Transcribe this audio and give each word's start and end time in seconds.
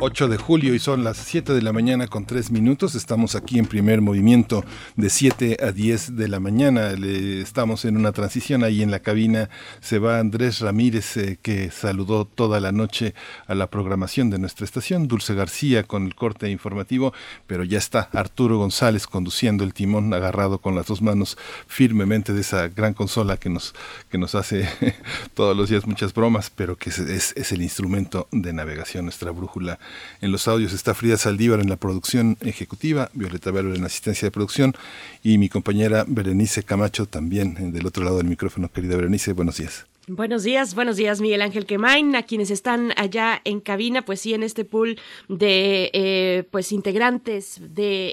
8 0.00 0.28
de 0.28 0.36
julio 0.36 0.74
y 0.74 0.78
son 0.78 1.04
las 1.04 1.16
7 1.18 1.52
de 1.52 1.62
la 1.62 1.72
mañana 1.72 2.08
con 2.08 2.26
3 2.26 2.50
minutos. 2.50 2.94
Estamos 2.94 3.34
aquí 3.34 3.58
en 3.58 3.66
primer 3.66 4.00
movimiento 4.00 4.64
de 4.96 5.08
7 5.08 5.58
a 5.62 5.72
10 5.72 6.16
de 6.16 6.28
la 6.28 6.40
mañana. 6.40 6.90
estamos 6.90 7.84
en 7.84 7.96
una 7.96 8.12
transición 8.12 8.64
ahí 8.64 8.82
en 8.82 8.90
la 8.90 8.98
cabina. 8.98 9.50
Se 9.80 9.98
va 9.98 10.18
Andrés 10.18 10.60
Ramírez 10.60 11.16
eh, 11.16 11.38
que 11.40 11.70
saludó 11.70 12.24
toda 12.24 12.60
la 12.60 12.72
noche 12.72 13.14
a 13.46 13.54
la 13.54 13.68
programación 13.68 14.30
de 14.30 14.38
nuestra 14.38 14.64
estación. 14.64 15.06
Dulce 15.06 15.34
García 15.34 15.84
con 15.84 16.06
el 16.06 16.14
corte 16.14 16.50
informativo, 16.50 17.12
pero 17.46 17.62
ya 17.62 17.78
está 17.78 18.08
Arturo 18.12 18.58
González 18.58 19.06
conduciendo 19.06 19.64
el 19.64 19.74
timón 19.74 20.12
agarrado 20.12 20.58
con 20.58 20.74
las 20.74 20.86
dos 20.86 21.02
manos 21.02 21.38
firmemente 21.66 22.32
de 22.32 22.40
esa 22.40 22.68
gran 22.68 22.94
consola 22.94 23.36
que 23.36 23.48
nos, 23.48 23.74
que 24.10 24.18
nos 24.18 24.34
hace 24.34 24.68
todos 25.34 25.56
los 25.56 25.68
días 25.68 25.86
muchas 25.86 26.12
bromas, 26.12 26.50
pero 26.50 26.76
que 26.76 26.90
es, 26.90 26.98
es 26.98 27.52
el 27.52 27.62
instrumento 27.62 28.28
de 28.32 28.52
navegación, 28.52 29.04
nuestra 29.04 29.30
brújula 29.30 29.78
en 30.20 30.32
los 30.32 30.48
audios 30.48 30.72
está 30.72 30.94
Frida 30.94 31.16
Saldívar 31.16 31.60
en 31.60 31.68
la 31.68 31.76
producción 31.76 32.36
ejecutiva, 32.40 33.10
Violeta 33.14 33.50
Vero 33.50 33.74
en 33.74 33.84
asistencia 33.84 34.26
de 34.26 34.32
producción 34.32 34.74
y 35.22 35.38
mi 35.38 35.48
compañera 35.48 36.04
Berenice 36.06 36.62
Camacho 36.62 37.06
también 37.06 37.72
del 37.72 37.86
otro 37.86 38.04
lado 38.04 38.18
del 38.18 38.26
micrófono. 38.26 38.70
Querida 38.70 38.96
Berenice, 38.96 39.32
buenos 39.32 39.58
días. 39.58 39.86
Buenos 40.06 40.42
días, 40.42 40.74
buenos 40.74 40.98
días 40.98 41.22
Miguel 41.22 41.40
Ángel 41.40 41.64
Quemain, 41.64 42.14
a 42.14 42.24
quienes 42.24 42.50
están 42.50 42.92
allá 42.98 43.40
en 43.44 43.60
cabina, 43.60 44.02
pues 44.04 44.20
sí, 44.20 44.34
en 44.34 44.42
este 44.42 44.66
pool 44.66 45.00
de 45.28 45.90
eh, 45.94 46.44
pues 46.50 46.72
integrantes 46.72 47.58
de 47.58 48.08
eh, 48.08 48.12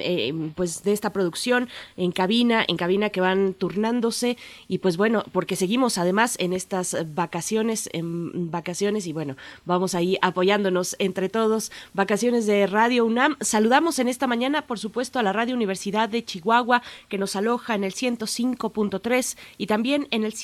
eh, 0.00 0.50
pues 0.54 0.82
de 0.82 0.92
esta 0.92 1.14
producción 1.14 1.70
en 1.96 2.12
cabina, 2.12 2.62
en 2.68 2.76
cabina 2.76 3.08
que 3.08 3.22
van 3.22 3.54
turnándose 3.54 4.36
y 4.68 4.78
pues 4.78 4.98
bueno, 4.98 5.24
porque 5.32 5.56
seguimos 5.56 5.96
además 5.96 6.36
en 6.40 6.52
estas 6.52 6.94
vacaciones, 7.14 7.88
en 7.94 8.50
vacaciones 8.50 9.06
y 9.06 9.14
bueno, 9.14 9.38
vamos 9.64 9.94
ahí 9.94 10.18
apoyándonos 10.20 10.94
entre 10.98 11.30
todos, 11.30 11.72
vacaciones 11.94 12.44
de 12.44 12.66
Radio 12.66 13.06
UNAM. 13.06 13.38
Saludamos 13.40 13.98
en 13.98 14.08
esta 14.08 14.26
mañana, 14.26 14.66
por 14.66 14.78
supuesto, 14.78 15.18
a 15.18 15.22
la 15.22 15.32
Radio 15.32 15.54
Universidad 15.54 16.10
de 16.10 16.22
Chihuahua 16.22 16.82
que 17.08 17.16
nos 17.16 17.34
aloja 17.34 17.74
en 17.74 17.84
el 17.84 17.94
105.3 17.94 19.38
y 19.56 19.66
también 19.68 20.06
en 20.10 20.24
el 20.24 20.34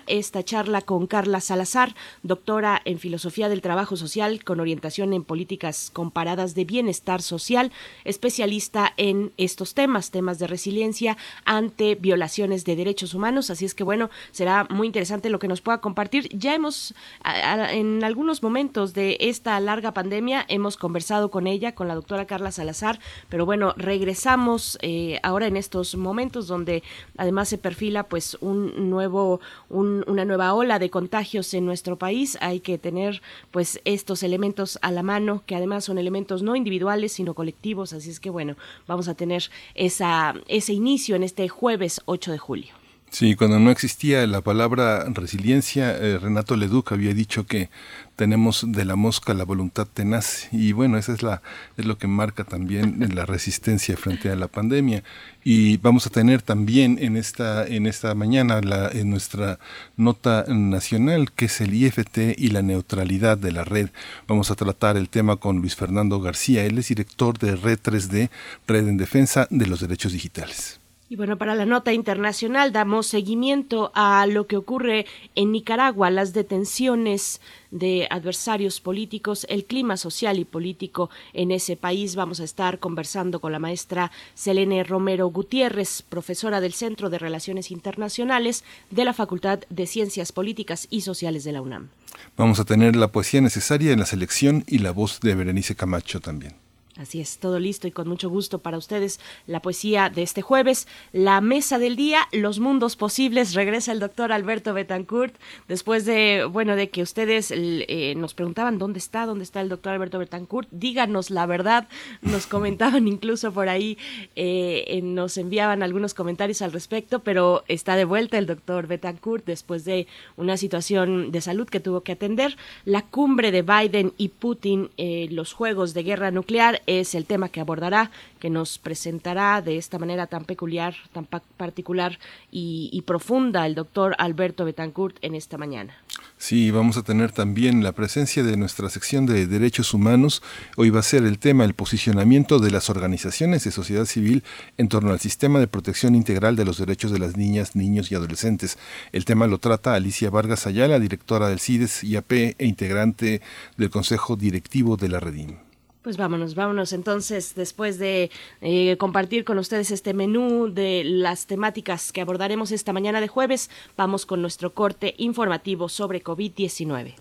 esta 0.07 0.43
charla 0.43 0.81
con 0.81 1.07
Carla 1.07 1.41
Salazar, 1.41 1.95
doctora 2.25 2.83
en 2.85 2.99
Filosofía 2.99 3.49
del 3.49 3.61
Trabajo 3.61 3.97
Social 3.97 4.43
con 4.43 4.59
orientación 4.59 5.13
en 5.13 5.23
políticas 5.23 5.91
comparadas 5.93 6.55
de 6.57 6.65
bienestar 6.65 7.23
social, 7.23 7.71
especialista 8.05 8.93
en 8.97 9.33
estos 9.37 9.75
temas, 9.75 10.11
temas 10.11 10.41
de 10.41 10.49
resiliencia 10.49 11.17
ante 11.45 11.95
violaciones 11.95 12.65
de 12.65 12.75
derechos 12.75 13.15
humanos. 13.15 13.49
Así 13.51 13.65
es 13.65 13.75
que 13.75 13.85
bueno, 13.85 14.11
será 14.33 14.67
muy 14.69 14.89
interesante 14.89 15.31
lo 15.31 15.39
que 15.39 15.49
nos 15.49 15.61
pueda 15.61 15.81
compartir. 15.81 16.29
Ya 16.37 16.55
hemos, 16.55 16.95
en 17.25 18.03
algunos 18.03 18.43
momentos 18.43 18.95
de 18.95 19.17
esta 19.21 19.59
larga 19.61 19.93
pandemia, 19.93 20.45
hemos 20.49 20.77
conversado 20.77 21.31
con 21.31 21.47
ella, 21.47 21.75
con 21.75 21.87
la 21.87 21.95
doctora 21.95 22.27
Carla 22.27 22.51
Salazar, 22.51 22.99
pero 23.29 23.47
bueno, 23.47 23.75
regresamos 23.77 24.77
eh, 24.83 25.21
ahora 25.23 25.47
en 25.47 25.57
estos 25.57 25.95
momentos 25.95 26.49
donde 26.49 26.83
además 27.17 27.49
se 27.49 27.59
perfila 27.59 28.03
pues 28.09 28.37
un 28.41 28.91
nuevo 28.91 29.36
una 29.69 30.25
nueva 30.25 30.55
ola 30.55 30.79
de 30.79 30.91
contagios 30.91 31.53
en 31.55 31.67
nuestro 31.67 31.97
país, 31.97 32.39
hay 32.41 32.61
que 32.61 32.79
tener 32.79 33.23
pues 33.51 33.81
estos 33.85 34.23
elementos 34.23 34.79
a 34.83 34.91
la 34.91 35.03
mano, 35.03 35.43
que 35.47 35.57
además 35.57 35.85
son 35.85 35.99
elementos 35.99 36.43
no 36.43 36.57
individuales, 36.57 37.13
sino 37.13 37.35
colectivos, 37.35 37.93
así 37.93 38.11
es 38.11 38.21
que 38.21 38.31
bueno, 38.31 38.57
vamos 38.87 39.09
a 39.09 39.15
tener 39.15 39.45
esa, 39.75 40.35
ese 40.49 40.73
inicio 40.73 41.17
en 41.17 41.23
este 41.23 41.49
jueves 41.49 42.01
8 42.07 42.33
de 42.33 42.39
julio. 42.39 42.86
Sí, 43.19 43.35
cuando 43.35 43.59
no 43.59 43.71
existía 43.71 44.27
la 44.27 44.43
palabra 44.43 45.07
resiliencia, 45.09 45.97
eh, 45.97 46.19
Renato 46.19 46.55
Leduc 46.55 46.93
había 46.93 47.15
dicho 47.15 47.47
que 47.47 47.71
tenemos 48.15 48.67
de 48.69 48.85
la 48.85 48.95
mosca 48.95 49.33
la 49.33 49.45
voluntad 49.47 49.87
tenaz 49.87 50.49
y 50.53 50.73
bueno, 50.73 50.99
eso 50.99 51.15
es, 51.15 51.23
la, 51.23 51.41
es 51.79 51.87
lo 51.87 51.97
que 51.97 52.09
marca 52.09 52.45
también 52.45 53.09
la 53.15 53.25
resistencia 53.25 53.97
frente 53.97 54.29
a 54.29 54.37
la 54.37 54.49
pandemia. 54.49 55.03
Y 55.43 55.79
vamos 55.79 56.07
a 56.07 56.11
tener 56.11 56.43
también 56.43 56.99
en 57.01 57.17
esta, 57.17 57.67
en 57.67 57.87
esta 57.87 58.15
mañana 58.15 58.61
la, 58.61 58.91
en 58.91 59.09
nuestra 59.09 59.59
nota 59.97 60.45
nacional, 60.49 61.33
que 61.33 61.47
es 61.47 61.63
el 61.63 61.73
IFT 61.73 62.37
y 62.37 62.49
la 62.51 62.61
neutralidad 62.61 63.39
de 63.39 63.53
la 63.53 63.65
red. 63.65 63.89
Vamos 64.29 64.51
a 64.51 64.57
tratar 64.57 64.99
el 64.99 65.09
tema 65.09 65.37
con 65.37 65.63
Luis 65.63 65.75
Fernando 65.75 66.21
García, 66.21 66.67
él 66.67 66.77
es 66.77 66.89
director 66.89 67.39
de 67.39 67.57
Red 67.57 67.79
3D, 67.83 68.29
Red 68.67 68.89
en 68.89 68.99
Defensa 68.99 69.49
de 69.49 69.67
los 69.67 69.81
Derechos 69.81 70.13
Digitales. 70.13 70.81
Y 71.09 71.15
bueno, 71.15 71.39
para 71.39 71.55
la 71.55 71.67
nota 71.67 71.93
internacional 71.93 72.73
damos 72.73 73.07
seguimiento 73.07 73.93
a 73.95 74.27
lo 74.27 74.49
que 74.49 74.57
ocurre 74.57 75.07
en 75.37 75.53
Nicaragua, 75.53 76.11
las 76.11 76.33
detenciones 76.33 77.41
de 77.71 78.09
adversarios 78.11 78.81
políticos, 78.81 79.47
el 79.49 79.67
clima 79.67 79.97
social 79.97 80.41
y 80.41 80.45
político 80.45 81.09
en 81.33 81.53
ese 81.53 81.77
país. 81.77 82.17
Vamos 82.17 82.41
a 82.41 82.45
estar 82.45 82.81
conversando 82.81 83.41
con 83.41 83.53
la 83.53 83.61
maestra 83.61 84.11
Selene 84.35 84.83
Romero 84.83 85.29
Gutiérrez, 85.29 86.03
profesora 86.03 86.61
del 86.61 86.73
Centro 86.73 87.09
de 87.09 87.21
Relaciones 87.21 87.71
Internacionales 87.71 88.65
de 88.91 89.05
la 89.05 89.13
Facultad 89.13 89.61
de 89.71 89.87
Ciencias 89.87 90.33
Políticas 90.33 90.89
y 90.91 91.03
Sociales 91.03 91.45
de 91.45 91.53
la 91.53 91.63
UNAM. 91.63 91.89
Vamos 92.37 92.59
a 92.59 92.65
tener 92.65 92.97
la 92.97 93.13
poesía 93.13 93.41
necesaria 93.41 93.93
en 93.93 94.01
la 94.01 94.07
selección 94.07 94.65
y 94.67 94.79
la 94.79 94.91
voz 94.91 95.21
de 95.21 95.37
Berenice 95.37 95.77
Camacho 95.77 96.19
también. 96.19 96.66
Así 96.99 97.21
es, 97.21 97.37
todo 97.39 97.59
listo 97.59 97.87
y 97.87 97.91
con 97.91 98.09
mucho 98.09 98.31
gusto 98.31 98.61
para 98.61 98.79
ustedes 98.79 99.21
la 99.47 99.61
poesía 99.61 100.09
de 100.09 100.23
este 100.23 100.41
jueves. 100.41 100.89
La 101.13 101.43
mesa 101.43 101.79
del 101.79 101.95
día, 101.95 102.21
los 102.33 102.59
mundos 102.59 102.97
posibles. 102.97 103.53
Regresa 103.53 103.93
el 103.93 104.01
doctor 104.01 104.33
Alberto 104.33 104.73
Betancourt 104.73 105.35
después 105.69 106.07
de, 106.07 106.49
bueno, 106.51 106.75
de 106.75 106.89
que 106.89 107.03
ustedes 107.03 107.53
eh, 107.55 108.15
nos 108.17 108.33
preguntaban 108.33 108.79
dónde 108.79 108.99
está, 108.99 109.27
dónde 109.27 109.45
está 109.45 109.61
el 109.61 109.69
doctor 109.69 109.93
Alberto 109.93 110.19
Betancourt. 110.19 110.69
Díganos 110.71 111.31
la 111.31 111.45
verdad. 111.45 111.87
Nos 112.23 112.47
comentaban 112.57 113.07
incluso 113.07 113.53
por 113.53 113.69
ahí, 113.69 113.99
eh, 114.35 115.01
nos 115.03 115.37
enviaban 115.37 115.83
algunos 115.83 116.15
comentarios 116.15 116.63
al 116.63 116.73
respecto, 116.73 117.19
pero 117.19 117.63
está 117.69 117.97
de 117.97 118.07
vuelta 118.07 118.39
el 118.39 118.47
doctor 118.47 118.87
Betancourt 118.87 119.45
después 119.45 119.85
de 119.85 120.07
una 120.37 120.57
situación 120.57 121.31
de 121.31 121.43
salud 121.43 121.69
que 121.69 121.81
tuvo 121.81 122.01
que 122.01 122.13
atender. 122.13 122.57
La 122.87 123.03
cumbre 123.03 123.53
de 123.53 123.61
Biden 123.61 124.15
y 124.17 124.29
Putin, 124.29 124.89
eh, 124.97 125.29
los 125.31 125.53
juegos 125.53 125.93
de 125.93 126.03
guerra 126.03 126.31
nuclear 126.31 126.81
es 126.87 127.15
el 127.15 127.27
tema 127.27 127.49
que 127.49 127.61
abordará, 127.61 128.11
que 128.39 128.51
nos 128.51 128.79
presentará 128.79 129.63
de 129.63 129.77
esta 129.77 129.99
manera 129.99 130.27
tan 130.27 130.45
peculiar, 130.45 130.95
tan 131.13 131.27
particular 131.27 132.19
y, 132.51 133.03
profunda 133.07 133.67
el 133.67 133.77
doctor 133.77 134.17
Alberto 134.19 134.65
Betancourt 134.65 135.17
en 135.23 135.37
esta 135.37 135.59
mañana. 135.59 135.95
Sí, 136.39 136.71
vamos 136.71 136.97
a 136.97 137.03
tener 137.03 137.31
también 137.31 137.85
la 137.85 137.93
presencia 137.93 138.43
de 138.43 138.57
nuestra 138.57 138.91
sección 138.91 139.27
de 139.27 139.47
derechos 139.47 139.95
humanos. 139.95 140.43
Hoy 140.77 140.91
va 140.91 141.01
a 141.01 141.05
ser 141.05 141.25
el 141.25 141.39
tema 141.39 141.65
el 141.65 141.75
posicionamiento 141.75 142.59
de 142.59 142.71
las 142.71 142.91
organizaciones 142.91 143.65
de 143.65 143.71
sociedad 143.71 144.07
civil 144.07 144.43
en 144.77 144.89
torno 144.89 145.13
al 145.13 145.21
sistema 145.21 145.61
de 145.61 145.69
protección 145.69 146.15
integral 146.15 146.57
de 146.57 146.65
los 146.65 146.79
derechos 146.79 147.13
de 147.13 147.21
las 147.21 147.37
niñas, 147.37 147.77
niños 147.77 148.11
y 148.11 148.17
adolescentes. 148.17 148.79
El 149.13 149.25
tema 149.25 149.47
lo 149.47 149.59
trata 149.59 149.95
Alicia 149.95 150.31
Vargas 150.31 150.67
Ayala, 150.67 150.99
directora 150.99 151.49
del 151.49 151.61
CIDES 151.61 152.05
IAP 152.05 152.33
e 152.33 152.57
integrante 152.59 153.41
del 153.77 153.91
Consejo 153.91 154.37
Directivo 154.37 154.97
de 154.97 155.09
la 155.09 155.21
Redim. 155.21 155.66
Pues 156.07 156.19
vámonos, 156.19 156.55
vámonos 156.55 156.93
entonces, 156.93 157.57
después 157.57 157.99
de 157.99 158.31
eh, 158.61 158.97
compartir 158.97 159.45
con 159.45 159.59
ustedes 159.59 159.91
este 159.91 160.15
menú 160.15 160.73
de 160.73 161.03
las 161.05 161.49
temáticas 161.49 162.13
que 162.13 162.21
abordaremos 162.21 162.71
esta 162.71 162.93
mañana 162.93 163.21
de 163.21 163.27
jueves, 163.27 163.71
vamos 163.97 164.25
con 164.25 164.41
nuestro 164.41 164.73
corte 164.73 165.17
informativo 165.19 165.89
sobre 165.89 166.23
COVID-19. 166.23 167.17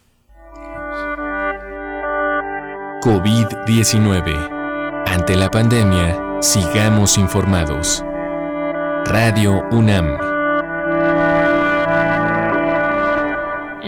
COVID-19. 3.01 5.03
Ante 5.07 5.35
la 5.35 5.49
pandemia, 5.49 6.37
sigamos 6.43 7.17
informados. 7.17 8.03
Radio 9.05 9.63
UNAM. 9.71 10.34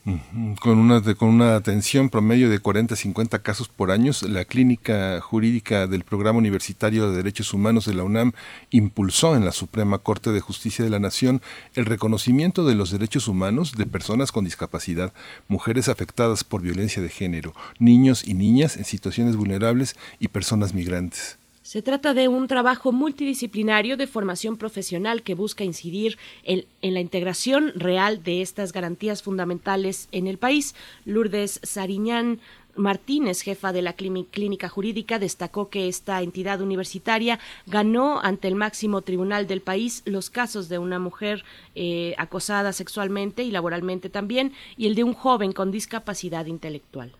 Con 0.62 0.78
una, 0.78 1.02
con 1.16 1.28
una 1.28 1.58
atención 1.58 2.10
promedio 2.10 2.50
de 2.50 2.62
40-50 2.64 3.42
casos 3.42 3.68
por 3.68 3.92
año, 3.92 3.97
la 3.98 4.46
Clínica 4.46 5.20
Jurídica 5.22 5.88
del 5.88 6.04
Programa 6.04 6.38
Universitario 6.38 7.10
de 7.10 7.18
Derechos 7.18 7.52
Humanos 7.52 7.86
de 7.86 7.96
la 7.96 8.04
UNAM 8.04 8.34
impulsó 8.70 9.36
en 9.36 9.44
la 9.44 9.52
Suprema 9.52 9.98
Corte 9.98 10.32
de 10.32 10.40
Justicia 10.40 10.86
de 10.86 10.92
la 10.92 11.00
Nación 11.00 11.42
el 11.74 11.86
reconocimiento 11.86 12.64
de 12.64 12.76
los 12.76 12.92
derechos 12.92 13.28
humanos 13.28 13.76
de 13.76 13.88
personas 13.88 14.32
con 14.32 14.46
discapacidad, 14.46 15.14
mujeres 15.48 15.90
afectadas 15.90 16.44
por 16.44 16.62
violencia 16.62 17.02
de 17.02 17.10
género, 17.10 17.54
niños 17.80 18.28
y 18.28 18.36
niñas 18.36 18.78
en 18.78 18.86
situaciones 18.86 19.36
vulnerables 19.36 19.96
y 20.20 20.28
personas 20.28 20.76
migrantes. 20.76 21.40
Se 21.64 21.82
trata 21.82 22.14
de 22.14 22.30
un 22.30 22.48
trabajo 22.48 22.94
multidisciplinario 22.94 23.98
de 23.98 24.08
formación 24.08 24.56
profesional 24.56 25.22
que 25.22 25.34
busca 25.34 25.66
incidir 25.66 26.18
en, 26.44 26.64
en, 26.82 26.94
la 26.94 27.02
integración 27.02 27.74
real 27.76 28.24
de 28.24 28.42
estas 28.42 28.72
garantías 28.72 29.22
fundamentales 29.22 30.08
en 30.14 30.28
el 30.28 30.38
país. 30.38 30.76
Lourdes 31.04 31.60
Sariñán 31.64 32.40
Martínez, 32.78 33.42
jefa 33.42 33.74
de 33.74 33.82
la 33.82 33.94
clínica 33.94 34.70
jurídica, 34.70 35.20
destacó 35.20 35.70
que 35.70 35.88
esta 35.88 36.22
entidad 36.22 36.62
universitaria 36.62 37.40
ganó 37.66 38.20
ante 38.22 38.48
el 38.48 38.56
máximo 38.56 39.02
tribunal 39.02 39.48
del 39.48 39.62
país 39.62 40.04
los 40.06 40.30
casos 40.30 40.70
de 40.70 40.78
una 40.78 41.00
mujer 41.00 41.44
eh, 41.76 42.16
acosada 42.18 42.74
sexualmente 42.74 43.44
y 43.44 43.52
laboralmente 43.52 44.10
también 44.10 44.54
y 44.78 44.88
el 44.88 44.96
de 44.96 45.04
un 45.04 45.14
joven 45.14 45.52
con 45.52 45.72
discapacidad 45.72 46.46
intelectual. 46.46 47.14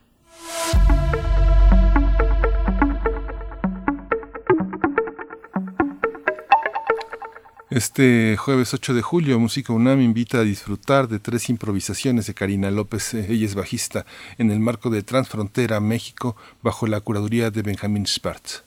Este 7.70 8.38
jueves 8.38 8.74
8 8.74 8.94
de 8.94 9.02
julio, 9.02 9.38
Música 9.42 9.74
UNAM 9.74 10.00
invita 10.00 10.38
a 10.38 10.44
disfrutar 10.44 11.10
de 11.10 11.20
tres 11.20 11.50
improvisaciones 11.50 12.26
de 12.26 12.34
Karina 12.34 12.72
López, 12.72 13.14
ella 13.14 13.46
es 13.46 13.56
bajista, 13.56 14.06
en 14.38 14.52
el 14.52 14.62
marco 14.62 14.90
de 14.90 15.04
Transfrontera 15.04 15.82
México, 15.82 16.38
bajo 16.62 16.88
la 16.88 17.02
curaduría 17.02 17.52
de 17.52 17.64
Benjamin 17.64 18.06
Spartz. 18.06 18.64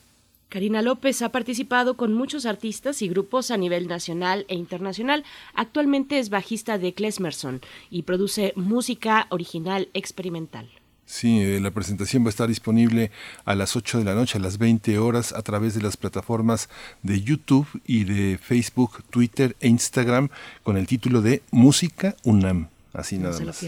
Karina 0.51 0.83
López 0.83 1.23
ha 1.23 1.31
participado 1.31 1.97
con 1.97 2.13
muchos 2.13 2.45
artistas 2.45 3.01
y 3.01 3.09
grupos 3.09 3.51
a 3.51 3.57
nivel 3.57 3.89
nacional 3.89 4.45
e 4.49 4.55
internacional. 4.55 5.25
Actualmente 5.55 6.19
es 6.19 6.29
bajista 6.29 6.77
de 6.77 6.93
Klesmerson 6.93 7.63
y 7.89 8.03
produce 8.03 8.53
música 8.55 9.29
original 9.31 9.89
experimental. 9.95 10.69
Sí, 11.11 11.41
eh, 11.41 11.59
la 11.59 11.73
presentación 11.73 12.23
va 12.23 12.29
a 12.29 12.31
estar 12.31 12.47
disponible 12.47 13.11
a 13.45 13.57
las 13.57 13.75
8 13.75 13.99
de 13.99 14.05
la 14.05 14.15
noche, 14.15 14.39
a 14.39 14.41
las 14.41 14.59
20 14.59 14.97
horas, 15.01 15.33
a 15.33 15.43
través 15.43 15.75
de 15.75 15.83
las 15.83 15.97
plataformas 15.97 16.69
de 17.03 17.21
YouTube 17.21 17.67
y 17.85 18.05
de 18.05 18.39
Facebook, 18.39 19.03
Twitter 19.11 19.57
e 19.59 19.67
Instagram, 19.67 20.29
con 20.63 20.77
el 20.77 20.87
título 20.87 21.21
de 21.21 21.43
Música 21.51 22.15
UNAM. 22.23 22.69
Así 22.93 23.19
nada 23.19 23.41
más. 23.41 23.67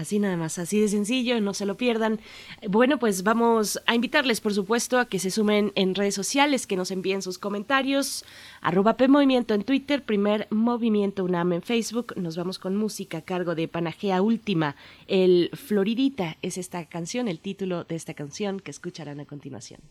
Así 0.00 0.18
nada 0.18 0.38
más, 0.38 0.58
así 0.58 0.80
de 0.80 0.88
sencillo, 0.88 1.38
no 1.42 1.52
se 1.52 1.66
lo 1.66 1.76
pierdan. 1.76 2.20
Bueno, 2.66 2.98
pues 2.98 3.22
vamos 3.22 3.78
a 3.84 3.94
invitarles, 3.94 4.40
por 4.40 4.54
supuesto, 4.54 4.98
a 4.98 5.04
que 5.04 5.18
se 5.18 5.30
sumen 5.30 5.72
en 5.74 5.94
redes 5.94 6.14
sociales, 6.14 6.66
que 6.66 6.74
nos 6.74 6.90
envíen 6.90 7.20
sus 7.20 7.36
comentarios. 7.36 8.24
Arroba 8.62 8.96
P 8.96 9.08
Movimiento 9.08 9.52
en 9.52 9.62
Twitter, 9.62 10.02
primer 10.02 10.48
Movimiento 10.50 11.22
UNAM 11.22 11.52
en 11.52 11.60
Facebook. 11.60 12.14
Nos 12.16 12.34
vamos 12.34 12.58
con 12.58 12.76
música 12.76 13.18
a 13.18 13.20
cargo 13.20 13.54
de 13.54 13.68
Panagea 13.68 14.22
Última. 14.22 14.74
El 15.06 15.50
Floridita 15.52 16.38
es 16.40 16.56
esta 16.56 16.86
canción, 16.86 17.28
el 17.28 17.38
título 17.38 17.84
de 17.84 17.96
esta 17.96 18.14
canción 18.14 18.58
que 18.58 18.70
escucharán 18.70 19.20
a 19.20 19.26
continuación. 19.26 19.82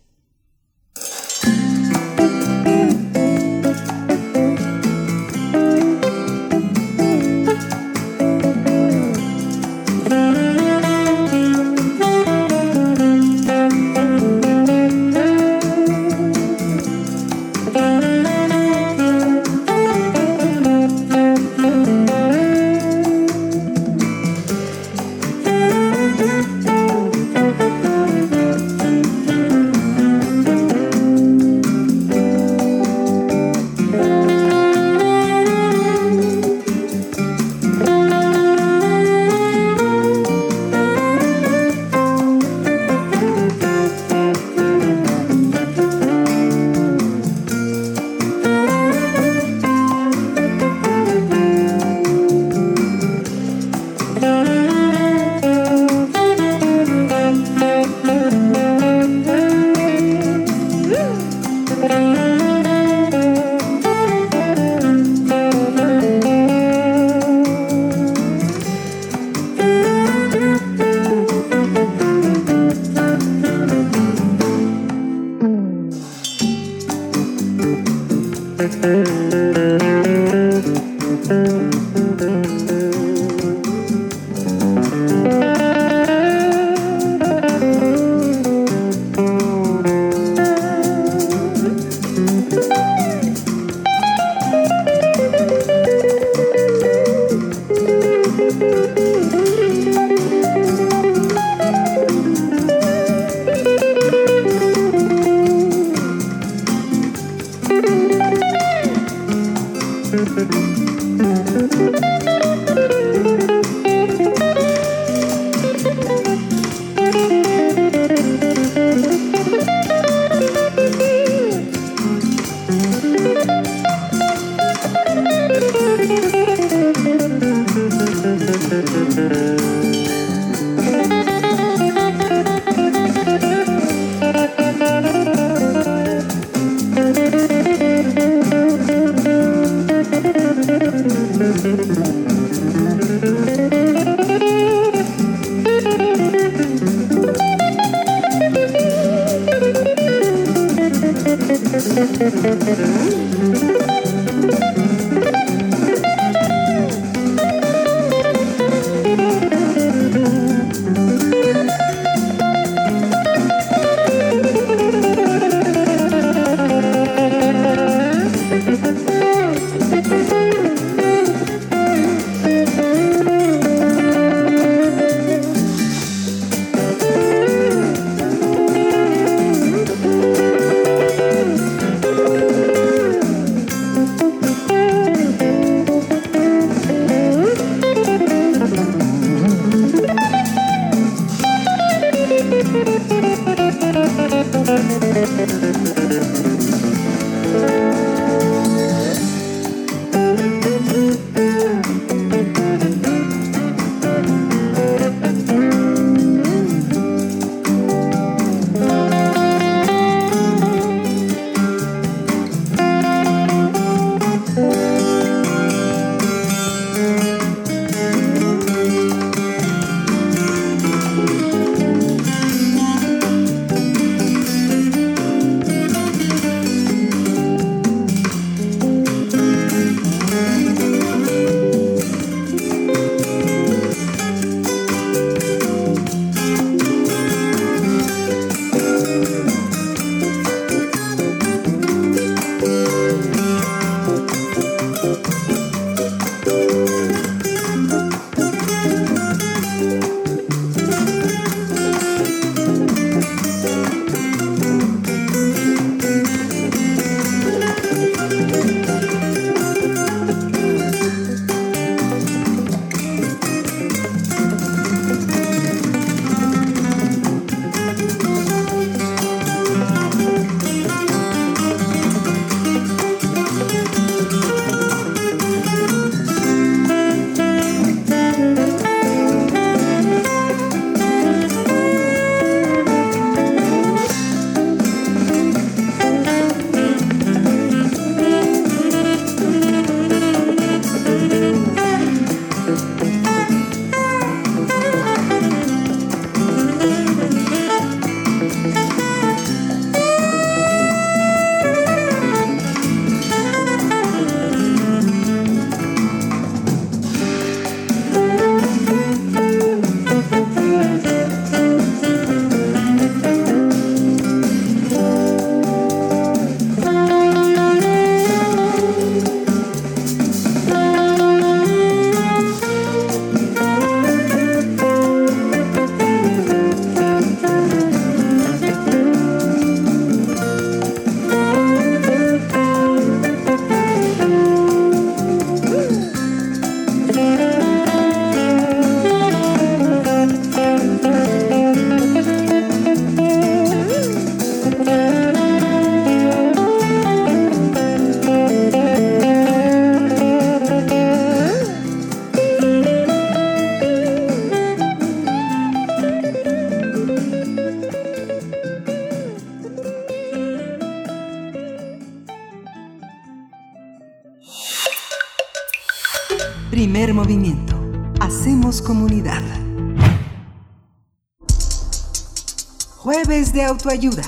Autoayuda. 373.70 374.24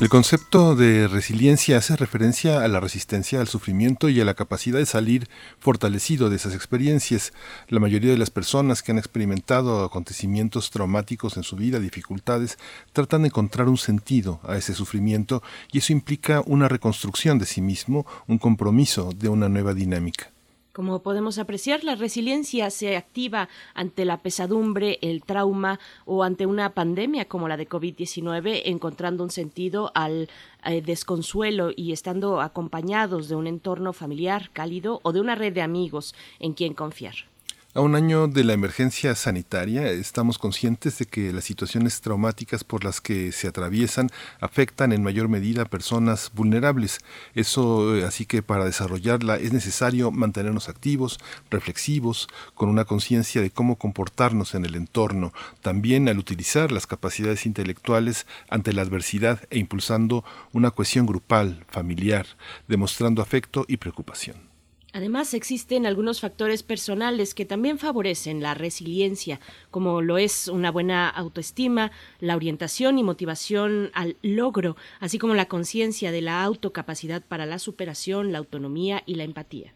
El 0.00 0.08
concepto 0.08 0.76
de 0.76 1.08
resiliencia 1.08 1.76
hace 1.76 1.94
referencia 1.94 2.62
a 2.62 2.68
la 2.68 2.80
resistencia 2.80 3.38
al 3.38 3.48
sufrimiento 3.48 4.08
y 4.08 4.18
a 4.18 4.24
la 4.24 4.32
capacidad 4.32 4.78
de 4.78 4.86
salir 4.86 5.28
fortalecido 5.58 6.30
de 6.30 6.36
esas 6.36 6.54
experiencias. 6.54 7.34
La 7.68 7.80
mayoría 7.80 8.10
de 8.10 8.16
las 8.16 8.30
personas 8.30 8.82
que 8.82 8.92
han 8.92 8.98
experimentado 8.98 9.84
acontecimientos 9.84 10.70
traumáticos 10.70 11.36
en 11.36 11.42
su 11.42 11.54
vida, 11.54 11.80
dificultades, 11.80 12.56
tratan 12.94 13.22
de 13.22 13.28
encontrar 13.28 13.68
un 13.68 13.76
sentido 13.76 14.40
a 14.44 14.56
ese 14.56 14.72
sufrimiento 14.72 15.42
y 15.70 15.78
eso 15.78 15.92
implica 15.92 16.42
una 16.46 16.66
reconstrucción 16.66 17.38
de 17.38 17.44
sí 17.44 17.60
mismo, 17.60 18.06
un 18.26 18.38
compromiso 18.38 19.10
de 19.14 19.28
una 19.28 19.50
nueva 19.50 19.74
dinámica. 19.74 20.30
Como 20.72 21.02
podemos 21.02 21.38
apreciar, 21.38 21.82
la 21.82 21.96
resiliencia 21.96 22.70
se 22.70 22.96
activa 22.96 23.48
ante 23.74 24.04
la 24.04 24.18
pesadumbre, 24.18 24.98
el 25.02 25.22
trauma 25.22 25.80
o 26.04 26.22
ante 26.22 26.46
una 26.46 26.74
pandemia 26.74 27.24
como 27.24 27.48
la 27.48 27.56
de 27.56 27.68
COVID-19, 27.68 28.62
encontrando 28.66 29.24
un 29.24 29.30
sentido 29.30 29.90
al 29.96 30.28
eh, 30.64 30.80
desconsuelo 30.80 31.70
y 31.74 31.90
estando 31.90 32.40
acompañados 32.40 33.28
de 33.28 33.34
un 33.34 33.48
entorno 33.48 33.92
familiar 33.92 34.50
cálido 34.52 35.00
o 35.02 35.12
de 35.12 35.20
una 35.20 35.34
red 35.34 35.52
de 35.52 35.62
amigos 35.62 36.14
en 36.38 36.52
quien 36.52 36.74
confiar. 36.74 37.29
A 37.72 37.82
un 37.82 37.94
año 37.94 38.26
de 38.26 38.42
la 38.42 38.52
emergencia 38.52 39.14
sanitaria, 39.14 39.92
estamos 39.92 40.38
conscientes 40.38 40.98
de 40.98 41.06
que 41.06 41.32
las 41.32 41.44
situaciones 41.44 42.00
traumáticas 42.00 42.64
por 42.64 42.82
las 42.82 43.00
que 43.00 43.30
se 43.30 43.46
atraviesan 43.46 44.08
afectan 44.40 44.92
en 44.92 45.04
mayor 45.04 45.28
medida 45.28 45.62
a 45.62 45.66
personas 45.66 46.32
vulnerables. 46.34 46.98
Eso, 47.32 47.94
eh, 47.94 48.04
así 48.04 48.26
que 48.26 48.42
para 48.42 48.64
desarrollarla 48.64 49.36
es 49.36 49.52
necesario 49.52 50.10
mantenernos 50.10 50.68
activos, 50.68 51.20
reflexivos, 51.48 52.26
con 52.56 52.68
una 52.70 52.86
conciencia 52.86 53.40
de 53.40 53.52
cómo 53.52 53.76
comportarnos 53.76 54.56
en 54.56 54.64
el 54.64 54.74
entorno, 54.74 55.32
también 55.62 56.08
al 56.08 56.18
utilizar 56.18 56.72
las 56.72 56.88
capacidades 56.88 57.46
intelectuales 57.46 58.26
ante 58.48 58.72
la 58.72 58.82
adversidad 58.82 59.42
e 59.48 59.60
impulsando 59.60 60.24
una 60.52 60.72
cohesión 60.72 61.06
grupal, 61.06 61.64
familiar, 61.68 62.26
demostrando 62.66 63.22
afecto 63.22 63.64
y 63.68 63.76
preocupación. 63.76 64.49
Además, 64.92 65.34
existen 65.34 65.86
algunos 65.86 66.20
factores 66.20 66.62
personales 66.62 67.34
que 67.34 67.44
también 67.44 67.78
favorecen 67.78 68.42
la 68.42 68.54
resiliencia, 68.54 69.38
como 69.70 70.02
lo 70.02 70.18
es 70.18 70.48
una 70.48 70.70
buena 70.70 71.08
autoestima, 71.08 71.92
la 72.18 72.34
orientación 72.34 72.98
y 72.98 73.04
motivación 73.04 73.90
al 73.94 74.16
logro, 74.22 74.76
así 74.98 75.18
como 75.18 75.34
la 75.34 75.46
conciencia 75.46 76.10
de 76.10 76.22
la 76.22 76.42
autocapacidad 76.42 77.22
para 77.22 77.46
la 77.46 77.60
superación, 77.60 78.32
la 78.32 78.38
autonomía 78.38 79.02
y 79.06 79.14
la 79.14 79.24
empatía. 79.24 79.74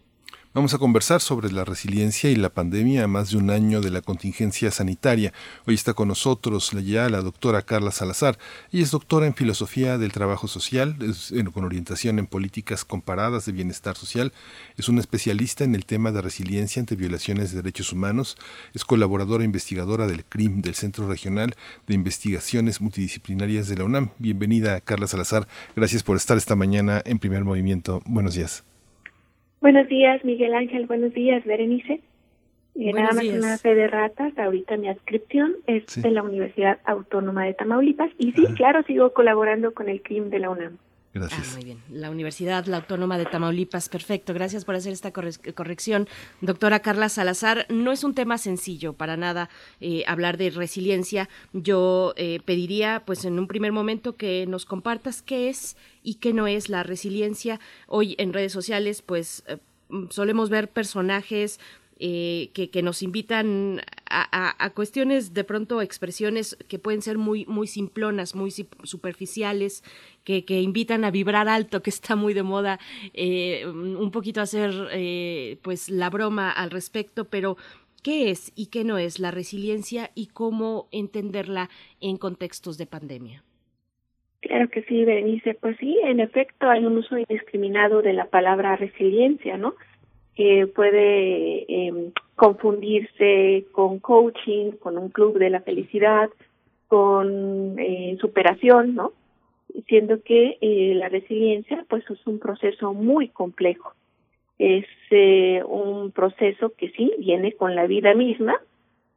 Vamos 0.54 0.72
a 0.72 0.78
conversar 0.78 1.20
sobre 1.20 1.50
la 1.50 1.64
resiliencia 1.64 2.30
y 2.30 2.36
la 2.36 2.48
pandemia 2.48 3.02
a 3.02 3.08
más 3.08 3.32
de 3.32 3.38
un 3.38 3.50
año 3.50 3.80
de 3.80 3.90
la 3.90 4.02
contingencia 4.02 4.70
sanitaria. 4.70 5.32
Hoy 5.66 5.74
está 5.74 5.94
con 5.94 6.06
nosotros 6.06 6.70
ya 6.70 7.08
la 7.08 7.22
doctora 7.22 7.62
Carla 7.62 7.90
Salazar. 7.90 8.38
Ella 8.70 8.84
es 8.84 8.92
doctora 8.92 9.26
en 9.26 9.34
Filosofía 9.34 9.98
del 9.98 10.12
Trabajo 10.12 10.46
Social, 10.46 10.96
con 11.52 11.64
orientación 11.64 12.20
en 12.20 12.28
políticas 12.28 12.84
comparadas 12.84 13.46
de 13.46 13.50
bienestar 13.50 13.96
social. 13.96 14.32
Es 14.76 14.88
una 14.88 15.00
especialista 15.00 15.64
en 15.64 15.74
el 15.74 15.86
tema 15.86 16.12
de 16.12 16.22
resiliencia 16.22 16.78
ante 16.78 16.94
violaciones 16.94 17.50
de 17.50 17.56
derechos 17.56 17.92
humanos. 17.92 18.36
Es 18.74 18.84
colaboradora 18.84 19.42
e 19.42 19.46
investigadora 19.46 20.06
del 20.06 20.24
CRIM, 20.24 20.62
del 20.62 20.76
Centro 20.76 21.08
Regional 21.08 21.56
de 21.88 21.94
Investigaciones 21.94 22.80
Multidisciplinarias 22.80 23.66
de 23.66 23.76
la 23.76 23.86
UNAM. 23.86 24.10
Bienvenida, 24.18 24.80
Carla 24.80 25.08
Salazar. 25.08 25.48
Gracias 25.74 26.04
por 26.04 26.16
estar 26.16 26.36
esta 26.36 26.54
mañana 26.54 27.02
en 27.04 27.18
primer 27.18 27.42
movimiento. 27.42 28.02
Buenos 28.06 28.34
días. 28.34 28.62
Buenos 29.60 29.88
días, 29.88 30.24
Miguel 30.24 30.54
Ángel. 30.54 30.86
Buenos 30.86 31.12
días, 31.14 31.44
Berenice. 31.44 32.00
Eh, 32.74 32.92
nada 32.92 33.12
más 33.12 33.24
una 33.24 33.58
fe 33.58 33.74
de 33.74 33.86
ratas. 33.86 34.36
Ahorita 34.38 34.76
mi 34.76 34.88
adscripción 34.88 35.54
es 35.66 35.84
de 36.00 36.10
la 36.10 36.22
Universidad 36.22 36.78
Autónoma 36.84 37.44
de 37.44 37.54
Tamaulipas. 37.54 38.10
Y 38.18 38.32
sí, 38.32 38.46
claro, 38.56 38.82
sigo 38.82 39.12
colaborando 39.12 39.72
con 39.72 39.88
el 39.88 40.02
CRIM 40.02 40.30
de 40.30 40.38
la 40.40 40.50
UNAM. 40.50 40.78
Gracias. 41.14 41.50
Ah, 41.52 41.54
muy 41.54 41.64
bien. 41.64 41.78
La 41.90 42.10
Universidad 42.10 42.66
la 42.66 42.78
Autónoma 42.78 43.16
de 43.18 43.24
Tamaulipas, 43.24 43.88
perfecto. 43.88 44.34
Gracias 44.34 44.64
por 44.64 44.74
hacer 44.74 44.92
esta 44.92 45.12
corrección. 45.12 46.08
Doctora 46.40 46.80
Carla 46.80 47.08
Salazar, 47.08 47.66
no 47.68 47.92
es 47.92 48.02
un 48.02 48.14
tema 48.14 48.36
sencillo 48.36 48.94
para 48.94 49.16
nada 49.16 49.48
eh, 49.80 50.02
hablar 50.08 50.38
de 50.38 50.50
resiliencia. 50.50 51.28
Yo 51.52 52.14
eh, 52.16 52.40
pediría, 52.44 53.04
pues 53.06 53.24
en 53.24 53.38
un 53.38 53.46
primer 53.46 53.70
momento, 53.70 54.16
que 54.16 54.44
nos 54.48 54.66
compartas 54.66 55.22
qué 55.22 55.48
es 55.48 55.76
y 56.02 56.16
qué 56.16 56.32
no 56.32 56.48
es 56.48 56.68
la 56.68 56.82
resiliencia. 56.82 57.60
Hoy 57.86 58.16
en 58.18 58.32
redes 58.32 58.52
sociales, 58.52 59.00
pues 59.00 59.44
eh, 59.46 59.58
solemos 60.10 60.50
ver 60.50 60.68
personajes 60.68 61.60
eh, 62.00 62.50
que, 62.54 62.82
nos 62.82 63.02
invitan 63.02 63.80
a, 64.10 64.70
cuestiones, 64.74 65.32
de 65.32 65.44
pronto 65.44 65.80
expresiones 65.80 66.56
que 66.68 66.78
pueden 66.80 67.02
ser 67.02 67.18
muy, 67.18 67.46
muy 67.46 67.68
simplonas, 67.68 68.34
muy 68.34 68.50
superficiales, 68.50 69.82
que, 70.24 70.44
invitan 70.60 71.04
a 71.04 71.10
vibrar 71.10 71.48
alto, 71.48 71.82
que 71.82 71.90
está 71.90 72.16
muy 72.16 72.34
de 72.34 72.42
moda, 72.42 72.80
eh, 73.12 73.64
un 73.66 74.10
poquito 74.10 74.40
hacer 74.40 74.72
eh, 74.92 75.58
pues 75.62 75.88
la 75.88 76.10
broma 76.10 76.50
al 76.50 76.70
respecto, 76.70 77.26
pero 77.26 77.56
¿qué 78.02 78.30
es 78.30 78.52
y 78.56 78.70
qué 78.70 78.82
no 78.82 78.98
es 78.98 79.20
la 79.20 79.30
resiliencia 79.30 80.10
y 80.16 80.26
cómo 80.26 80.88
entenderla 80.90 81.70
en 82.00 82.16
contextos 82.16 82.76
de 82.76 82.86
pandemia? 82.86 83.44
Claro 84.40 84.68
que 84.68 84.82
sí, 84.82 85.04
Berenice. 85.04 85.54
Pues 85.54 85.76
sí, 85.78 85.98
en 86.04 86.20
efecto 86.20 86.68
hay 86.68 86.84
un 86.84 86.98
uso 86.98 87.16
indiscriminado 87.16 88.02
de 88.02 88.12
la 88.12 88.26
palabra 88.26 88.76
resiliencia, 88.76 89.56
¿no? 89.56 89.74
Que 90.36 90.66
puede 90.66 91.64
eh, 91.68 92.12
confundirse 92.36 93.66
con 93.72 94.00
coaching, 94.00 94.72
con 94.72 94.98
un 94.98 95.08
club 95.08 95.38
de 95.38 95.50
la 95.50 95.60
felicidad, 95.60 96.30
con 96.88 97.78
eh, 97.78 98.16
superación, 98.20 98.94
¿no? 98.94 99.12
Siendo 99.88 100.22
que 100.22 100.58
eh, 100.60 100.94
la 100.94 101.08
resiliencia, 101.08 101.84
pues, 101.88 102.08
es 102.10 102.26
un 102.26 102.38
proceso 102.38 102.92
muy 102.92 103.28
complejo. 103.28 103.92
Es 104.58 104.86
eh, 105.10 105.62
un 105.66 106.12
proceso 106.12 106.72
que 106.76 106.90
sí 106.90 107.12
viene 107.18 107.52
con 107.52 107.74
la 107.74 107.86
vida 107.86 108.14
misma, 108.14 108.54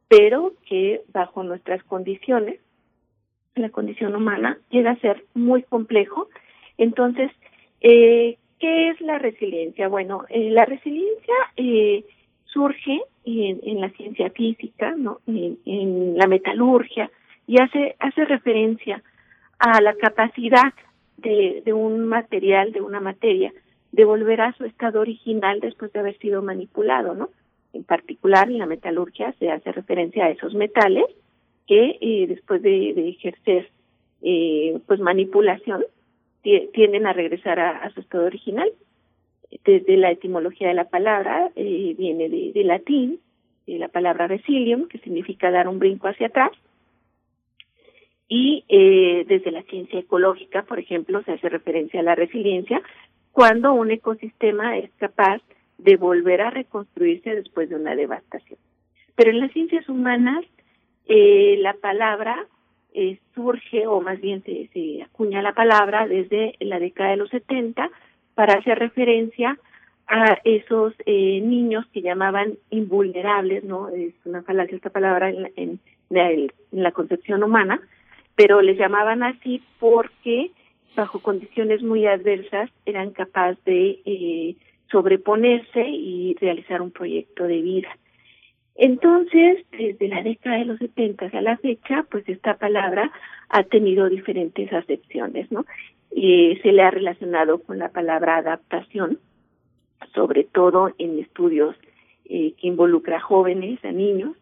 pero 0.08 0.54
que 0.66 1.02
bajo 1.12 1.42
nuestras 1.42 1.82
condiciones, 1.84 2.60
la 3.54 3.70
condición 3.70 4.14
humana, 4.14 4.58
llega 4.70 4.92
a 4.92 5.00
ser 5.00 5.24
muy 5.34 5.62
complejo. 5.62 6.28
Entonces, 6.76 7.30
eh, 7.80 8.38
¿Qué 8.58 8.90
es 8.90 9.00
la 9.00 9.18
resiliencia? 9.18 9.88
Bueno, 9.88 10.24
eh, 10.28 10.50
la 10.50 10.64
resiliencia 10.64 11.34
eh, 11.56 12.04
surge 12.46 13.00
en, 13.24 13.80
la 13.80 13.90
ciencia 13.90 14.30
física, 14.30 14.94
¿no? 14.96 15.20
En, 15.26 15.58
en, 15.66 16.16
la 16.16 16.26
metalurgia 16.26 17.10
y 17.46 17.60
hace 17.60 17.94
hace 17.98 18.24
referencia 18.24 19.02
a 19.58 19.80
la 19.80 19.94
capacidad 19.94 20.72
de, 21.18 21.62
de 21.64 21.72
un 21.72 22.06
material, 22.06 22.72
de 22.72 22.80
una 22.80 23.00
materia, 23.00 23.52
de 23.92 24.04
volver 24.04 24.40
a 24.40 24.52
su 24.54 24.64
estado 24.64 25.00
original 25.00 25.60
después 25.60 25.92
de 25.92 26.00
haber 26.00 26.18
sido 26.18 26.42
manipulado, 26.42 27.14
¿no? 27.14 27.30
En 27.72 27.84
particular, 27.84 28.50
en 28.50 28.58
la 28.58 28.66
metalurgia 28.66 29.32
se 29.38 29.50
hace 29.50 29.72
referencia 29.72 30.24
a 30.24 30.30
esos 30.30 30.54
metales 30.54 31.04
que 31.66 31.98
eh, 32.00 32.26
después 32.26 32.62
de, 32.62 32.92
de 32.94 33.08
ejercer 33.10 33.70
eh, 34.22 34.80
pues 34.86 35.00
manipulación 35.00 35.84
tienden 36.42 37.06
a 37.06 37.12
regresar 37.12 37.58
a, 37.60 37.90
su 37.90 38.00
estado 38.00 38.26
original. 38.26 38.70
Desde 39.64 39.96
la 39.96 40.10
etimología 40.10 40.68
de 40.68 40.74
la 40.74 40.88
palabra 40.88 41.50
eh, 41.56 41.94
viene 41.96 42.28
de, 42.28 42.64
latín, 42.64 43.20
la 43.66 43.88
palabra 43.88 44.26
resilium, 44.26 44.88
que 44.88 44.98
significa 44.98 45.50
dar 45.50 45.68
un 45.68 45.78
brinco 45.78 46.08
hacia 46.08 46.28
atrás. 46.28 46.52
Y 48.28 48.64
eh, 48.68 49.24
desde 49.26 49.50
la 49.50 49.62
ciencia 49.62 49.98
ecológica, 49.98 50.62
por 50.62 50.78
ejemplo, 50.78 51.22
se 51.22 51.32
hace 51.32 51.48
referencia 51.48 52.00
a 52.00 52.02
la 52.02 52.14
resiliencia 52.14 52.82
cuando 53.32 53.72
un 53.72 53.90
ecosistema 53.90 54.76
es 54.76 54.90
capaz 54.98 55.40
de 55.78 55.96
volver 55.96 56.42
a 56.42 56.50
reconstruirse 56.50 57.36
después 57.36 57.68
de 57.68 57.76
una 57.76 57.94
devastación. 57.94 58.58
Pero 59.14 59.30
en 59.30 59.40
las 59.40 59.52
ciencias 59.52 59.88
humanas, 59.88 60.44
eh, 61.06 61.56
la 61.60 61.74
palabra 61.74 62.46
eh, 62.94 63.18
surge, 63.34 63.86
o 63.86 64.00
más 64.00 64.20
bien 64.20 64.42
se, 64.44 64.68
se 64.72 65.02
acuña 65.02 65.42
la 65.42 65.52
palabra 65.52 66.06
desde 66.06 66.54
la 66.60 66.78
década 66.78 67.10
de 67.10 67.16
los 67.16 67.30
70 67.30 67.90
para 68.34 68.54
hacer 68.54 68.78
referencia 68.78 69.58
a 70.08 70.38
esos 70.44 70.94
eh, 71.04 71.40
niños 71.42 71.84
que 71.92 72.00
llamaban 72.00 72.54
invulnerables, 72.70 73.62
¿no? 73.64 73.90
Es 73.90 74.14
una 74.24 74.42
falacia 74.42 74.76
esta 74.76 74.90
palabra 74.90 75.28
en, 75.28 75.52
en, 75.56 75.80
en, 76.10 76.52
la 76.70 76.92
concepción 76.92 77.42
humana, 77.42 77.80
pero 78.34 78.62
les 78.62 78.78
llamaban 78.78 79.22
así 79.22 79.62
porque 79.78 80.50
bajo 80.96 81.20
condiciones 81.20 81.82
muy 81.82 82.06
adversas 82.06 82.70
eran 82.86 83.10
capaces 83.10 83.62
de 83.64 84.00
eh, 84.04 84.56
sobreponerse 84.90 85.86
y 85.86 86.34
realizar 86.40 86.80
un 86.80 86.90
proyecto 86.90 87.44
de 87.44 87.60
vida. 87.60 87.88
Entonces, 88.78 89.66
desde 89.72 90.08
la 90.08 90.22
década 90.22 90.58
de 90.58 90.64
los 90.64 90.78
70 90.78 91.26
a 91.32 91.40
la 91.42 91.56
fecha, 91.58 92.06
pues 92.10 92.26
esta 92.28 92.56
palabra 92.56 93.10
ha 93.48 93.64
tenido 93.64 94.08
diferentes 94.08 94.72
acepciones, 94.72 95.50
¿no? 95.50 95.66
Y 96.12 96.56
se 96.62 96.72
le 96.72 96.82
ha 96.82 96.90
relacionado 96.90 97.58
con 97.58 97.78
la 97.78 97.88
palabra 97.88 98.36
adaptación, 98.36 99.18
sobre 100.14 100.44
todo 100.44 100.94
en 100.98 101.18
estudios 101.18 101.74
eh, 102.26 102.52
que 102.52 102.68
involucra 102.68 103.16
a 103.16 103.20
jóvenes, 103.20 103.84
a 103.84 103.90
niños, 103.90 104.36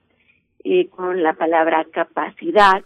eh, 0.64 0.88
con 0.88 1.22
la 1.22 1.32
palabra 1.32 1.86
capacidad 1.90 2.84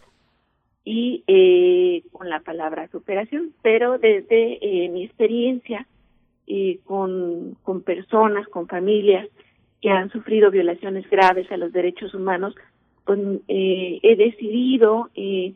y 0.85 1.25
eh, 1.27 2.05
con 2.13 2.29
la 2.29 2.41
palabra 2.41 2.89
superación. 2.89 3.53
Pero 3.63 3.99
desde 3.99 4.59
eh, 4.63 4.89
mi 4.89 5.05
experiencia 5.05 5.87
eh, 6.47 6.79
con, 6.85 7.57
con 7.63 7.83
personas, 7.83 8.47
con 8.49 8.69
familias, 8.69 9.29
que 9.81 9.91
han 9.91 10.11
sufrido 10.11 10.51
violaciones 10.51 11.09
graves 11.09 11.51
a 11.51 11.57
los 11.57 11.73
derechos 11.73 12.15
humanos, 12.15 12.55
eh, 13.49 13.99
he 14.03 14.17
decidido 14.17 15.11
eh, 15.15 15.55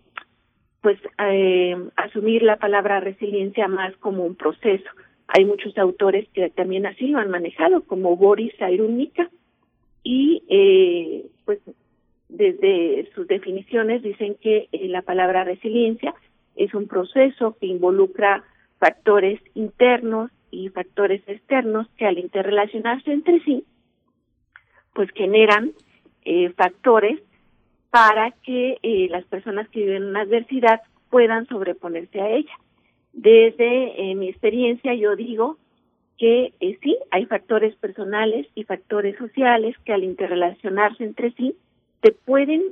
pues 0.85 0.99
eh, 1.19 1.77
asumir 1.97 2.43
la 2.43 2.57
palabra 2.57 3.01
resiliencia 3.01 3.69
más 3.69 3.97
como 3.97 4.25
un 4.25 4.35
proceso. 4.35 4.91
Hay 5.29 5.47
muchos 5.47 5.77
autores 5.79 6.29
que 6.35 6.51
también 6.51 6.85
así 6.85 7.07
lo 7.07 7.21
han 7.21 7.31
manejado, 7.31 7.85
como 7.85 8.17
Boris 8.17 8.53
Cyrulnik, 8.59 9.31
y 10.03 10.43
eh, 10.49 11.25
pues 11.47 11.61
desde 12.29 13.09
sus 13.15 13.27
definiciones 13.27 14.03
dicen 14.03 14.37
que 14.41 14.69
eh, 14.73 14.89
la 14.89 15.01
palabra 15.01 15.45
resiliencia 15.45 16.15
es 16.55 16.75
un 16.75 16.87
proceso 16.87 17.57
que 17.59 17.67
involucra 17.67 18.45
factores 18.79 19.41
internos 19.55 20.31
y 20.51 20.69
factores 20.69 21.23
externos 21.27 21.87
que 21.97 22.05
al 22.05 22.19
interrelacionarse 22.19 23.11
entre 23.11 23.41
sí 23.41 23.65
pues 24.95 25.11
generan 25.15 25.73
eh, 26.25 26.51
factores 26.57 27.21
para 27.91 28.33
que 28.43 28.79
eh, 28.83 29.09
las 29.11 29.25
personas 29.27 29.69
que 29.69 29.81
viven 29.81 30.05
una 30.05 30.23
adversidad 30.23 30.81
puedan 31.11 31.47
sobreponerse 31.47 32.21
a 32.21 32.31
ella. 32.31 32.59
Desde 33.13 34.11
eh, 34.11 34.15
mi 34.17 34.29
experiencia 34.29 34.95
yo 34.95 35.15
digo 35.15 35.59
que 36.19 36.53
eh, 36.59 36.79
sí, 36.83 36.97
hay 37.11 37.27
factores 37.27 37.77
personales 37.77 38.47
y 38.55 38.65
factores 38.65 39.17
sociales 39.17 39.77
que 39.85 39.93
al 39.93 40.03
interrelacionarse 40.03 41.05
entre 41.05 41.33
sí 41.33 41.57
te 42.01 42.13
pueden 42.13 42.63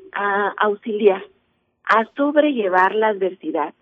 auxiliar 0.58 1.22
a 1.84 2.04
sobrellevar 2.16 2.94
la 2.94 3.08
adversidad 3.08 3.74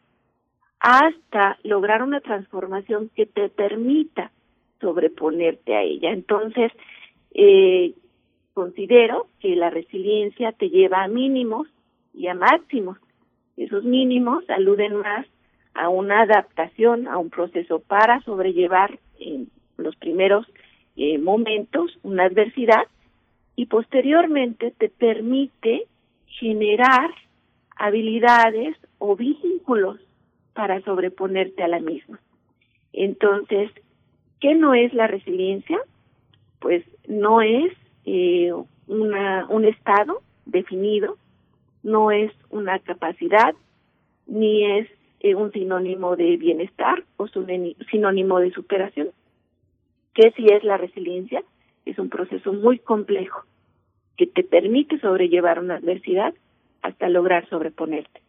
hasta 0.79 1.59
lograr 1.63 2.03
una 2.03 2.21
transformación 2.21 3.11
que 3.15 3.27
te 3.27 3.49
permita 3.49 4.31
sobreponerte 4.81 5.75
a 5.75 5.83
ella. 5.83 6.11
Entonces, 6.11 6.73
eh, 7.35 7.95
considero 8.61 9.27
que 9.41 9.57
la 9.57 9.71
resiliencia 9.71 10.53
te 10.53 10.69
lleva 10.69 11.03
a 11.03 11.09
mínimos 11.09 11.67
y 12.13 12.27
a 12.27 12.35
máximos. 12.35 12.99
Esos 13.57 13.85
mínimos 13.85 14.45
aluden 14.51 14.97
más 14.97 15.27
a 15.73 15.89
una 15.89 16.21
adaptación, 16.21 17.09
a 17.09 17.17
un 17.17 17.31
proceso 17.31 17.79
para 17.79 18.21
sobrellevar 18.21 18.99
en 19.19 19.49
los 19.79 19.97
primeros 19.97 20.47
eh, 20.97 21.17
momentos 21.17 21.99
una 22.03 22.25
adversidad 22.25 22.85
y 23.57 23.65
posteriormente 23.65 24.75
te 24.77 24.91
permite 24.91 25.87
generar 26.27 27.11
habilidades 27.77 28.77
o 28.99 29.17
vínculos 29.17 29.99
para 30.53 30.83
sobreponerte 30.83 31.63
a 31.63 31.69
la 31.69 31.81
misma. 31.81 32.21
Entonces, 32.93 33.71
¿qué 34.39 34.55
no 34.55 34.75
es 34.75 34.93
la 34.93 35.07
resiliencia? 35.07 35.79
Pues 36.59 36.85
no 37.09 37.41
es 37.41 37.73
eh, 38.05 38.53
una, 38.87 39.47
un 39.49 39.65
estado 39.65 40.23
definido, 40.47 41.17
no 41.83 42.11
es 42.11 42.33
una 42.51 42.79
capacidad, 42.79 43.55
ni 44.27 44.65
es 44.79 44.89
eh, 45.21 45.35
un 45.35 45.53
sinónimo 45.53 46.17
de 46.17 46.37
bienestar 46.37 47.05
o 47.17 47.29
sinónimo 47.91 48.41
de 48.41 48.53
superación. 48.53 49.09
¿Qué 50.15 50.33
si 50.37 50.47
es 50.47 50.65
la 50.65 50.77
resiliencia? 50.77 51.43
Es 51.85 51.99
un 51.99 52.09
proceso 52.09 52.53
muy 52.53 52.79
complejo 52.79 53.45
que 54.17 54.27
te 54.27 54.43
permite 54.43 54.99
sobrellevar 55.01 55.59
una 55.59 55.77
adversidad 55.77 56.35
hasta 56.83 57.09
lograr 57.09 57.49
sobreponerte. 57.49 58.21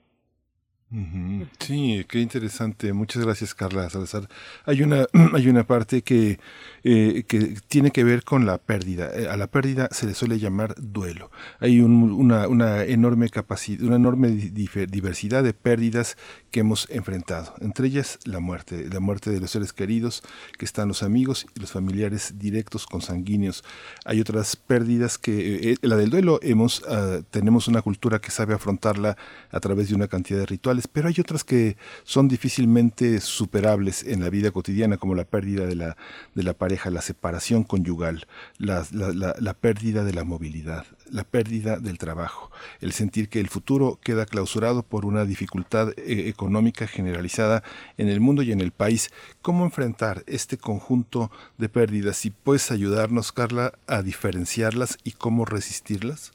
Sí, 1.60 2.06
qué 2.08 2.19
interesante. 2.19 2.93
Muchas 2.93 3.23
gracias, 3.23 3.54
Carla 3.54 3.89
Salazar. 3.89 4.27
Hay 4.65 4.82
una, 4.82 5.06
hay 5.34 5.47
una 5.47 5.65
parte 5.65 6.01
que, 6.01 6.39
eh, 6.84 7.23
que 7.27 7.56
tiene 7.67 7.91
que 7.91 8.04
ver 8.04 8.23
con 8.23 8.45
la 8.45 8.58
pérdida. 8.58 9.10
Eh, 9.13 9.27
a 9.27 9.38
la 9.38 9.47
pérdida 9.47 9.89
se 9.91 10.06
le 10.06 10.13
suele 10.13 10.39
llamar 10.39 10.75
duelo. 10.77 11.32
Hay 11.60 11.82
una, 11.82 12.47
una 12.47 12.84
enorme 12.84 13.30
capacidad, 13.30 13.84
una 13.84 13.95
enorme 13.97 14.30
diversidad 14.30 15.43
de 15.43 15.54
pérdidas 15.54 16.17
que 16.51 16.62
hemos 16.62 16.89
enfrentado. 16.89 17.54
Entre 17.62 17.88
ellas 17.88 18.19
la 18.25 18.39
muerte, 18.39 18.88
la 18.91 18.99
muerte 18.99 19.30
de 19.30 19.39
los 19.39 19.51
seres 19.51 19.73
queridos, 19.73 20.23
que 20.58 20.65
están 20.65 20.88
los 20.88 21.04
amigos 21.04 21.45
y 21.56 21.60
los 21.60 21.71
familiares 21.71 22.36
directos, 22.38 22.86
consanguíneos. 22.86 23.63
Hay 24.06 24.19
otras 24.21 24.56
pérdidas 24.56 25.17
que, 25.17 25.71
eh, 25.71 25.77
la 25.82 25.95
del 25.95 26.10
duelo, 26.10 26.39
hemos, 26.41 26.84
ah, 26.89 27.21
tenemos 27.30 27.67
una 27.67 27.82
cultura 27.82 28.19
que 28.19 28.32
sabe 28.32 28.54
afrontarla 28.54 29.17
a 29.51 29.60
través 29.60 29.89
de 29.89 29.95
una 29.95 30.08
cantidad 30.08 30.39
de 30.39 30.45
rituales 30.45 30.71
pero 30.88 31.08
hay 31.08 31.15
otras 31.19 31.30
que 31.43 31.77
son 32.03 32.27
difícilmente 32.27 33.19
superables 33.19 34.03
en 34.03 34.21
la 34.21 34.29
vida 34.29 34.51
cotidiana, 34.51 34.97
como 34.97 35.15
la 35.15 35.23
pérdida 35.23 35.65
de 35.65 35.75
la, 35.75 35.97
de 36.35 36.43
la 36.43 36.53
pareja, 36.53 36.89
la 36.89 37.01
separación 37.01 37.63
conyugal, 37.63 38.25
la, 38.57 38.85
la, 38.91 39.53
pérdida 39.53 40.03
de 40.03 40.13
la 40.13 40.23
movilidad, 40.23 40.85
la 41.09 41.23
pérdida 41.23 41.77
del 41.77 41.97
trabajo, 41.97 42.51
el 42.81 42.91
sentir 42.91 43.29
que 43.29 43.39
el 43.39 43.47
futuro 43.47 43.99
queda 44.03 44.25
clausurado 44.25 44.83
por 44.83 45.05
una 45.05 45.25
dificultad 45.25 45.89
eh, 45.97 46.27
económica 46.27 46.87
generalizada 46.87 47.63
en 47.97 48.09
el 48.09 48.19
mundo 48.19 48.43
y 48.43 48.51
en 48.51 48.61
el 48.61 48.71
país. 48.71 49.11
¿Cómo 49.41 49.65
enfrentar 49.65 50.23
este 50.27 50.57
conjunto 50.57 51.31
de 51.57 51.69
pérdidas? 51.69 52.17
Si 52.17 52.29
puedes 52.29 52.71
ayudarnos, 52.71 53.31
Carla, 53.31 53.73
a 53.87 54.01
diferenciarlas 54.01 54.97
y 55.03 55.11
cómo 55.11 55.45
resistirlas. 55.45 56.33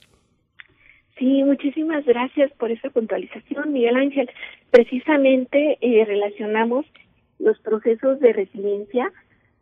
Sí, 1.18 1.42
muchísimas 1.44 2.04
gracias 2.04 2.52
por 2.59 2.70
esa 2.70 2.90
puntualización, 2.90 3.72
Miguel 3.72 3.96
Ángel. 3.96 4.28
Precisamente 4.70 5.79
eh, 5.81 6.05
relacionamos 6.05 6.87
los 7.38 7.59
procesos 7.61 8.20
de 8.20 8.33
resiliencia 8.33 9.12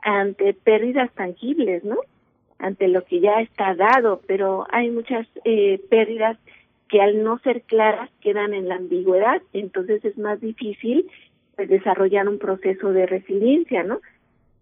ante 0.03 0.55
pérdidas 0.55 1.13
tangibles, 1.15 1.85
¿no? 1.85 1.97
Ante 2.59 2.89
lo 2.89 3.05
que 3.05 3.21
ya 3.21 3.41
está 3.41 3.75
dado, 3.75 4.21
pero 4.27 4.67
hay 4.71 4.91
muchas 4.91 5.27
eh, 5.45 5.81
pérdidas 5.91 6.39
que 6.89 7.01
al 7.01 7.23
no 7.23 7.39
ser 7.41 7.63
claras 7.63 8.11
quedan 8.21 8.55
en 8.55 8.69
la 8.69 8.77
ambigüedad, 8.77 9.43
entonces 9.53 10.05
es 10.05 10.17
más 10.19 10.41
difícil 10.41 11.09
pues, 11.57 11.69
desarrollar 11.69 12.29
un 12.29 12.39
proceso 12.39 12.93
de 12.93 13.07
resiliencia, 13.07 13.83
¿no? 13.83 14.01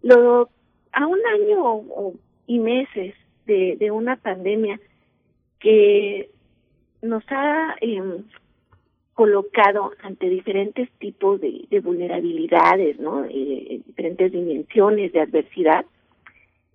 Lo, 0.03 0.49
a 0.93 1.07
un 1.07 1.19
año 1.27 2.13
y 2.47 2.59
meses 2.59 3.15
de, 3.47 3.77
de 3.79 3.91
una 3.91 4.17
pandemia 4.17 4.81
que 5.59 6.31
nos 7.03 7.25
ha 7.29 7.77
eh, 7.81 8.03
colocado 9.15 9.93
ante 10.03 10.29
diferentes 10.29 10.91
tipos 10.99 11.41
de, 11.41 11.67
de 11.71 11.81
vulnerabilidades, 11.81 12.99
¿no? 12.99 13.25
Eh, 13.27 13.81
diferentes 13.87 14.33
dimensiones 14.33 15.13
de 15.13 15.21
adversidad. 15.21 15.85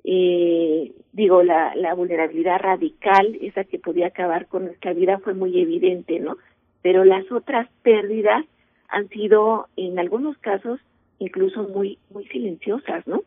Eh, 0.04 0.91
digo, 1.12 1.43
la, 1.43 1.76
la 1.76 1.93
vulnerabilidad 1.95 2.60
radical, 2.60 3.38
esa 3.41 3.63
que 3.63 3.80
podía 3.80 4.08
acabar 4.08 4.47
con 4.47 4.65
nuestra 4.65 4.93
vida, 4.93 5.19
fue 5.19 5.34
muy 5.34 5.60
evidente, 5.60 6.19
¿no? 6.19 6.38
Pero 6.82 7.04
las 7.04 7.30
otras 7.32 7.67
pérdidas 7.82 8.45
han 8.88 9.10
sido, 9.10 9.67
en 9.76 10.00
algunos 10.00 10.38
casos, 10.38 10.80
incluso 11.19 11.63
muy, 11.63 11.97
silenciosas, 12.32 13.06
¿no? 13.08 13.23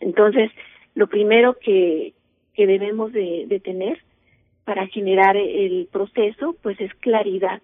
Entonces, 0.00 0.50
lo 0.94 1.06
primero 1.06 1.58
que, 1.58 2.14
debemos 2.56 3.12
de, 3.12 3.44
de 3.46 3.60
tener 3.60 4.02
para 4.64 4.86
generar 4.86 5.36
el 5.36 5.88
proceso, 5.92 6.56
pues 6.62 6.80
es 6.80 6.92
claridad, 6.94 7.60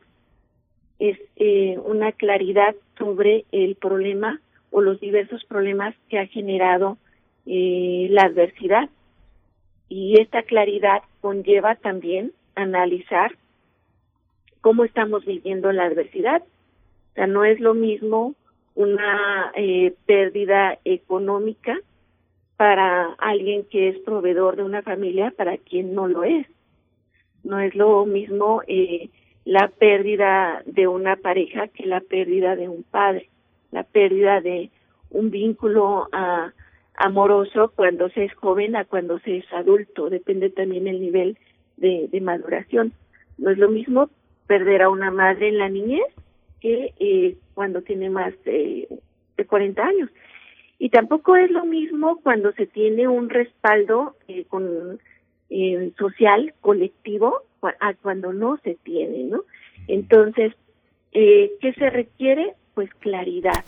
es 1.02 1.18
eh, 1.34 1.76
una 1.84 2.12
claridad 2.12 2.76
sobre 2.96 3.44
el 3.50 3.74
problema 3.74 4.40
o 4.70 4.80
los 4.80 5.00
diversos 5.00 5.44
problemas 5.44 5.96
que 6.08 6.20
ha 6.20 6.28
generado 6.28 6.96
eh, 7.44 8.06
la 8.10 8.22
adversidad. 8.22 8.88
Y 9.88 10.20
esta 10.20 10.44
claridad 10.44 11.02
conlleva 11.20 11.74
también 11.74 12.30
analizar 12.54 13.32
cómo 14.60 14.84
estamos 14.84 15.24
viviendo 15.24 15.72
la 15.72 15.86
adversidad. 15.86 16.40
O 16.42 17.14
sea, 17.14 17.26
no 17.26 17.44
es 17.44 17.58
lo 17.58 17.74
mismo 17.74 18.36
una 18.76 19.50
eh, 19.56 19.94
pérdida 20.06 20.78
económica 20.84 21.76
para 22.56 23.14
alguien 23.18 23.64
que 23.64 23.88
es 23.88 23.98
proveedor 23.98 24.54
de 24.54 24.62
una 24.62 24.82
familia, 24.82 25.34
para 25.36 25.56
quien 25.56 25.96
no 25.96 26.06
lo 26.06 26.22
es. 26.22 26.46
No 27.42 27.58
es 27.58 27.74
lo 27.74 28.06
mismo 28.06 28.62
eh, 28.68 29.10
la 29.44 29.68
pérdida 29.68 30.62
de 30.66 30.86
una 30.86 31.16
pareja 31.16 31.68
que 31.68 31.86
la 31.86 32.00
pérdida 32.00 32.56
de 32.56 32.68
un 32.68 32.82
padre, 32.82 33.28
la 33.70 33.82
pérdida 33.82 34.40
de 34.40 34.70
un 35.10 35.30
vínculo 35.30 36.08
ah, 36.12 36.52
amoroso 36.94 37.72
cuando 37.74 38.08
se 38.10 38.24
es 38.24 38.34
joven 38.34 38.76
a 38.76 38.84
cuando 38.84 39.18
se 39.20 39.38
es 39.38 39.52
adulto, 39.52 40.10
depende 40.10 40.50
también 40.50 40.86
el 40.86 41.00
nivel 41.00 41.38
de, 41.76 42.08
de 42.10 42.20
maduración. 42.20 42.92
No 43.38 43.50
es 43.50 43.58
lo 43.58 43.68
mismo 43.68 44.10
perder 44.46 44.82
a 44.82 44.90
una 44.90 45.10
madre 45.10 45.48
en 45.48 45.58
la 45.58 45.68
niñez 45.68 46.06
que 46.60 46.94
eh, 47.00 47.36
cuando 47.54 47.82
tiene 47.82 48.08
más 48.10 48.32
de, 48.44 48.88
de 49.36 49.44
40 49.46 49.82
años. 49.82 50.10
Y 50.78 50.90
tampoco 50.90 51.36
es 51.36 51.50
lo 51.50 51.64
mismo 51.64 52.20
cuando 52.22 52.52
se 52.52 52.66
tiene 52.66 53.08
un 53.08 53.30
respaldo 53.30 54.16
eh, 54.28 54.44
con 54.48 54.98
eh, 55.50 55.92
social, 55.98 56.54
colectivo, 56.60 57.42
a 57.80 57.94
cuando 57.94 58.32
no 58.32 58.58
se 58.58 58.76
tiene, 58.82 59.24
¿no? 59.24 59.44
Entonces, 59.88 60.52
eh, 61.12 61.52
¿qué 61.60 61.72
se 61.74 61.90
requiere? 61.90 62.54
Pues 62.74 62.92
claridad, 62.94 63.64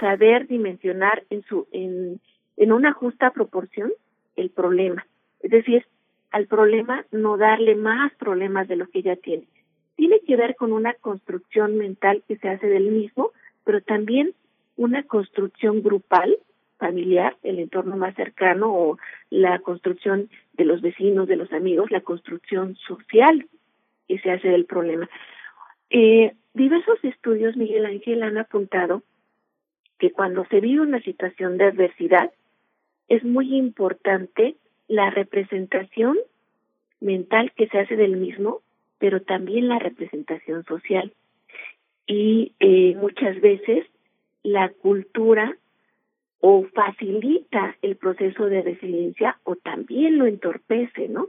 saber 0.00 0.46
dimensionar 0.48 1.24
en 1.30 1.42
su 1.44 1.66
en, 1.72 2.20
en 2.56 2.72
una 2.72 2.92
justa 2.92 3.30
proporción 3.30 3.92
el 4.36 4.50
problema, 4.50 5.06
es 5.40 5.50
decir, 5.50 5.86
al 6.30 6.46
problema 6.46 7.06
no 7.10 7.36
darle 7.36 7.74
más 7.74 8.12
problemas 8.14 8.68
de 8.68 8.76
lo 8.76 8.88
que 8.88 9.02
ya 9.02 9.16
tiene. 9.16 9.48
Tiene 9.96 10.20
que 10.20 10.36
ver 10.36 10.56
con 10.56 10.72
una 10.72 10.94
construcción 10.94 11.76
mental 11.76 12.22
que 12.28 12.36
se 12.36 12.48
hace 12.48 12.68
del 12.68 12.90
mismo, 12.90 13.32
pero 13.64 13.80
también 13.80 14.34
una 14.76 15.02
construcción 15.02 15.82
grupal 15.82 16.36
familiar, 16.78 17.36
el 17.42 17.58
entorno 17.58 17.96
más 17.96 18.14
cercano 18.14 18.72
o 18.72 18.98
la 19.30 19.58
construcción 19.58 20.28
de 20.58 20.64
los 20.64 20.82
vecinos, 20.82 21.28
de 21.28 21.36
los 21.36 21.52
amigos, 21.52 21.90
la 21.90 22.02
construcción 22.02 22.76
social 22.76 23.46
que 24.08 24.18
se 24.18 24.30
hace 24.30 24.48
del 24.48 24.66
problema. 24.66 25.08
Eh, 25.88 26.34
diversos 26.52 26.98
estudios, 27.04 27.56
Miguel 27.56 27.86
Ángel, 27.86 28.22
han 28.22 28.36
apuntado 28.36 29.02
que 29.98 30.10
cuando 30.10 30.44
se 30.46 30.60
vive 30.60 30.82
una 30.82 31.00
situación 31.00 31.56
de 31.56 31.66
adversidad 31.66 32.32
es 33.08 33.24
muy 33.24 33.56
importante 33.56 34.56
la 34.88 35.10
representación 35.10 36.18
mental 37.00 37.52
que 37.56 37.68
se 37.68 37.78
hace 37.78 37.96
del 37.96 38.16
mismo, 38.16 38.60
pero 38.98 39.22
también 39.22 39.68
la 39.68 39.78
representación 39.78 40.64
social. 40.64 41.12
Y 42.06 42.52
eh, 42.58 42.96
muchas 42.96 43.40
veces 43.40 43.86
la 44.42 44.70
cultura 44.70 45.56
o 46.40 46.64
facilita 46.74 47.76
el 47.82 47.96
proceso 47.96 48.46
de 48.46 48.62
resiliencia 48.62 49.38
o 49.44 49.56
también 49.56 50.18
lo 50.18 50.26
entorpece, 50.26 51.08
¿no? 51.08 51.28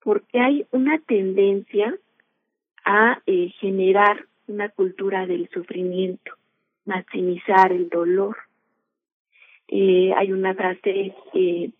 Porque 0.00 0.40
hay 0.40 0.66
una 0.70 0.98
tendencia 1.00 1.94
a 2.84 3.20
eh, 3.26 3.50
generar 3.60 4.24
una 4.46 4.70
cultura 4.70 5.26
del 5.26 5.48
sufrimiento, 5.50 6.32
maximizar 6.86 7.72
el 7.72 7.90
dolor. 7.90 8.36
Eh, 9.68 10.12
hay 10.16 10.32
una 10.32 10.54
frase 10.54 11.14
eh, 11.34 11.70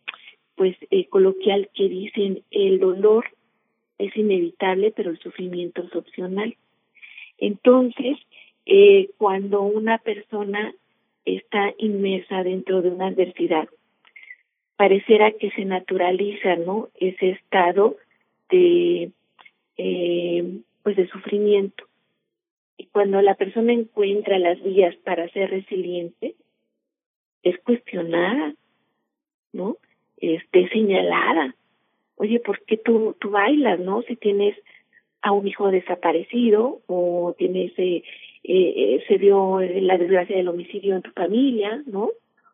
pues 0.54 0.76
eh, 0.90 1.06
coloquial 1.08 1.70
que 1.72 1.88
dicen 1.88 2.42
el 2.50 2.80
dolor 2.80 3.24
es 3.96 4.14
inevitable 4.16 4.92
pero 4.94 5.10
el 5.10 5.18
sufrimiento 5.18 5.82
es 5.82 5.96
opcional. 5.96 6.56
Entonces, 7.38 8.18
eh, 8.66 9.10
cuando 9.16 9.62
una 9.62 9.98
persona 9.98 10.74
está 11.36 11.74
inmersa 11.78 12.42
dentro 12.42 12.82
de 12.82 12.90
una 12.90 13.08
adversidad, 13.08 13.68
pareciera 14.76 15.32
que 15.32 15.50
se 15.50 15.64
naturaliza, 15.64 16.56
¿no? 16.56 16.88
Ese 16.94 17.30
estado 17.30 17.96
de, 18.48 19.10
eh, 19.76 20.60
pues 20.82 20.96
de 20.96 21.08
sufrimiento. 21.08 21.84
Y 22.76 22.86
cuando 22.86 23.20
la 23.20 23.34
persona 23.34 23.72
encuentra 23.72 24.38
las 24.38 24.62
vías 24.62 24.94
para 24.96 25.28
ser 25.30 25.50
resiliente, 25.50 26.36
es 27.42 27.58
cuestionada, 27.60 28.54
¿no? 29.52 29.76
Este, 30.18 30.68
señalada. 30.68 31.54
Oye, 32.16 32.40
¿por 32.40 32.64
qué 32.64 32.76
tú, 32.76 33.16
tú 33.18 33.30
bailas, 33.30 33.80
no? 33.80 34.02
Si 34.02 34.16
tienes 34.16 34.56
a 35.22 35.32
un 35.32 35.46
hijo 35.46 35.70
desaparecido 35.70 36.80
o 36.86 37.34
tienes, 37.36 37.72
eh, 37.78 38.02
eh, 38.44 39.04
se 39.08 39.18
dio 39.18 39.60
la 39.60 39.98
desgracia 39.98 40.36
del 40.36 40.48
homicidio 40.48 40.96
en 40.96 41.02
tu 41.02 41.10
familia, 41.10 41.82
¿no? 41.86 42.10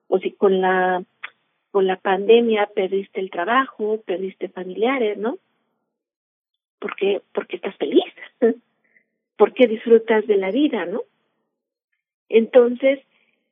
O 0.08 0.18
si 0.18 0.32
con 0.32 0.60
la 0.60 1.04
con 1.70 1.88
la 1.88 1.96
pandemia 1.96 2.70
perdiste 2.72 3.20
el 3.20 3.30
trabajo, 3.30 4.00
perdiste 4.06 4.48
familiares, 4.48 5.18
¿no? 5.18 5.38
Porque 6.78 7.20
porque 7.32 7.56
estás 7.56 7.76
feliz, 7.76 8.04
porque 9.36 9.66
disfrutas 9.66 10.26
de 10.26 10.36
la 10.36 10.50
vida, 10.50 10.86
¿no? 10.86 11.02
Entonces 12.28 13.00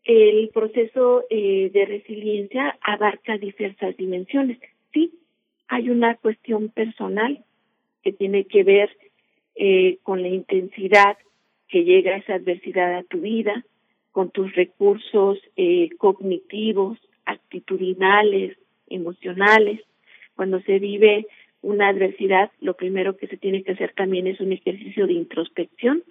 el 0.04 0.48
proceso 0.48 1.24
eh, 1.30 1.70
de 1.72 1.84
resiliencia 1.84 2.76
abarca 2.80 3.38
diversas 3.38 3.96
dimensiones. 3.96 4.58
Sí, 4.92 5.12
hay 5.68 5.90
una 5.90 6.16
cuestión 6.16 6.70
personal 6.70 7.44
que 8.02 8.12
tiene 8.12 8.44
que 8.44 8.64
ver 8.64 8.90
eh, 9.54 9.98
con 10.02 10.22
la 10.22 10.28
intensidad 10.28 11.16
que 11.68 11.84
llega 11.84 12.16
esa 12.16 12.34
adversidad 12.34 12.96
a 12.96 13.02
tu 13.02 13.20
vida, 13.20 13.64
con 14.10 14.30
tus 14.30 14.54
recursos 14.54 15.38
eh, 15.56 15.88
cognitivos, 15.98 16.98
actitudinales, 17.24 18.56
emocionales. 18.88 19.80
Cuando 20.36 20.60
se 20.62 20.78
vive 20.78 21.26
una 21.62 21.88
adversidad, 21.88 22.50
lo 22.60 22.74
primero 22.74 23.16
que 23.16 23.26
se 23.26 23.36
tiene 23.36 23.62
que 23.62 23.72
hacer 23.72 23.92
también 23.94 24.26
es 24.26 24.40
un 24.40 24.52
ejercicio 24.52 25.06
de 25.06 25.14
introspección 25.14 26.02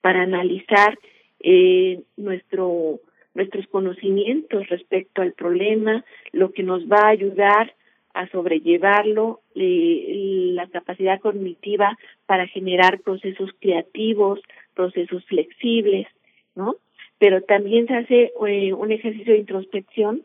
para 0.00 0.22
analizar 0.22 0.98
eh, 1.40 2.02
nuestro 2.16 3.00
nuestros 3.34 3.68
conocimientos 3.68 4.68
respecto 4.68 5.22
al 5.22 5.32
problema, 5.32 6.04
lo 6.32 6.50
que 6.52 6.64
nos 6.64 6.90
va 6.90 7.02
a 7.02 7.10
ayudar 7.10 7.72
a 8.14 8.28
sobrellevarlo, 8.28 9.40
la 9.54 10.66
capacidad 10.68 11.20
cognitiva 11.20 11.96
para 12.26 12.46
generar 12.46 13.00
procesos 13.00 13.50
creativos, 13.60 14.40
procesos 14.74 15.24
flexibles, 15.26 16.06
¿no? 16.54 16.76
Pero 17.18 17.42
también 17.42 17.86
se 17.86 17.94
hace 17.94 18.32
eh, 18.46 18.72
un 18.72 18.92
ejercicio 18.92 19.32
de 19.32 19.40
introspección 19.40 20.22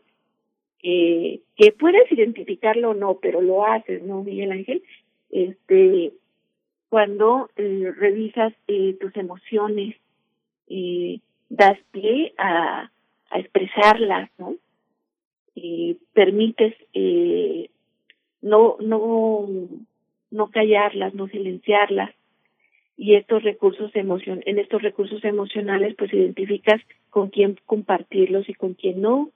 eh, 0.82 1.40
que 1.56 1.72
puedes 1.72 2.10
identificarlo 2.10 2.90
o 2.90 2.94
no, 2.94 3.18
pero 3.20 3.40
lo 3.40 3.66
haces, 3.66 4.02
¿no, 4.02 4.22
Miguel 4.22 4.52
Ángel? 4.52 4.82
Este, 5.30 6.12
cuando 6.88 7.50
eh, 7.56 7.92
revisas 7.96 8.52
eh, 8.68 8.96
tus 9.00 9.16
emociones, 9.16 9.96
y 10.68 11.20
das 11.48 11.78
pie 11.92 12.34
a, 12.38 12.90
expresarlas, 13.34 14.30
¿no? 14.38 14.54
Y 15.56 15.96
permites 16.12 16.74
eh, 16.92 17.68
no, 18.44 18.76
no, 18.78 19.48
no 20.30 20.50
callarlas, 20.50 21.14
no 21.14 21.28
silenciarlas. 21.28 22.10
Y 22.96 23.16
estos 23.16 23.42
recursos 23.42 23.90
emocion 23.96 24.42
en 24.44 24.58
estos 24.58 24.82
recursos 24.82 25.24
emocionales, 25.24 25.94
pues 25.96 26.12
identificas 26.12 26.80
con 27.10 27.30
quién 27.30 27.58
compartirlos 27.64 28.48
y 28.48 28.54
con 28.54 28.74
quién 28.74 29.00
no. 29.00 29.30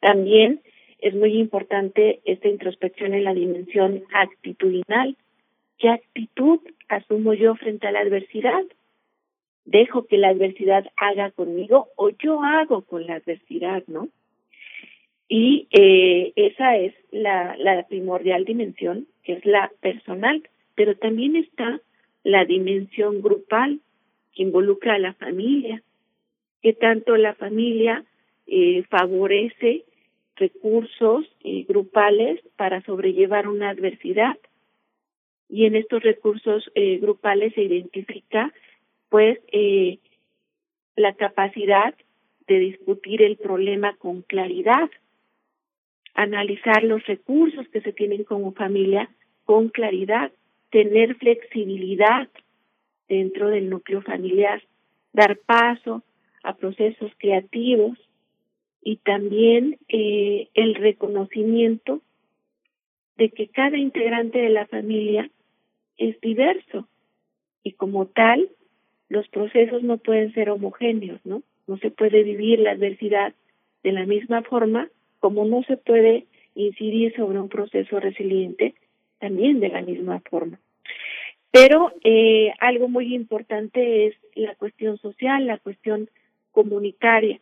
También 0.00 0.60
es 0.98 1.14
muy 1.14 1.38
importante 1.38 2.20
esta 2.24 2.48
introspección 2.48 3.14
en 3.14 3.24
la 3.24 3.32
dimensión 3.32 4.02
actitudinal. 4.12 5.16
¿Qué 5.78 5.88
actitud 5.88 6.58
asumo 6.88 7.32
yo 7.32 7.54
frente 7.54 7.86
a 7.86 7.92
la 7.92 8.00
adversidad? 8.00 8.64
¿Dejo 9.64 10.06
que 10.06 10.18
la 10.18 10.30
adversidad 10.30 10.86
haga 10.96 11.30
conmigo 11.30 11.88
o 11.94 12.10
yo 12.10 12.42
hago 12.42 12.82
con 12.82 13.06
la 13.06 13.14
adversidad, 13.14 13.84
no? 13.86 14.08
Y 15.28 15.68
eh, 15.70 16.32
esa 16.36 16.76
es 16.76 16.94
la, 17.10 17.86
primordial 17.88 18.44
dimensión, 18.44 19.06
que 19.22 19.34
es 19.34 19.44
la 19.44 19.70
personal, 19.80 20.42
pero 20.74 20.96
también 20.96 21.36
está 21.36 21.80
la 22.24 22.44
dimensión 22.44 23.20
grupal, 23.20 23.80
que 24.34 24.42
involucra 24.42 24.94
a 24.94 24.98
la 24.98 25.14
familia, 25.14 25.82
que 26.62 26.72
tanto 26.72 27.16
la 27.16 27.34
familia 27.34 28.04
eh, 28.46 28.84
favorece 28.88 29.84
recursos 30.38 31.26
eh, 31.44 31.64
grupales 31.68 32.40
para 32.56 32.82
sobrellevar 32.82 33.48
una 33.48 33.70
adversidad. 33.70 34.38
Y 35.48 35.64
en 35.66 35.76
estos 35.76 36.02
recursos 36.02 36.70
eh, 36.74 36.98
grupales 36.98 37.54
se 37.54 37.62
identifica, 37.62 38.52
pues, 39.08 39.38
eh, 39.52 39.98
la 40.96 41.14
capacidad 41.14 41.94
de 42.46 42.58
discutir 42.58 43.22
el 43.22 43.36
problema 43.36 43.96
con 43.96 44.22
claridad, 44.22 44.90
analizar 46.18 46.82
los 46.82 47.06
recursos 47.06 47.68
que 47.68 47.80
se 47.80 47.92
tienen 47.92 48.24
como 48.24 48.52
familia 48.52 49.08
con 49.44 49.68
claridad, 49.68 50.32
tener 50.68 51.14
flexibilidad 51.14 52.28
dentro 53.08 53.48
del 53.50 53.70
núcleo 53.70 54.02
familiar, 54.02 54.60
dar 55.12 55.38
paso 55.38 56.02
a 56.42 56.56
procesos 56.56 57.12
creativos 57.18 57.96
y 58.82 58.96
también 58.96 59.78
eh, 59.88 60.48
el 60.54 60.74
reconocimiento 60.74 62.02
de 63.16 63.30
que 63.30 63.46
cada 63.46 63.78
integrante 63.78 64.38
de 64.38 64.50
la 64.50 64.66
familia 64.66 65.30
es 65.98 66.20
diverso 66.20 66.88
y 67.62 67.74
como 67.74 68.06
tal 68.06 68.48
los 69.08 69.28
procesos 69.28 69.84
no 69.84 69.98
pueden 69.98 70.34
ser 70.34 70.50
homogéneos, 70.50 71.24
¿no? 71.24 71.44
No 71.68 71.78
se 71.78 71.92
puede 71.92 72.24
vivir 72.24 72.58
la 72.58 72.72
adversidad 72.72 73.34
de 73.84 73.92
la 73.92 74.04
misma 74.04 74.42
forma 74.42 74.88
como 75.20 75.44
no 75.44 75.62
se 75.64 75.76
puede 75.76 76.26
incidir 76.54 77.14
sobre 77.16 77.38
un 77.38 77.48
proceso 77.48 78.00
resiliente 78.00 78.74
también 79.18 79.60
de 79.60 79.68
la 79.68 79.82
misma 79.82 80.20
forma. 80.28 80.58
Pero 81.50 81.92
eh, 82.04 82.52
algo 82.60 82.88
muy 82.88 83.14
importante 83.14 84.06
es 84.06 84.14
la 84.34 84.54
cuestión 84.56 84.98
social, 84.98 85.46
la 85.46 85.58
cuestión 85.58 86.10
comunitaria. 86.52 87.40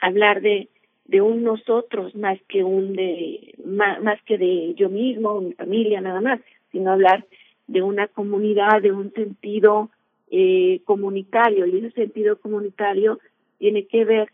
Hablar 0.00 0.40
de, 0.40 0.68
de 1.04 1.20
un 1.20 1.44
nosotros 1.44 2.14
más 2.14 2.38
que 2.48 2.64
un 2.64 2.94
de 2.94 3.54
más, 3.64 4.02
más 4.02 4.20
que 4.22 4.36
de 4.36 4.74
yo 4.74 4.88
mismo, 4.88 5.40
mi 5.40 5.52
familia, 5.52 6.00
nada 6.00 6.20
más, 6.20 6.40
sino 6.72 6.90
hablar 6.92 7.24
de 7.66 7.82
una 7.82 8.08
comunidad, 8.08 8.82
de 8.82 8.92
un 8.92 9.12
sentido 9.12 9.90
eh, 10.30 10.80
comunitario. 10.84 11.66
Y 11.66 11.78
ese 11.78 11.92
sentido 11.92 12.40
comunitario 12.40 13.20
tiene 13.58 13.86
que 13.86 14.04
ver 14.04 14.28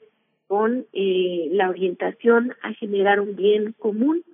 con 0.48 0.87
eh, 0.94 1.48
la 1.52 1.68
orientación 1.68 2.54
a 2.62 2.72
generar 2.72 3.20
un 3.20 3.37
bien 3.37 3.74
común. 3.78 4.24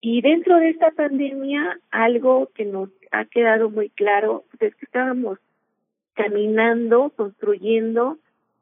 Y 0.00 0.20
dentro 0.20 0.58
de 0.58 0.68
esta 0.68 0.90
pandemia, 0.90 1.80
algo 1.90 2.50
que 2.54 2.66
nos 2.66 2.90
ha 3.10 3.24
quedado 3.24 3.70
muy 3.70 3.88
claro 3.88 4.44
es 4.60 4.74
que 4.76 4.84
estábamos 4.84 5.38
caminando, 6.12 7.10
construyendo 7.16 8.18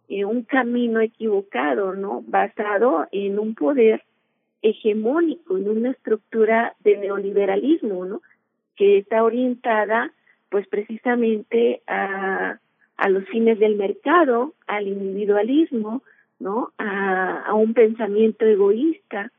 eh, 0.09 0.25
un 0.25 0.45
camino 0.45 1.01
equivocado, 1.01 1.95
¿no? 1.95 2.23
Basado 2.27 3.09
en 3.11 3.41
un 3.41 3.57
poder 3.57 4.05
hegemónico, 4.63 5.59
en 5.59 5.69
una 5.69 5.91
estructura 5.91 6.77
de 6.81 6.97
neoliberalismo, 6.97 8.05
¿no? 8.05 8.23
Que 8.77 8.99
está 8.99 9.25
orientada, 9.25 10.13
pues 10.49 10.69
precisamente 10.69 11.83
a, 11.89 12.61
a 12.97 13.09
los 13.09 13.25
fines 13.25 13.59
del 13.59 13.75
mercado, 13.75 14.55
al 14.69 14.87
individualismo, 14.87 16.05
¿no? 16.43 16.73
A, 16.77 17.45
a 17.47 17.55
un 17.55 17.73
pensamiento 17.73 18.45
egoísta, 18.45 19.31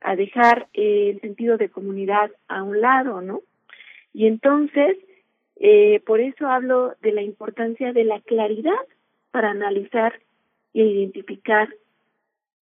a 0.00 0.16
dejar 0.16 0.68
el 0.72 1.20
sentido 1.20 1.58
de 1.58 1.68
comunidad 1.68 2.30
a 2.48 2.62
un 2.62 2.80
lado, 2.80 3.20
¿no? 3.20 3.42
Y 4.14 4.26
entonces, 4.26 4.96
eh, 5.56 6.00
por 6.06 6.20
eso 6.20 6.46
hablo 6.46 6.94
de 7.02 7.12
la 7.12 7.20
importancia 7.20 7.92
de 7.92 8.04
la 8.04 8.20
claridad 8.20 8.80
para 9.30 9.50
analizar 9.50 10.14
e 10.72 10.82
identificar, 10.82 11.68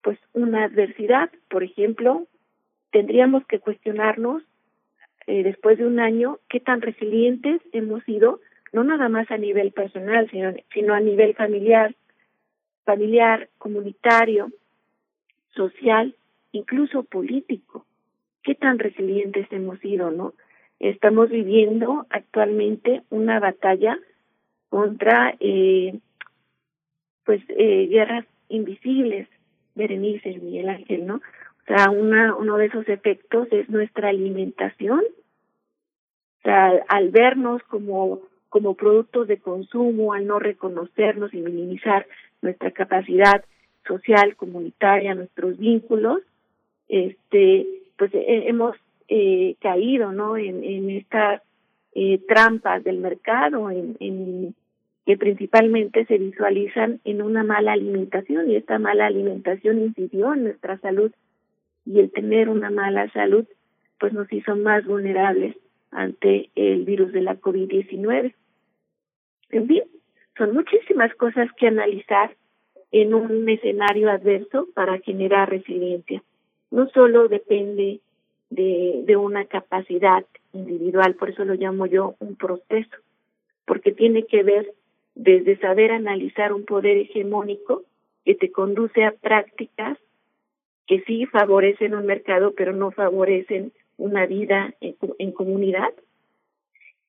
pues, 0.03 0.19
una 0.33 0.65
adversidad. 0.65 1.31
Por 1.49 1.63
ejemplo, 1.63 2.27
tendríamos 2.91 3.47
que 3.47 3.59
cuestionarnos 3.59 4.43
eh, 5.27 5.43
después 5.43 5.77
de 5.77 5.87
un 5.87 6.01
año 6.01 6.39
qué 6.49 6.61
tan 6.61 6.81
resilientes 6.81 7.61
hemos 7.73 8.03
sido, 8.05 8.41
no 8.73 8.83
nada 8.83 9.11
más 9.11 9.31
a 9.31 9.37
nivel 9.37 9.73
personal, 9.73 10.31
sino, 10.31 10.55
sino 10.73 10.95
a 10.95 11.01
nivel 11.01 11.35
familiar, 11.35 11.95
familiar, 12.85 13.49
comunitario, 13.59 14.51
social, 15.55 16.15
incluso 16.53 17.03
político. 17.05 17.85
¿Qué 18.43 18.55
tan 18.55 18.79
resilientes 18.79 19.47
hemos 19.51 19.79
sido, 19.81 20.11
no? 20.11 20.35
Estamos 20.79 21.31
viviendo 21.31 22.07
actualmente 22.11 23.03
una 23.11 23.41
batalla 23.41 23.99
contra, 24.69 25.35
eh, 25.41 25.99
pues, 27.25 27.43
eh, 27.49 27.87
guerras 27.87 28.27
invisibles, 28.49 29.29
Berenice, 29.75 30.39
Miguel 30.39 30.69
Ángel, 30.69 31.07
¿no? 31.07 31.17
O 31.17 31.67
sea, 31.67 31.91
una, 31.91 32.37
uno 32.37 32.59
de 32.59 32.67
esos 32.67 32.89
efectos 32.89 33.49
es 33.51 33.69
nuestra 33.71 34.11
alimentación. 34.11 35.01
O 35.01 36.43
sea, 36.43 36.73
al 36.89 37.09
vernos 37.11 37.63
como, 37.65 38.21
como 38.51 38.75
productos 38.75 39.27
de 39.29 39.39
consumo, 39.39 40.13
al 40.13 40.27
no 40.27 40.39
reconocernos 40.39 41.33
y 41.33 41.39
minimizar 41.39 42.07
nuestra 42.45 42.71
capacidad 42.71 43.45
social, 43.87 44.37
comunitaria, 44.37 45.15
nuestros 45.15 45.59
vínculos, 45.59 46.21
este, 46.89 47.67
pues 47.99 48.15
eh, 48.15 48.45
hemos 48.47 48.77
eh, 49.09 49.57
caído, 49.61 50.13
¿no? 50.13 50.37
En, 50.37 50.63
en 50.63 50.91
estas 50.91 51.43
eh, 51.95 52.21
trampas 52.29 52.85
del 52.85 52.99
mercado, 52.99 53.71
en, 53.71 53.97
en 54.01 54.55
que 55.07 55.17
principalmente 55.17 56.07
se 56.07 56.19
visualizan 56.19 57.01
en 57.05 57.21
una 57.21 57.45
mala 57.45 57.73
alimentación 57.73 58.51
y 58.51 58.57
esta 58.57 58.79
mala 58.79 59.07
alimentación 59.07 59.81
incidió 59.81 60.33
en 60.33 60.45
nuestra 60.45 60.79
salud 60.79 61.13
y 61.85 62.01
el 62.01 62.11
tener 62.11 62.49
una 62.49 62.71
mala 62.71 63.11
salud 63.13 63.45
pues 63.99 64.13
nos 64.13 64.33
hizo 64.33 64.57
más 64.57 64.85
vulnerables 64.87 65.57
ante 65.91 66.51
el 66.55 66.85
virus 66.85 67.13
de 67.13 67.23
la 67.23 67.37
COVID-19. 67.41 68.35
En 69.51 69.69
fin, 69.69 69.83
son 70.37 70.53
muchísimas 70.53 71.15
cosas 71.15 71.51
que 71.57 71.69
analizar 71.69 72.35
en 72.93 73.15
un 73.15 73.49
escenario 73.49 74.11
adverso 74.11 74.69
para 74.75 74.99
generar 74.99 75.51
resiliencia. 75.51 76.23
No 76.71 76.89
solo 76.89 77.29
depende 77.29 78.01
de, 78.51 79.03
de 79.05 79.17
una 79.17 79.47
capacidad 79.47 80.25
individual, 80.53 81.15
por 81.15 81.31
eso 81.31 81.45
lo 81.45 81.55
llamo 81.55 81.87
yo 81.87 82.15
un 82.21 82.37
proceso, 82.37 82.97
porque 83.65 83.93
tiene 83.93 84.25
que 84.27 84.43
ver 84.43 84.73
desde 85.15 85.57
saber 85.59 85.93
analizar 85.93 86.53
un 86.53 86.65
poder 86.65 86.97
hegemónico 86.99 87.83
que 88.25 88.35
te 88.35 88.51
conduce 88.51 89.05
a 89.05 89.13
prácticas 89.13 89.99
que 90.87 91.01
sí 91.03 91.27
favorecen 91.27 91.95
un 91.95 92.07
mercado, 92.07 92.53
pero 92.55 92.73
no 92.73 92.91
favorecen 92.91 93.73
una 93.97 94.27
vida 94.27 94.75
en, 94.81 95.33
comunidad, 95.33 95.93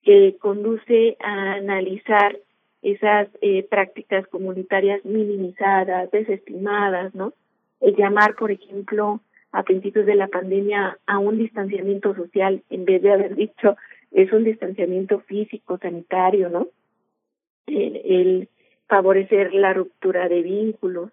que 0.04 0.38
conduce 0.40 1.18
a 1.20 1.54
analizar 1.54 2.38
esas 2.86 3.28
eh, 3.42 3.64
prácticas 3.64 4.28
comunitarias 4.28 5.04
minimizadas, 5.06 6.12
desestimadas, 6.12 7.14
¿no? 7.16 7.34
El 7.82 7.96
llamar, 7.96 8.36
por 8.36 8.52
ejemplo, 8.52 9.20
a 9.52 9.64
principios 9.64 10.06
de 10.06 10.16
la 10.16 10.28
pandemia 10.28 10.98
a 11.06 11.20
un 11.20 11.38
distanciamiento 11.38 12.16
social 12.16 12.64
en 12.70 12.86
vez 12.86 13.02
de 13.02 13.12
haber 13.12 13.36
dicho 13.36 13.76
es 14.12 14.32
un 14.32 14.44
distanciamiento 14.44 15.20
físico, 15.22 15.78
sanitario, 15.78 16.50
¿no? 16.50 16.68
El, 17.68 17.96
el 18.06 18.50
favorecer 18.88 19.54
la 19.54 19.74
ruptura 19.74 20.30
de 20.30 20.42
vínculos, 20.42 21.12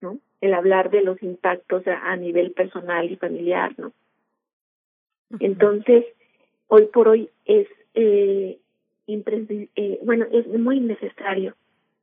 ¿no? 0.00 0.18
el 0.40 0.54
hablar 0.54 0.90
de 0.90 1.02
los 1.02 1.22
impactos 1.22 1.82
a, 1.86 2.16
nivel 2.16 2.52
personal 2.52 3.10
y 3.10 3.16
familiar, 3.16 3.74
¿no? 3.76 3.92
Entonces, 5.38 6.06
hoy 6.66 6.86
por 6.86 7.08
hoy 7.08 7.28
es 7.44 7.68
eh, 7.94 8.58
eh, 9.12 9.98
bueno, 10.02 10.26
es 10.32 10.46
muy 10.46 10.80
necesario 10.80 11.54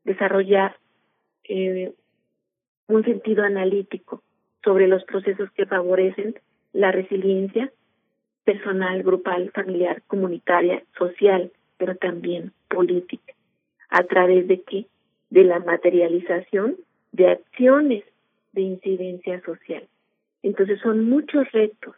desarrollar 0.03 0.77
eh, 1.43 1.93
un 2.87 3.03
sentido 3.03 3.43
analítico 3.43 4.21
sobre 4.63 4.87
los 4.87 5.03
procesos 5.05 5.51
que 5.51 5.65
favorecen 5.65 6.35
la 6.73 6.91
resiliencia 6.91 7.71
personal, 8.43 9.03
grupal, 9.03 9.51
familiar, 9.51 10.01
comunitaria, 10.07 10.83
social, 10.97 11.51
pero 11.77 11.95
también 11.95 12.53
política. 12.69 13.33
¿A 13.89 14.03
través 14.03 14.47
de 14.47 14.61
qué? 14.61 14.85
De 15.29 15.43
la 15.43 15.59
materialización 15.59 16.77
de 17.11 17.31
acciones 17.31 18.03
de 18.53 18.61
incidencia 18.61 19.41
social. 19.41 19.87
Entonces 20.43 20.79
son 20.81 21.09
muchos 21.09 21.51
retos, 21.51 21.95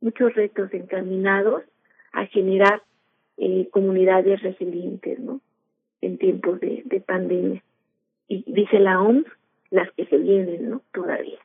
muchos 0.00 0.34
retos 0.34 0.72
encaminados 0.72 1.62
a 2.12 2.26
generar 2.26 2.82
eh, 3.36 3.68
comunidades 3.70 4.42
resilientes, 4.42 5.18
¿no? 5.18 5.40
En 6.00 6.18
tiempos 6.18 6.60
de, 6.60 6.82
de 6.84 7.00
pandemia. 7.00 7.62
Y 8.28 8.44
dice 8.46 8.78
la 8.78 9.00
OMS, 9.00 9.26
las 9.70 9.90
que 9.92 10.06
se 10.06 10.18
vienen, 10.18 10.70
¿no? 10.70 10.82
Todavía. 10.92 11.38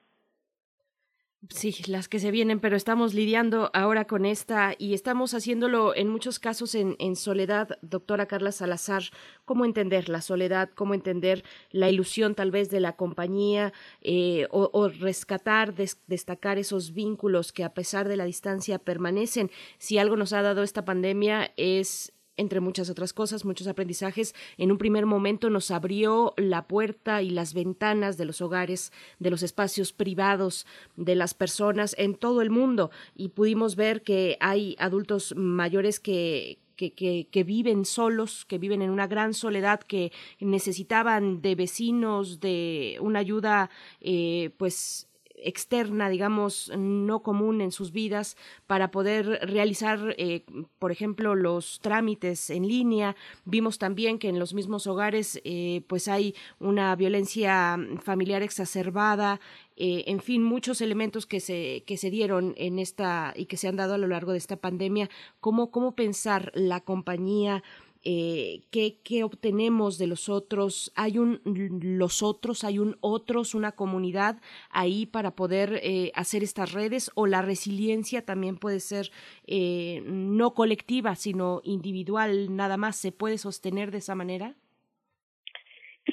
Sí, 1.47 1.73
las 1.87 2.09
que 2.09 2.19
se 2.19 2.31
vienen, 2.31 2.59
pero 2.59 2.75
estamos 2.75 3.13
lidiando 3.13 3.71
ahora 3.73 4.05
con 4.05 4.25
esta 4.25 4.75
y 4.77 4.93
estamos 4.93 5.33
haciéndolo 5.33 5.95
en 5.95 6.09
muchos 6.09 6.37
casos 6.37 6.75
en, 6.75 7.15
soledad, 7.15 7.79
doctora 7.81 8.25
Carla 8.25 8.51
Salazar. 8.51 9.03
¿Cómo 9.45 9.63
entender 9.63 10.09
la 10.09 10.19
soledad? 10.19 10.69
¿Cómo 10.75 10.93
entender 10.93 11.45
la 11.71 11.89
ilusión 11.89 12.35
tal 12.35 12.51
vez 12.51 12.69
de 12.69 12.81
la 12.81 12.97
compañía 12.97 13.71
eh, 14.01 14.47
o, 14.51 14.89
rescatar, 14.89 15.73
destacar 15.75 16.57
esos 16.57 16.93
vínculos 16.93 17.53
que 17.53 17.63
a 17.63 17.73
pesar 17.73 18.09
de 18.09 18.17
la 18.17 18.25
distancia 18.25 18.77
permanecen? 18.77 19.49
Si 19.77 19.97
algo 19.97 20.17
nos 20.17 20.33
ha 20.33 20.41
dado 20.41 20.61
esta 20.61 20.83
pandemia 20.83 21.53
es 21.55 22.11
entre 22.39 22.59
muchas 22.61 22.89
otras 22.89 23.13
cosas, 23.13 23.45
muchos 23.45 23.67
aprendizajes, 23.67 24.33
en 24.57 24.71
un 24.71 24.77
primer 24.77 25.05
momento 25.05 25.49
nos 25.49 25.71
abrió 25.71 26.33
la 26.37 26.67
puerta 26.67 27.21
y 27.21 27.29
las 27.29 27.53
ventanas 27.53 28.17
de 28.17 28.25
los 28.25 28.41
hogares, 28.41 28.91
de 29.19 29.29
los 29.29 29.43
espacios 29.43 29.93
privados 29.93 30.65
de 30.95 31.15
las 31.15 31.33
personas 31.33 31.95
en 31.97 32.15
todo 32.15 32.41
el 32.41 32.49
mundo. 32.49 32.91
Y 33.15 33.29
pudimos 33.29 33.75
ver 33.75 34.01
que 34.01 34.37
hay 34.39 34.75
adultos 34.79 35.33
mayores 35.35 35.99
que, 35.99 36.59
que, 36.75 37.27
que, 37.29 37.43
viven 37.43 37.83
solos, 37.83 38.45
que 38.45 38.57
viven 38.57 38.81
en 38.81 38.89
una 38.89 39.07
gran 39.07 39.33
soledad, 39.33 39.81
que 39.81 40.13
necesitaban 40.39 41.41
de 41.41 41.55
vecinos, 41.55 42.39
de 42.39 42.97
una 43.01 43.19
ayuda, 43.19 43.69
eh, 43.99 44.51
pues 44.57 45.08
externa, 45.43 46.09
digamos, 46.09 46.71
no 46.77 47.21
común 47.21 47.61
en 47.61 47.71
sus 47.71 47.91
vidas 47.91 48.37
para 48.67 48.91
poder 48.91 49.39
realizar, 49.43 50.15
eh, 50.17 50.43
por 50.79 50.91
ejemplo, 50.91 51.35
los 51.35 51.79
trámites 51.81 52.49
en 52.49 52.67
línea. 52.67 53.15
Vimos 53.45 53.77
también 53.77 54.19
que 54.19 54.29
en 54.29 54.39
los 54.39 54.53
mismos 54.53 54.87
hogares, 54.87 55.41
eh, 55.43 55.81
pues 55.87 56.07
hay 56.07 56.35
una 56.59 56.95
violencia 56.95 57.77
familiar 58.03 58.41
exacerbada, 58.43 59.39
eh, 59.81 60.03
en 60.07 60.19
fin, 60.19 60.43
muchos 60.43 60.81
elementos 60.81 61.25
que 61.25 61.39
se, 61.39 61.83
que 61.85 61.95
se 61.95 62.09
dieron 62.09 62.53
en 62.57 62.79
esta 62.79 63.33
y 63.35 63.45
que 63.45 63.55
se 63.55 63.69
han 63.69 63.77
dado 63.77 63.93
a 63.93 63.97
lo 63.97 64.07
largo 64.07 64.33
de 64.33 64.37
esta 64.37 64.57
pandemia. 64.57 65.09
¿Cómo, 65.39 65.71
cómo 65.71 65.95
pensar 65.95 66.51
la 66.53 66.81
compañía? 66.81 67.63
Eh, 68.03 68.61
¿qué, 68.71 68.99
¿qué, 69.03 69.23
obtenemos 69.23 69.97
de 69.97 70.07
los 70.07 70.29
otros, 70.29 70.91
hay 70.95 71.17
un 71.17 71.41
los 71.81 72.23
otros, 72.23 72.63
hay 72.63 72.79
un 72.79 72.95
otros, 73.01 73.55
una 73.55 73.73
comunidad 73.73 74.37
ahí 74.69 75.05
para 75.05 75.31
poder 75.31 75.79
eh, 75.83 76.11
hacer 76.15 76.43
estas 76.43 76.73
redes 76.73 77.11
o 77.15 77.27
la 77.27 77.41
resiliencia 77.41 78.25
también 78.25 78.57
puede 78.57 78.79
ser 78.79 79.07
eh, 79.47 80.01
no 80.05 80.53
colectiva, 80.53 81.15
sino 81.15 81.61
individual, 81.63 82.55
nada 82.55 82.77
más, 82.77 82.95
¿se 82.95 83.11
puede 83.11 83.37
sostener 83.37 83.91
de 83.91 83.97
esa 83.97 84.15
manera? 84.15 84.55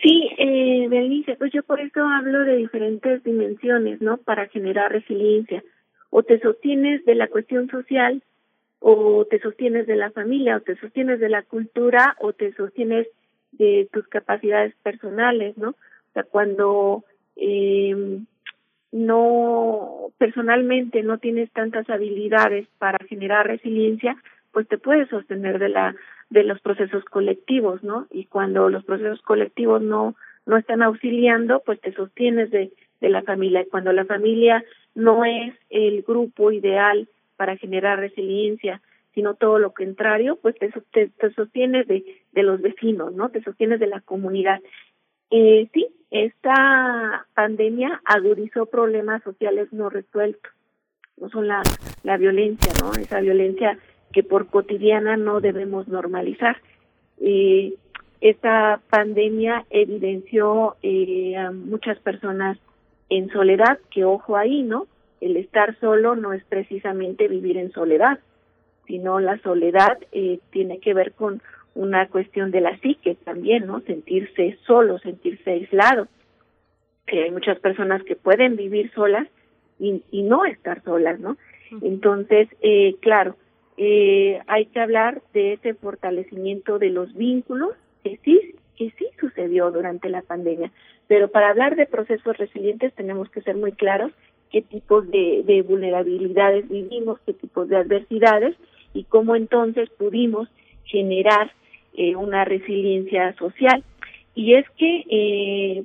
Sí, 0.02 0.28
eh, 0.38 0.88
pues 1.38 1.52
yo 1.52 1.62
por 1.62 1.80
eso 1.80 2.00
hablo 2.00 2.40
de 2.44 2.56
diferentes 2.56 3.22
dimensiones, 3.24 4.00
¿no? 4.00 4.18
Para 4.18 4.48
generar 4.48 4.92
resiliencia. 4.92 5.62
O 6.10 6.22
te 6.22 6.38
sostienes 6.40 7.04
de 7.04 7.14
la 7.14 7.28
cuestión 7.28 7.68
social, 7.68 8.22
o 8.88 9.24
te 9.24 9.40
sostienes 9.40 9.88
de 9.88 9.96
la 9.96 10.12
familia, 10.12 10.58
o 10.58 10.60
te 10.60 10.76
sostienes 10.76 11.18
de 11.18 11.28
la 11.28 11.42
cultura, 11.42 12.14
o 12.20 12.32
te 12.34 12.52
sostienes 12.52 13.08
de 13.50 13.88
tus 13.92 14.06
capacidades 14.06 14.76
personales, 14.84 15.58
¿no? 15.58 15.70
O 15.70 16.12
sea, 16.14 16.22
cuando 16.22 17.02
eh, 17.34 18.20
no 18.92 20.12
personalmente 20.18 21.02
no 21.02 21.18
tienes 21.18 21.50
tantas 21.50 21.90
habilidades 21.90 22.68
para 22.78 23.04
generar 23.08 23.48
resiliencia, 23.48 24.16
pues 24.52 24.68
te 24.68 24.78
puedes 24.78 25.08
sostener 25.08 25.58
de 25.58 25.70
la 25.70 25.96
de 26.30 26.44
los 26.44 26.60
procesos 26.60 27.04
colectivos, 27.06 27.82
¿no? 27.82 28.06
Y 28.12 28.26
cuando 28.26 28.68
los 28.68 28.84
procesos 28.84 29.20
colectivos 29.22 29.82
no 29.82 30.14
no 30.46 30.56
están 30.56 30.82
auxiliando, 30.82 31.60
pues 31.66 31.80
te 31.80 31.92
sostienes 31.92 32.52
de 32.52 32.70
de 33.00 33.08
la 33.08 33.22
familia. 33.22 33.62
Y 33.62 33.66
cuando 33.66 33.92
la 33.92 34.04
familia 34.04 34.64
no 34.94 35.24
es 35.24 35.54
el 35.70 36.02
grupo 36.02 36.52
ideal 36.52 37.08
para 37.36 37.56
generar 37.56 37.98
resiliencia, 37.98 38.80
sino 39.14 39.34
todo 39.34 39.58
lo 39.58 39.72
contrario, 39.72 40.38
pues 40.42 40.54
te, 40.56 40.70
te, 41.08 41.30
sostienes 41.34 41.86
de, 41.86 42.04
de 42.32 42.42
los 42.42 42.60
vecinos, 42.60 43.14
¿no? 43.14 43.30
Te 43.30 43.42
sostienes 43.42 43.80
de 43.80 43.86
la 43.86 44.00
comunidad. 44.00 44.60
Eh, 45.30 45.68
sí, 45.72 45.86
esta 46.10 47.26
pandemia 47.34 48.00
agudizó 48.04 48.66
problemas 48.66 49.22
sociales 49.22 49.72
no 49.72 49.88
resueltos, 49.88 50.52
no 51.16 51.28
son 51.30 51.48
la, 51.48 51.62
la 52.02 52.16
violencia, 52.16 52.70
¿no? 52.80 52.92
Esa 52.92 53.20
violencia 53.20 53.78
que 54.12 54.22
por 54.22 54.48
cotidiana 54.48 55.16
no 55.16 55.40
debemos 55.40 55.88
normalizar. 55.88 56.58
Eh, 57.20 57.74
esta 58.20 58.80
pandemia 58.90 59.64
evidenció 59.70 60.76
eh, 60.82 61.36
a 61.36 61.50
muchas 61.52 61.98
personas 62.00 62.58
en 63.08 63.30
soledad, 63.30 63.78
que 63.90 64.04
ojo 64.04 64.36
ahí, 64.36 64.62
¿no? 64.62 64.86
El 65.20 65.36
estar 65.36 65.78
solo 65.80 66.16
no 66.16 66.32
es 66.32 66.44
precisamente 66.44 67.28
vivir 67.28 67.56
en 67.56 67.72
soledad, 67.72 68.20
sino 68.86 69.20
la 69.20 69.38
soledad 69.38 69.98
eh, 70.12 70.38
tiene 70.50 70.78
que 70.78 70.94
ver 70.94 71.12
con 71.12 71.42
una 71.74 72.08
cuestión 72.08 72.50
de 72.50 72.60
la 72.60 72.78
psique 72.78 73.16
también, 73.24 73.66
¿no? 73.66 73.80
Sentirse 73.80 74.58
solo, 74.66 74.98
sentirse 74.98 75.50
aislado. 75.50 76.08
Que 77.06 77.24
hay 77.24 77.30
muchas 77.30 77.58
personas 77.60 78.02
que 78.04 78.16
pueden 78.16 78.56
vivir 78.56 78.90
solas 78.92 79.28
y, 79.78 80.02
y 80.10 80.22
no 80.22 80.44
estar 80.44 80.82
solas, 80.82 81.20
¿no? 81.20 81.36
Entonces, 81.82 82.48
eh, 82.62 82.96
claro, 83.00 83.36
eh, 83.76 84.40
hay 84.46 84.66
que 84.66 84.80
hablar 84.80 85.22
de 85.34 85.54
ese 85.54 85.74
fortalecimiento 85.74 86.78
de 86.78 86.90
los 86.90 87.12
vínculos 87.14 87.74
que 88.02 88.18
sí, 88.24 88.54
que 88.76 88.90
sí 88.98 89.06
sucedió 89.20 89.70
durante 89.70 90.08
la 90.08 90.22
pandemia. 90.22 90.72
Pero 91.08 91.28
para 91.28 91.50
hablar 91.50 91.76
de 91.76 91.86
procesos 91.86 92.36
resilientes 92.36 92.94
tenemos 92.94 93.28
que 93.30 93.42
ser 93.42 93.56
muy 93.56 93.72
claros 93.72 94.12
qué 94.56 94.62
tipos 94.62 95.06
de, 95.10 95.42
de 95.44 95.60
vulnerabilidades 95.60 96.66
vivimos, 96.66 97.20
qué 97.26 97.34
tipos 97.34 97.68
de 97.68 97.76
adversidades 97.76 98.56
y 98.94 99.04
cómo 99.04 99.36
entonces 99.36 99.90
pudimos 99.98 100.48
generar 100.84 101.52
eh, 101.92 102.16
una 102.16 102.42
resiliencia 102.46 103.34
social. 103.34 103.84
Y 104.34 104.54
es 104.54 104.64
que 104.78 105.04
eh, 105.10 105.84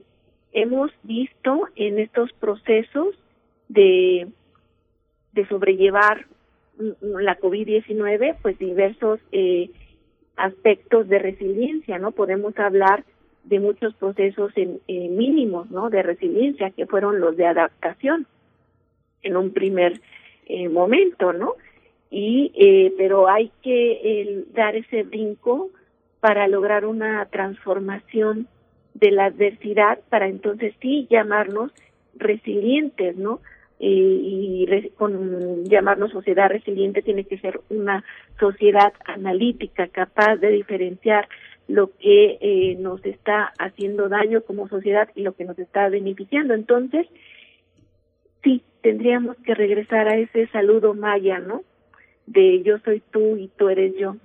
hemos 0.54 0.90
visto 1.04 1.68
en 1.76 2.00
estos 2.00 2.32
procesos 2.40 3.14
de, 3.68 4.30
de 5.34 5.48
sobrellevar 5.50 6.26
la 7.02 7.38
COVID-19, 7.40 8.38
pues 8.42 8.58
diversos 8.58 9.20
eh, 9.34 9.70
aspectos 10.38 11.10
de 11.10 11.20
resiliencia, 11.20 12.00
¿no? 12.00 12.14
Podemos 12.14 12.58
hablar 12.58 13.04
de 13.44 13.60
muchos 13.60 13.94
procesos 13.96 14.54
en, 14.56 14.80
mínimos, 14.88 15.70
¿no? 15.72 15.90
De 15.90 16.04
resiliencia, 16.04 16.70
que 16.70 16.86
fueron 16.86 17.20
los 17.20 17.36
de 17.36 17.48
adaptación 17.48 18.28
en 19.24 19.38
un 19.38 19.52
primer 19.52 20.02
eh, 20.46 20.70
momento, 20.70 21.34
¿no? 21.34 21.56
Y, 22.10 22.52
eh, 22.56 22.94
pero 22.98 23.30
hay 23.30 23.52
que 23.62 24.44
dar 24.54 24.76
ese 24.76 25.04
brinco 25.04 25.70
para 26.20 26.48
lograr 26.48 26.86
una 26.86 27.26
transformación 27.28 28.48
de 28.94 29.12
la 29.12 29.26
adversidad 29.26 30.00
para 30.10 30.28
entonces 30.28 30.74
sí 30.82 31.08
llamarnos 31.10 31.72
resilientes, 32.16 33.16
¿no? 33.16 33.40
y 33.84 34.68
con 34.96 35.66
llamarnos 35.66 36.12
sociedad 36.12 36.50
resiliente 36.50 37.02
tiene 37.02 37.24
que 37.24 37.40
ser 37.40 37.62
una 37.70 38.04
sociedad 38.40 38.94
analítica 39.06 39.88
capaz 39.88 40.36
de 40.36 40.50
diferenciar 40.50 41.28
lo 41.72 41.96
que 41.98 42.38
eh, 42.42 42.76
nos 42.80 43.04
está 43.06 43.54
haciendo 43.58 44.10
daño 44.10 44.42
como 44.42 44.68
sociedad 44.68 45.10
y 45.16 45.22
lo 45.22 45.34
que 45.34 45.46
nos 45.46 45.58
está 45.58 45.88
beneficiando. 45.88 46.54
Entonces, 46.54 47.08
sí, 48.44 48.62
tendríamos 48.82 49.38
que 49.38 49.56
regresar 49.56 50.08
a 50.08 50.18
ese 50.18 50.48
saludo 50.48 50.94
maya, 50.94 51.40
¿no? 51.40 51.64
De 52.26 52.62
yo 52.64 52.80
soy 52.80 53.02
tú 53.12 53.38
y 53.38 53.50
tú 53.58 53.70
eres 53.70 53.96
yo. 53.98 54.16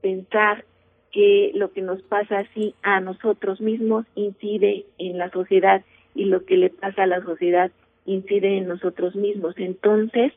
Pensar 0.00 0.64
que 1.12 1.52
lo 1.54 1.72
que 1.72 1.82
nos 1.82 2.02
pasa 2.02 2.40
así 2.40 2.74
a 2.82 3.00
nosotros 3.00 3.60
mismos 3.60 4.06
incide 4.14 4.84
en 4.98 5.18
la 5.18 5.30
sociedad 5.30 5.82
y 6.14 6.26
lo 6.26 6.44
que 6.44 6.56
le 6.56 6.70
pasa 6.70 7.04
a 7.04 7.06
la 7.06 7.22
sociedad 7.22 7.70
incide 8.04 8.58
en 8.58 8.68
nosotros 8.68 9.16
mismos. 9.16 9.54
Entonces, 9.58 10.32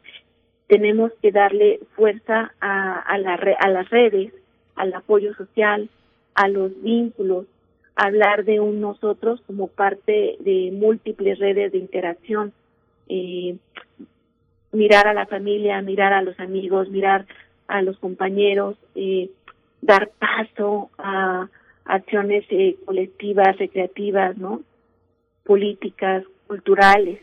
tenemos 0.67 1.11
que 1.21 1.31
darle 1.31 1.79
fuerza 1.95 2.53
a, 2.61 2.99
a, 2.99 3.17
la 3.17 3.35
a 3.59 3.69
las 3.69 3.89
redes, 3.89 4.33
al 4.75 4.93
apoyo 4.93 5.33
social, 5.35 5.89
a 6.35 6.47
los 6.47 6.81
vínculos, 6.81 7.45
hablar 7.95 8.45
de 8.45 8.59
un 8.59 8.79
nosotros 8.79 9.41
como 9.45 9.67
parte 9.67 10.37
de 10.39 10.71
múltiples 10.71 11.37
redes 11.39 11.73
de 11.73 11.77
interacción, 11.77 12.53
eh, 13.09 13.57
mirar 14.71 15.07
a 15.07 15.13
la 15.13 15.25
familia, 15.25 15.81
mirar 15.81 16.13
a 16.13 16.21
los 16.21 16.39
amigos, 16.39 16.89
mirar 16.89 17.25
a 17.67 17.81
los 17.81 17.97
compañeros, 17.97 18.77
eh, 18.95 19.29
dar 19.81 20.11
paso 20.19 20.89
a 20.97 21.49
acciones 21.85 22.45
eh, 22.49 22.77
colectivas, 22.85 23.57
recreativas, 23.57 24.37
¿no? 24.37 24.61
políticas, 25.43 26.23
culturales 26.47 27.19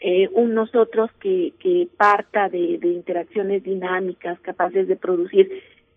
eh, 0.00 0.28
un 0.32 0.54
nosotros 0.54 1.10
que, 1.20 1.54
que 1.58 1.88
parta 1.96 2.48
de, 2.48 2.78
de 2.78 2.88
interacciones 2.88 3.64
dinámicas 3.64 4.38
capaces 4.40 4.86
de 4.86 4.94
producir 4.94 5.50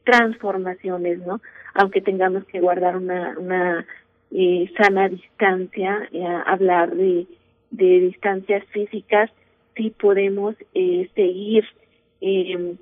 transformaciones, 0.03 1.19
¿no? 1.19 1.39
Aunque 1.75 2.01
tengamos 2.01 2.43
que 2.45 2.59
guardar 2.59 2.97
una, 2.97 3.35
una 3.37 3.85
eh, 4.31 4.71
sana 4.75 5.07
distancia, 5.07 6.09
eh, 6.11 6.25
hablar 6.47 6.95
de, 6.95 7.27
de 7.71 7.99
distancias 8.01 8.63
físicas, 8.67 9.31
sí 9.75 9.89
podemos 9.89 10.55
eh, 10.73 11.09
seguir 11.15 11.65
eh, 12.21 12.75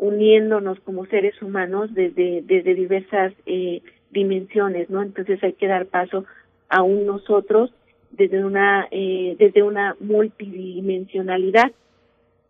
uniéndonos 0.00 0.78
como 0.80 1.06
seres 1.06 1.40
humanos 1.42 1.92
desde, 1.92 2.42
diversas 2.74 3.32
eh, 3.46 3.82
dimensiones, 4.10 4.88
¿no? 4.90 5.02
Entonces 5.02 5.42
hay 5.42 5.54
que 5.54 5.66
dar 5.66 5.86
paso 5.86 6.24
a 6.68 6.82
un 6.82 7.06
nosotros 7.06 7.72
desde 8.10 8.44
una 8.44 8.86
eh, 8.90 9.36
desde 9.38 9.62
una 9.62 9.96
multidimensionalidad 10.00 11.72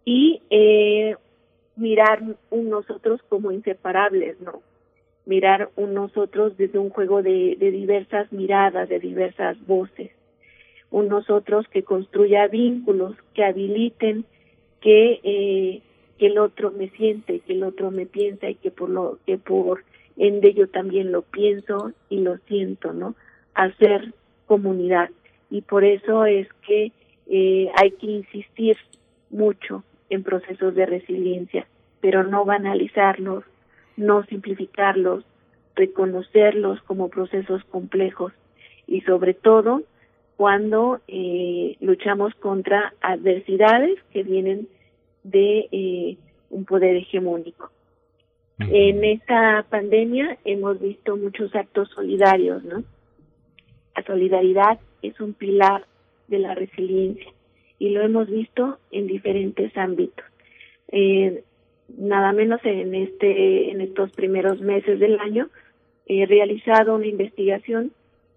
y 0.04 0.40
eh, 0.50 1.16
mirar 1.76 2.22
un 2.50 2.70
nosotros 2.70 3.20
como 3.28 3.50
inseparables 3.50 4.40
no 4.40 4.62
mirar 5.26 5.70
un 5.76 5.94
nosotros 5.94 6.56
desde 6.56 6.78
un 6.78 6.90
juego 6.90 7.22
de 7.22 7.56
diversas 7.58 8.32
miradas 8.32 8.88
de 8.88 8.98
diversas 8.98 9.58
voces 9.66 10.10
un 10.90 11.08
nosotros 11.08 11.66
que 11.68 11.82
construya 11.82 12.46
vínculos 12.48 13.14
que 13.34 13.44
habiliten 13.44 14.24
que 14.80 15.20
eh, 15.22 15.82
que 16.18 16.26
el 16.26 16.38
otro 16.38 16.70
me 16.70 16.88
siente 16.90 17.40
que 17.40 17.52
el 17.52 17.62
otro 17.62 17.90
me 17.90 18.06
piensa 18.06 18.48
y 18.48 18.54
que 18.56 18.70
por 18.70 18.90
lo 18.90 19.18
que 19.26 19.38
por 19.38 19.84
ende 20.16 20.52
yo 20.54 20.68
también 20.68 21.12
lo 21.12 21.22
pienso 21.22 21.92
y 22.08 22.20
lo 22.20 22.38
siento 22.48 22.92
no 22.92 23.14
hacer 23.54 24.12
comunidad. 24.46 25.10
Y 25.50 25.62
por 25.62 25.84
eso 25.84 26.24
es 26.24 26.48
que 26.66 26.92
eh, 27.28 27.70
hay 27.74 27.90
que 27.92 28.06
insistir 28.06 28.76
mucho 29.30 29.82
en 30.10 30.22
procesos 30.22 30.74
de 30.74 30.86
resiliencia, 30.86 31.66
pero 32.00 32.24
no 32.24 32.44
banalizarlos, 32.44 33.44
no 33.96 34.24
simplificarlos, 34.24 35.24
reconocerlos 35.74 36.80
como 36.82 37.08
procesos 37.08 37.62
complejos 37.64 38.32
y 38.86 39.02
sobre 39.02 39.34
todo 39.34 39.82
cuando 40.38 41.00
eh, 41.08 41.76
luchamos 41.80 42.32
contra 42.36 42.94
adversidades 43.00 43.98
que 44.12 44.22
vienen 44.22 44.68
de 45.24 45.68
eh, 45.72 46.16
un 46.48 46.64
poder 46.64 46.94
hegemónico. 46.94 47.72
En 48.60 49.02
esta 49.02 49.66
pandemia 49.68 50.38
hemos 50.44 50.80
visto 50.80 51.16
muchos 51.16 51.52
actos 51.56 51.88
solidarios, 51.90 52.62
¿no? 52.62 52.84
La 53.96 54.04
solidaridad 54.04 54.78
es 55.02 55.18
un 55.20 55.34
pilar 55.34 55.86
de 56.28 56.38
la 56.38 56.54
resiliencia 56.54 57.32
y 57.80 57.88
lo 57.88 58.02
hemos 58.02 58.30
visto 58.30 58.78
en 58.92 59.08
diferentes 59.08 59.76
ámbitos. 59.76 60.24
Eh, 60.92 61.42
nada 61.96 62.30
menos 62.30 62.60
en 62.62 62.94
este 62.94 63.72
en 63.72 63.80
estos 63.80 64.12
primeros 64.12 64.60
meses 64.60 65.00
del 65.00 65.18
año 65.18 65.48
he 66.06 66.26
realizado 66.26 66.94
una 66.94 67.06
investigación 67.06 67.90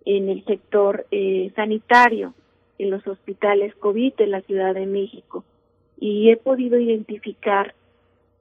en 0.06 0.30
el 0.30 0.43
sector 0.45 1.06
eh, 1.12 1.52
sanitario 1.56 2.34
en 2.78 2.89
los 2.89 3.06
hospitales 3.08 3.76
COVID 3.76 4.16
de 4.16 4.28
la 4.28 4.41
Ciudad 4.41 4.74
de 4.74 4.86
México 4.86 5.43
y 5.99 6.30
he 6.32 6.38
podido 6.38 6.80
identificar 6.80 7.76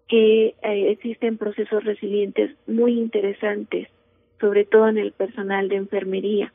que 0.09 0.55
eh, 0.63 0.91
existen 0.91 1.37
procesos 1.37 1.85
resilientes 1.85 2.51
muy 2.67 2.99
interesantes, 2.99 3.89
sobre 4.41 4.65
todo 4.65 4.89
en 4.89 4.99
el 4.99 5.13
personal 5.13 5.69
de 5.69 5.77
enfermería 5.77 6.53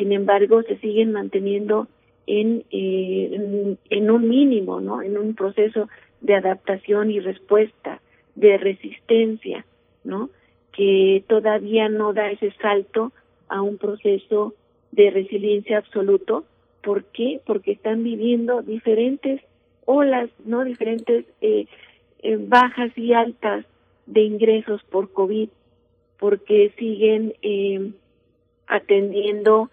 sin 0.00 0.12
embargo 0.12 0.62
se 0.62 0.78
siguen 0.78 1.12
manteniendo 1.12 1.86
en, 2.26 2.64
eh, 2.70 3.76
en, 3.90 4.10
un 4.10 4.28
mínimo, 4.30 4.80
¿no? 4.80 5.02
En 5.02 5.18
un 5.18 5.34
proceso 5.34 5.90
de 6.22 6.36
adaptación 6.36 7.10
y 7.10 7.20
respuesta, 7.20 8.00
de 8.34 8.56
resistencia, 8.56 9.66
¿no? 10.02 10.30
Que 10.72 11.22
todavía 11.28 11.90
no 11.90 12.14
da 12.14 12.30
ese 12.30 12.50
salto 12.62 13.12
a 13.50 13.60
un 13.62 13.76
proceso 13.76 14.54
de 14.92 15.10
resiliencia 15.10 15.78
absoluto. 15.78 16.44
¿Por 16.82 17.04
qué? 17.04 17.40
Porque 17.44 17.72
están 17.72 18.02
viviendo 18.02 18.62
diferentes 18.62 19.42
olas, 19.84 20.30
¿no? 20.44 20.64
Diferentes 20.64 21.26
eh, 21.40 21.66
eh, 22.22 22.36
bajas 22.38 22.96
y 22.96 23.12
altas 23.12 23.66
de 24.06 24.22
ingresos 24.22 24.82
por 24.84 25.12
COVID, 25.12 25.50
porque 26.18 26.72
siguen 26.78 27.34
eh, 27.42 27.92
atendiendo 28.66 29.70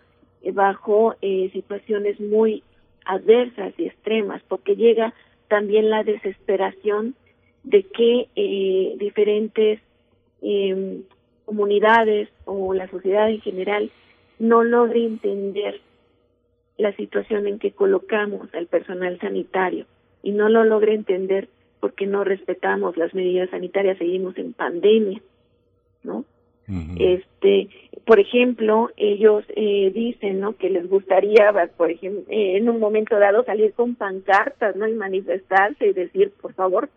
bajo 0.53 1.15
situaciones 1.51 2.19
muy 2.19 2.63
adversas 3.03 3.73
y 3.77 3.85
extremas, 3.85 4.41
porque 4.47 4.75
llega 4.75 5.13
también 5.49 5.89
la 5.89 6.03
desesperación 6.03 7.15
de 7.63 7.83
que 7.83 8.95
diferentes 8.97 9.81
eh, 10.41 11.01
comunidades 11.47 12.27
o 12.43 12.73
la 12.73 12.89
sociedad 12.89 13.29
en 13.29 13.39
general 13.39 13.89
no 14.37 14.63
logre 14.63 15.05
entender 15.05 15.79
la 16.77 16.93
situación 16.97 17.47
en 17.47 17.57
que 17.57 17.71
colocamos 17.71 18.53
al 18.53 18.67
personal 18.67 19.17
sanitario 19.19 19.85
y 20.21 20.31
no 20.31 20.49
lo 20.49 20.65
logre 20.65 20.93
entender 20.93 21.47
porque 21.79 22.05
no 22.05 22.25
respetamos 22.25 22.97
las 22.97 23.13
medidas 23.13 23.49
sanitarias, 23.49 23.97
seguimos 23.97 24.37
en 24.37 24.51
pandemia, 24.51 25.21
¿no? 26.03 26.25
Este, 26.99 27.69
por 28.05 28.19
ejemplo, 28.19 28.91
ellos 28.97 29.45
eh, 29.55 29.89
dicen, 29.95 30.41
¿no? 30.41 30.57
Que 30.57 30.69
les 30.69 30.89
gustaría, 30.89 31.53
por 31.77 31.89
ejemplo, 31.91 32.23
eh, 32.27 32.57
en 32.57 32.67
un 32.67 32.77
momento 32.77 33.17
dado 33.17 33.45
salir 33.45 33.71
con 33.71 33.95
pancartas, 33.95 34.75
¿no? 34.75 34.85
Y 34.85 34.93
manifestarse 34.93 35.87
y 35.87 35.93
decir, 35.93 36.33
por 36.41 36.53
favor, 36.53 36.89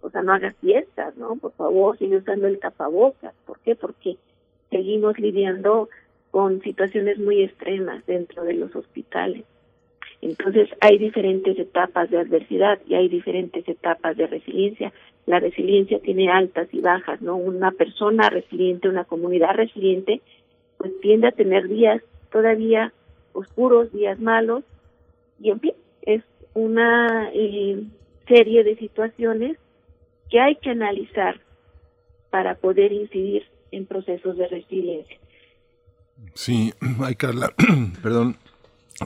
o 0.00 0.10
sea, 0.10 0.22
no 0.22 0.32
hagas 0.32 0.56
fiestas, 0.56 1.16
¿no? 1.16 1.36
Por 1.36 1.52
favor, 1.52 1.98
sigue 1.98 2.16
usando 2.16 2.46
el 2.46 2.58
tapabocas. 2.58 3.34
¿Por 3.46 3.58
qué? 3.60 3.74
Porque 3.74 4.16
seguimos 4.70 5.18
lidiando 5.18 5.88
con 6.30 6.62
situaciones 6.62 7.18
muy 7.18 7.42
extremas 7.42 8.04
dentro 8.06 8.44
de 8.44 8.54
los 8.54 8.74
hospitales. 8.74 9.44
Entonces 10.22 10.68
hay 10.80 10.98
diferentes 10.98 11.58
etapas 11.58 12.10
de 12.10 12.18
adversidad 12.18 12.78
y 12.86 12.94
hay 12.94 13.08
diferentes 13.08 13.66
etapas 13.66 14.16
de 14.16 14.26
resiliencia. 14.26 14.92
La 15.26 15.40
resiliencia 15.40 15.98
tiene 16.00 16.30
altas 16.30 16.68
y 16.72 16.80
bajas, 16.80 17.20
¿no? 17.22 17.36
Una 17.36 17.70
persona 17.72 18.28
resiliente, 18.28 18.88
una 18.88 19.04
comunidad 19.04 19.54
resiliente, 19.54 20.20
pues 20.76 20.98
tiende 21.00 21.28
a 21.28 21.32
tener 21.32 21.68
días 21.68 22.02
todavía 22.30 22.92
oscuros, 23.32 23.92
días 23.92 24.20
malos, 24.20 24.64
y 25.40 25.50
en 25.50 25.60
fin, 25.60 25.72
es 26.02 26.22
una 26.54 27.30
eh, 27.32 27.82
serie 28.26 28.64
de 28.64 28.76
situaciones 28.76 29.56
que 30.30 30.40
hay 30.40 30.56
que 30.56 30.70
analizar 30.70 31.40
para 32.30 32.56
poder 32.56 32.92
incidir 32.92 33.44
en 33.72 33.86
procesos 33.86 34.36
de 34.36 34.48
resiliencia. 34.48 35.18
Sí, 36.34 36.72
ay 37.02 37.14
Carla, 37.16 37.52
perdón, 38.02 38.36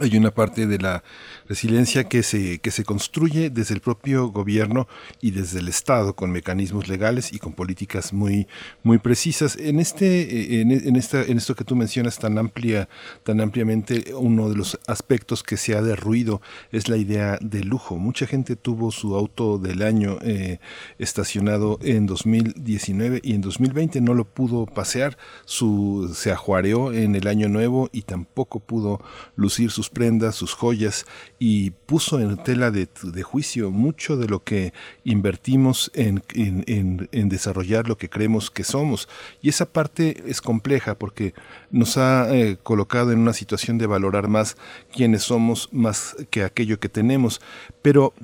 hay 0.01 0.17
una 0.17 0.33
parte 0.33 0.67
de 0.67 0.79
la 0.79 1.05
resiliencia 1.49 2.09
que 2.09 2.25
se, 2.25 2.59
que 2.59 2.73
se 2.73 2.85
construye 2.85 3.49
desde 3.49 3.75
el 3.75 3.81
propio 3.81 4.27
gobierno 4.27 4.89
y 5.21 5.31
desde 5.31 5.61
el 5.61 5.69
Estado 5.69 6.17
con 6.17 6.33
mecanismos 6.33 6.89
legales 6.89 7.33
y 7.33 7.39
con 7.39 7.53
políticas 7.53 8.13
muy, 8.13 8.49
muy 8.83 8.99
precisas. 8.99 9.57
En 9.57 9.79
este, 9.79 10.61
en, 10.61 10.97
esta, 10.97 11.23
en 11.23 11.39
esto 11.39 11.55
que 11.55 11.63
tú 11.63 11.77
mencionas 11.77 12.19
tan 12.19 12.39
amplia, 12.39 12.89
tan 13.23 13.41
ampliamente, 13.41 14.13
uno 14.15 14.49
de 14.49 14.57
los 14.57 14.81
aspectos 14.89 15.45
que 15.45 15.57
se 15.57 15.77
ha 15.77 15.83
derruido 15.83 16.43
es 16.73 16.89
la 16.89 16.97
idea 16.97 17.39
de 17.41 17.63
lujo. 17.63 17.97
Mucha 17.97 18.27
gente 18.27 18.57
tuvo 18.57 18.91
su 18.91 19.15
auto 19.15 19.59
del 19.59 19.83
año 19.83 20.19
eh, 20.23 20.59
estacionado 20.99 21.79
en 21.83 22.07
2019 22.07 23.21
y 23.23 23.35
en 23.35 23.43
2020 23.43 24.01
no 24.01 24.15
lo 24.15 24.25
pudo 24.25 24.67
pasear, 24.67 25.17
su, 25.45 26.13
se 26.17 26.33
ajuareó 26.33 26.93
en 26.93 27.15
el 27.15 27.29
año 27.29 27.49
nuevo 27.49 27.91
y 27.93 28.03
tampoco 28.03 28.59
pudo 28.59 29.01
lucir 29.37 29.71
su 29.71 29.84
prendas, 29.91 30.35
sus 30.35 30.55
joyas 30.55 31.07
y 31.39 31.71
puso 31.71 32.21
en 32.21 32.37
tela 32.37 32.71
de, 32.71 32.89
juicio 33.23 33.71
mucho 33.71 34.17
de 34.17 34.29
lo 34.29 34.43
que 34.43 34.73
invertimos 35.05 35.91
en, 35.95 36.23
en, 36.35 37.29
desarrollar 37.29 37.89
lo 37.89 37.97
que 37.97 38.09
creemos 38.09 38.51
que 38.51 38.65
somos. 38.65 39.09
Y 39.43 39.49
esa 39.49 39.67
parte 39.67 40.23
es 40.27 40.41
compleja 40.41 40.97
porque 40.97 41.35
nos 41.71 41.97
ha 41.97 42.35
eh, 42.35 42.59
colocado 42.63 43.13
en 43.13 43.19
una 43.19 43.33
situación 43.33 43.79
de 43.79 43.87
valorar 43.87 44.29
más 44.29 44.57
quiénes 44.93 45.23
somos 45.23 45.69
más 45.73 46.17
que 46.31 46.45
aquello 46.45 46.79
que 46.81 46.89
tenemos. 46.89 47.41
Pero 47.83 48.15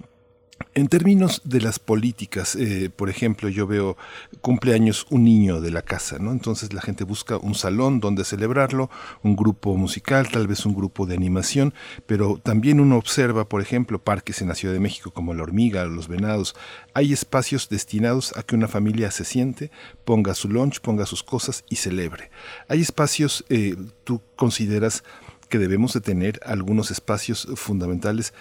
en 0.81 0.89
términos 0.89 1.43
de 1.45 1.61
las 1.61 1.79
políticas, 1.79 2.57
eh, 2.57 2.91
por 2.95 3.11
ejemplo, 3.11 3.51
yo 3.51 3.67
veo 3.67 3.99
cumpleaños 4.41 5.07
un 5.11 5.25
niño 5.25 5.61
de 5.61 5.71
la 5.71 5.83
casa, 5.83 6.19
¿no? 6.19 6.33
Entonces 6.33 6.73
la 6.73 6.81
gente 6.81 7.05
busca 7.05 7.37
un 7.37 7.55
salón 7.55 8.01
donde 8.01 8.25
celebrarlo, 8.25 8.89
un 9.23 9.37
grupo 9.37 9.77
musical, 9.77 10.31
tal 10.31 10.47
vez 10.47 10.65
un 10.65 10.75
grupo 10.75 11.05
de 11.05 11.15
animación, 11.15 11.75
pero 12.07 12.41
también 12.43 12.81
uno 12.81 12.97
observa, 12.97 13.47
por 13.47 13.61
ejemplo, 13.61 14.03
parques 14.03 14.41
en 14.41 14.49
la 14.49 14.55
Ciudad 14.55 14.73
de 14.73 14.81
México 14.81 15.11
como 15.11 15.35
La 15.35 15.43
Hormiga, 15.43 15.85
Los 15.85 16.09
Venados. 16.09 16.57
Hay 16.95 17.13
espacios 17.13 17.69
destinados 17.69 18.35
a 18.37 18.43
que 18.43 18.55
una 18.55 18.67
familia 18.67 19.11
se 19.11 19.27
siente, 19.27 19.71
ponga 20.07 20.35
su 20.35 20.49
lunch, 20.49 20.81
ponga 20.81 21.05
sus 21.05 21.23
cosas 21.23 21.63
y 21.69 21.77
celebre. 21.77 22.31
Hay 22.69 22.81
espacios, 22.81 23.45
eh, 23.51 23.77
tú 24.05 24.23
consideras, 24.35 25.05
que 25.51 25.59
debemos 25.59 25.93
de 25.93 26.01
tener 26.01 26.41
algunos 26.47 26.91
espacios 26.91 27.47
fundamentales 27.57 28.33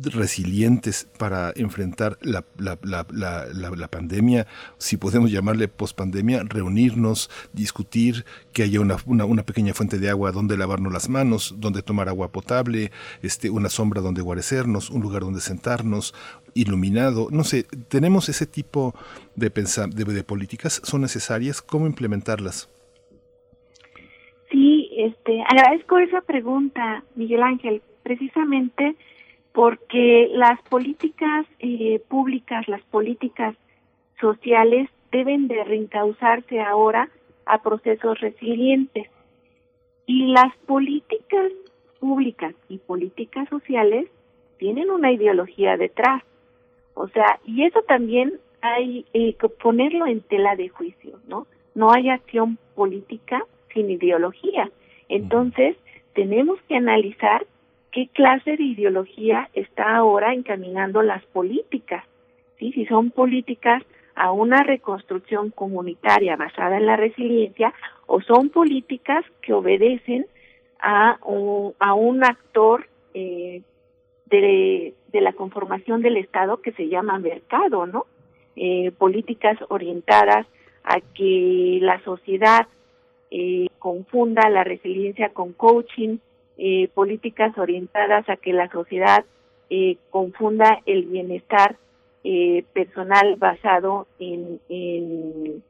resilientes 0.00 1.06
para 1.18 1.52
enfrentar 1.56 2.18
la, 2.22 2.44
la, 2.56 2.78
la, 2.82 3.46
la 3.52 3.88
pandemia, 3.88 4.46
si 4.78 4.96
podemos 4.96 5.30
llamarle 5.30 5.68
pospandemia, 5.68 6.42
reunirnos, 6.42 7.30
discutir, 7.52 8.24
que 8.52 8.62
haya 8.62 8.80
una, 8.80 9.42
pequeña 9.44 9.74
fuente 9.74 9.98
de 9.98 10.08
agua 10.08 10.32
donde 10.32 10.56
lavarnos 10.56 10.92
las 10.92 11.08
manos, 11.10 11.54
donde 11.58 11.82
tomar 11.82 12.08
agua 12.08 12.32
potable, 12.32 12.90
este, 13.22 13.50
una 13.50 13.68
sombra 13.68 14.00
donde 14.00 14.22
guarecernos, 14.22 14.88
un 14.88 15.02
lugar 15.02 15.22
donde 15.22 15.42
sentarnos, 15.42 16.14
iluminado, 16.54 17.28
no 17.30 17.44
sé, 17.44 17.64
tenemos 17.88 18.28
ese 18.30 18.46
tipo 18.46 18.94
de, 19.36 19.50
de, 19.50 20.04
de 20.04 20.24
políticas, 20.24 20.80
son 20.82 21.02
necesarias, 21.02 21.60
¿cómo 21.60 21.86
implementarlas? 21.86 22.68
Este, 24.96 25.42
agradezco 25.42 25.98
esa 25.98 26.20
pregunta, 26.20 27.02
Miguel 27.16 27.42
Ángel, 27.42 27.82
precisamente 28.04 28.94
porque 29.52 30.28
las 30.32 30.60
políticas 30.62 31.46
eh, 31.58 32.00
públicas, 32.08 32.68
las 32.68 32.82
políticas 32.82 33.56
sociales 34.20 34.88
deben 35.10 35.48
de 35.48 35.64
reencauzarse 35.64 36.60
ahora 36.60 37.08
a 37.46 37.62
procesos 37.62 38.20
resilientes. 38.20 39.08
Y 40.06 40.32
las 40.32 40.56
políticas 40.66 41.50
públicas 41.98 42.54
y 42.68 42.78
políticas 42.78 43.48
sociales 43.48 44.08
tienen 44.58 44.90
una 44.90 45.10
ideología 45.10 45.76
detrás. 45.76 46.22
O 46.94 47.08
sea, 47.08 47.40
y 47.44 47.64
eso 47.64 47.82
también 47.82 48.34
hay 48.60 49.06
eh, 49.12 49.34
que 49.34 49.48
ponerlo 49.48 50.06
en 50.06 50.20
tela 50.20 50.54
de 50.54 50.68
juicio, 50.68 51.18
¿no? 51.26 51.48
No 51.74 51.90
hay 51.90 52.10
acción 52.10 52.58
política 52.76 53.44
sin 53.72 53.90
ideología. 53.90 54.70
Entonces, 55.14 55.76
tenemos 56.12 56.60
que 56.68 56.74
analizar 56.74 57.46
qué 57.92 58.08
clase 58.08 58.56
de 58.56 58.64
ideología 58.64 59.48
está 59.52 59.94
ahora 59.94 60.34
encaminando 60.34 61.02
las 61.02 61.24
políticas. 61.26 62.04
¿sí? 62.58 62.72
Si 62.72 62.84
son 62.86 63.12
políticas 63.12 63.84
a 64.16 64.32
una 64.32 64.64
reconstrucción 64.64 65.50
comunitaria 65.50 66.34
basada 66.34 66.78
en 66.78 66.86
la 66.86 66.96
resiliencia 66.96 67.72
o 68.06 68.20
son 68.22 68.50
políticas 68.50 69.24
que 69.40 69.52
obedecen 69.52 70.26
a, 70.80 71.16
un 71.24 72.24
actor 72.24 72.88
eh, 73.14 73.62
de, 74.26 74.94
de, 75.12 75.20
la 75.20 75.32
conformación 75.32 76.02
del 76.02 76.16
Estado 76.16 76.60
que 76.60 76.72
se 76.72 76.88
llama 76.88 77.20
mercado, 77.20 77.86
¿no? 77.86 78.06
Eh, 78.56 78.90
políticas 78.98 79.56
orientadas 79.68 80.46
a 80.82 81.00
que 81.00 81.78
la 81.80 82.02
sociedad 82.02 82.66
eh, 83.30 83.66
confunda 83.78 84.48
la 84.50 84.64
resiliencia 84.64 85.30
con 85.30 85.52
coaching, 85.52 86.18
eh, 86.56 86.88
políticas 86.94 87.56
orientadas 87.58 88.28
a 88.28 88.36
que 88.36 88.52
la 88.52 88.70
sociedad 88.70 89.24
eh, 89.70 89.96
confunda 90.10 90.80
el 90.86 91.04
bienestar 91.06 91.76
eh, 92.22 92.64
personal 92.72 93.36
basado 93.36 94.06
en, 94.18 94.60
en, 94.68 95.62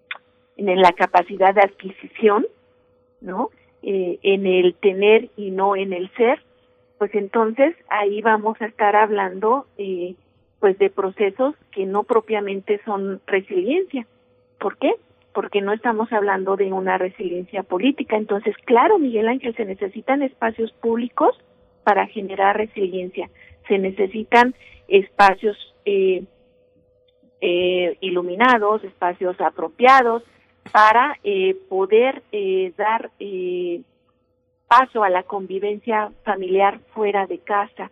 en, 0.57 0.81
la 0.81 0.93
capacidad 0.93 1.55
de 1.55 1.63
adquisición, 1.63 2.47
¿no? 3.21 3.51
Eh, 3.83 4.19
en 4.23 4.47
el 4.47 4.75
tener 4.77 5.31
y 5.37 5.51
no 5.51 5.75
en 5.75 5.93
el 5.93 6.11
ser, 6.15 6.41
pues 6.99 7.15
entonces 7.15 7.75
ahí 7.89 8.23
vamos 8.23 8.61
a 8.61 8.67
estar 8.67 8.95
hablando 8.97 9.67
eh, 9.79 10.15
pues 10.61 10.79
de 10.79 10.91
procesos 10.91 11.55
que 11.73 11.87
no 11.87 12.05
propiamente 12.05 12.81
son 12.85 13.21
resiliencia. 13.27 14.07
¿Por 14.59 14.79
qué? 14.79 14.95
Porque 15.35 15.61
no 15.61 15.73
estamos 15.73 16.13
hablando 16.13 16.57
de 16.57 16.73
una 16.73 16.97
resiliencia 16.97 17.65
política. 17.65 18.17
Entonces, 18.17 18.57
claro, 18.65 18.99
Miguel 18.99 19.29
Ángel, 19.29 19.55
se 19.57 19.65
necesitan 19.65 20.23
espacios 20.23 20.73
públicos 20.81 21.37
para 21.83 22.07
generar 22.07 22.57
resiliencia, 22.57 23.29
se 23.69 23.79
necesitan 23.79 24.55
espacios 24.89 25.57
eh, 25.85 26.25
eh, 27.41 27.99
iluminados, 28.01 28.85
espacios 28.85 29.39
apropiados 29.41 30.23
para 30.73 31.19
eh, 31.25 31.57
poder 31.69 32.23
eh, 32.33 32.73
dar 32.77 33.11
eh, 33.19 33.83
paso 34.69 35.05
a 35.05 35.11
la 35.11 35.23
convivencia 35.25 36.11
familiar 36.25 36.81
fuera 36.95 37.27
de 37.27 37.39
casa. 37.39 37.91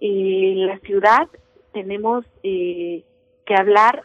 en 0.00 0.66
la 0.66 0.78
ciudad 0.78 1.28
tenemos 1.72 2.24
que 2.42 3.04
hablar 3.56 4.04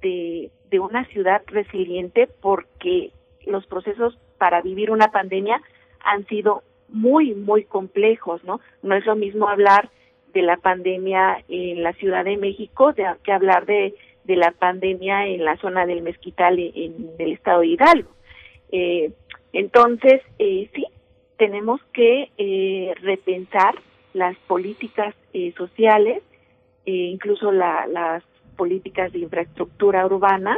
de 0.00 0.50
de 0.72 0.80
una 0.80 1.04
ciudad 1.06 1.42
resiliente 1.46 2.28
porque 2.40 3.12
los 3.46 3.66
procesos 3.66 4.18
para 4.38 4.62
vivir 4.62 4.90
una 4.90 5.12
pandemia 5.12 5.60
han 6.00 6.26
sido 6.26 6.62
muy, 6.88 7.34
muy 7.34 7.64
complejos, 7.64 8.42
¿no? 8.42 8.60
No 8.82 8.96
es 8.96 9.06
lo 9.06 9.14
mismo 9.14 9.48
hablar 9.48 9.90
de 10.32 10.42
la 10.42 10.56
pandemia 10.56 11.44
en 11.48 11.82
la 11.82 11.92
Ciudad 11.92 12.24
de 12.24 12.38
México 12.38 12.92
de, 12.92 13.04
que 13.22 13.32
hablar 13.32 13.66
de, 13.66 13.94
de 14.24 14.36
la 14.36 14.50
pandemia 14.50 15.26
en 15.26 15.44
la 15.44 15.56
zona 15.58 15.86
del 15.86 16.02
Mezquital 16.02 16.58
en, 16.58 17.10
el 17.18 17.32
estado 17.32 17.60
de 17.60 17.66
Hidalgo. 17.66 18.10
Eh, 18.72 19.12
entonces, 19.52 20.22
eh, 20.38 20.70
sí, 20.74 20.86
tenemos 21.36 21.82
que 21.92 22.30
eh, 22.38 22.94
repensar 23.02 23.74
las 24.14 24.36
políticas 24.46 25.14
eh, 25.34 25.52
sociales, 25.56 26.22
eh, 26.86 26.92
incluso 26.92 27.52
la, 27.52 27.86
las 27.86 28.22
políticas 28.62 29.12
de 29.12 29.18
infraestructura 29.18 30.06
urbana, 30.06 30.54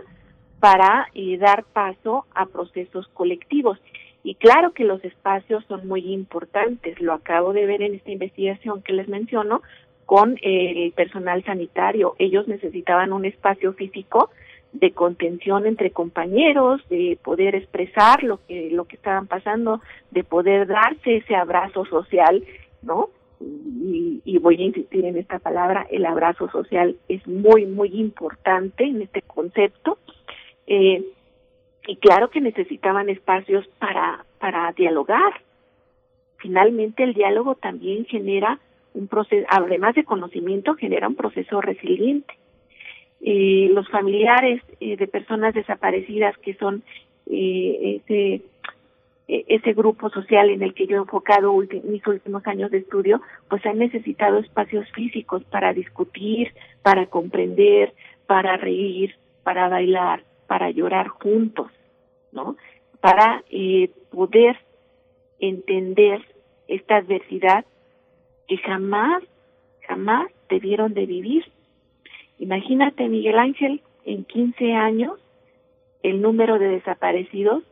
para 0.61 1.09
eh, 1.15 1.39
dar 1.39 1.65
paso 1.65 2.27
a 2.35 2.45
procesos 2.45 3.09
colectivos. 3.15 3.79
Y 4.23 4.35
claro 4.35 4.73
que 4.73 4.85
los 4.85 5.03
espacios 5.05 5.65
son 5.69 5.89
muy 5.89 6.13
importantes, 6.13 7.01
lo 7.01 7.15
acabo 7.15 7.55
de 7.55 7.65
ver 7.65 7.81
en 7.81 7.95
esta 7.95 8.11
investigación 8.11 8.83
que 8.83 8.93
les 8.93 9.09
menciono 9.09 9.63
con 10.05 10.37
el 10.43 10.93
personal 10.93 11.43
sanitario. 11.45 12.15
Ellos 12.19 12.47
necesitaban 12.47 13.15
un 13.15 13.25
espacio 13.25 13.73
físico 13.73 14.31
de 14.73 14.91
contención 14.91 15.67
entre 15.67 15.93
compañeros, 15.93 16.87
de 16.91 17.19
poder 17.23 17.55
expresar 17.55 18.23
lo 18.23 18.39
que 18.47 18.71
lo 18.71 18.85
que 18.85 18.97
estaban 18.97 19.27
pasando, 19.27 19.81
de 20.11 20.25
poder 20.25 20.67
darse 20.67 21.17
ese 21.17 21.35
abrazo 21.35 21.85
social, 21.87 22.45
¿no? 22.83 23.09
Y, 23.83 24.23
y, 24.25 24.39
voy 24.39 24.57
a 24.57 24.65
insistir 24.65 25.05
en 25.05 25.17
esta 25.17 25.39
palabra, 25.39 25.87
el 25.91 26.07
abrazo 26.07 26.49
social 26.51 26.97
es 27.09 27.27
muy, 27.27 27.67
muy 27.67 27.89
importante 27.89 28.85
en 28.85 29.03
este 29.03 29.23
concepto. 29.23 29.99
Eh, 30.67 31.05
y 31.87 31.97
claro 31.97 32.31
que 32.31 32.41
necesitaban 32.41 33.11
espacios 33.11 33.67
para, 33.79 34.25
para 34.39 34.73
dialogar. 34.73 35.43
Finalmente 36.39 37.03
el 37.03 37.15
diálogo 37.15 37.55
también 37.57 38.07
genera 38.07 38.59
un 38.95 39.09
proceso, 39.09 39.47
además 39.51 39.95
de 39.95 40.05
conocimiento, 40.05 40.75
genera 40.75 41.09
un 41.09 41.17
proceso 41.17 41.61
resiliente. 41.61 42.35
Eh, 43.21 43.71
los 43.73 43.89
familiares 43.89 44.63
eh, 44.81 44.97
de 44.97 45.07
personas 45.07 45.55
desaparecidas 45.55 46.37
que 46.39 46.55
son 46.55 46.83
eh, 47.31 48.01
ese 48.05 48.43
ese 49.27 49.73
grupo 49.73 50.11
social 50.11 50.51
en 50.51 50.63
el 50.63 50.75
que 50.75 50.87
yo 50.87 50.97
he 50.97 51.01
enfocado 51.01 51.55
mis 51.85 52.07
últimos 52.07 52.47
años 52.47 52.71
de 52.71 52.79
estudio, 52.79 53.23
pues 53.49 53.65
han 53.65 53.79
necesitado 53.79 54.39
espacios 54.39 54.91
físicos 54.93 55.43
para 55.45 55.73
discutir, 55.73 56.53
para 56.83 57.07
comprender, 57.07 57.95
para 58.27 58.57
reír, 58.57 59.15
para 59.43 59.69
bailar, 59.69 60.23
para 60.47 60.71
llorar 60.71 61.09
juntos, 61.09 61.71
¿no? 62.33 62.57
Para 63.01 63.43
eh, 63.51 63.91
poder 64.11 64.57
entender 65.41 66.21
esta 66.69 66.97
adversidad 66.97 67.65
que 68.47 68.59
jamás, 68.59 69.23
jamás 69.87 70.31
debieron 70.51 70.93
de 70.93 71.07
vivir. 71.07 71.45
Imagínate, 72.39 73.09
Miguel 73.09 73.39
Ángel, 73.39 73.81
en 74.05 74.25
15 74.25 74.73
años 74.75 75.19
el 76.03 76.21
número 76.21 76.59
de 76.59 76.69
desaparecidos 76.69 77.63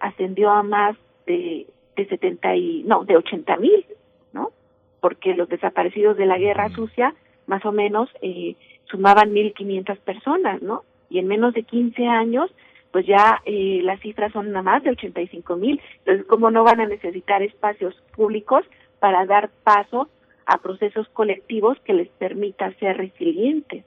ascendió 0.00 0.50
a 0.50 0.62
más 0.62 0.96
de, 1.26 1.66
de 1.96 2.06
70 2.06 2.56
y, 2.56 2.82
no, 2.84 3.04
de 3.04 3.16
80 3.16 3.56
mil, 3.56 3.84
¿no? 4.32 4.52
Porque 5.00 5.34
los 5.34 5.48
desaparecidos 5.48 6.16
de 6.16 6.26
la 6.26 6.38
guerra 6.38 6.68
sucia 6.70 7.14
más 7.46 7.64
o 7.64 7.72
menos 7.72 8.08
eh, 8.22 8.54
sumaban 8.84 9.32
1.500 9.32 9.98
personas, 9.98 10.62
¿no? 10.62 10.84
Y 11.10 11.18
en 11.18 11.26
menos 11.26 11.54
de 11.54 11.62
15 11.62 12.06
años, 12.06 12.50
pues 12.92 13.06
ya 13.06 13.40
eh, 13.44 13.80
las 13.82 14.00
cifras 14.00 14.32
son 14.32 14.48
nada 14.52 14.62
más 14.62 14.82
de 14.82 14.90
85 14.90 15.56
mil. 15.56 15.80
Entonces, 16.00 16.26
¿cómo 16.26 16.50
no 16.50 16.64
van 16.64 16.80
a 16.80 16.86
necesitar 16.86 17.42
espacios 17.42 17.94
públicos 18.14 18.64
para 19.00 19.26
dar 19.26 19.50
paso 19.64 20.08
a 20.46 20.58
procesos 20.58 21.08
colectivos 21.08 21.78
que 21.84 21.94
les 21.94 22.08
permita 22.08 22.72
ser 22.74 22.96
resilientes? 22.96 23.84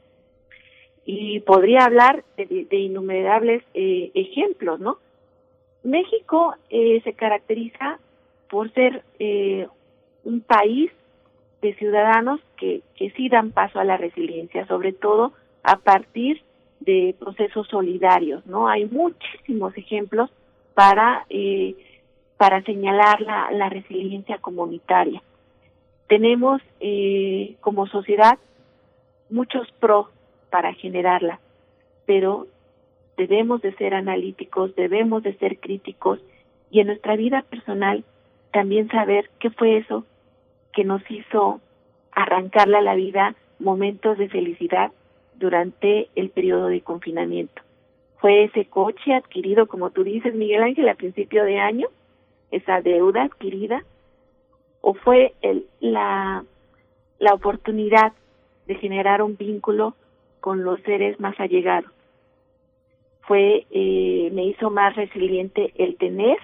Y 1.06 1.40
podría 1.42 1.86
hablar 1.86 2.24
de, 2.38 2.68
de 2.70 2.78
innumerables 2.78 3.64
eh, 3.74 4.12
ejemplos, 4.14 4.80
¿no? 4.80 4.98
México 5.84 6.56
eh, 6.70 7.02
se 7.04 7.14
caracteriza 7.14 8.00
por 8.50 8.72
ser 8.74 9.04
eh, 9.20 9.68
un 10.24 10.42
país 10.42 10.92
de 11.62 11.74
ciudadanos 11.76 12.40
que, 12.58 12.82
que 12.96 13.12
sí 13.12 13.30
dan 13.30 13.52
paso 13.52 13.80
a 13.80 13.84
la 13.84 13.98
resiliencia, 13.98 14.66
sobre 14.68 14.94
todo 14.94 15.34
a 15.64 15.78
partir 15.78 16.42
de 16.80 17.16
procesos 17.20 17.68
solidarios, 17.68 18.46
¿no? 18.48 18.68
Hay 18.68 18.86
muchísimos 18.86 19.78
ejemplos 19.78 20.32
para 20.74 21.26
eh, 21.30 21.76
para 22.38 22.64
señalar 22.64 23.22
la, 23.22 23.52
la 23.52 23.70
resiliencia 23.70 24.40
comunitaria. 24.40 25.22
Tenemos 26.08 26.60
eh, 26.80 27.56
como 27.62 27.86
sociedad 27.86 28.40
muchos 29.30 29.72
pros 29.80 30.08
para 30.50 30.74
generarla, 30.74 31.40
pero 32.08 32.48
debemos 33.28 33.62
de 33.62 33.74
ser 33.74 33.94
analíticos, 33.94 34.76
debemos 34.76 35.22
de 35.22 35.34
ser 35.36 35.60
críticos 35.60 36.20
y 36.72 36.80
en 36.80 36.88
nuestra 36.88 37.16
vida 37.16 37.44
personal 37.44 38.04
también 38.52 38.90
saber 38.90 39.30
qué 39.40 39.52
fue 39.52 39.78
eso 39.78 40.06
que 40.74 40.84
nos 40.84 41.02
hizo 41.12 41.62
arrancarle 42.12 42.78
a 42.78 42.82
la 42.82 42.96
vida 42.96 43.36
momentos 43.60 44.18
de 44.18 44.28
felicidad 44.28 44.92
durante 45.36 46.10
el 46.16 46.30
periodo 46.30 46.68
de 46.68 46.82
confinamiento. 46.82 47.62
Fue 48.20 48.46
ese 48.46 48.66
coche 48.66 49.14
adquirido, 49.14 49.68
como 49.68 49.92
tú 49.92 50.04
dices, 50.04 50.34
Miguel 50.34 50.64
Ángel, 50.64 50.90
a 50.90 50.96
principio 50.96 51.44
de 51.44 51.60
año, 51.60 51.88
esa 52.50 52.82
deuda 52.82 53.24
adquirida, 53.24 53.84
o 54.82 54.94
fue 54.96 55.34
el, 55.42 55.66
la, 55.80 56.44
la 57.20 57.34
oportunidad 57.34 58.14
de 58.66 58.76
generar 58.76 59.22
un 59.22 59.38
vínculo 59.38 59.96
con 60.40 60.64
los 60.64 60.82
seres 60.82 61.20
más 61.20 61.40
allegados. 61.40 61.92
Fue, 63.28 63.66
eh, 63.70 64.30
me 64.34 64.46
hizo 64.46 64.70
más 64.70 64.96
resiliente 64.96 65.74
el 65.76 65.96
tener 65.98 66.38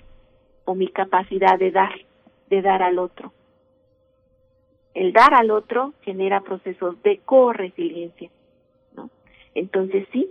o 0.66 0.76
mi 0.76 0.88
capacidad 0.88 1.58
de 1.58 1.72
dar, 1.72 1.94
de 2.50 2.62
dar 2.62 2.84
al 2.84 3.00
otro. 3.00 3.34
El 4.94 5.14
dar 5.14 5.34
al 5.34 5.52
otro 5.52 5.94
genera 6.02 6.42
procesos 6.42 7.02
de 7.04 7.20
co-resiliencia. 7.20 8.30
Entonces 9.54 10.08
sí, 10.12 10.30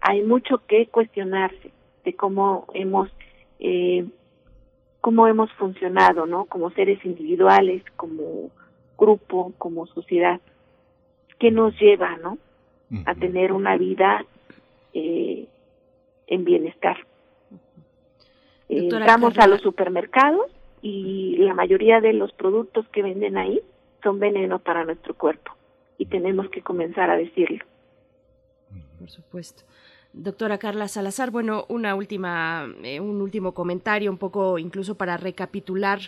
hay 0.00 0.22
mucho 0.22 0.62
que 0.66 0.86
cuestionarse 0.86 1.70
de 2.04 2.14
cómo 2.14 2.66
hemos 2.74 3.08
eh, 3.60 4.04
cómo 5.00 5.28
hemos 5.28 5.52
funcionado, 5.52 6.26
¿no? 6.26 6.46
Como 6.46 6.70
seres 6.70 7.04
individuales, 7.04 7.82
como 7.96 8.50
grupo, 8.96 9.52
como 9.58 9.86
sociedad, 9.86 10.40
que 11.38 11.50
nos 11.50 11.78
lleva, 11.78 12.16
¿no? 12.16 12.38
A 13.06 13.14
tener 13.14 13.52
una 13.52 13.76
vida 13.76 14.24
eh, 14.92 15.46
en 16.26 16.44
bienestar. 16.44 16.96
Entramos 18.68 19.38
a 19.38 19.46
los 19.46 19.60
supermercados 19.60 20.50
y 20.82 21.36
la 21.38 21.54
mayoría 21.54 22.00
de 22.00 22.12
los 22.12 22.32
productos 22.32 22.88
que 22.88 23.02
venden 23.02 23.36
ahí 23.36 23.60
son 24.02 24.18
veneno 24.18 24.58
para 24.58 24.84
nuestro 24.84 25.14
cuerpo 25.14 25.52
y 25.98 26.06
tenemos 26.06 26.48
que 26.50 26.62
comenzar 26.62 27.10
a 27.10 27.16
decirlo 27.16 27.64
por 29.04 29.10
supuesto. 29.10 29.64
Doctora 30.14 30.56
Carla 30.56 30.88
Salazar, 30.88 31.30
bueno, 31.30 31.66
una 31.68 31.94
última, 31.94 32.66
eh, 32.82 33.00
un 33.00 33.20
último 33.20 33.52
comentario, 33.52 34.10
un 34.10 34.16
poco 34.16 34.58
incluso 34.58 34.94
para 34.94 35.18
recapitular 35.18 35.98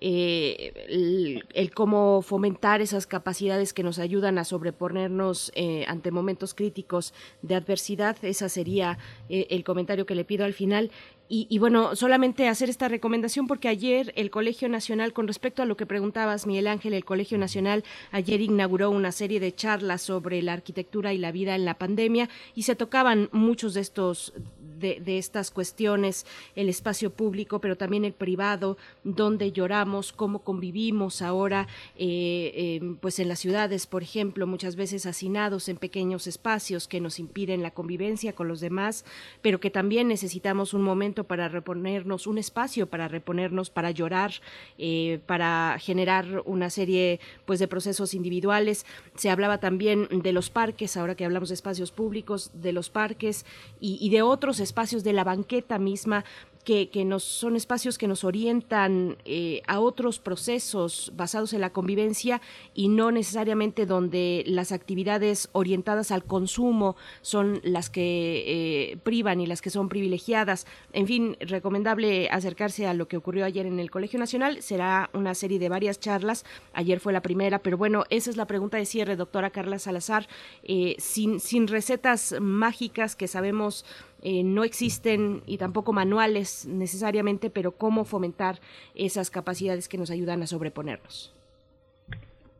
eh, 0.00 1.42
el, 1.54 1.70
cómo 1.72 2.22
fomentar 2.22 2.80
esas 2.80 3.06
capacidades 3.06 3.72
que 3.72 3.82
nos 3.82 3.98
ayudan 3.98 4.38
a 4.38 4.44
sobreponernos 4.44 5.52
eh, 5.54 5.84
ante 5.88 6.10
momentos 6.10 6.54
críticos 6.54 7.12
de 7.42 7.54
adversidad. 7.54 8.16
Ese 8.22 8.48
sería 8.48 8.98
el 9.28 9.64
comentario 9.64 10.06
que 10.06 10.14
le 10.14 10.24
pido 10.24 10.44
al 10.44 10.54
final. 10.54 10.90
Y, 11.32 11.60
bueno, 11.60 11.94
solamente 11.94 12.48
hacer 12.48 12.70
esta 12.70 12.88
recomendación 12.88 13.46
porque 13.46 13.68
ayer 13.68 14.12
el 14.16 14.32
Colegio 14.32 14.68
Nacional, 14.68 15.12
con 15.12 15.28
respecto 15.28 15.62
a 15.62 15.64
lo 15.64 15.76
que 15.76 15.86
preguntabas, 15.86 16.44
Miguel 16.44 16.66
Ángel, 16.66 16.92
el 16.92 17.04
Colegio 17.04 17.38
Nacional 17.38 17.84
ayer 18.10 18.40
inauguró 18.40 18.90
una 18.90 19.12
serie 19.12 19.38
de 19.38 19.54
charlas 19.54 20.02
sobre 20.02 20.42
la 20.42 20.54
arquitectura 20.54 21.14
y 21.14 21.18
la 21.18 21.30
vida 21.30 21.54
en 21.54 21.64
la 21.64 21.78
pandemia 21.78 22.28
y 22.56 22.64
se 22.64 22.74
tocaban 22.74 23.28
muchos 23.30 23.74
de 23.74 23.80
estos 23.80 24.32
de, 24.80 25.18
estas 25.18 25.50
cuestiones, 25.50 26.26
el 26.56 26.68
espacio 26.68 27.10
público, 27.10 27.60
pero 27.60 27.76
también 27.76 28.04
el 28.04 28.14
privado, 28.14 28.78
donde 29.04 29.52
lloramos, 29.52 30.12
cómo 30.12 30.40
convivimos 30.40 31.22
ahora, 31.22 31.68
eh, 31.96 32.78
em, 32.80 32.96
pues 32.96 33.18
en 33.18 33.28
las 33.28 33.38
ciudades, 33.38 33.86
por 33.86 34.02
ejemplo, 34.02 34.46
muchas 34.46 34.76
veces 34.76 35.06
hacinados 35.06 35.68
en 35.68 35.76
pequeños 35.76 36.26
espacios 36.26 36.88
que 36.88 37.00
nos 37.00 37.18
impiden 37.18 37.62
la 37.62 37.70
convivencia 37.70 38.32
con 38.32 38.48
los 38.48 38.60
demás, 38.60 39.04
pero 39.42 39.60
que 39.60 39.70
también 39.70 40.08
necesitamos 40.08 40.74
un 40.74 40.82
momento 40.82 41.19
para 41.24 41.48
reponernos, 41.48 42.26
un 42.26 42.38
espacio 42.38 42.88
para 42.88 43.08
reponernos, 43.08 43.70
para 43.70 43.90
llorar, 43.90 44.32
eh, 44.78 45.20
para 45.26 45.76
generar 45.78 46.42
una 46.44 46.70
serie 46.70 47.20
pues 47.44 47.58
de 47.58 47.68
procesos 47.68 48.14
individuales. 48.14 48.86
Se 49.16 49.30
hablaba 49.30 49.58
también 49.58 50.08
de 50.10 50.32
los 50.32 50.50
parques, 50.50 50.96
ahora 50.96 51.14
que 51.14 51.24
hablamos 51.24 51.48
de 51.48 51.54
espacios 51.54 51.92
públicos, 51.92 52.50
de 52.54 52.72
los 52.72 52.90
parques 52.90 53.44
y, 53.80 54.10
de 54.10 54.22
otros 54.22 54.60
espacios 54.60 55.04
de 55.04 55.12
la 55.12 55.24
banqueta 55.24 55.78
misma 55.78 56.24
que, 56.64 57.04
nos 57.04 57.24
son 57.24 57.56
espacios 57.56 57.98
que 57.98 58.06
nos 58.06 58.24
orientan 58.24 59.16
eh, 59.24 59.62
a 59.66 59.80
otros 59.80 60.18
procesos 60.18 61.12
basados 61.16 61.52
en 61.52 61.60
la 61.60 61.70
convivencia 61.70 62.40
y 62.74 62.88
no 62.88 63.10
necesariamente 63.10 63.86
donde 63.86 64.44
las 64.46 64.72
actividades 64.72 65.48
orientadas 65.52 66.10
al 66.10 66.24
consumo 66.24 66.96
son 67.22 67.60
las 67.64 67.90
que 67.90 68.44
eh, 68.46 68.96
privan 69.02 69.40
y 69.40 69.46
las 69.46 69.62
que 69.62 69.70
son 69.70 69.88
privilegiadas. 69.88 70.66
En 70.92 71.06
fin, 71.06 71.36
recomendable 71.40 72.28
acercarse 72.30 72.86
a 72.86 72.94
lo 72.94 73.08
que 73.08 73.16
ocurrió 73.16 73.44
ayer 73.44 73.66
en 73.66 73.80
el 73.80 73.90
Colegio 73.90 74.18
Nacional. 74.18 74.62
Será 74.62 75.10
una 75.12 75.34
serie 75.34 75.58
de 75.58 75.68
varias 75.68 75.98
charlas. 75.98 76.44
Ayer 76.72 77.00
fue 77.00 77.12
la 77.12 77.22
primera, 77.22 77.60
pero 77.60 77.78
bueno, 77.78 78.04
esa 78.10 78.30
es 78.30 78.36
la 78.36 78.46
pregunta 78.46 78.76
de 78.76 78.86
cierre, 78.86 79.16
doctora 79.16 79.50
Carla 79.50 79.78
Salazar. 79.78 80.28
Eh, 80.62 80.96
sin, 80.98 81.40
sin 81.40 81.68
recetas 81.68 82.34
mágicas 82.40 83.16
que 83.16 83.28
sabemos 83.28 83.84
eh, 84.22 84.42
no 84.44 84.64
existen 84.64 85.42
y 85.46 85.58
tampoco 85.58 85.92
manuales 85.92 86.66
necesariamente, 86.66 87.50
pero 87.50 87.72
cómo 87.72 88.04
fomentar 88.04 88.56
esas 88.94 89.30
capacidades 89.30 89.88
que 89.88 89.98
nos 89.98 90.10
ayudan 90.10 90.42
a 90.42 90.46
sobreponernos. 90.46 91.34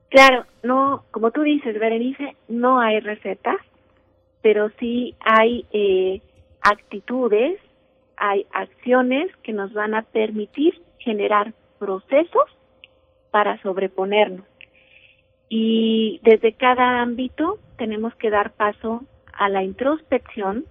Claro, 0.08 0.44
no, 0.62 1.04
como 1.12 1.30
tú 1.30 1.42
dices, 1.42 1.78
Berenice, 1.78 2.34
no 2.48 2.80
hay 2.80 3.00
recetas, 3.00 3.56
pero 4.42 4.70
sí 4.80 5.14
hay 5.20 5.66
eh, 5.72 6.20
actitudes, 6.62 7.60
hay 8.16 8.46
acciones 8.52 9.30
que 9.42 9.52
nos 9.52 9.72
van 9.72 9.94
a 9.94 10.02
permitir 10.02 10.80
generar 10.98 11.54
procesos 11.78 12.44
para 13.30 13.60
sobreponernos. 13.62 14.44
Y 15.48 16.20
desde 16.22 16.52
cada 16.52 17.02
ámbito 17.02 17.58
tenemos 17.76 18.14
que 18.16 18.30
dar 18.30 18.52
paso 18.52 19.04
a 19.32 19.48
la 19.48 19.62
introspección, 19.62 20.64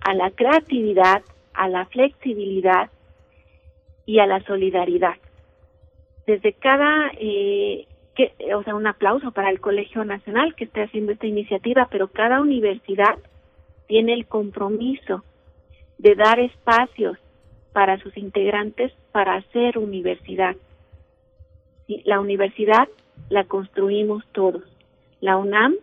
a 0.00 0.14
la 0.14 0.30
creatividad, 0.30 1.22
a 1.54 1.68
la 1.68 1.86
flexibilidad 1.86 2.90
y 4.06 4.18
a 4.18 4.26
la 4.26 4.40
solidaridad. 4.44 5.16
Desde 6.26 6.52
cada, 6.52 7.10
eh, 7.18 7.86
que, 8.14 8.32
o 8.54 8.62
sea, 8.62 8.74
un 8.74 8.86
aplauso 8.86 9.32
para 9.32 9.50
el 9.50 9.60
Colegio 9.60 10.04
Nacional 10.04 10.54
que 10.54 10.64
está 10.64 10.82
haciendo 10.82 11.12
esta 11.12 11.26
iniciativa, 11.26 11.88
pero 11.90 12.08
cada 12.08 12.40
universidad 12.40 13.18
tiene 13.86 14.14
el 14.14 14.26
compromiso 14.26 15.24
de 15.98 16.14
dar 16.14 16.40
espacios 16.40 17.18
para 17.72 17.98
sus 17.98 18.16
integrantes 18.16 18.92
para 19.12 19.34
hacer 19.34 19.78
universidad. 19.78 20.56
La 22.04 22.20
universidad 22.20 22.88
la 23.28 23.44
construimos 23.44 24.24
todos. 24.32 24.62
La 25.20 25.36
UNAM 25.36 25.76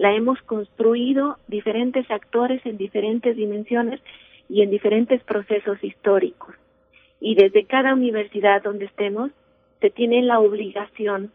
la 0.00 0.14
hemos 0.14 0.40
construido 0.44 1.36
diferentes 1.46 2.10
actores 2.10 2.64
en 2.64 2.78
diferentes 2.78 3.36
dimensiones 3.36 4.00
y 4.48 4.62
en 4.62 4.70
diferentes 4.70 5.22
procesos 5.24 5.76
históricos. 5.84 6.54
Y 7.20 7.34
desde 7.34 7.66
cada 7.66 7.92
universidad 7.92 8.62
donde 8.62 8.86
estemos, 8.86 9.30
se 9.82 9.90
tiene 9.90 10.22
la 10.22 10.40
obligación 10.40 11.30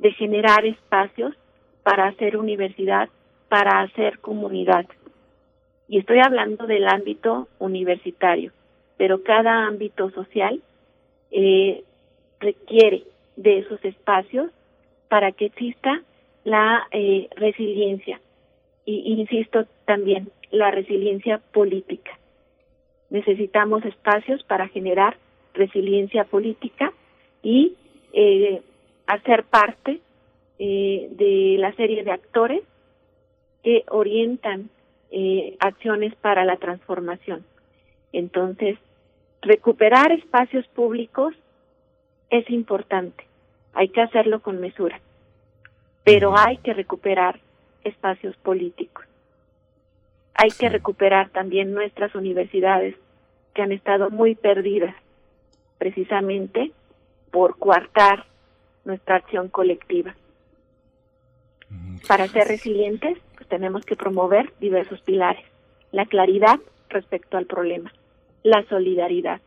de 0.00 0.10
generar 0.14 0.66
espacios 0.66 1.36
para 1.84 2.08
hacer 2.08 2.36
universidad, 2.36 3.08
para 3.48 3.82
hacer 3.82 4.18
comunidad. 4.18 4.84
Y 5.86 5.98
estoy 5.98 6.18
hablando 6.18 6.66
del 6.66 6.88
ámbito 6.88 7.46
universitario, 7.60 8.50
pero 8.96 9.22
cada 9.22 9.68
ámbito 9.68 10.10
social 10.10 10.60
eh, 11.30 11.84
requiere 12.40 13.04
de 13.36 13.58
esos 13.58 13.84
espacios 13.84 14.50
para 15.08 15.30
que 15.30 15.44
exista 15.44 16.02
la 16.44 16.86
eh, 16.90 17.28
resiliencia 17.36 18.20
y 18.84 19.14
insisto 19.20 19.66
también 19.84 20.30
la 20.50 20.70
resiliencia 20.70 21.38
política. 21.38 22.18
Necesitamos 23.10 23.84
espacios 23.84 24.42
para 24.44 24.68
generar 24.68 25.16
resiliencia 25.54 26.24
política 26.24 26.92
y 27.42 27.74
eh, 28.12 28.62
hacer 29.06 29.44
parte 29.44 30.00
eh, 30.58 31.08
de 31.10 31.56
la 31.58 31.72
serie 31.74 32.04
de 32.04 32.10
actores 32.10 32.62
que 33.62 33.84
orientan 33.88 34.70
eh, 35.10 35.56
acciones 35.60 36.14
para 36.16 36.44
la 36.44 36.56
transformación. 36.56 37.44
Entonces, 38.12 38.78
recuperar 39.42 40.12
espacios 40.12 40.66
públicos 40.68 41.34
es 42.30 42.48
importante. 42.50 43.24
Hay 43.74 43.88
que 43.88 44.00
hacerlo 44.00 44.40
con 44.40 44.60
mesura 44.60 45.00
pero 46.04 46.36
hay 46.36 46.58
que 46.58 46.74
recuperar 46.74 47.40
espacios 47.84 48.36
políticos. 48.36 49.04
Hay 50.34 50.50
que 50.50 50.68
recuperar 50.68 51.30
también 51.30 51.72
nuestras 51.72 52.14
universidades 52.14 52.96
que 53.54 53.62
han 53.62 53.72
estado 53.72 54.10
muy 54.10 54.34
perdidas 54.34 54.94
precisamente 55.78 56.72
por 57.30 57.58
coartar 57.58 58.24
nuestra 58.84 59.16
acción 59.16 59.48
colectiva. 59.48 60.14
Para 62.06 62.26
ser 62.28 62.48
resilientes, 62.48 63.18
pues 63.36 63.48
tenemos 63.48 63.84
que 63.84 63.96
promover 63.96 64.52
diversos 64.60 65.00
pilares. 65.02 65.44
La 65.90 66.06
claridad 66.06 66.58
respecto 66.88 67.36
al 67.36 67.46
problema, 67.46 67.92
la 68.42 68.64
solidaridad, 68.64 69.40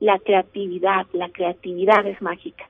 la 0.00 0.18
creatividad. 0.18 1.06
La 1.12 1.28
creatividad 1.28 2.06
es 2.06 2.20
mágica. 2.20 2.68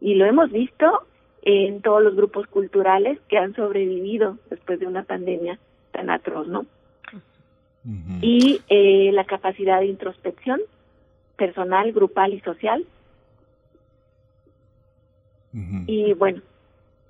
Y 0.00 0.14
lo 0.14 0.26
hemos 0.26 0.50
visto 0.50 1.06
en 1.42 1.82
todos 1.82 2.02
los 2.02 2.14
grupos 2.14 2.46
culturales 2.46 3.18
que 3.28 3.38
han 3.38 3.54
sobrevivido 3.54 4.38
después 4.50 4.80
de 4.80 4.86
una 4.86 5.04
pandemia 5.04 5.58
tan 5.92 6.10
atroz, 6.10 6.48
¿no? 6.48 6.66
Y 8.20 8.60
eh, 8.68 9.10
la 9.12 9.24
capacidad 9.24 9.80
de 9.80 9.86
introspección 9.86 10.60
personal, 11.36 11.92
grupal 11.92 12.34
y 12.34 12.40
social. 12.40 12.84
Y 15.86 16.12
bueno, 16.12 16.42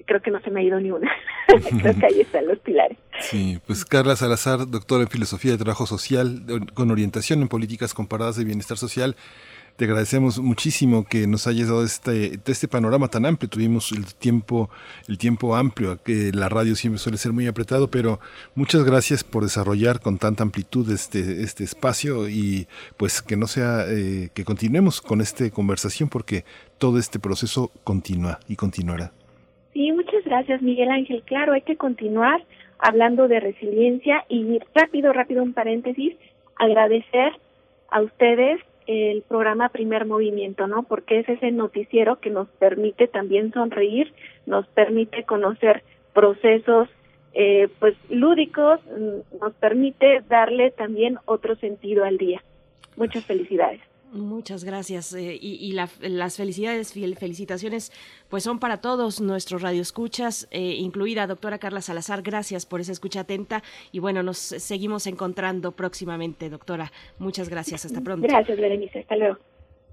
creo 0.04 0.22
que 0.22 0.30
no 0.30 0.40
se 0.40 0.50
me 0.50 0.60
ha 0.60 0.62
ido 0.62 0.78
ni 0.78 0.90
una. 0.90 1.10
creo 1.82 1.98
que 1.98 2.06
ahí 2.06 2.20
están 2.20 2.46
los 2.46 2.58
pilares. 2.60 2.96
Sí, 3.20 3.58
pues 3.66 3.84
Carla 3.84 4.14
Salazar, 4.16 4.70
doctora 4.70 5.02
en 5.02 5.08
Filosofía 5.08 5.52
de 5.52 5.58
Trabajo 5.58 5.86
Social, 5.86 6.42
con 6.74 6.90
orientación 6.90 7.42
en 7.42 7.48
políticas 7.48 7.92
comparadas 7.92 8.36
de 8.36 8.44
bienestar 8.44 8.76
social. 8.76 9.16
Te 9.78 9.84
agradecemos 9.84 10.40
muchísimo 10.40 11.06
que 11.08 11.28
nos 11.28 11.46
hayas 11.46 11.68
dado 11.68 11.84
este, 11.84 12.40
este 12.44 12.66
panorama 12.66 13.06
tan 13.06 13.24
amplio. 13.24 13.48
Tuvimos 13.48 13.92
el 13.92 14.12
tiempo, 14.12 14.70
el 15.06 15.18
tiempo 15.18 15.54
amplio, 15.54 16.02
que 16.02 16.32
la 16.34 16.48
radio 16.48 16.74
siempre 16.74 16.98
suele 16.98 17.16
ser 17.16 17.30
muy 17.32 17.46
apretado, 17.46 17.88
pero 17.88 18.18
muchas 18.56 18.82
gracias 18.82 19.22
por 19.22 19.44
desarrollar 19.44 20.00
con 20.00 20.18
tanta 20.18 20.42
amplitud 20.42 20.90
este, 20.90 21.42
este 21.44 21.62
espacio 21.62 22.28
y 22.28 22.66
pues 22.96 23.22
que 23.22 23.36
no 23.36 23.46
sea, 23.46 23.84
eh, 23.88 24.30
que 24.34 24.44
continuemos 24.44 25.00
con 25.00 25.20
esta 25.20 25.48
conversación 25.50 26.08
porque 26.08 26.42
todo 26.78 26.98
este 26.98 27.20
proceso 27.20 27.70
continúa 27.84 28.40
y 28.48 28.56
continuará. 28.56 29.12
Sí, 29.74 29.92
muchas 29.92 30.24
gracias 30.24 30.60
Miguel 30.60 30.90
Ángel. 30.90 31.22
Claro, 31.24 31.52
hay 31.52 31.62
que 31.62 31.76
continuar 31.76 32.44
hablando 32.80 33.28
de 33.28 33.38
resiliencia 33.38 34.24
y 34.28 34.58
rápido, 34.74 35.12
rápido 35.12 35.40
un 35.40 35.52
paréntesis, 35.52 36.16
agradecer 36.56 37.30
a 37.92 38.00
ustedes 38.02 38.60
el 38.89 39.22
programa 39.22 39.68
Primer 39.68 40.07
Movimiento, 40.07 40.66
¿no? 40.66 40.82
Porque 40.82 41.20
es 41.20 41.28
ese 41.28 41.53
noticiero 41.53 42.20
que 42.20 42.30
nos 42.30 42.49
permite 42.49 43.07
también 43.07 43.53
sonreír, 43.53 44.14
nos 44.47 44.66
permite 44.68 45.24
conocer 45.24 45.82
procesos 46.14 46.89
eh, 47.34 47.68
pues 47.78 47.95
lúdicos, 48.09 48.80
mm, 48.86 49.39
nos 49.41 49.53
permite 49.61 50.22
darle 50.28 50.70
también 50.70 51.18
otro 51.26 51.55
sentido 51.57 52.05
al 52.05 52.16
día. 52.16 52.43
Muchas 52.97 53.26
felicidades. 53.26 53.80
Muchas 54.12 54.64
gracias. 54.64 55.14
Eh, 55.14 55.38
y, 55.40 55.72
las 55.72 56.36
felicidades, 56.36 56.92
felicitaciones, 56.92 57.92
pues 58.28 58.42
son 58.42 58.59
para 58.59 58.80
todos 58.80 59.20
nuestros 59.20 59.62
radioescuchas, 59.62 60.48
eh, 60.50 60.74
incluida 60.76 61.26
doctora 61.26 61.59
Carla 61.59 61.82
Salazar. 61.82 62.22
Gracias 62.22 62.64
por 62.64 62.80
esa 62.80 62.92
escucha 62.92 63.20
atenta. 63.20 63.62
Y 63.92 63.98
bueno, 63.98 64.22
nos 64.22 64.38
seguimos 64.38 65.06
encontrando 65.06 65.72
próximamente, 65.72 66.48
doctora. 66.48 66.90
Muchas 67.18 67.48
gracias. 67.48 67.84
Hasta 67.84 68.00
pronto. 68.00 68.26
Gracias, 68.26 68.59
Berenice. 68.59 69.00
Hasta 69.00 69.16
luego. 69.16 69.38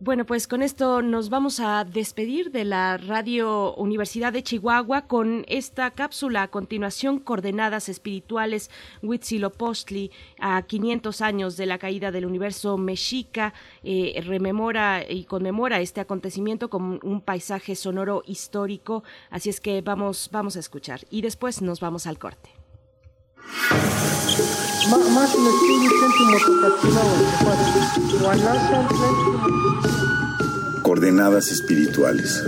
Bueno, 0.01 0.25
pues 0.25 0.45
con 0.45 0.61
esto 0.61 1.01
nos 1.01 1.29
vamos 1.29 1.61
a 1.61 1.85
despedir 1.85 2.51
de 2.51 2.65
la 2.65 2.97
Radio 2.97 3.73
Universidad 3.75 4.33
de 4.33 4.43
Chihuahua 4.43 5.07
con 5.07 5.45
esta 5.47 5.89
cápsula 5.91 6.43
a 6.43 6.47
continuación, 6.49 7.17
Coordenadas 7.19 7.87
Espirituales, 7.87 8.69
Huitzilopochtli, 9.01 10.11
a 10.37 10.61
500 10.63 11.21
años 11.21 11.55
de 11.55 11.65
la 11.65 11.77
caída 11.77 12.11
del 12.11 12.25
universo 12.25 12.77
mexica, 12.77 13.53
eh, 13.83 14.21
rememora 14.25 15.09
y 15.09 15.23
conmemora 15.23 15.79
este 15.79 16.01
acontecimiento 16.01 16.69
como 16.69 16.99
un 17.01 17.21
paisaje 17.21 17.73
sonoro 17.73 18.21
histórico, 18.25 19.05
así 19.29 19.49
es 19.49 19.61
que 19.61 19.79
vamos, 19.81 20.27
vamos 20.29 20.57
a 20.57 20.59
escuchar 20.59 21.05
y 21.09 21.21
después 21.21 21.61
nos 21.61 21.79
vamos 21.79 22.05
al 22.05 22.19
corte. 22.19 22.49
Coordenadas 30.81 31.51
espirituales. 31.51 32.43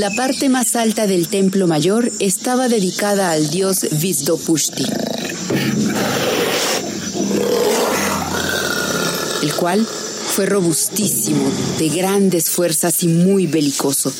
La 0.00 0.10
parte 0.12 0.48
más 0.48 0.76
alta 0.76 1.06
del 1.06 1.28
templo 1.28 1.66
mayor 1.66 2.10
estaba 2.20 2.68
dedicada 2.68 3.32
al 3.32 3.50
dios 3.50 3.86
Visdopushti, 4.00 4.86
el 9.60 9.62
cual 9.62 9.86
fue 9.86 10.46
robustísimo, 10.46 11.44
de 11.78 11.90
grandes 11.90 12.48
fuerzas 12.48 13.02
y 13.02 13.08
muy 13.08 13.46
belicoso. 13.46 14.10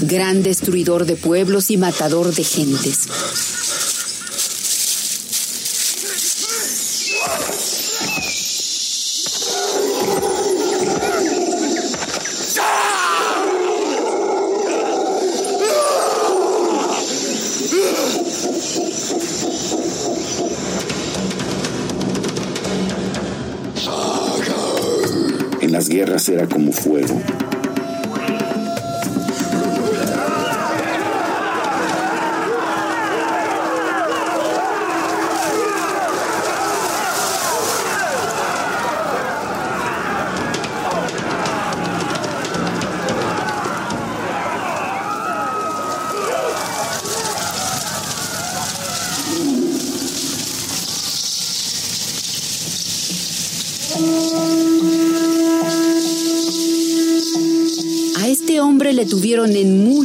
Gran 0.00 0.42
destruidor 0.42 1.06
de 1.06 1.14
pueblos 1.14 1.70
y 1.70 1.76
matador 1.76 2.34
de 2.34 2.42
gentes. 2.42 3.08
Guerras 25.94 26.28
era 26.28 26.48
como 26.48 26.72
fuego. 26.72 27.20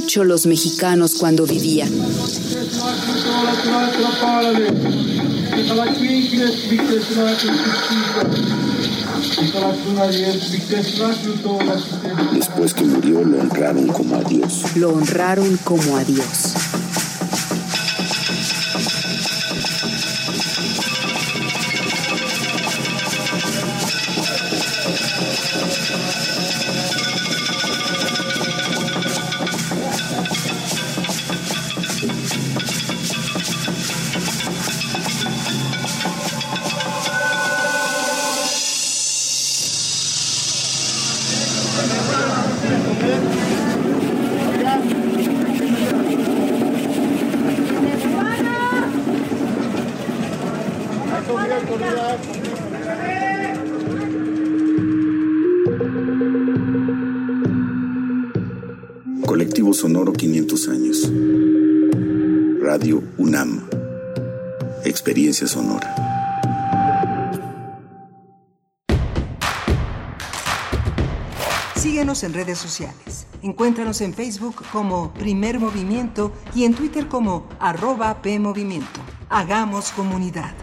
Mucho 0.10 0.24
los 0.24 0.48
mexicanos 0.48 1.18
cuando 1.20 1.46
vivía. 1.46 1.86
Después 12.34 12.74
que 12.74 12.86
murió 12.86 13.24
lo 13.24 13.40
honraron 13.40 13.88
como 13.90 14.16
a 14.16 14.24
Dios. 14.24 14.64
Lo 14.78 14.94
honraron 14.94 15.60
como 15.64 15.96
a 15.96 16.04
Dios. 16.04 16.49
En 72.30 72.36
redes 72.36 72.60
sociales. 72.60 73.26
Encuéntranos 73.42 74.02
en 74.02 74.14
Facebook 74.14 74.64
como 74.72 75.12
Primer 75.14 75.60
Movimiento 75.60 76.32
y 76.54 76.64
en 76.64 76.76
Twitter 76.76 77.08
como 77.08 77.50
arroba 77.60 78.22
PMovimiento. 78.22 79.02
Hagamos 79.30 79.92
comunidad. 79.92 80.54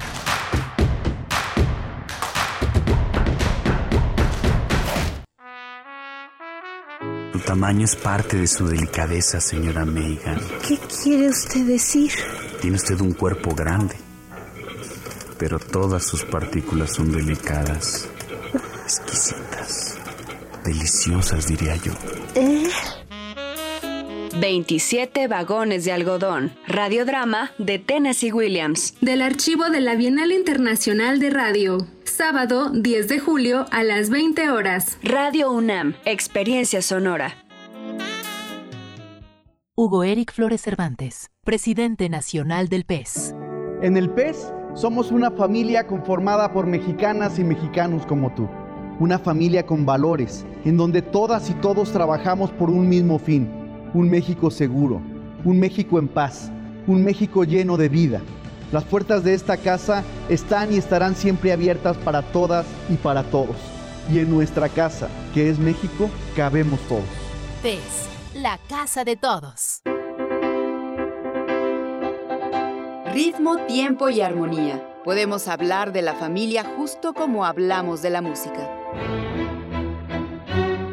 Su 7.32 7.40
tamaño 7.40 7.84
es 7.84 7.96
parte 7.96 8.36
de 8.36 8.46
su 8.46 8.66
delicadeza, 8.66 9.40
señora 9.40 9.84
Megan. 9.84 10.40
¿Qué 10.66 10.78
quiere 10.78 11.28
usted 11.28 11.66
decir? 11.66 12.12
Tiene 12.60 12.76
usted 12.76 13.00
un 13.00 13.12
cuerpo 13.12 13.54
grande, 13.54 13.96
pero 15.38 15.58
todas 15.58 16.04
sus 16.04 16.24
partículas 16.24 16.92
son 16.92 17.12
delicadas, 17.12 18.08
exquisitas, 18.84 19.95
deliciosas, 20.66 21.46
diría 21.46 21.76
yo. 21.76 21.92
¿Eh? 22.34 22.68
27 24.38 25.28
vagones 25.28 25.84
de 25.84 25.92
algodón. 25.92 26.52
Radiodrama 26.66 27.52
de 27.58 27.78
Tennessee 27.78 28.32
Williams. 28.32 28.94
Del 29.00 29.22
archivo 29.22 29.70
de 29.70 29.80
la 29.80 29.94
Bienal 29.94 30.32
Internacional 30.32 31.18
de 31.20 31.30
Radio. 31.30 31.78
Sábado 32.04 32.70
10 32.70 33.08
de 33.08 33.18
julio 33.18 33.66
a 33.70 33.82
las 33.82 34.10
20 34.10 34.50
horas. 34.50 34.98
Radio 35.02 35.50
UNAM. 35.50 35.94
Experiencia 36.04 36.82
sonora. 36.82 37.34
Hugo 39.78 40.04
Eric 40.04 40.32
Flores 40.32 40.62
Cervantes, 40.62 41.30
presidente 41.44 42.08
nacional 42.08 42.68
del 42.68 42.84
PES. 42.84 43.34
En 43.82 43.98
el 43.98 44.08
PES 44.08 44.52
somos 44.74 45.12
una 45.12 45.30
familia 45.30 45.86
conformada 45.86 46.50
por 46.52 46.66
mexicanas 46.66 47.38
y 47.38 47.44
mexicanos 47.44 48.06
como 48.06 48.34
tú. 48.34 48.48
Una 48.98 49.18
familia 49.18 49.66
con 49.66 49.84
valores, 49.84 50.46
en 50.64 50.76
donde 50.76 51.02
todas 51.02 51.50
y 51.50 51.54
todos 51.54 51.92
trabajamos 51.92 52.50
por 52.50 52.70
un 52.70 52.88
mismo 52.88 53.18
fin 53.18 53.48
un 53.96 54.10
México 54.10 54.50
seguro, 54.50 55.00
un 55.44 55.58
México 55.58 55.98
en 55.98 56.08
paz, 56.08 56.50
un 56.86 57.02
México 57.02 57.44
lleno 57.44 57.76
de 57.76 57.88
vida. 57.88 58.20
Las 58.72 58.84
puertas 58.84 59.24
de 59.24 59.32
esta 59.32 59.56
casa 59.56 60.04
están 60.28 60.72
y 60.72 60.76
estarán 60.76 61.14
siempre 61.14 61.52
abiertas 61.52 61.96
para 61.98 62.20
todas 62.20 62.66
y 62.90 62.96
para 62.96 63.22
todos. 63.22 63.56
Y 64.12 64.18
en 64.18 64.30
nuestra 64.30 64.68
casa, 64.68 65.08
que 65.32 65.48
es 65.48 65.58
México, 65.58 66.10
cabemos 66.36 66.78
todos. 66.88 67.04
PES, 67.62 68.42
la 68.42 68.58
casa 68.68 69.04
de 69.04 69.16
todos. 69.16 69.80
Ritmo, 73.14 73.56
tiempo 73.66 74.10
y 74.10 74.20
armonía. 74.20 74.95
Podemos 75.06 75.46
hablar 75.46 75.92
de 75.92 76.02
la 76.02 76.14
familia 76.14 76.64
justo 76.64 77.14
como 77.14 77.46
hablamos 77.46 78.02
de 78.02 78.10
la 78.10 78.22
música. 78.22 78.68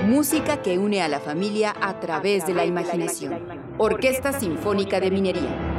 Música 0.07 0.61
que 0.61 0.79
une 0.79 1.01
a 1.01 1.09
la 1.09 1.19
familia 1.19 1.75
a 1.81 1.99
través 1.99 2.47
de 2.47 2.53
la 2.53 2.63
imaginación. 2.63 3.45
Orquesta 3.77 4.39
Sinfónica 4.39 5.01
de 5.01 5.11
Minería. 5.11 5.78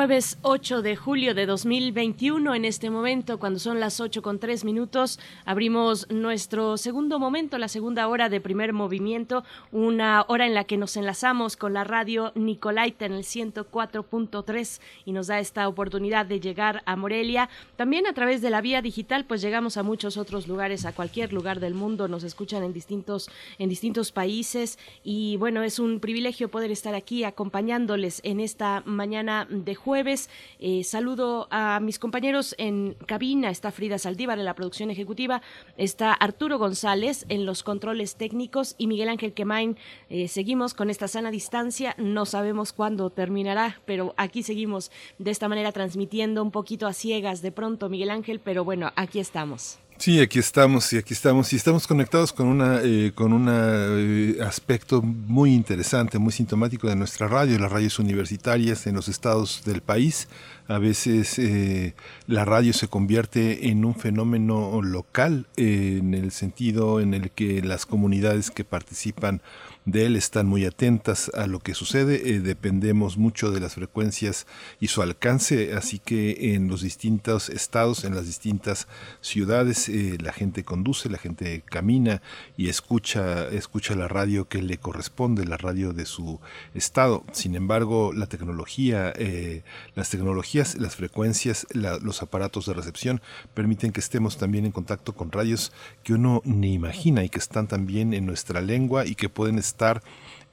Jueves 0.00 0.38
8 0.40 0.80
de 0.80 0.96
julio 0.96 1.34
de 1.34 1.44
2021, 1.44 2.54
en 2.54 2.64
este 2.64 2.88
momento, 2.88 3.38
cuando 3.38 3.58
son 3.58 3.80
las 3.80 4.00
8 4.00 4.22
con 4.22 4.38
3 4.38 4.64
minutos, 4.64 5.20
abrimos 5.44 6.10
nuestro 6.10 6.78
segundo 6.78 7.18
momento, 7.18 7.58
la 7.58 7.68
segunda 7.68 8.08
hora 8.08 8.30
de 8.30 8.40
primer 8.40 8.72
movimiento, 8.72 9.44
una 9.72 10.24
hora 10.26 10.46
en 10.46 10.54
la 10.54 10.64
que 10.64 10.78
nos 10.78 10.96
enlazamos 10.96 11.58
con 11.58 11.74
la 11.74 11.84
radio 11.84 12.32
Nicolaita 12.34 13.04
en 13.04 13.12
el 13.12 13.24
104.3 13.24 14.80
y 15.04 15.12
nos 15.12 15.26
da 15.26 15.38
esta 15.38 15.68
oportunidad 15.68 16.24
de 16.24 16.40
llegar 16.40 16.82
a 16.86 16.96
Morelia. 16.96 17.50
También 17.76 18.06
a 18.06 18.14
través 18.14 18.40
de 18.40 18.48
la 18.48 18.62
vía 18.62 18.80
digital, 18.80 19.26
pues 19.26 19.42
llegamos 19.42 19.76
a 19.76 19.82
muchos 19.82 20.16
otros 20.16 20.48
lugares, 20.48 20.86
a 20.86 20.94
cualquier 20.94 21.34
lugar 21.34 21.60
del 21.60 21.74
mundo, 21.74 22.08
nos 22.08 22.24
escuchan 22.24 22.62
en 22.62 22.72
distintos, 22.72 23.28
en 23.58 23.68
distintos 23.68 24.12
países 24.12 24.78
y 25.04 25.36
bueno, 25.36 25.62
es 25.62 25.78
un 25.78 26.00
privilegio 26.00 26.50
poder 26.50 26.70
estar 26.70 26.94
aquí 26.94 27.24
acompañándoles 27.24 28.22
en 28.24 28.40
esta 28.40 28.82
mañana 28.86 29.46
de 29.50 29.74
jueves. 29.74 29.89
Eh, 29.96 30.84
saludo 30.84 31.48
a 31.50 31.80
mis 31.80 31.98
compañeros 31.98 32.54
en 32.58 32.94
cabina. 33.06 33.50
Está 33.50 33.72
Frida 33.72 33.98
Saldívar 33.98 34.38
en 34.38 34.44
la 34.44 34.54
producción 34.54 34.90
ejecutiva. 34.90 35.42
Está 35.76 36.12
Arturo 36.12 36.58
González 36.58 37.26
en 37.28 37.44
los 37.44 37.62
controles 37.62 38.14
técnicos 38.16 38.76
y 38.78 38.86
Miguel 38.86 39.08
Ángel 39.08 39.32
Quemain. 39.32 39.76
Eh, 40.08 40.28
seguimos 40.28 40.74
con 40.74 40.90
esta 40.90 41.08
sana 41.08 41.30
distancia. 41.30 41.94
No 41.98 42.24
sabemos 42.24 42.72
cuándo 42.72 43.10
terminará, 43.10 43.80
pero 43.84 44.14
aquí 44.16 44.42
seguimos 44.42 44.92
de 45.18 45.32
esta 45.32 45.48
manera 45.48 45.72
transmitiendo 45.72 46.42
un 46.42 46.52
poquito 46.52 46.86
a 46.86 46.92
ciegas 46.92 47.42
de 47.42 47.50
pronto, 47.50 47.88
Miguel 47.88 48.10
Ángel. 48.10 48.40
Pero 48.40 48.64
bueno, 48.64 48.92
aquí 48.94 49.18
estamos. 49.18 49.80
Sí, 50.00 50.18
aquí 50.18 50.38
estamos 50.38 50.90
y 50.94 50.96
aquí 50.96 51.12
estamos 51.12 51.52
y 51.52 51.56
estamos 51.56 51.86
conectados 51.86 52.32
con 52.32 52.46
una 52.46 52.80
eh, 52.82 53.12
con 53.14 53.34
un 53.34 53.48
eh, 53.50 54.38
aspecto 54.42 55.02
muy 55.02 55.52
interesante, 55.52 56.18
muy 56.18 56.32
sintomático 56.32 56.88
de 56.88 56.96
nuestra 56.96 57.28
radio, 57.28 57.58
las 57.58 57.70
radios 57.70 57.98
universitarias 57.98 58.86
en 58.86 58.94
los 58.94 59.08
estados 59.08 59.62
del 59.66 59.82
país. 59.82 60.26
A 60.68 60.78
veces 60.78 61.38
eh, 61.38 61.94
la 62.26 62.46
radio 62.46 62.72
se 62.72 62.88
convierte 62.88 63.68
en 63.68 63.84
un 63.84 63.94
fenómeno 63.94 64.80
local 64.80 65.46
en 65.58 66.14
el 66.14 66.30
sentido 66.30 67.00
en 67.00 67.12
el 67.12 67.30
que 67.30 67.60
las 67.60 67.84
comunidades 67.84 68.50
que 68.50 68.64
participan 68.64 69.42
de 69.84 70.06
él 70.06 70.16
están 70.16 70.46
muy 70.46 70.64
atentas 70.64 71.30
a 71.34 71.46
lo 71.46 71.60
que 71.60 71.74
sucede. 71.74 72.30
Eh, 72.30 72.40
dependemos 72.40 73.16
mucho 73.16 73.50
de 73.50 73.60
las 73.60 73.74
frecuencias 73.74 74.46
y 74.78 74.88
su 74.88 75.02
alcance, 75.02 75.72
así 75.74 75.98
que 75.98 76.54
en 76.54 76.68
los 76.68 76.82
distintos 76.82 77.48
estados, 77.48 78.04
en 78.04 78.14
las 78.14 78.26
distintas 78.26 78.88
ciudades, 79.20 79.88
eh, 79.88 80.18
la 80.20 80.32
gente 80.32 80.64
conduce, 80.64 81.08
la 81.08 81.18
gente 81.18 81.62
camina 81.64 82.22
y 82.56 82.68
escucha, 82.68 83.48
escucha 83.48 83.94
la 83.94 84.08
radio 84.08 84.48
que 84.48 84.62
le 84.62 84.78
corresponde, 84.78 85.46
la 85.46 85.56
radio 85.56 85.92
de 85.92 86.06
su 86.06 86.40
estado. 86.74 87.24
Sin 87.32 87.54
embargo, 87.54 88.12
la 88.12 88.26
tecnología, 88.26 89.12
eh, 89.16 89.62
las 89.94 90.10
tecnologías, 90.10 90.76
las 90.76 90.96
frecuencias, 90.96 91.66
los 91.72 92.22
aparatos 92.22 92.66
de 92.66 92.74
recepción 92.74 93.20
permiten 93.54 93.92
que 93.92 94.00
estemos 94.00 94.36
también 94.36 94.66
en 94.66 94.72
contacto 94.72 95.14
con 95.14 95.32
radios 95.32 95.72
que 96.04 96.14
uno 96.14 96.42
ni 96.44 96.74
imagina 96.74 97.24
y 97.24 97.28
que 97.28 97.38
están 97.38 97.66
también 97.66 98.14
en 98.14 98.26
nuestra 98.26 98.60
lengua 98.60 99.06
y 99.06 99.14
que 99.14 99.28
pueden 99.28 99.58
estar 99.58 99.69
estar 99.70 100.02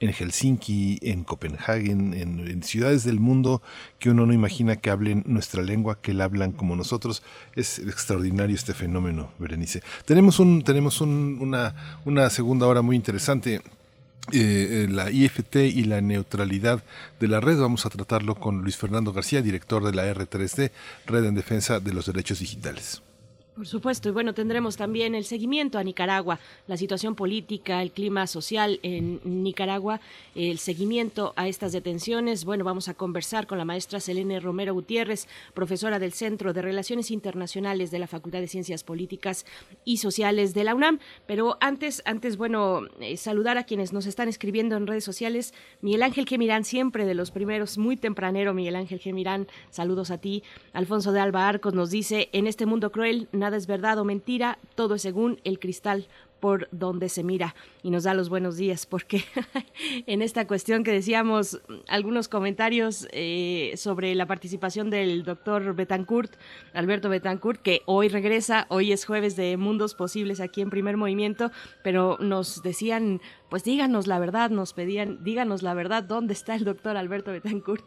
en 0.00 0.12
Helsinki, 0.12 0.98
en 1.02 1.24
Copenhague, 1.24 1.90
en, 1.90 2.62
ciudades 2.62 3.04
del 3.04 3.20
mundo 3.20 3.62
que 3.98 4.10
uno 4.10 4.26
no 4.26 4.32
imagina 4.32 4.76
que 4.76 4.90
hablen 4.90 5.24
nuestra 5.26 5.62
lengua, 5.62 6.00
que 6.00 6.14
la 6.14 6.24
hablan 6.24 6.52
como 6.52 6.76
nosotros. 6.76 7.22
Es 7.54 7.78
extraordinario 7.78 8.54
este 8.54 8.74
fenómeno, 8.74 9.30
Berenice. 9.38 9.82
Tenemos, 10.04 10.38
un, 10.38 10.62
tenemos 10.62 11.00
una, 11.00 11.74
una 12.04 12.30
segunda 12.30 12.66
hora 12.66 12.82
muy 12.82 12.96
interesante. 12.96 13.60
Eh, 14.30 14.84
eh, 14.84 14.88
la 14.90 15.10
IFT 15.10 15.56
y 15.56 15.84
la 15.84 16.02
neutralidad 16.02 16.84
de 17.18 17.28
la 17.28 17.40
red. 17.40 17.58
Vamos 17.58 17.86
a 17.86 17.90
tratarlo 17.90 18.34
con 18.34 18.60
Luis 18.60 18.76
Fernando 18.76 19.12
García, 19.14 19.40
director 19.40 19.82
de 19.82 19.94
la 19.94 20.04
R3D, 20.12 20.70
Red 21.06 21.24
en 21.24 21.34
Defensa 21.34 21.80
de 21.80 21.94
los 21.94 22.04
Derechos 22.06 22.40
Digitales. 22.40 23.00
Por 23.58 23.66
supuesto, 23.66 24.08
y 24.08 24.12
bueno, 24.12 24.34
tendremos 24.34 24.76
también 24.76 25.16
el 25.16 25.24
seguimiento 25.24 25.78
a 25.80 25.82
Nicaragua, 25.82 26.38
la 26.68 26.76
situación 26.76 27.16
política, 27.16 27.82
el 27.82 27.90
clima 27.90 28.28
social 28.28 28.78
en 28.84 29.18
Nicaragua, 29.24 30.00
el 30.36 30.60
seguimiento 30.60 31.32
a 31.34 31.48
estas 31.48 31.72
detenciones. 31.72 32.44
Bueno, 32.44 32.62
vamos 32.62 32.86
a 32.86 32.94
conversar 32.94 33.48
con 33.48 33.58
la 33.58 33.64
maestra 33.64 33.98
Selene 33.98 34.38
Romero 34.38 34.74
Gutiérrez, 34.74 35.26
profesora 35.54 35.98
del 35.98 36.12
Centro 36.12 36.52
de 36.52 36.62
Relaciones 36.62 37.10
Internacionales 37.10 37.90
de 37.90 37.98
la 37.98 38.06
Facultad 38.06 38.38
de 38.38 38.46
Ciencias 38.46 38.84
Políticas 38.84 39.44
y 39.84 39.96
Sociales 39.96 40.54
de 40.54 40.62
la 40.62 40.76
UNAM. 40.76 41.00
Pero 41.26 41.58
antes, 41.60 42.00
antes, 42.04 42.36
bueno, 42.36 42.82
eh, 43.00 43.16
saludar 43.16 43.58
a 43.58 43.64
quienes 43.64 43.92
nos 43.92 44.06
están 44.06 44.28
escribiendo 44.28 44.76
en 44.76 44.86
redes 44.86 45.02
sociales. 45.02 45.52
Miguel 45.80 46.04
Ángel 46.04 46.28
Gemirán, 46.28 46.64
siempre 46.64 47.06
de 47.06 47.14
los 47.14 47.32
primeros, 47.32 47.76
muy 47.76 47.96
tempranero, 47.96 48.54
Miguel 48.54 48.76
Ángel 48.76 49.00
Gemirán, 49.00 49.48
saludos 49.70 50.12
a 50.12 50.18
ti. 50.18 50.44
Alfonso 50.72 51.10
de 51.10 51.18
Alba 51.18 51.48
Arcos 51.48 51.74
nos 51.74 51.90
dice, 51.90 52.28
en 52.30 52.46
este 52.46 52.64
mundo 52.64 52.92
cruel, 52.92 53.26
es 53.56 53.66
verdad 53.66 53.98
o 53.98 54.04
mentira, 54.04 54.58
todo 54.74 54.96
es 54.96 55.02
según 55.02 55.40
el 55.44 55.58
cristal 55.58 56.06
por 56.40 56.68
donde 56.70 57.08
se 57.08 57.24
mira 57.24 57.54
y 57.88 57.90
nos 57.90 58.04
da 58.04 58.12
los 58.12 58.28
buenos 58.28 58.58
días 58.58 58.84
porque 58.84 59.24
en 60.06 60.20
esta 60.20 60.46
cuestión 60.46 60.84
que 60.84 60.92
decíamos 60.92 61.62
algunos 61.88 62.28
comentarios 62.28 63.08
eh, 63.12 63.72
sobre 63.78 64.14
la 64.14 64.26
participación 64.26 64.90
del 64.90 65.22
doctor 65.22 65.74
Betancourt, 65.74 66.34
Alberto 66.74 67.08
Betancourt, 67.08 67.62
que 67.62 67.80
hoy 67.86 68.08
regresa, 68.10 68.66
hoy 68.68 68.92
es 68.92 69.06
jueves 69.06 69.36
de 69.36 69.56
Mundos 69.56 69.94
Posibles 69.94 70.40
aquí 70.40 70.60
en 70.60 70.68
Primer 70.68 70.98
Movimiento, 70.98 71.50
pero 71.82 72.18
nos 72.20 72.62
decían 72.62 73.22
pues 73.48 73.64
díganos 73.64 74.06
la 74.06 74.18
verdad, 74.18 74.50
nos 74.50 74.74
pedían, 74.74 75.24
díganos 75.24 75.62
la 75.62 75.72
verdad, 75.72 76.02
¿dónde 76.02 76.34
está 76.34 76.54
el 76.54 76.64
doctor 76.64 76.96
Alberto 76.96 77.32
Betancourt? 77.32 77.84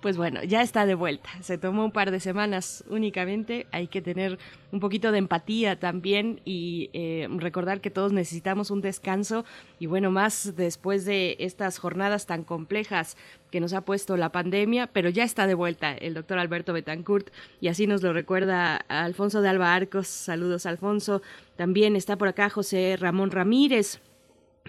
Pues 0.00 0.16
bueno, 0.16 0.42
ya 0.42 0.62
está 0.62 0.86
de 0.86 0.94
vuelta. 0.94 1.28
Se 1.42 1.58
tomó 1.58 1.84
un 1.84 1.92
par 1.92 2.10
de 2.10 2.18
semanas 2.18 2.82
únicamente. 2.88 3.66
Hay 3.72 3.88
que 3.88 4.00
tener 4.00 4.38
un 4.70 4.80
poquito 4.80 5.12
de 5.12 5.18
empatía 5.18 5.78
también 5.78 6.40
y 6.44 6.88
eh, 6.94 7.28
recordar 7.36 7.80
que 7.80 7.90
todos 7.90 8.12
necesitamos 8.12 8.70
un 8.70 8.80
descanso 8.80 9.41
y 9.78 9.86
bueno, 9.86 10.10
más 10.10 10.54
después 10.56 11.04
de 11.04 11.36
estas 11.40 11.78
jornadas 11.78 12.26
tan 12.26 12.44
complejas 12.44 13.16
que 13.50 13.60
nos 13.60 13.72
ha 13.72 13.82
puesto 13.82 14.16
la 14.16 14.32
pandemia, 14.32 14.86
pero 14.86 15.08
ya 15.08 15.24
está 15.24 15.46
de 15.46 15.54
vuelta 15.54 15.92
el 15.92 16.14
doctor 16.14 16.38
Alberto 16.38 16.72
Betancourt 16.72 17.30
y 17.60 17.68
así 17.68 17.86
nos 17.86 18.02
lo 18.02 18.12
recuerda 18.12 18.76
Alfonso 18.88 19.42
de 19.42 19.48
Alba 19.48 19.74
Arcos. 19.74 20.06
Saludos, 20.06 20.66
Alfonso. 20.66 21.22
También 21.56 21.96
está 21.96 22.16
por 22.16 22.28
acá 22.28 22.50
José 22.50 22.96
Ramón 22.98 23.30
Ramírez 23.30 24.00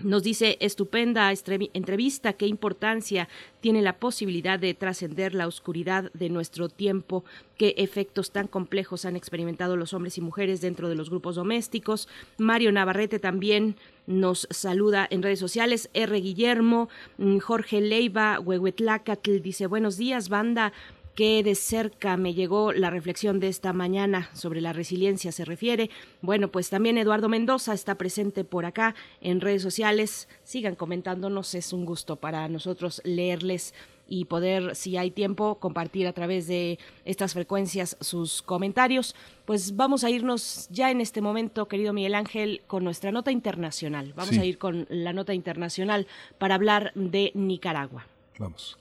nos 0.02 0.24
dice, 0.24 0.58
estupenda 0.60 1.32
entrevista, 1.32 2.34
qué 2.34 2.48
importancia 2.48 3.30
tiene 3.62 3.82
la 3.82 3.98
posibilidad 3.98 4.60
de 4.60 4.74
trascender 4.74 5.36
la 5.36 5.48
oscuridad 5.48 6.12
de 6.14 6.30
nuestro 6.30 6.68
tiempo, 6.68 7.24
qué 7.58 7.76
efectos 7.78 8.32
tan 8.32 8.48
complejos 8.48 9.06
han 9.06 9.16
experimentado 9.16 9.78
los 9.78 9.94
hombres 9.94 10.18
y 10.18 10.22
mujeres 10.22 10.62
dentro 10.62 10.90
de 10.90 10.96
los 10.96 11.10
grupos 11.10 11.36
domésticos. 11.36 12.10
Mario 12.38 12.72
Navarrete 12.72 13.20
también 13.20 13.76
nos 14.08 14.48
saluda 14.50 15.08
en 15.10 15.22
redes 15.22 15.40
sociales. 15.40 15.90
R. 15.94 16.20
Guillermo, 16.20 16.90
mm, 17.18 17.38
Jorge 17.38 17.80
Leiva, 17.80 18.40
Huehuetlacatl 18.40 19.42
dice, 19.42 19.68
buenos 19.68 19.98
días, 19.98 20.28
banda 20.30 20.74
que 21.16 21.44
de 21.44 21.56
cerca 21.56 22.18
me 22.18 22.34
llegó 22.34 22.74
la 22.74 22.90
reflexión 22.90 23.40
de 23.40 23.48
esta 23.48 23.74
mañana 23.74 24.30
sobre 24.34 24.62
la 24.62 24.74
resiliencia 24.74 25.32
se 25.32 25.46
refiere. 25.46 25.90
Bueno, 26.22 26.50
pues 26.50 26.70
también 26.70 26.98
Eduardo 26.98 27.30
Mendoza 27.30 27.74
está 27.74 27.96
presente 27.96 28.44
por 28.44 28.66
acá 28.66 28.96
en 29.22 29.42
redes 29.42 29.62
sociales. 29.62 30.28
Sigan 30.44 30.76
comentándonos, 30.76 31.54
es 31.56 31.74
un 31.74 31.86
gusto 31.86 32.16
para 32.16 32.48
nosotros 32.48 33.02
leerles 33.04 33.74
y 34.08 34.26
poder, 34.26 34.76
si 34.76 34.98
hay 34.98 35.12
tiempo, 35.12 35.56
compartir 35.56 36.08
a 36.08 36.14
través 36.14 36.48
de 36.48 36.78
estas 37.06 37.34
frecuencias 37.34 37.96
sus 38.02 38.42
comentarios. 38.42 39.16
Pues 39.46 39.76
vamos 39.76 40.04
a 40.04 40.10
irnos 40.10 40.68
ya 40.70 40.92
en 40.92 41.00
este 41.00 41.22
momento, 41.22 41.68
querido 41.68 41.94
Miguel 41.94 42.16
Ángel, 42.16 42.62
con 42.68 42.84
nuestra 42.84 43.12
nota 43.12 43.32
internacional. 43.32 44.14
Vamos 44.16 44.38
a 44.38 44.46
ir 44.46 44.58
con 44.58 44.88
la 44.90 45.14
nota 45.14 45.34
internacional 45.34 46.08
para 46.38 46.56
hablar 46.56 46.92
de 46.96 47.32
Nicaragua. 47.34 48.06
Vamos. 48.38 48.78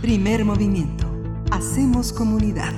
Primer 0.00 0.44
movimiento. 0.44 1.06
Hacemos 1.50 2.12
comunidad. 2.12 2.72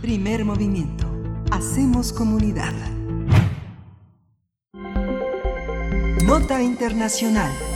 Primer 0.00 0.44
movimiento. 0.44 1.06
Hacemos 1.50 2.12
comunidad. 2.12 2.72
Nota 6.24 6.62
Internacional. 6.62 7.67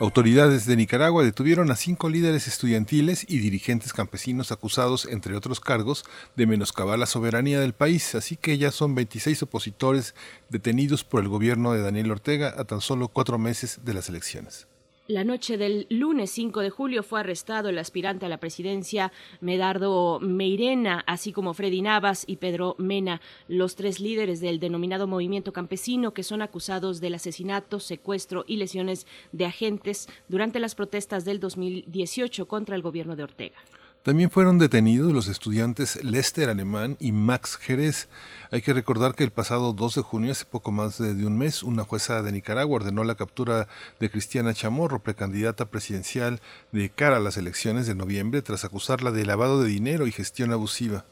Autoridades 0.00 0.66
de 0.66 0.74
Nicaragua 0.74 1.22
detuvieron 1.22 1.70
a 1.70 1.76
cinco 1.76 2.08
líderes 2.08 2.48
estudiantiles 2.48 3.24
y 3.28 3.38
dirigentes 3.38 3.92
campesinos 3.92 4.50
acusados, 4.50 5.06
entre 5.06 5.36
otros 5.36 5.60
cargos, 5.60 6.04
de 6.34 6.48
menoscabar 6.48 6.98
la 6.98 7.06
soberanía 7.06 7.60
del 7.60 7.74
país, 7.74 8.16
así 8.16 8.36
que 8.36 8.58
ya 8.58 8.72
son 8.72 8.96
26 8.96 9.44
opositores 9.44 10.16
detenidos 10.48 11.04
por 11.04 11.22
el 11.22 11.28
gobierno 11.28 11.72
de 11.72 11.82
Daniel 11.82 12.10
Ortega 12.10 12.54
a 12.58 12.64
tan 12.64 12.80
solo 12.80 13.06
cuatro 13.06 13.38
meses 13.38 13.80
de 13.84 13.94
las 13.94 14.08
elecciones. 14.08 14.66
La 15.06 15.22
noche 15.22 15.58
del 15.58 15.86
lunes 15.90 16.30
5 16.30 16.60
de 16.60 16.70
julio 16.70 17.02
fue 17.02 17.20
arrestado 17.20 17.68
el 17.68 17.76
aspirante 17.76 18.24
a 18.24 18.30
la 18.30 18.40
presidencia 18.40 19.12
Medardo 19.42 20.18
Meirena, 20.18 21.04
así 21.06 21.30
como 21.30 21.52
Freddy 21.52 21.82
Navas 21.82 22.24
y 22.26 22.36
Pedro 22.36 22.74
Mena, 22.78 23.20
los 23.46 23.76
tres 23.76 24.00
líderes 24.00 24.40
del 24.40 24.60
denominado 24.60 25.06
movimiento 25.06 25.52
campesino 25.52 26.14
que 26.14 26.22
son 26.22 26.40
acusados 26.40 27.02
del 27.02 27.16
asesinato, 27.16 27.80
secuestro 27.80 28.46
y 28.48 28.56
lesiones 28.56 29.06
de 29.32 29.44
agentes 29.44 30.08
durante 30.28 30.58
las 30.58 30.74
protestas 30.74 31.26
del 31.26 31.38
2018 31.38 32.48
contra 32.48 32.74
el 32.74 32.80
gobierno 32.80 33.14
de 33.14 33.24
Ortega. 33.24 33.58
También 34.04 34.30
fueron 34.30 34.58
detenidos 34.58 35.14
los 35.14 35.28
estudiantes 35.28 36.04
Lester 36.04 36.50
Alemán 36.50 36.98
y 37.00 37.12
Max 37.12 37.56
Jerez. 37.56 38.10
Hay 38.50 38.60
que 38.60 38.74
recordar 38.74 39.14
que 39.14 39.24
el 39.24 39.30
pasado 39.30 39.72
2 39.72 39.94
de 39.94 40.02
junio, 40.02 40.32
hace 40.32 40.44
poco 40.44 40.72
más 40.72 40.98
de 40.98 41.24
un 41.24 41.38
mes, 41.38 41.62
una 41.62 41.84
jueza 41.84 42.20
de 42.20 42.30
Nicaragua 42.30 42.76
ordenó 42.76 43.02
la 43.02 43.14
captura 43.14 43.66
de 44.00 44.10
Cristiana 44.10 44.52
Chamorro, 44.52 44.98
precandidata 44.98 45.64
presidencial 45.64 46.42
de 46.70 46.90
cara 46.90 47.16
a 47.16 47.20
las 47.20 47.38
elecciones 47.38 47.86
de 47.86 47.94
noviembre, 47.94 48.42
tras 48.42 48.66
acusarla 48.66 49.10
de 49.10 49.24
lavado 49.24 49.62
de 49.62 49.70
dinero 49.70 50.06
y 50.06 50.12
gestión 50.12 50.52
abusiva. 50.52 51.06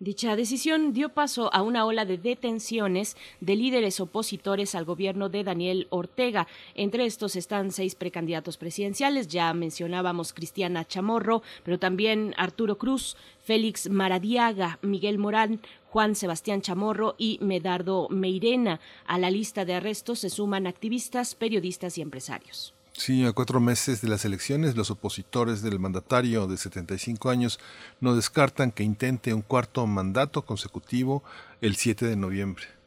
Dicha 0.00 0.36
decisión 0.36 0.92
dio 0.92 1.08
paso 1.08 1.52
a 1.52 1.62
una 1.62 1.84
ola 1.84 2.04
de 2.04 2.18
detenciones 2.18 3.16
de 3.40 3.56
líderes 3.56 3.98
opositores 3.98 4.76
al 4.76 4.84
gobierno 4.84 5.28
de 5.28 5.42
Daniel 5.42 5.88
Ortega. 5.90 6.46
Entre 6.76 7.04
estos 7.04 7.34
están 7.34 7.72
seis 7.72 7.96
precandidatos 7.96 8.58
presidenciales, 8.58 9.26
ya 9.26 9.52
mencionábamos 9.54 10.32
Cristiana 10.32 10.86
Chamorro, 10.86 11.42
pero 11.64 11.80
también 11.80 12.32
Arturo 12.36 12.78
Cruz, 12.78 13.16
Félix 13.42 13.90
Maradiaga, 13.90 14.78
Miguel 14.82 15.18
Morán, 15.18 15.60
Juan 15.90 16.14
Sebastián 16.14 16.62
Chamorro 16.62 17.16
y 17.18 17.40
Medardo 17.42 18.08
Meirena. 18.08 18.78
A 19.04 19.18
la 19.18 19.32
lista 19.32 19.64
de 19.64 19.74
arrestos 19.74 20.20
se 20.20 20.30
suman 20.30 20.68
activistas, 20.68 21.34
periodistas 21.34 21.98
y 21.98 22.02
empresarios. 22.02 22.77
Sí, 22.98 23.24
a 23.24 23.32
cuatro 23.32 23.60
meses 23.60 24.00
de 24.00 24.08
las 24.08 24.24
elecciones, 24.24 24.76
los 24.76 24.90
opositores 24.90 25.62
del 25.62 25.78
mandatario 25.78 26.48
de 26.48 26.56
75 26.56 27.30
años 27.30 27.60
no 28.00 28.16
descartan 28.16 28.72
que 28.72 28.82
intente 28.82 29.32
un 29.32 29.42
cuarto 29.42 29.86
mandato 29.86 30.44
consecutivo 30.44 31.22
el 31.60 31.76
7 31.76 32.06
de 32.06 32.16
noviembre. 32.16 32.77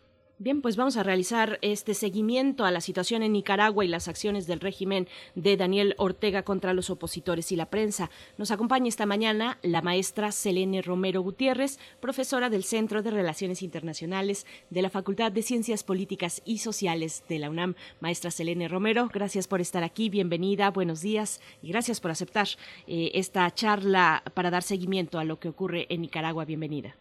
Bien, 0.44 0.64
pues 0.64 0.76
vamos 0.76 0.98
a 0.98 1.04
realizar 1.04 1.60
este 1.62 1.94
seguimiento 1.94 2.66
a 2.66 2.72
la 2.72 2.82
situación 2.82 3.22
en 3.22 3.34
Nicaragua 3.34 3.86
y 3.86 3.88
las 3.88 4.08
acciones 4.08 4.48
del 4.48 4.60
régimen 4.60 5.08
de 5.36 5.56
Daniel 5.56 5.94
Ortega 6.00 6.42
contra 6.42 6.74
los 6.74 6.90
opositores 6.90 7.52
y 7.52 7.56
la 7.56 7.70
prensa. 7.70 8.10
Nos 8.40 8.50
acompaña 8.50 8.88
esta 8.88 9.06
mañana 9.06 9.60
la 9.62 9.84
maestra 9.84 10.32
Selene 10.32 10.82
Romero 10.82 11.22
Gutiérrez, 11.22 11.78
profesora 12.00 12.50
del 12.50 12.64
Centro 12.64 13.04
de 13.04 13.12
Relaciones 13.12 13.62
Internacionales 13.62 14.48
de 14.72 14.82
la 14.82 14.90
Facultad 14.90 15.32
de 15.32 15.44
Ciencias 15.44 15.84
Políticas 15.84 16.42
y 16.44 16.58
Sociales 16.58 17.24
de 17.30 17.38
la 17.38 17.52
UNAM. 17.52 17.76
Maestra 18.00 18.32
Selene 18.32 18.68
Romero, 18.68 19.12
gracias 19.14 19.48
por 19.48 19.62
estar 19.62 19.84
aquí, 19.84 20.10
bienvenida, 20.10 20.72
buenos 20.72 21.02
días 21.02 21.40
y 21.62 21.68
gracias 21.68 22.00
por 22.00 22.10
aceptar 22.10 22.48
eh, 22.88 23.12
esta 23.14 23.54
charla 23.54 24.24
para 24.34 24.50
dar 24.50 24.64
seguimiento 24.64 25.20
a 25.20 25.24
lo 25.24 25.40
que 25.40 25.50
ocurre 25.50 25.86
en 25.90 26.02
Nicaragua. 26.02 26.46
Bienvenida. 26.46 26.96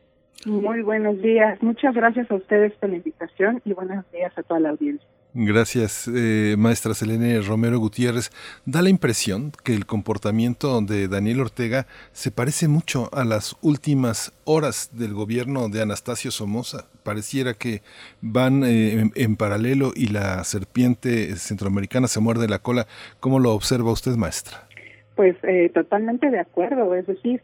Muy 0.47 0.82
buenos 0.82 1.20
días. 1.20 1.62
Muchas 1.62 1.95
gracias 1.95 2.30
a 2.30 2.34
ustedes 2.34 2.72
por 2.74 2.88
la 2.88 2.97
invitación 2.97 3.61
y 3.64 3.74
buenos 3.74 4.11
días 4.11 4.32
a 4.38 4.43
toda 4.43 4.61
la 4.61 4.70
audiencia. 4.70 5.07
Gracias, 5.32 6.11
eh, 6.12 6.57
maestra 6.59 6.93
Selene 6.93 7.41
Romero 7.41 7.78
Gutiérrez. 7.78 8.30
Da 8.66 8.82
la 8.82 8.88
impresión 8.88 9.53
que 9.62 9.74
el 9.74 9.86
comportamiento 9.86 10.80
de 10.80 11.07
Daniel 11.07 11.43
Ortega 11.43 11.86
se 12.12 12.32
parece 12.32 12.66
mucho 12.66 13.09
a 13.12 13.24
las 13.24 13.55
últimas 13.62 14.32
horas 14.45 14.91
del 14.93 15.14
gobierno 15.14 15.68
de 15.68 15.82
Anastasio 15.82 16.32
Somoza. 16.32 16.86
Pareciera 17.05 17.55
que 17.55 17.82
van 18.20 18.64
eh, 18.64 19.11
en, 19.14 19.36
paralelo 19.36 19.93
y 19.95 20.09
la 20.09 20.43
serpiente 20.43 21.36
centroamericana 21.36 22.09
se 22.09 22.18
muerde 22.18 22.49
la 22.49 22.59
cola. 22.59 22.86
¿Cómo 23.20 23.38
lo 23.38 23.53
observa 23.53 23.93
usted, 23.93 24.16
maestra? 24.16 24.66
Pues 25.14 25.36
eh, 25.45 25.70
totalmente 25.72 26.28
de 26.28 26.41
acuerdo. 26.41 26.93
Es 26.97 27.07
decir, 27.07 27.41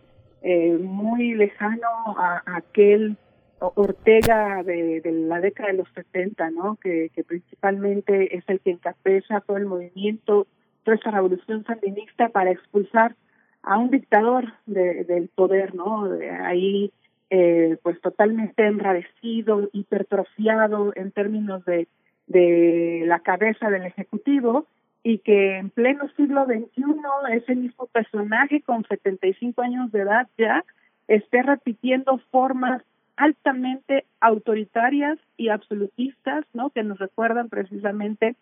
eh, 0.48 0.78
muy 0.78 1.34
lejano 1.34 1.88
a, 2.16 2.40
aquel 2.46 3.16
Ortega 3.58 4.62
de, 4.62 5.02
la 5.04 5.40
década 5.40 5.72
de 5.72 5.78
los 5.78 5.88
70, 5.92 6.50
¿no? 6.50 6.76
Que, 6.76 7.10
principalmente 7.26 8.36
es 8.36 8.44
el 8.46 8.60
que 8.60 8.70
encabeza 8.70 9.40
todo 9.40 9.56
el 9.56 9.66
movimiento, 9.66 10.46
toda 10.84 10.98
esa 10.98 11.10
revolución 11.10 11.64
sandinista 11.64 12.28
para 12.28 12.52
expulsar 12.52 13.16
a 13.64 13.76
un 13.76 13.90
dictador 13.90 14.52
del 14.66 15.28
poder, 15.34 15.74
¿no? 15.74 16.08
ahí, 16.44 16.92
eh, 17.30 17.76
pues 17.82 18.00
totalmente 18.00 18.64
enrarecido, 18.66 19.68
hipertrofiado 19.72 20.92
en 20.94 21.10
términos 21.10 21.64
de, 21.64 21.88
de 22.28 23.02
la 23.04 23.18
cabeza 23.18 23.68
del 23.68 23.82
Ejecutivo 23.82 24.68
y 25.06 25.18
que 25.18 25.58
en 25.58 25.70
pleno 25.70 26.08
siglo 26.16 26.46
XXI 26.46 26.82
ese 27.30 27.54
mismo 27.54 27.86
personaje 27.86 28.60
con 28.62 28.84
75 28.86 29.62
años 29.62 29.92
de 29.92 30.00
edad 30.00 30.26
ya 30.36 30.64
esté 31.06 31.44
repitiendo 31.44 32.18
formas 32.32 32.82
altamente 33.14 34.04
autoritarias 34.18 35.16
y 35.36 35.50
absolutistas, 35.50 36.44
¿no? 36.54 36.70
Que 36.70 36.82
nos 36.82 36.98
recuerdan 36.98 37.48
precisamente 37.48 38.34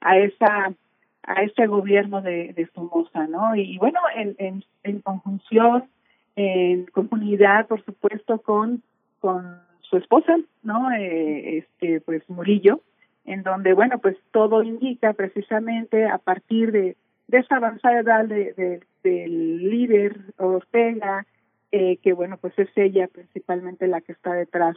a 0.00 0.16
esa 0.16 0.72
a 1.24 1.42
ese 1.42 1.66
gobierno 1.66 2.22
de, 2.22 2.52
de 2.52 2.68
Somoza, 2.72 3.26
¿no? 3.26 3.56
Y, 3.56 3.78
bueno, 3.78 3.98
en, 4.14 4.36
en, 4.38 4.64
en 4.84 5.00
conjunción, 5.00 5.86
en 6.36 6.86
comunidad, 6.86 7.66
por 7.66 7.84
supuesto, 7.84 8.38
con 8.42 8.84
con 9.18 9.58
su 9.80 9.96
esposa, 9.96 10.36
¿no? 10.62 10.92
Eh, 10.92 11.58
este, 11.58 12.00
pues 12.00 12.22
Murillo, 12.30 12.80
en 13.24 13.42
donde, 13.42 13.72
bueno, 13.72 13.98
pues 13.98 14.16
todo 14.32 14.62
indica 14.62 15.12
precisamente 15.12 16.06
a 16.06 16.18
partir 16.18 16.72
de, 16.72 16.96
de 17.28 17.38
esa 17.38 17.56
avanzada 17.56 18.00
edad 18.00 18.24
de, 18.24 18.80
del 19.02 19.70
líder 19.70 20.20
Ortega, 20.38 21.26
eh, 21.70 21.98
que, 21.98 22.12
bueno, 22.12 22.36
pues 22.36 22.58
es 22.58 22.68
ella 22.76 23.08
principalmente 23.08 23.86
la 23.86 24.00
que 24.00 24.12
está 24.12 24.32
detrás 24.32 24.76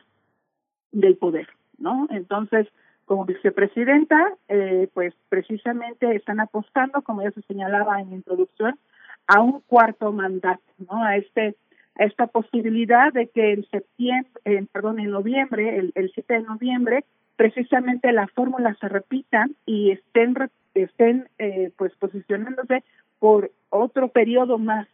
del 0.91 1.17
poder, 1.17 1.47
¿no? 1.77 2.07
Entonces, 2.09 2.67
como 3.05 3.25
vicepresidenta, 3.25 4.33
eh, 4.47 4.89
pues 4.93 5.13
precisamente 5.29 6.15
están 6.15 6.39
apostando, 6.39 7.01
como 7.01 7.21
ya 7.21 7.31
se 7.31 7.41
señalaba 7.43 7.99
en 7.99 8.13
introducción, 8.13 8.79
a 9.27 9.41
un 9.41 9.61
cuarto 9.61 10.11
mandato, 10.11 10.63
¿no? 10.77 11.03
A 11.03 11.17
este 11.17 11.55
a 11.97 12.03
esta 12.03 12.27
posibilidad 12.27 13.13
de 13.13 13.27
que 13.27 13.53
en 13.53 13.65
septiembre, 13.69 14.29
eh, 14.43 14.65
perdón, 14.71 14.99
en 14.99 15.11
noviembre, 15.11 15.77
el, 15.77 15.91
el 15.95 16.11
7 16.13 16.33
de 16.33 16.41
noviembre, 16.41 17.05
precisamente 17.35 18.11
la 18.11 18.27
fórmula 18.27 18.75
se 18.79 18.89
repita 18.89 19.47
y 19.65 19.91
estén 19.91 20.35
estén 20.73 21.29
eh, 21.37 21.71
pues 21.77 21.93
posicionándose 21.95 22.83
por 23.19 23.51
otro 23.69 24.09
periodo 24.09 24.57
más 24.57 24.87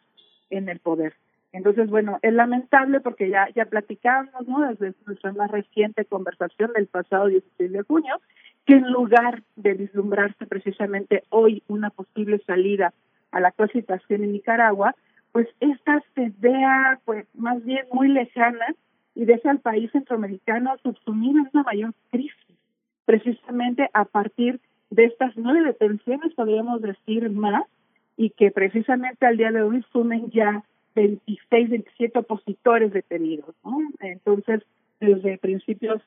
en 0.49 0.69
el 0.69 0.79
poder. 0.79 1.13
Entonces, 1.53 1.89
bueno, 1.89 2.19
es 2.21 2.33
lamentable 2.33 3.01
porque 3.01 3.29
ya 3.29 3.49
ya 3.55 3.65
platicamos, 3.65 4.47
¿no? 4.47 4.67
Desde 4.69 4.93
nuestra 5.05 5.33
más 5.33 5.51
reciente 5.51 6.05
conversación 6.05 6.71
del 6.73 6.87
pasado 6.87 7.27
16 7.27 7.71
de 7.71 7.81
junio, 7.81 8.21
que 8.65 8.75
en 8.75 8.91
lugar 8.91 9.43
de 9.55 9.73
vislumbrarse 9.73 10.45
precisamente 10.45 11.23
hoy 11.29 11.63
una 11.67 11.89
posible 11.89 12.39
salida 12.45 12.93
a 13.31 13.39
la 13.39 13.49
actual 13.49 13.71
situación 13.71 14.23
en 14.23 14.33
Nicaragua, 14.33 14.95
pues 15.31 15.47
esta 15.59 16.03
se 16.15 16.31
vea 16.39 16.99
pues 17.05 17.25
más 17.33 17.63
bien 17.65 17.85
muy 17.91 18.07
lejana 18.09 18.65
y 19.15 19.25
deja 19.25 19.51
al 19.51 19.59
país 19.59 19.91
centroamericano 19.91 20.77
subsumido 20.83 21.39
en 21.39 21.49
una 21.53 21.63
mayor 21.63 21.93
crisis, 22.11 22.57
precisamente 23.05 23.89
a 23.93 24.05
partir 24.05 24.59
de 24.89 25.05
estas 25.05 25.35
nueve 25.37 25.63
detenciones, 25.65 26.33
podríamos 26.33 26.81
decir 26.81 27.29
más, 27.29 27.65
y 28.17 28.29
que 28.31 28.51
precisamente 28.51 29.25
al 29.25 29.37
día 29.37 29.51
de 29.51 29.61
hoy 29.61 29.83
sumen 29.91 30.29
ya 30.31 30.63
26, 30.95 31.69
27 31.69 32.19
opositores 32.19 32.91
detenidos, 32.91 33.55
¿no? 33.63 33.79
Entonces, 33.99 34.61
desde 34.99 35.37
principios 35.37 36.01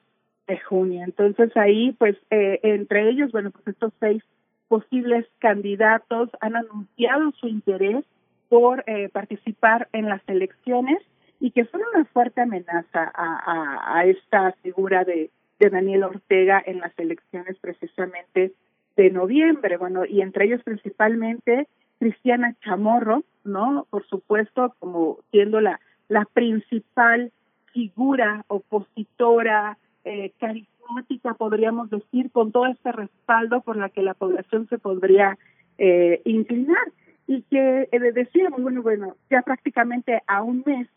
de 0.47 0.59
junio. 0.61 1.03
Entonces 1.05 1.57
ahí, 1.57 1.93
pues, 1.93 2.17
eh, 2.31 2.61
entre 2.63 3.09
ellos, 3.09 3.33
bueno, 3.33 3.51
pues 3.51 3.67
estos 3.69 3.93
seis 3.99 4.23
posibles 4.69 5.27
candidatos 5.39 6.31
han 6.41 6.57
anunciado 6.57 7.33
su 7.33 7.49
interés 7.49 8.05
por 8.49 8.85
eh, 8.87 9.09
participar 9.09 9.89
en 9.93 10.09
las 10.09 10.23
elecciones 10.29 10.99
y 11.45 11.51
que 11.51 11.67
son 11.67 11.83
una 11.95 12.07
fuerte 12.07 12.41
amenaza 12.41 13.13
a, 13.15 13.99
a, 13.99 14.07
esta 14.07 14.53
figura 14.63 15.05
de, 15.05 15.31
de 15.59 15.69
Daniel 15.69 16.05
Ortega 16.05 16.63
en 16.65 16.81
las 16.81 16.99
elecciones 16.99 17.59
precisamente 17.59 18.55
de 18.97 19.11
noviembre, 19.11 19.77
bueno, 19.77 20.07
y 20.07 20.23
entre 20.23 20.47
ellos 20.47 20.63
principalmente 20.63 21.69
Cristiana 21.99 22.57
Chamorro, 22.65 23.25
¿no? 23.45 23.87
Por 23.91 24.07
supuesto, 24.07 24.75
como 24.79 25.19
siendo 25.33 25.61
la, 25.61 25.81
la 26.09 26.25
principal 26.25 27.31
figura 27.75 28.47
opositora, 28.49 29.77
eh, 30.07 30.33
carismática, 30.41 31.35
podríamos 31.35 31.91
decir, 31.91 32.31
con 32.31 32.53
todo 32.53 32.69
este 32.69 32.91
respaldo 32.91 33.61
por 33.61 33.77
la 33.77 33.91
que 33.91 34.01
la 34.01 34.15
población 34.15 34.67
se 34.71 34.79
podría 34.79 35.37
eh, 35.77 36.23
inclinar. 36.25 36.91
Y 37.27 37.43
que 37.43 37.89
eh, 37.93 38.13
decíamos, 38.15 38.63
bueno, 38.63 38.81
bueno, 38.81 39.17
ya 39.29 39.43
prácticamente 39.43 40.23
a 40.27 40.43
un 40.43 40.63
mes, 40.65 40.89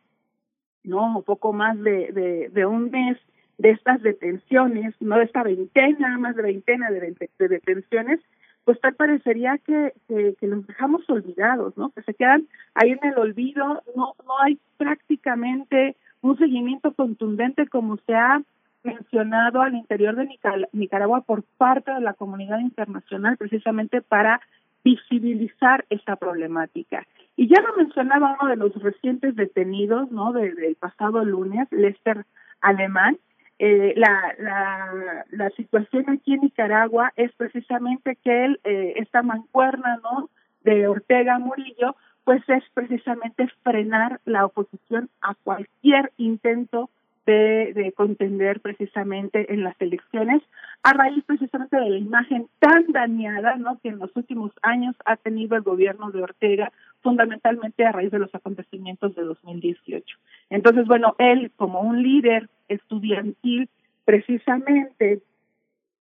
no, 0.87 1.23
poco 1.25 1.53
más 1.53 1.79
de, 1.79 2.49
de, 2.51 2.65
un 2.65 2.89
mes 2.89 3.17
de 3.57 3.71
estas 3.71 4.01
detenciones, 4.01 4.95
no 4.99 5.17
de 5.17 5.25
esta 5.25 5.43
veintena, 5.43 6.17
más 6.17 6.35
de 6.35 6.43
veintena 6.43 6.89
de, 6.89 7.15
de 7.39 7.47
detenciones, 7.47 8.19
pues 8.63 8.79
tal 8.81 8.95
parecería 8.95 9.57
que, 9.59 9.93
que, 10.07 10.35
que, 10.39 10.47
los 10.47 10.65
dejamos 10.67 11.09
olvidados, 11.09 11.77
¿no? 11.77 11.89
Que 11.91 12.01
se 12.01 12.13
quedan 12.13 12.47
ahí 12.73 12.91
en 12.91 12.99
el 13.03 13.17
olvido, 13.17 13.81
no, 13.95 14.13
no 14.25 14.39
hay 14.43 14.59
prácticamente 14.77 15.95
un 16.21 16.37
seguimiento 16.37 16.93
contundente 16.93 17.67
como 17.67 17.97
se 17.97 18.15
ha 18.15 18.41
mencionado 18.83 19.61
al 19.61 19.75
interior 19.75 20.15
de 20.15 20.29
Nicaragua 20.71 21.21
por 21.21 21.43
parte 21.57 21.91
de 21.91 22.01
la 22.01 22.13
comunidad 22.13 22.59
internacional 22.59 23.37
precisamente 23.37 24.01
para 24.01 24.41
visibilizar 24.83 25.85
esta 25.89 26.15
problemática. 26.15 27.05
Y 27.37 27.47
ya 27.47 27.61
lo 27.61 27.75
mencionaba 27.77 28.35
uno 28.41 28.49
de 28.49 28.57
los 28.57 28.73
recientes 28.81 29.35
detenidos, 29.35 30.11
¿no? 30.11 30.33
del 30.33 30.75
pasado 30.79 31.23
lunes, 31.23 31.67
Lester 31.71 32.25
Alemán, 32.61 33.17
eh, 33.59 33.93
la, 33.95 34.35
la, 34.37 35.25
la 35.31 35.49
situación 35.51 36.09
aquí 36.09 36.33
en 36.33 36.41
Nicaragua 36.41 37.13
es 37.15 37.31
precisamente 37.33 38.17
que 38.23 38.45
él, 38.45 38.59
eh, 38.63 38.93
esta 38.97 39.23
mancuerna, 39.23 39.99
¿no? 40.03 40.29
De 40.61 40.87
Ortega 40.87 41.39
Murillo, 41.39 41.95
pues 42.23 42.41
es 42.49 42.63
precisamente 42.73 43.47
frenar 43.63 44.19
la 44.25 44.45
oposición 44.45 45.09
a 45.21 45.33
cualquier 45.33 46.11
intento 46.17 46.89
de, 47.27 47.73
de, 47.73 47.91
contender 47.91 48.61
precisamente 48.61 49.53
en 49.53 49.63
las 49.63 49.79
elecciones 49.81 50.41
a 50.81 50.93
raíz 50.93 51.23
precisamente 51.25 51.75
de 51.75 51.89
la 51.89 51.97
imagen 51.97 52.47
tan 52.59 52.85
dañada 52.93 53.57
no 53.57 53.77
que 53.83 53.89
en 53.89 53.99
los 53.99 54.15
últimos 54.15 54.51
años 54.61 54.95
ha 55.05 55.17
tenido 55.17 55.57
el 55.57 55.61
gobierno 55.61 56.09
de 56.09 56.23
Ortega 56.23 56.71
fundamentalmente 57.03 57.85
a 57.85 57.91
raíz 57.91 58.11
de 58.11 58.19
los 58.19 58.33
acontecimientos 58.33 59.13
de 59.13 59.23
2018 59.23 60.17
entonces 60.49 60.87
bueno 60.87 61.15
él 61.19 61.51
como 61.57 61.81
un 61.81 62.01
líder 62.01 62.49
estudiantil 62.69 63.69
precisamente 64.05 65.21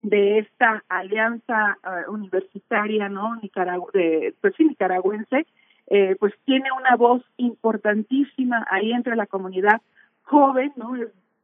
de 0.02 0.38
esta 0.38 0.84
alianza 0.88 1.76
uh, 1.82 2.12
universitaria 2.12 3.08
no 3.08 3.34
Nicaragua 3.42 3.90
de 3.92 4.32
pues 4.40 4.54
sí 4.56 4.64
nicaragüense 4.64 5.44
eh, 5.88 6.16
pues 6.18 6.32
tiene 6.44 6.70
una 6.72 6.96
voz 6.96 7.22
importantísima 7.36 8.66
ahí 8.70 8.92
entre 8.92 9.16
la 9.16 9.26
comunidad 9.26 9.80
joven, 10.26 10.72
¿no? 10.76 10.92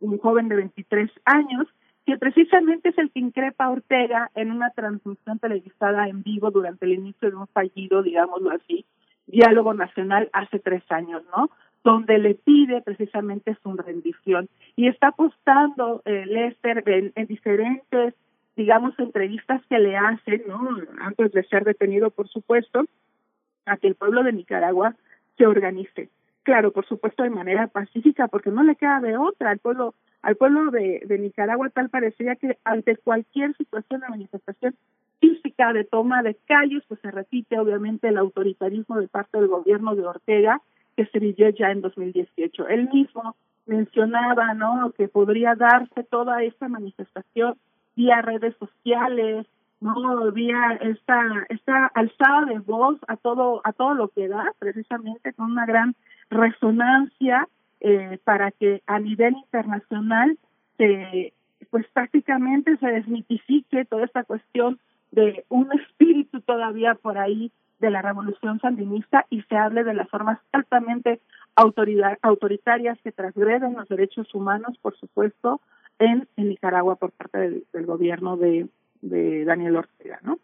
Un 0.00 0.18
joven 0.18 0.48
de 0.48 0.56
23 0.56 1.10
años, 1.24 1.66
que 2.04 2.16
precisamente 2.18 2.90
es 2.90 2.98
el 2.98 3.10
que 3.10 3.20
increpa 3.20 3.64
a 3.64 3.70
Ortega 3.70 4.30
en 4.34 4.50
una 4.50 4.70
transmisión 4.70 5.38
televisada 5.38 6.09
en 6.09 6.22
vivo 6.22 6.50
durante 6.50 6.84
el 6.86 6.92
inicio 6.92 7.30
de 7.30 7.36
un 7.36 7.46
fallido, 7.48 8.02
digámoslo 8.02 8.50
así, 8.50 8.84
diálogo 9.26 9.72
nacional 9.72 10.28
hace 10.32 10.59
tres 10.59 10.82
años, 10.90 11.22
¿no? 11.34 11.50
Donde 11.84 12.18
le 12.18 12.34
pide 12.34 12.82
precisamente 12.82 13.56
su 13.62 13.72
rendición. 13.76 14.48
Y 14.76 14.88
está 14.88 15.09
apostando 15.09 16.02
eh, 16.04 16.26
Lester 16.26 16.82
en, 16.86 17.12
en 17.14 17.26
diferentes, 17.26 18.14
digamos, 18.56 18.98
entrevistas 18.98 19.62
que 19.68 19.78
le 19.78 19.96
hacen, 19.96 20.42
¿no? 20.48 20.68
Antes 21.00 21.32
de 21.32 21.44
ser 21.44 21.64
detenido, 21.64 22.10
por 22.10 22.28
supuesto, 22.28 22.84
a 23.66 23.76
que 23.76 23.86
el 23.86 23.94
pueblo 23.94 24.24
de 24.24 24.32
Nicaragua 24.32 24.96
se 25.38 25.46
organice, 25.46 26.10
claro, 26.43 26.73
por 26.73 26.86
supuesto 26.86 27.23
de 27.23 27.31
manera 27.31 27.66
pacífica, 27.69 28.28
porque 28.28 28.51
no 28.51 28.62
le 28.62 28.77
queda 28.77 29.01
de 29.01 29.16
otra 29.16 29.51
al 29.51 29.59
pueblo, 29.59 29.94
al 30.23 30.36
pueblo 30.36 30.70
de, 30.70 31.05
Nicaragua 31.19 31.70
tal 31.70 31.89
parecía 31.89 32.36
que 32.36 32.59
ante 32.64 32.97
cualquier 32.97 33.56
situación 33.56 34.01
de 34.01 34.09
manifestación 34.09 34.74
física 35.20 35.73
de 35.73 35.85
toma 35.85 36.23
de 36.23 36.36
calles, 36.47 36.82
pues 36.89 37.01
se 37.01 37.10
repite 37.10 37.59
obviamente 37.59 38.09
el 38.09 38.19
autoritarismo 38.19 38.98
de 38.98 39.09
parte 39.09 39.39
del 39.39 39.48
gobierno 39.48 39.94
de 39.94 40.06
Ortega 40.06 40.60
que 40.97 41.06
se 41.06 41.19
vivió 41.19 41.48
ya 41.51 41.70
en 41.70 41.81
2018. 41.81 42.69
Él 42.69 42.89
mismo 42.93 43.36
mencionaba, 43.66 44.55
¿no?, 44.55 44.93
que 44.97 45.09
podría 45.09 45.55
darse 45.55 46.02
toda 46.05 46.43
esta 46.43 46.69
manifestación 46.69 47.56
vía 47.94 48.20
redes 48.23 48.56
sociales, 48.59 49.47
no 49.82 50.31
vía 50.32 50.78
esta 50.81 51.44
esta 51.48 51.86
alzada 51.86 52.47
de 52.47 52.60
voz 52.60 52.98
a 53.09 53.16
todo 53.16 53.60
a 53.64 53.73
todo 53.73 53.94
lo 53.94 54.09
que 54.09 54.28
da 54.28 54.52
precisamente 54.59 55.32
con 55.32 55.51
una 55.51 55.66
gran 55.66 55.97
resonancia 56.32 57.48
eh, 57.80 58.18
para 58.24 58.50
que 58.50 58.82
a 58.86 58.98
nivel 58.98 59.34
internacional 59.36 60.38
se 60.78 61.32
pues 61.70 61.86
prácticamente 61.92 62.76
se 62.78 62.86
desmitifique 62.86 63.84
toda 63.86 64.04
esta 64.04 64.24
cuestión 64.24 64.78
de 65.10 65.44
un 65.48 65.72
espíritu 65.72 66.40
todavía 66.40 66.94
por 66.94 67.18
ahí 67.18 67.50
de 67.80 67.90
la 67.90 68.02
revolución 68.02 68.60
sandinista 68.60 69.26
y 69.30 69.42
se 69.42 69.56
hable 69.56 69.84
de 69.84 69.94
las 69.94 70.09
formas 70.09 70.38
altamente 70.52 71.20
autoridad, 71.56 72.18
autoritarias 72.22 72.98
que 73.02 73.12
transgreden 73.12 73.74
los 73.74 73.88
derechos 73.88 74.34
humanos, 74.34 74.76
por 74.82 74.96
supuesto, 74.96 75.60
en, 75.98 76.28
en 76.36 76.48
Nicaragua 76.48 76.96
por 76.96 77.12
parte 77.12 77.38
del, 77.38 77.64
del 77.72 77.86
gobierno 77.86 78.36
de, 78.36 78.68
de 79.00 79.44
Daniel 79.44 79.76
Ortega, 79.76 80.20
¿no? 80.22 80.38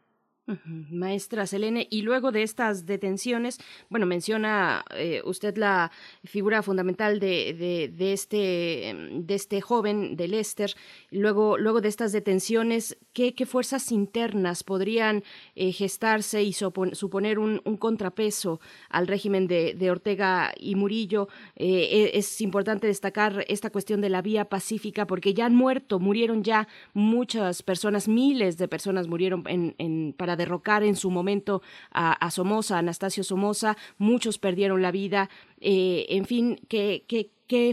Maestra 0.65 1.47
Selene, 1.47 1.87
y 1.91 2.03
luego 2.03 2.33
de 2.33 2.43
estas 2.43 2.87
detenciones, 2.87 3.59
bueno, 3.91 4.07
menciona 4.07 4.85
eh, 4.95 5.21
usted 5.25 5.57
la 5.57 5.91
figura 6.25 6.63
fundamental 6.63 7.21
de, 7.21 7.91
de, 7.95 8.13
este, 8.13 8.97
de 9.13 9.35
este 9.35 9.61
joven, 9.61 10.17
de 10.17 10.29
Lester, 10.29 10.75
luego, 11.11 11.59
luego 11.59 11.81
de 11.81 11.89
estas 11.89 12.13
detenciones, 12.13 12.97
¿qué, 13.13 13.35
qué 13.35 13.47
fuerzas 13.47 13.93
internas 13.93 14.65
podrían 14.65 15.23
eh, 15.55 15.73
gestarse 15.73 16.43
y 16.43 16.53
suponer 16.53 17.39
un, 17.39 17.59
contrapeso 17.79 18.61
al 18.89 19.07
régimen 19.07 19.47
de, 19.47 19.91
Ortega 19.91 20.53
y 20.59 20.75
Murillo? 20.75 21.29
Eh, 21.57 22.13
e, 22.15 22.19
es 22.19 22.41
importante 22.41 22.87
destacar 22.87 23.45
esta 23.49 23.71
cuestión 23.71 24.01
de 24.01 24.09
la 24.09 24.23
vía 24.23 24.47
pacífica, 24.47 25.07
porque 25.07 25.35
ya 25.35 25.47
han 25.47 25.55
muerto, 25.55 25.99
murieron 25.99 26.43
ya 26.43 26.69
muchas 26.95 27.63
personas, 27.63 28.09
miles 28.09 28.57
de 28.57 28.69
personas 28.69 29.09
murieron 29.09 29.45
en, 29.47 29.75
en 29.79 30.15
derrocar 30.39 30.83
en 30.83 30.97
su 30.97 31.11
momento 31.11 31.61
a, 31.93 32.31
Somoza, 32.31 32.77
a 32.77 32.79
Anastasio 32.79 33.23
Somoza, 33.23 33.77
muchos 33.99 34.39
perdieron 34.39 34.81
la 34.81 34.91
vida, 34.91 35.29
eh, 35.61 36.07
en 36.09 36.25
fin, 36.25 36.57
¿qué, 36.69 37.03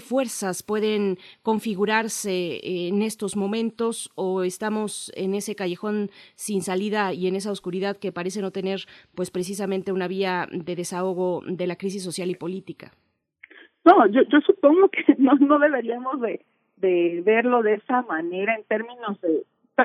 fuerzas 0.01 0.63
pueden 0.63 1.17
configurarse 1.43 2.87
en 2.87 3.01
estos 3.01 3.35
momentos 3.35 4.09
o 4.15 4.43
estamos 4.43 5.11
en 5.15 5.33
ese 5.33 5.53
callejón 5.55 6.09
sin 6.35 6.61
salida 6.61 7.13
y 7.13 7.27
en 7.27 7.35
esa 7.35 7.51
oscuridad 7.51 7.97
que 7.97 8.13
parece 8.13 8.41
no 8.41 8.51
tener 8.51 8.85
pues 9.15 9.31
precisamente 9.31 9.91
una 9.91 10.07
vía 10.07 10.47
de 10.51 10.75
desahogo 10.75 11.41
de 11.45 11.67
la 11.67 11.75
crisis 11.75 12.03
social 12.03 12.29
y 12.29 12.35
política? 12.35 12.93
No, 13.85 14.07
yo, 14.07 14.21
yo 14.31 14.39
supongo 14.41 14.89
que 14.89 15.03
no, 15.17 15.59
deberíamos 15.59 16.19
de, 16.19 16.43
de 16.77 17.21
verlo 17.23 17.61
de 17.61 17.75
esa 17.75 18.01
manera 18.01 18.55
en 18.55 18.63
términos 18.63 19.21
de 19.21 19.43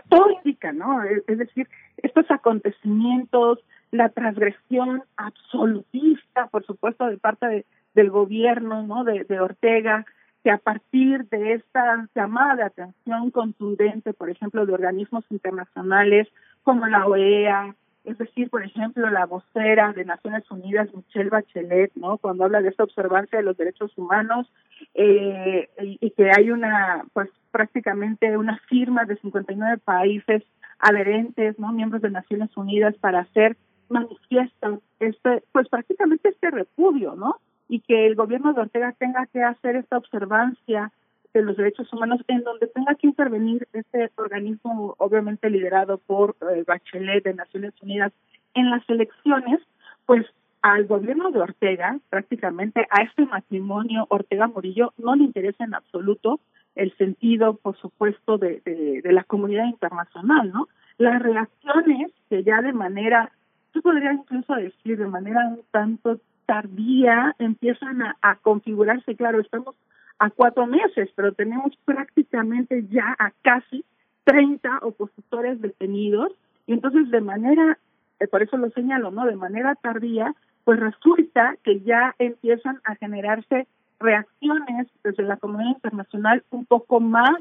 todo 0.08 0.30
indica, 0.30 0.72
¿no? 0.72 1.02
Es, 1.02 1.38
decir, 1.38 1.68
estos 1.98 2.30
acontecimientos, 2.30 3.58
la 3.90 4.08
transgresión 4.10 5.02
absolutista, 5.16 6.46
por 6.46 6.64
supuesto, 6.64 7.06
de 7.06 7.18
parte 7.18 7.46
de, 7.46 7.66
del 7.94 8.10
gobierno, 8.10 8.82
¿no? 8.86 9.04
De, 9.04 9.24
de 9.24 9.40
Ortega, 9.40 10.06
que 10.44 10.50
a 10.50 10.58
partir 10.58 11.28
de 11.28 11.54
esta 11.54 12.08
llamada 12.14 12.56
de 12.56 12.62
atención 12.62 13.30
contundente, 13.30 14.14
por 14.14 14.30
ejemplo, 14.30 14.64
de 14.64 14.72
organismos 14.72 15.24
internacionales 15.30 16.28
como 16.62 16.86
la 16.86 17.06
OEA, 17.06 17.74
es 18.04 18.16
decir, 18.18 18.48
por 18.48 18.64
ejemplo, 18.64 19.10
la 19.10 19.26
vocera 19.26 19.92
de 19.92 20.04
Naciones 20.04 20.50
Unidas, 20.50 20.88
Michelle 20.94 21.28
Bachelet, 21.28 21.92
¿no? 21.96 22.18
Cuando 22.18 22.44
habla 22.44 22.62
de 22.62 22.70
esta 22.70 22.84
observancia 22.84 23.38
de 23.38 23.44
los 23.44 23.56
derechos 23.56 23.92
humanos 23.96 24.50
eh, 24.94 25.68
y, 25.78 26.10
que 26.10 26.30
hay 26.30 26.50
una, 26.50 27.04
pues, 27.12 27.28
prácticamente 27.50 28.36
una 28.36 28.58
firma 28.68 29.04
de 29.04 29.16
59 29.16 29.78
países 29.84 30.42
adherentes, 30.78 31.58
¿no? 31.58 31.72
Miembros 31.72 32.00
de 32.02 32.10
Naciones 32.10 32.56
Unidas 32.56 32.94
para 32.96 33.20
hacer 33.20 33.56
manifiestan 33.90 34.80
este, 34.98 35.42
pues, 35.52 35.68
prácticamente 35.68 36.30
este 36.30 36.50
repudio, 36.50 37.14
¿no? 37.16 37.36
Y 37.68 37.80
que 37.80 38.06
el 38.06 38.14
gobierno 38.14 38.54
de 38.54 38.62
Ortega 38.62 38.92
tenga 38.98 39.26
que 39.26 39.42
hacer 39.42 39.76
esta 39.76 39.98
observancia 39.98 40.90
de 41.32 41.42
los 41.42 41.56
derechos 41.56 41.92
humanos 41.92 42.20
en 42.28 42.42
donde 42.42 42.66
tenga 42.66 42.94
que 42.94 43.06
intervenir 43.06 43.66
este 43.72 44.10
organismo 44.16 44.94
obviamente 44.98 45.48
liderado 45.50 45.98
por 45.98 46.36
eh, 46.52 46.64
Bachelet 46.66 47.24
de 47.24 47.34
Naciones 47.34 47.72
Unidas 47.82 48.12
en 48.54 48.70
las 48.70 48.88
elecciones, 48.88 49.60
pues 50.06 50.26
al 50.62 50.86
gobierno 50.86 51.30
de 51.30 51.40
Ortega, 51.40 51.98
prácticamente 52.10 52.86
a 52.90 53.02
este 53.02 53.24
matrimonio 53.24 54.06
Ortega 54.10 54.48
Murillo 54.48 54.92
no 54.98 55.14
le 55.14 55.24
interesa 55.24 55.64
en 55.64 55.74
absoluto 55.74 56.40
el 56.74 56.96
sentido, 56.96 57.54
por 57.54 57.76
supuesto, 57.76 58.38
de, 58.38 58.60
de, 58.64 59.00
de 59.02 59.12
la 59.12 59.24
comunidad 59.24 59.66
internacional, 59.66 60.50
¿no? 60.52 60.68
las 60.98 61.22
reacciones 61.22 62.12
que 62.28 62.44
ya 62.44 62.60
de 62.60 62.72
manera, 62.72 63.32
yo 63.74 63.80
podría 63.80 64.12
incluso 64.12 64.54
decir 64.54 64.98
de 64.98 65.06
manera 65.06 65.48
un 65.48 65.62
tanto 65.70 66.20
tardía, 66.44 67.34
empiezan 67.38 68.02
a 68.20 68.36
configurarse. 68.42 69.16
Claro, 69.16 69.40
estamos 69.40 69.76
a 70.20 70.30
cuatro 70.30 70.66
meses, 70.66 71.08
pero 71.16 71.32
tenemos 71.32 71.74
prácticamente 71.84 72.86
ya 72.90 73.16
a 73.18 73.32
casi 73.42 73.84
30 74.24 74.80
opositores 74.82 75.60
detenidos 75.60 76.30
y 76.66 76.74
entonces 76.74 77.10
de 77.10 77.22
manera, 77.22 77.78
eh, 78.20 78.28
por 78.28 78.42
eso 78.42 78.58
lo 78.58 78.70
señalo, 78.70 79.10
¿no? 79.10 79.24
De 79.24 79.34
manera 79.34 79.74
tardía, 79.76 80.34
pues 80.64 80.78
resulta 80.78 81.56
que 81.64 81.80
ya 81.80 82.14
empiezan 82.18 82.80
a 82.84 82.94
generarse 82.96 83.66
reacciones 83.98 84.88
desde 85.02 85.22
la 85.22 85.38
comunidad 85.38 85.70
internacional 85.70 86.44
un 86.50 86.66
poco 86.66 87.00
más 87.00 87.36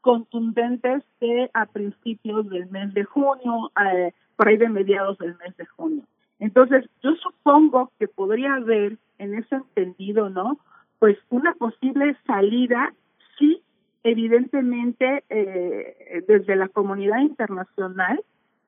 contundentes 0.00 1.02
que 1.20 1.50
a 1.52 1.66
principios 1.66 2.48
del 2.48 2.70
mes 2.70 2.94
de 2.94 3.04
junio, 3.04 3.70
eh, 3.84 4.12
por 4.36 4.48
ahí 4.48 4.56
de 4.56 4.70
mediados 4.70 5.18
del 5.18 5.36
mes 5.36 5.54
de 5.58 5.66
junio. 5.66 6.02
Entonces, 6.38 6.88
yo 7.02 7.14
supongo 7.16 7.92
que 7.98 8.08
podría 8.08 8.54
haber 8.54 8.96
en 9.18 9.34
ese 9.34 9.56
entendido, 9.56 10.30
¿no? 10.30 10.58
Pues 11.04 11.18
una 11.28 11.52
posible 11.52 12.16
salida, 12.26 12.94
sí, 13.38 13.60
evidentemente 14.04 15.22
eh, 15.28 16.24
desde 16.26 16.56
la 16.56 16.68
comunidad 16.68 17.18
internacional, 17.18 18.24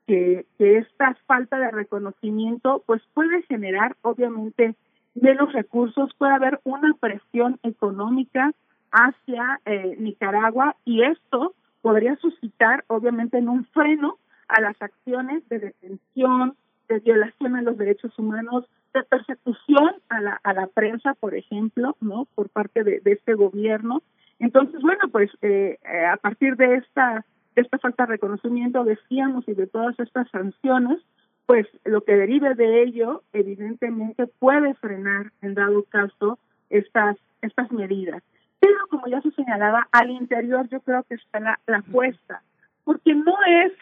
que, 0.06 0.44
esta 0.58 1.16
falta 1.26 1.58
de 1.58 1.70
reconocimiento 1.70 2.82
pues 2.84 3.00
puede 3.14 3.40
generar 3.44 3.96
obviamente 4.02 4.74
menos 5.14 5.50
recursos, 5.54 6.10
puede 6.18 6.34
haber 6.34 6.60
una 6.64 6.92
presión 7.00 7.58
económica 7.62 8.52
hacia 8.92 9.62
eh, 9.64 9.96
Nicaragua 9.98 10.76
y 10.84 11.04
esto 11.04 11.54
podría 11.80 12.16
suscitar 12.16 12.84
obviamente 12.88 13.38
en 13.38 13.48
un 13.48 13.64
freno 13.64 14.18
a 14.48 14.60
las 14.60 14.76
acciones 14.82 15.48
de 15.48 15.58
detención, 15.58 16.54
de 16.90 16.98
violación 16.98 17.56
a 17.56 17.62
los 17.62 17.78
derechos 17.78 18.12
humanos, 18.18 18.66
de 18.96 19.04
persecución 19.04 19.94
a 20.08 20.20
la, 20.20 20.40
a 20.42 20.52
la 20.52 20.66
prensa, 20.66 21.14
por 21.14 21.34
ejemplo, 21.34 21.96
no 22.00 22.26
por 22.34 22.48
parte 22.48 22.84
de, 22.84 23.00
de 23.00 23.12
este 23.12 23.34
gobierno. 23.34 24.02
Entonces, 24.38 24.80
bueno, 24.82 25.08
pues 25.10 25.30
eh, 25.42 25.78
eh 25.82 26.06
a 26.06 26.16
partir 26.16 26.56
de 26.56 26.76
esta 26.76 27.24
esta 27.56 27.78
falta 27.78 28.04
de 28.04 28.12
reconocimiento, 28.12 28.84
decíamos, 28.84 29.48
y 29.48 29.54
de 29.54 29.66
todas 29.66 29.98
estas 29.98 30.28
sanciones, 30.30 30.98
pues 31.46 31.66
lo 31.84 32.02
que 32.02 32.14
derive 32.14 32.54
de 32.54 32.82
ello, 32.82 33.22
evidentemente, 33.32 34.26
puede 34.26 34.74
frenar, 34.74 35.32
en 35.40 35.54
dado 35.54 35.84
caso, 35.84 36.38
estas, 36.68 37.16
estas 37.40 37.72
medidas. 37.72 38.22
Pero, 38.60 38.76
como 38.90 39.06
ya 39.06 39.22
se 39.22 39.30
señalaba, 39.30 39.88
al 39.90 40.10
interior 40.10 40.68
yo 40.68 40.80
creo 40.80 41.02
que 41.04 41.14
está 41.14 41.40
la, 41.40 41.58
la 41.66 41.78
apuesta, 41.78 42.42
porque 42.84 43.14
no 43.14 43.34
es 43.46 43.72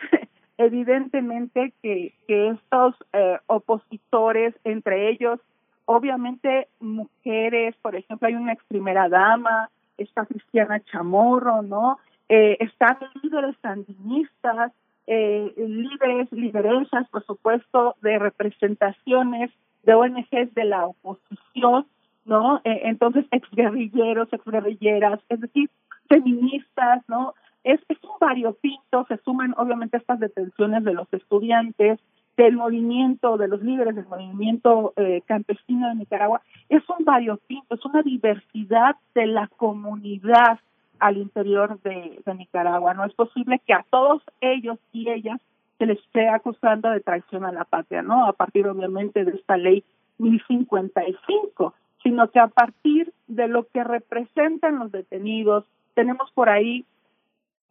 evidentemente 0.58 1.72
que, 1.82 2.14
que 2.26 2.48
estos 2.48 2.94
eh, 3.12 3.38
opositores, 3.46 4.54
entre 4.64 5.10
ellos, 5.10 5.40
obviamente 5.84 6.68
mujeres, 6.80 7.74
por 7.82 7.96
ejemplo, 7.96 8.28
hay 8.28 8.34
una 8.34 8.52
ex 8.52 8.64
primera 8.64 9.08
dama, 9.08 9.70
esta 9.98 10.26
Cristiana 10.26 10.80
Chamorro, 10.80 11.62
¿no? 11.62 11.98
eh, 12.28 12.56
están 12.60 12.98
líderes 13.22 13.56
sandinistas, 13.60 14.72
eh, 15.06 15.52
líderes, 15.56 16.32
lideresas, 16.32 17.08
por 17.10 17.24
supuesto, 17.26 17.96
de 18.00 18.18
representaciones 18.18 19.50
de 19.82 19.94
ONGs 19.94 20.54
de 20.54 20.64
la 20.64 20.86
oposición, 20.86 21.86
¿no? 22.24 22.60
Eh, 22.64 22.80
entonces, 22.84 23.26
exguerrilleros, 23.30 24.32
exguerrilleras, 24.32 25.20
es 25.28 25.40
decir, 25.40 25.68
feministas, 26.08 27.02
¿no? 27.08 27.34
Es, 27.64 27.80
es 27.88 27.98
un 28.04 28.18
variopinto, 28.20 29.06
se 29.08 29.16
suman 29.18 29.54
obviamente 29.56 29.96
estas 29.96 30.20
detenciones 30.20 30.84
de 30.84 30.94
los 30.94 31.12
estudiantes, 31.12 31.98
del 32.36 32.56
movimiento, 32.56 33.36
de 33.36 33.48
los 33.48 33.62
líderes 33.62 33.94
del 33.94 34.06
movimiento 34.06 34.92
eh, 34.96 35.22
campesino 35.26 35.88
de 35.88 35.94
Nicaragua, 35.94 36.42
es 36.68 36.82
un 36.90 37.04
variopinto, 37.04 37.74
es 37.74 37.84
una 37.84 38.02
diversidad 38.02 38.96
de 39.14 39.26
la 39.26 39.48
comunidad 39.56 40.58
al 40.98 41.18
interior 41.18 41.80
de, 41.82 42.20
Nicaragua. 42.36 42.94
No 42.94 43.04
es 43.04 43.14
posible 43.14 43.60
que 43.66 43.74
a 43.74 43.84
todos 43.90 44.22
ellos 44.40 44.78
y 44.92 45.10
ellas 45.10 45.40
se 45.78 45.86
les 45.86 45.98
esté 45.98 46.28
acusando 46.28 46.90
de 46.90 47.00
traición 47.00 47.44
a 47.44 47.52
la 47.52 47.64
patria, 47.64 48.02
¿no? 48.02 48.26
A 48.26 48.32
partir 48.32 48.66
obviamente 48.66 49.24
de 49.24 49.32
esta 49.32 49.56
ley 49.56 49.84
1055, 50.18 51.74
sino 52.02 52.30
que 52.30 52.38
a 52.38 52.48
partir 52.48 53.12
de 53.26 53.48
lo 53.48 53.66
que 53.68 53.82
representan 53.82 54.78
los 54.78 54.92
detenidos, 54.92 55.64
tenemos 55.94 56.30
por 56.32 56.48
ahí 56.48 56.84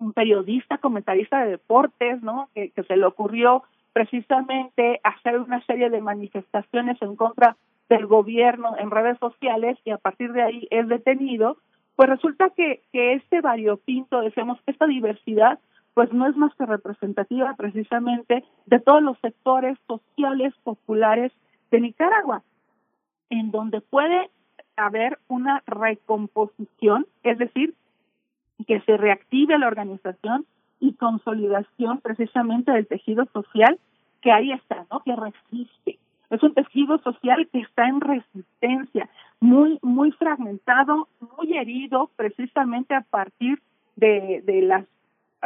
un 0.04 0.14
periodista, 0.14 0.78
comentarista 0.78 1.44
de 1.44 1.52
deportes, 1.52 2.22
¿no? 2.22 2.50
Que, 2.54 2.72
se 2.88 2.98
le 2.98 3.06
ocurrió 3.06 3.64
precisamente 3.94 5.00
hacer 5.04 5.40
una 5.40 5.64
serie 5.66 5.90
de 5.90 6.02
manifestaciones 6.02 7.02
en 7.02 7.16
contra 7.16 7.56
del 7.90 8.08
gobierno 8.08 8.76
en 8.78 8.92
redes 8.92 9.18
sociales 9.20 9.78
y 9.86 9.92
a 9.92 9.98
partir 9.98 10.34
de 10.34 10.42
ahí 10.42 10.68
es 10.72 10.88
detenido 10.88 11.58
pues 11.96 12.10
resulta 12.10 12.50
que, 12.50 12.82
que 12.92 13.14
este 13.14 13.42
variopinto, 13.42 14.22
decimos, 14.22 14.58
esta 14.66 14.88
diversidad, 14.88 15.60
pues 15.94 16.12
no 16.12 16.28
es 16.28 16.36
más 16.36 16.54
que 16.56 16.66
representativa 16.66 17.54
precisamente 17.56 18.44
de 18.66 18.80
todos 18.80 19.04
los 19.04 19.18
sectores 19.20 19.78
sociales 19.88 20.54
populares 20.64 21.32
de 21.70 21.82
Nicaragua, 21.82 22.42
en 23.30 23.52
donde 23.52 23.82
puede 23.82 24.32
haber 24.76 25.20
una 25.28 25.62
recomposición, 25.68 27.06
es 27.22 27.38
decir, 27.38 27.76
que 28.64 28.82
se 28.82 28.98
reactive 28.98 29.58
la 29.58 29.68
organización 29.68 30.46
y 30.80 30.94
consolidación 30.94 32.00
precisamente 32.00 32.72
del 32.72 32.88
tejido 32.88 33.26
social 33.34 33.80
que 34.22 34.32
ahí 34.32 34.52
está, 34.52 34.86
¿no? 34.92 35.02
Que 35.02 35.16
resiste. 35.16 36.00
Es 36.30 36.42
un 36.42 36.54
tejido 36.54 36.98
social 37.00 37.48
que 37.52 37.60
está 37.60 37.88
en 37.88 38.02
resistencia, 38.02 39.10
muy, 39.40 39.78
muy 39.82 40.12
fragmentado, 40.14 41.08
muy 41.38 41.58
herido, 41.58 42.10
precisamente 42.16 42.96
a 42.96 43.02
partir 43.02 43.62
de, 43.96 44.42
de 44.46 44.62
las 44.64 44.86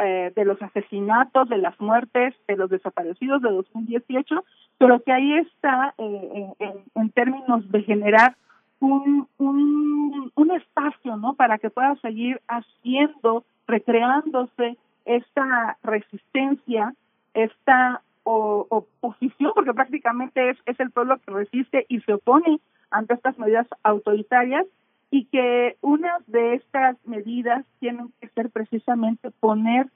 eh, 0.00 0.32
de 0.36 0.44
los 0.44 0.62
asesinatos, 0.62 1.48
de 1.48 1.58
las 1.58 1.78
muertes, 1.80 2.32
de 2.46 2.56
los 2.56 2.70
desaparecidos 2.70 3.42
de 3.42 3.50
2018, 3.50 4.44
pero 4.78 5.02
que 5.02 5.10
ahí 5.10 5.32
está 5.38 5.92
eh, 5.98 6.52
en, 6.60 6.84
en, 6.94 7.10
términos 7.10 7.68
de 7.68 7.82
generar 7.82 8.36
un, 8.80 9.28
un, 9.38 10.50
espacio, 10.50 11.16
¿no? 11.16 11.34
Para 11.34 11.58
que 11.58 11.70
pueda 11.70 11.94
seguir 11.96 12.40
haciendo, 12.48 13.44
recreándose 13.66 14.76
esta 15.04 15.76
resistencia, 15.82 16.94
esta 17.34 18.02
oposición, 18.24 19.52
porque 19.54 19.72
prácticamente 19.72 20.50
es, 20.50 20.58
es 20.66 20.78
el 20.80 20.90
pueblo 20.90 21.18
que 21.18 21.30
resiste 21.30 21.86
y 21.88 22.00
se 22.00 22.14
opone 22.14 22.60
ante 22.90 23.14
estas 23.14 23.38
medidas 23.38 23.66
autoritarias 23.82 24.66
y 25.10 25.24
que 25.26 25.76
una 25.80 26.18
de 26.26 26.54
estas 26.54 26.96
medidas 27.06 27.64
tienen 27.80 28.12
que 28.20 28.28
ser 28.28 28.50
precisamente 28.50 29.30
poner 29.30 29.88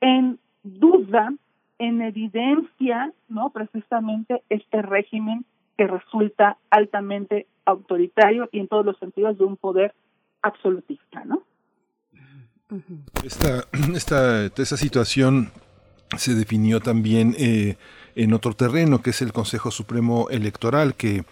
en 0.00 0.38
duda, 0.62 1.32
en 1.78 2.02
evidencia, 2.02 3.12
no 3.28 3.50
precisamente 3.50 4.42
este 4.48 4.82
régimen 4.82 5.44
que 5.76 5.86
resulta 5.86 6.58
altamente 6.70 7.46
autoritario 7.68 8.48
y 8.50 8.60
en 8.60 8.68
todos 8.68 8.84
los 8.84 8.98
sentidos 8.98 9.36
de 9.38 9.44
un 9.44 9.56
poder 9.56 9.94
absolutista, 10.42 11.24
¿no? 11.24 11.42
Esta, 13.24 13.64
esta, 13.94 14.46
esta 14.46 14.76
situación 14.76 15.50
se 16.16 16.34
definió 16.34 16.80
también 16.80 17.34
eh, 17.38 17.76
en 18.14 18.32
otro 18.32 18.54
terreno, 18.54 19.02
que 19.02 19.10
es 19.10 19.20
el 19.20 19.32
Consejo 19.32 19.70
Supremo 19.70 20.28
Electoral, 20.30 20.94
que 20.94 21.24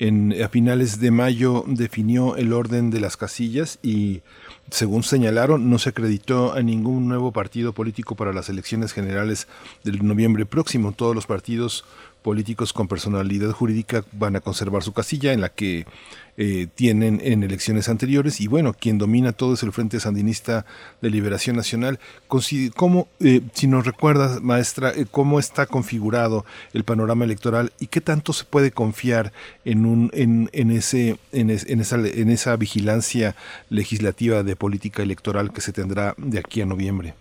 en, 0.00 0.34
a 0.42 0.48
finales 0.48 0.98
de 0.98 1.12
mayo 1.12 1.64
definió 1.66 2.36
el 2.36 2.52
orden 2.52 2.90
de 2.90 3.00
las 3.00 3.16
casillas 3.16 3.78
y, 3.82 4.22
según 4.70 5.04
señalaron, 5.04 5.70
no 5.70 5.78
se 5.78 5.90
acreditó 5.90 6.52
a 6.52 6.62
ningún 6.62 7.08
nuevo 7.08 7.32
partido 7.32 7.72
político 7.72 8.16
para 8.16 8.32
las 8.32 8.48
elecciones 8.48 8.92
generales 8.92 9.46
del 9.84 10.04
noviembre 10.04 10.46
próximo. 10.46 10.92
Todos 10.92 11.14
los 11.14 11.26
partidos 11.26 11.84
políticos 12.24 12.72
con 12.72 12.88
personalidad 12.88 13.52
jurídica 13.52 14.02
van 14.12 14.34
a 14.34 14.40
conservar 14.40 14.82
su 14.82 14.94
casilla 14.94 15.34
en 15.34 15.42
la 15.42 15.50
que 15.50 15.84
eh, 16.38 16.66
tienen 16.74 17.20
en 17.22 17.42
elecciones 17.42 17.90
anteriores 17.90 18.40
y 18.40 18.48
bueno, 18.48 18.72
quien 18.72 18.96
domina 18.96 19.32
todo 19.32 19.52
es 19.52 19.62
el 19.62 19.72
Frente 19.72 20.00
Sandinista 20.00 20.64
de 21.02 21.10
Liberación 21.10 21.54
Nacional. 21.54 22.00
¿Cómo, 22.26 23.08
eh, 23.20 23.42
si 23.52 23.66
nos 23.66 23.84
recuerdas, 23.84 24.42
maestra, 24.42 24.90
eh, 24.90 25.04
cómo 25.08 25.38
está 25.38 25.66
configurado 25.66 26.46
el 26.72 26.82
panorama 26.82 27.26
electoral 27.26 27.72
y 27.78 27.88
qué 27.88 28.00
tanto 28.00 28.32
se 28.32 28.44
puede 28.44 28.72
confiar 28.72 29.34
en, 29.66 29.84
un, 29.84 30.10
en, 30.14 30.70
ese, 30.70 31.18
en, 31.30 31.50
esa, 31.50 31.96
en 31.96 32.30
esa 32.30 32.56
vigilancia 32.56 33.36
legislativa 33.68 34.42
de 34.42 34.56
política 34.56 35.02
electoral 35.02 35.52
que 35.52 35.60
se 35.60 35.74
tendrá 35.74 36.14
de 36.16 36.38
aquí 36.38 36.62
a 36.62 36.66
noviembre? 36.66 37.14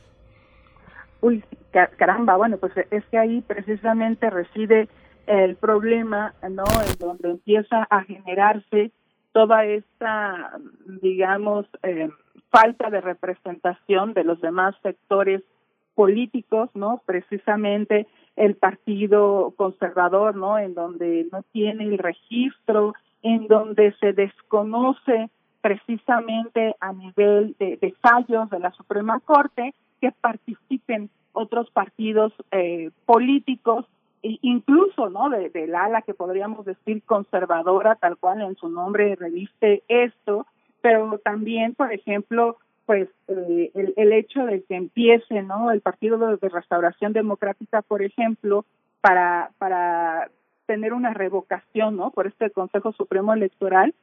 Uy, 1.23 1.41
caramba, 1.71 2.35
bueno, 2.35 2.57
pues 2.57 2.73
es 2.91 3.05
que 3.05 3.17
ahí 3.17 3.39
precisamente 3.39 4.29
reside 4.29 4.89
el 5.25 5.55
problema, 5.55 6.33
¿no? 6.41 6.65
En 6.65 6.99
donde 6.99 7.29
empieza 7.29 7.87
a 7.89 8.03
generarse 8.03 8.91
toda 9.31 9.63
esta, 9.63 10.59
digamos, 11.01 11.65
eh, 11.83 12.09
falta 12.51 12.89
de 12.89 12.99
representación 12.99 14.13
de 14.13 14.25
los 14.25 14.41
demás 14.41 14.75
sectores 14.83 15.41
políticos, 15.95 16.69
¿no? 16.73 17.01
Precisamente 17.05 18.05
el 18.35 18.55
Partido 18.55 19.53
Conservador, 19.55 20.35
¿no? 20.35 20.59
En 20.59 20.73
donde 20.73 21.29
no 21.31 21.41
tiene 21.53 21.85
el 21.85 21.99
registro, 21.99 22.95
en 23.21 23.47
donde 23.47 23.93
se 24.01 24.11
desconoce 24.11 25.29
precisamente 25.61 26.75
a 26.81 26.91
nivel 26.91 27.55
de, 27.59 27.95
fallos 28.01 28.49
de 28.49 28.59
la 28.59 28.71
Suprema 28.71 29.21
Corte 29.21 29.73
que 30.03 30.11
participen 30.11 31.09
otros 31.31 31.71
partidos 31.71 32.33
eh, 32.51 32.91
políticos 33.05 33.85
e 34.21 34.37
incluso 34.41 35.09
no 35.09 35.29
de, 35.29 35.49
del 35.49 35.73
ala 35.75 36.01
que 36.01 36.13
podríamos 36.13 36.65
decir 36.65 37.01
conservadora 37.03 37.95
tal 37.95 38.17
cual 38.17 38.41
en 38.41 38.57
su 38.57 38.67
nombre 38.67 39.15
reviste 39.15 39.81
esto 39.87 40.45
pero 40.81 41.19
también 41.19 41.73
por 41.73 41.93
ejemplo 41.93 42.57
pues 42.85 43.07
eh, 43.29 43.71
el, 43.73 43.93
el, 43.95 44.11
hecho 44.11 44.45
de 44.45 44.63
que 44.63 44.75
empiece 44.75 45.41
no 45.41 45.71
el 45.71 45.79
partido 45.79 46.17
de, 46.17 46.49
restauración 46.49 47.13
democrática 47.13 47.81
por 47.81 48.01
ejemplo 48.01 48.65
para 48.99 49.51
para 49.57 50.29
tener 50.65 50.91
una 50.91 51.13
revocación 51.13 51.95
no 51.95 52.11
por 52.11 52.27
este 52.27 52.49
Consejo 52.49 52.91
Supremo 52.91 53.33
Electoral 53.33 53.95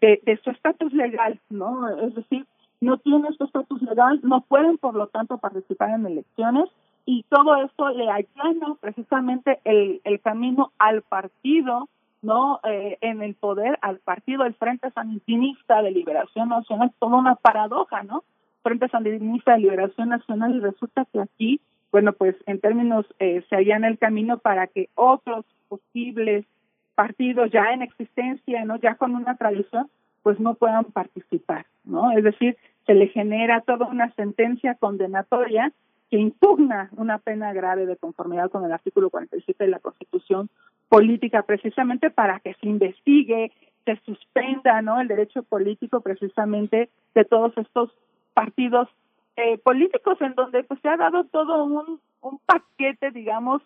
de, 0.00 0.18
de 0.24 0.38
su 0.38 0.48
estatus 0.48 0.94
legal 0.94 1.38
no 1.50 1.90
es 2.06 2.14
decir 2.14 2.46
no 2.82 2.98
tienen 2.98 3.32
su 3.34 3.44
estatus 3.44 3.80
legal 3.82 4.20
no 4.22 4.42
pueden 4.42 4.78
por 4.78 4.94
lo 4.94 5.06
tanto 5.08 5.38
participar 5.38 5.90
en 5.90 6.06
elecciones 6.06 6.68
y 7.04 7.24
todo 7.28 7.56
esto 7.56 7.88
le 7.90 8.08
allana 8.10 8.76
precisamente 8.80 9.60
el, 9.64 10.00
el 10.04 10.20
camino 10.20 10.72
al 10.78 11.02
partido 11.02 11.88
no 12.22 12.60
eh, 12.64 12.98
en 13.00 13.20
el 13.22 13.34
poder 13.34 13.78
al 13.82 13.98
partido 13.98 14.44
del 14.44 14.54
Frente 14.54 14.90
Sandinista 14.92 15.82
de 15.82 15.90
Liberación 15.90 16.48
Nacional, 16.48 16.92
toda 16.98 17.16
una 17.16 17.34
paradoja, 17.34 18.04
¿no? 18.04 18.24
Frente 18.62 18.88
Sandinista 18.88 19.52
de 19.52 19.58
Liberación 19.58 20.08
Nacional 20.10 20.54
y 20.54 20.60
resulta 20.60 21.04
que 21.12 21.20
aquí, 21.20 21.60
bueno, 21.90 22.12
pues 22.12 22.36
en 22.46 22.60
términos 22.60 23.04
eh, 23.18 23.44
se 23.50 23.56
allana 23.56 23.88
el 23.88 23.98
camino 23.98 24.38
para 24.38 24.68
que 24.68 24.88
otros 24.94 25.44
posibles 25.68 26.46
partidos 26.94 27.50
ya 27.50 27.72
en 27.72 27.82
existencia, 27.82 28.64
¿no? 28.64 28.76
Ya 28.76 28.94
con 28.94 29.16
una 29.16 29.36
tradición, 29.36 29.90
pues 30.22 30.38
no 30.38 30.54
puedan 30.54 30.84
participar, 30.84 31.66
¿no? 31.84 32.12
Es 32.12 32.22
decir, 32.22 32.56
se 32.86 32.94
le 32.94 33.08
genera 33.08 33.60
toda 33.60 33.86
una 33.86 34.12
sentencia 34.14 34.74
condenatoria 34.74 35.72
que 36.10 36.18
impugna 36.18 36.90
una 36.96 37.18
pena 37.18 37.52
grave 37.52 37.86
de 37.86 37.96
conformidad 37.96 38.50
con 38.50 38.64
el 38.64 38.72
artículo 38.72 39.08
47 39.08 39.64
de 39.64 39.70
la 39.70 39.78
Constitución 39.78 40.50
política 40.88 41.42
precisamente 41.42 42.10
para 42.10 42.38
que 42.40 42.54
se 42.54 42.66
investigue, 42.66 43.50
se 43.86 43.96
suspenda 44.04 44.82
¿no? 44.82 45.00
el 45.00 45.08
derecho 45.08 45.42
político 45.42 46.02
precisamente 46.02 46.90
de 47.14 47.24
todos 47.24 47.56
estos 47.56 47.90
partidos 48.34 48.88
eh, 49.36 49.56
políticos 49.56 50.20
en 50.20 50.34
donde 50.34 50.64
pues 50.64 50.80
se 50.80 50.88
ha 50.88 50.98
dado 50.98 51.24
todo 51.24 51.64
un, 51.64 51.98
un 52.20 52.38
paquete 52.44 53.10
digamos 53.10 53.62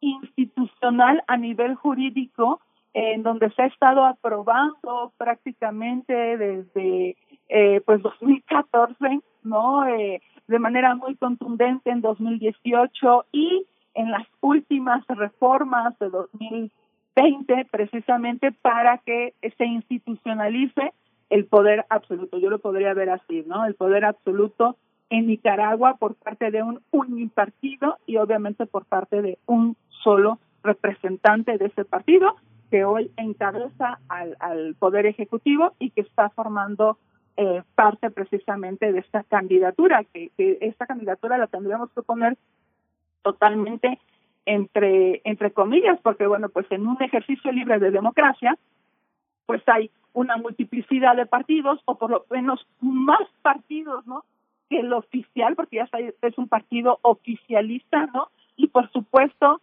institucional 0.00 1.22
a 1.26 1.36
nivel 1.36 1.74
jurídico 1.74 2.60
en 2.92 3.22
donde 3.22 3.50
se 3.50 3.62
ha 3.62 3.66
estado 3.66 4.04
aprobando 4.04 5.12
prácticamente 5.16 6.12
desde 6.36 7.16
eh, 7.48 7.80
pues 7.84 8.02
2014 8.02 9.20
no 9.44 9.86
eh, 9.86 10.20
de 10.48 10.58
manera 10.58 10.94
muy 10.94 11.14
contundente 11.16 11.90
en 11.90 12.00
2018 12.00 13.26
y 13.32 13.66
en 13.94 14.10
las 14.10 14.26
últimas 14.40 15.04
reformas 15.08 15.98
de 15.98 16.10
2020 16.10 17.66
precisamente 17.70 18.52
para 18.52 18.98
que 18.98 19.34
se 19.56 19.64
institucionalice 19.64 20.92
el 21.28 21.46
poder 21.46 21.86
absoluto. 21.90 22.38
Yo 22.38 22.50
lo 22.50 22.58
podría 22.58 22.92
ver 22.92 23.10
así, 23.10 23.44
¿no? 23.46 23.64
El 23.64 23.76
poder 23.76 24.04
absoluto 24.04 24.76
en 25.10 25.26
Nicaragua 25.26 25.96
por 25.96 26.16
parte 26.16 26.50
de 26.50 26.62
un 26.62 26.80
unipartido 26.90 27.98
y 28.06 28.16
obviamente 28.16 28.66
por 28.66 28.84
parte 28.84 29.22
de 29.22 29.38
un 29.46 29.76
solo 30.02 30.38
representante 30.62 31.56
de 31.58 31.66
ese 31.66 31.84
partido 31.84 32.36
que 32.70 32.84
hoy 32.84 33.10
encabeza 33.16 33.98
al, 34.08 34.36
al 34.40 34.74
poder 34.76 35.06
ejecutivo 35.06 35.74
y 35.78 35.90
que 35.90 36.02
está 36.02 36.30
formando 36.30 36.98
eh, 37.36 37.62
parte 37.74 38.10
precisamente 38.10 38.92
de 38.92 39.00
esta 39.00 39.24
candidatura, 39.24 40.04
que, 40.04 40.30
que 40.36 40.58
esta 40.60 40.86
candidatura 40.86 41.38
la 41.38 41.46
tendríamos 41.46 41.90
que 41.92 42.02
poner 42.02 42.36
totalmente 43.22 43.98
entre 44.46 45.20
entre 45.24 45.52
comillas 45.52 45.98
porque 46.02 46.26
bueno 46.26 46.48
pues 46.48 46.66
en 46.70 46.86
un 46.86 47.00
ejercicio 47.02 47.52
libre 47.52 47.78
de 47.78 47.90
democracia 47.90 48.56
pues 49.46 49.62
hay 49.66 49.90
una 50.12 50.36
multiplicidad 50.38 51.14
de 51.16 51.26
partidos 51.26 51.80
o 51.84 51.96
por 51.96 52.10
lo 52.10 52.24
menos 52.30 52.66
más 52.80 53.28
partidos 53.42 54.06
no 54.06 54.24
que 54.68 54.80
el 54.80 54.92
oficial 54.92 55.56
porque 55.56 55.76
ya 55.76 55.88
es 56.22 56.38
un 56.38 56.48
partido 56.48 56.98
oficialista 57.02 58.06
no 58.06 58.28
y 58.56 58.68
por 58.68 58.90
supuesto 58.92 59.60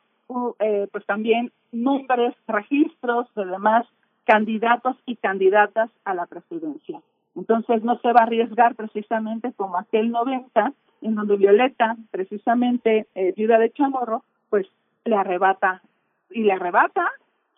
eh, 0.59 0.87
pues 0.91 1.05
también 1.05 1.51
nombres 1.71 2.35
registros 2.47 3.27
de 3.35 3.45
demás 3.45 3.85
candidatos 4.25 4.97
y 5.05 5.15
candidatas 5.15 5.89
a 6.03 6.13
la 6.13 6.25
presidencia 6.25 7.01
entonces 7.37 7.83
no 7.83 7.99
se 7.99 8.11
va 8.11 8.21
a 8.21 8.23
arriesgar 8.23 8.75
precisamente 8.75 9.53
como 9.53 9.77
aquel 9.77 10.09
90 10.09 10.73
en 11.01 11.15
donde 11.15 11.37
Violeta, 11.37 11.95
precisamente 12.09 13.05
eh, 13.13 13.33
viuda 13.37 13.59
de 13.59 13.71
Chamorro, 13.71 14.23
pues 14.49 14.65
le 15.05 15.15
arrebata 15.15 15.83
y 16.31 16.41
le 16.41 16.53
arrebata 16.53 17.07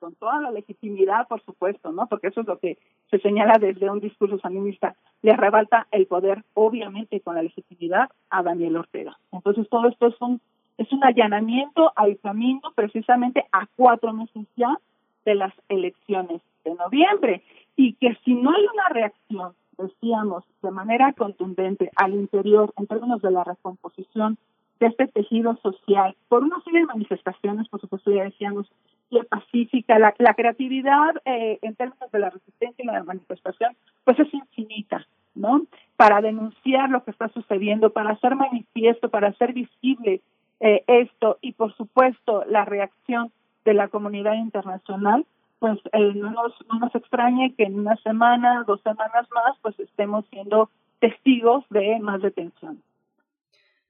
con 0.01 0.15
toda 0.15 0.41
la 0.41 0.51
legitimidad, 0.51 1.27
por 1.27 1.41
supuesto, 1.43 1.91
¿no? 1.91 2.07
Porque 2.07 2.27
eso 2.27 2.41
es 2.41 2.47
lo 2.47 2.59
que 2.59 2.77
se 3.09 3.19
señala 3.19 3.57
desde 3.57 3.89
un 3.89 3.99
discurso 3.99 4.37
saninista, 4.39 4.95
le 5.21 5.31
arrebata 5.31 5.87
el 5.91 6.05
poder, 6.07 6.43
obviamente, 6.53 7.21
con 7.21 7.35
la 7.35 7.43
legitimidad 7.43 8.09
a 8.29 8.43
Daniel 8.43 8.77
Ortega. 8.77 9.17
Entonces 9.31 9.67
todo 9.69 9.87
esto 9.87 10.07
es 10.07 10.21
un 10.21 10.41
es 10.79 10.91
un 10.93 11.03
allanamiento 11.03 11.91
al 11.95 12.17
camino 12.19 12.71
precisamente 12.73 13.45
a 13.51 13.67
cuatro 13.75 14.13
meses 14.13 14.47
ya 14.55 14.79
de 15.25 15.35
las 15.35 15.53
elecciones 15.67 16.41
de 16.63 16.73
noviembre 16.73 17.43
y 17.75 17.93
que 17.93 18.17
si 18.23 18.33
no 18.33 18.51
hay 18.51 18.65
una 18.73 18.89
reacción 18.89 19.53
decíamos 19.77 20.45
de 20.61 20.71
manera 20.71 21.13
contundente 21.13 21.91
al 21.95 22.13
interior 22.13 22.73
en 22.77 22.87
términos 22.87 23.21
de 23.21 23.31
la 23.31 23.43
recomposición 23.43 24.37
de 24.79 24.87
este 24.87 25.07
tejido 25.07 25.57
social 25.57 26.15
por 26.29 26.43
una 26.43 26.61
serie 26.61 26.79
de 26.81 26.85
manifestaciones, 26.85 27.67
por 27.67 27.81
supuesto 27.81 28.11
ya 28.11 28.23
decíamos, 28.23 28.71
la 29.09 29.23
pacífica, 29.23 29.99
la, 29.99 30.13
la 30.17 30.33
creatividad 30.33 31.15
eh, 31.25 31.59
en 31.61 31.75
términos 31.75 32.09
de 32.11 32.19
la 32.19 32.29
resistencia 32.29 32.83
y 32.83 32.87
la 32.87 33.03
manifestación, 33.03 33.75
pues 34.05 34.17
es 34.19 34.33
infinita, 34.33 35.05
¿no? 35.35 35.63
Para 35.97 36.21
denunciar 36.21 36.89
lo 36.89 37.03
que 37.03 37.11
está 37.11 37.27
sucediendo, 37.29 37.89
para 37.89 38.11
hacer 38.11 38.35
manifiesto, 38.35 39.09
para 39.09 39.29
hacer 39.29 39.51
visible 39.53 40.21
eh, 40.59 40.83
esto 40.87 41.37
y 41.41 41.53
por 41.53 41.75
supuesto 41.75 42.43
la 42.45 42.65
reacción 42.65 43.31
de 43.65 43.73
la 43.73 43.87
comunidad 43.87 44.33
internacional, 44.33 45.25
pues 45.59 45.79
eh, 45.93 46.13
no, 46.15 46.31
nos, 46.31 46.53
no 46.71 46.79
nos 46.79 46.95
extrañe 46.95 47.53
que 47.55 47.63
en 47.63 47.79
una 47.79 47.95
semana, 47.97 48.63
dos 48.65 48.81
semanas 48.81 49.27
más, 49.33 49.57
pues 49.61 49.79
estemos 49.79 50.25
siendo 50.31 50.69
testigos 50.99 51.65
de 51.69 51.99
más 51.99 52.21
detención. 52.21 52.81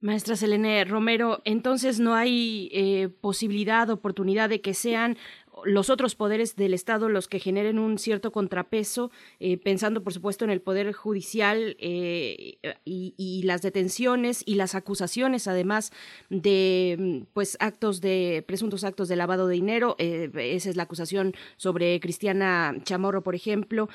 Maestra 0.01 0.37
Selene 0.37 0.85
Romero, 0.85 1.41
entonces 1.43 1.99
no 1.99 2.15
hay 2.15 2.69
eh, 2.71 3.09
posibilidad, 3.21 3.89
oportunidad 3.89 4.47
de 4.47 4.61
que 4.61 4.73
sean 4.73 5.17
los 5.65 5.89
otros 5.89 6.15
poderes 6.15 6.55
del 6.55 6.73
Estado 6.73 7.09
los 7.09 7.27
que 7.27 7.39
generen 7.39 7.79
un 7.79 7.97
cierto 7.97 8.31
contrapeso, 8.31 9.11
eh, 9.39 9.57
pensando 9.57 10.03
por 10.03 10.13
supuesto 10.13 10.45
en 10.45 10.51
el 10.51 10.61
Poder 10.61 10.93
Judicial 10.93 11.75
eh, 11.79 12.57
y, 12.85 13.41
las 13.43 13.61
detenciones 13.61 14.43
y 14.45 14.55
las 14.55 14.75
acusaciones, 14.75 15.47
además 15.47 15.91
de 16.29 17.25
pues 17.33 17.57
actos 17.59 18.01
de 18.01 18.43
presuntos 18.47 18.83
actos 18.83 19.07
de 19.07 19.15
lavado 19.15 19.47
de 19.47 19.55
dinero. 19.55 19.95
Eh, 19.97 20.29
esa 20.35 20.69
es 20.69 20.75
la 20.75 20.83
acusación 20.83 21.33
sobre 21.57 21.99
Cristiana 21.99 22.75
Chamorro, 22.83 23.23
por 23.23 23.35
ejemplo, 23.35 23.89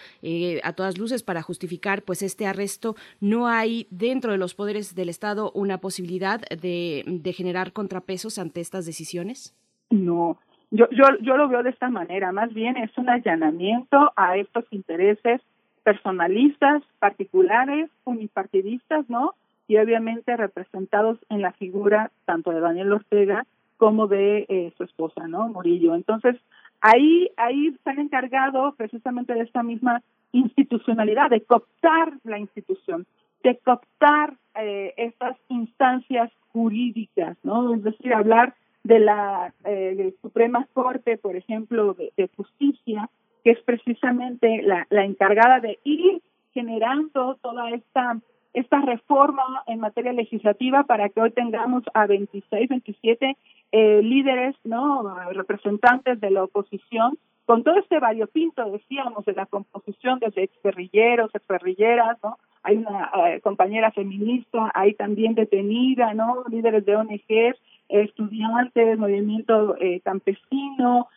a 0.63 0.73
todas 0.73 0.99
luces 0.99 1.23
para 1.23 1.43
justificar 1.43 2.03
pues 2.03 2.23
este 2.23 2.47
arresto. 2.47 2.97
No 3.21 3.49
hay 3.49 3.87
dentro 3.91 4.33
de 4.33 4.39
los 4.39 4.55
poderes 4.55 4.95
del 4.95 5.09
Estado 5.09 5.53
una 5.53 5.79
posibilidad 5.79 6.41
de, 6.41 7.05
de 7.07 7.33
generar 7.33 7.73
contrapesos 7.73 8.39
ante 8.39 8.61
estas 8.61 8.87
decisiones. 8.87 9.55
No, 9.91 10.39
yo, 10.75 10.89
yo, 10.91 11.05
yo 11.21 11.37
lo 11.37 11.49
veo 11.49 11.63
de 11.63 11.71
esta 11.71 11.89
manera, 11.89 12.33
más 12.33 12.53
bien 12.53 12.77
es 12.77 12.91
un 12.99 13.09
allanamiento 13.09 14.13
a 14.17 14.37
estos 14.37 14.65
intereses 14.73 15.41
personalistas, 15.85 16.83
particulares, 16.99 17.91
unipartidistas, 18.05 19.09
¿no? 19.09 19.35
Y 19.69 19.77
obviamente 19.77 20.37
representados 20.37 21.19
en 21.29 21.43
la 21.43 21.53
figura 21.53 22.11
tanto 22.25 22.51
de 22.51 22.61
Daniel 22.61 22.93
Ortega 22.93 23.47
como 23.77 24.09
de 24.09 24.47
eh, 24.49 24.73
su 24.77 24.83
esposa, 24.83 25.29
¿no? 25.29 25.49
Murillo. 25.49 25.95
Entonces, 25.95 26.37
ahí, 26.81 27.31
ahí 27.37 27.69
están 27.69 28.01
encargados 28.01 28.75
precisamente 28.75 29.35
de 29.35 29.43
esta 29.43 29.63
misma 29.63 30.03
institucionalidad, 30.33 31.31
de 31.31 31.43
cooptar 31.43 32.15
la 32.25 32.39
institución, 32.39 33.07
de 33.45 33.57
cooptar 33.59 34.35
eh, 34.57 34.93
estas 34.97 35.37
instancias 35.49 36.33
jurídicas, 36.53 37.37
¿no? 37.45 37.75
Es 37.75 37.85
decir, 37.85 38.13
hablar 38.13 38.55
de 38.85 39.01
la 39.01 39.53
eh, 39.65 40.15
Suprema 40.23 40.67
Corte, 40.73 41.19
por 41.19 41.37
ejemplo, 41.37 41.95
de, 41.95 42.31
Justicia, 42.37 43.11
que 43.43 43.51
es 43.51 43.61
precisamente 43.63 44.63
la, 44.63 44.87
la 44.91 45.05
encargada 45.05 45.61
de 45.61 45.79
ir 45.85 46.23
generando 46.53 47.37
toda 47.43 47.71
esta 47.71 48.19
esta 48.55 48.81
reforma 48.81 49.65
en 49.67 49.81
materia 49.81 50.13
legislativa 50.13 50.85
para 50.85 51.09
que 51.09 51.21
hoy 51.21 51.33
tengamos 51.33 51.83
a 51.93 52.07
26, 52.07 52.69
27 52.69 53.37
eh, 53.73 54.01
líderes, 54.03 54.55
¿no? 54.63 55.17
representantes 55.33 56.21
de 56.21 56.31
la 56.31 56.45
oposición 56.45 57.19
con 57.47 57.63
todo 57.63 57.77
este 57.79 57.99
variopinto, 57.99 58.65
decíamos, 58.71 59.25
de 59.27 59.35
la 59.35 59.47
composición 59.47 60.19
desde 60.21 60.45
exguerrilleros, 60.45 61.35
exguerrilleras, 61.35 62.17
¿no? 62.23 62.39
Hay 62.63 62.79
una 62.79 63.11
eh, 63.27 63.41
compañera 63.43 63.91
feminista, 63.91 64.71
hay 64.73 64.95
también 64.95 65.35
detenida, 65.35 66.15
¿no? 66.15 66.45
Líderes 66.49 66.87
de 66.87 66.97
ONGs, 66.97 67.61
estudiantes, 68.03 68.99
movimiento 68.99 69.77
eh, 69.81 70.01
campesino, 70.01 71.09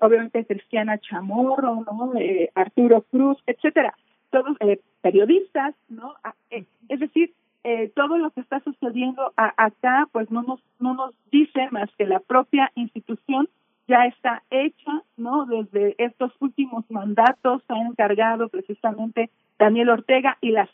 obviamente 0.00 0.46
Cristiana 0.46 0.98
Chamorro, 0.98 1.84
¿no? 1.84 2.12
Eh, 2.16 2.50
Arturo 2.54 3.02
Cruz, 3.02 3.38
etcétera. 3.46 3.94
Todos 4.30 4.56
periodistas, 5.00 5.74
¿no? 5.88 6.14
Ah, 6.22 6.34
es 6.50 7.00
decir, 7.00 7.32
todo 7.94 8.18
lo 8.18 8.30
que 8.30 8.40
está 8.40 8.60
sucediendo 8.60 9.32
acá, 9.36 10.06
pues 10.12 10.30
no 10.30 10.42
nos, 10.42 10.60
no 10.80 10.92
nos 10.94 11.14
dice 11.30 11.68
más 11.70 11.88
que 11.96 12.04
la 12.04 12.20
propia 12.20 12.70
institución 12.74 13.48
ya 13.86 14.06
está 14.06 14.42
hecha, 14.50 15.02
¿no? 15.16 15.46
Desde 15.46 15.94
estos 15.98 16.32
últimos 16.40 16.90
mandatos 16.90 17.62
se 17.66 17.72
ha 17.72 17.78
encargado 17.78 18.48
precisamente 18.48 19.30
Daniel 19.58 19.90
Ortega 19.90 20.36
y 20.40 20.50
la, 20.50 20.68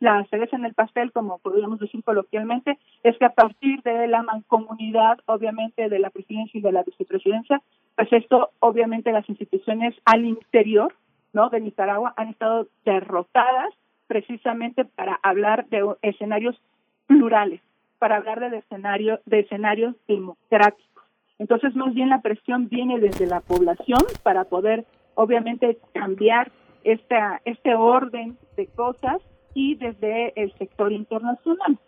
la 0.00 0.24
cereza 0.24 0.56
en 0.56 0.64
el 0.64 0.74
pastel, 0.74 1.12
como 1.12 1.38
podríamos 1.38 1.78
decir 1.78 2.02
coloquialmente, 2.02 2.78
es 3.02 3.16
que 3.18 3.24
a 3.24 3.34
partir 3.34 3.82
de 3.82 4.08
la 4.08 4.22
mancomunidad, 4.22 5.18
obviamente, 5.26 5.88
de 5.88 5.98
la 5.98 6.10
presidencia 6.10 6.58
y 6.58 6.62
de 6.62 6.72
la 6.72 6.82
vicepresidencia, 6.82 7.62
pues 7.96 8.12
esto, 8.12 8.50
obviamente, 8.60 9.12
las 9.12 9.28
instituciones 9.28 9.94
al 10.04 10.24
interior, 10.24 10.94
¿no? 11.32 11.48
De 11.50 11.60
Nicaragua 11.60 12.14
han 12.16 12.30
estado 12.30 12.66
derrotadas 12.84 13.72
precisamente 14.06 14.84
para 14.84 15.18
hablar 15.22 15.66
de 15.68 15.82
escenarios 16.02 16.60
plurales, 17.06 17.60
para 17.98 18.16
hablar 18.16 18.50
de 18.50 18.58
escenario, 18.58 19.20
de 19.26 19.40
escenarios 19.40 19.94
democráticos 20.08 20.93
entonces, 21.38 21.74
más 21.74 21.94
bien 21.94 22.10
la 22.10 22.20
presión 22.20 22.68
viene 22.68 23.00
desde 23.00 23.26
la 23.26 23.40
población 23.40 24.00
para 24.22 24.44
poder, 24.44 24.84
obviamente, 25.14 25.78
cambiar 25.92 26.52
esta, 26.84 27.40
este 27.44 27.74
orden 27.74 28.38
de 28.56 28.66
cosas 28.68 29.20
y 29.52 29.74
desde 29.76 30.32
el 30.40 30.52
sector 30.54 30.92
internacional. 30.92 31.78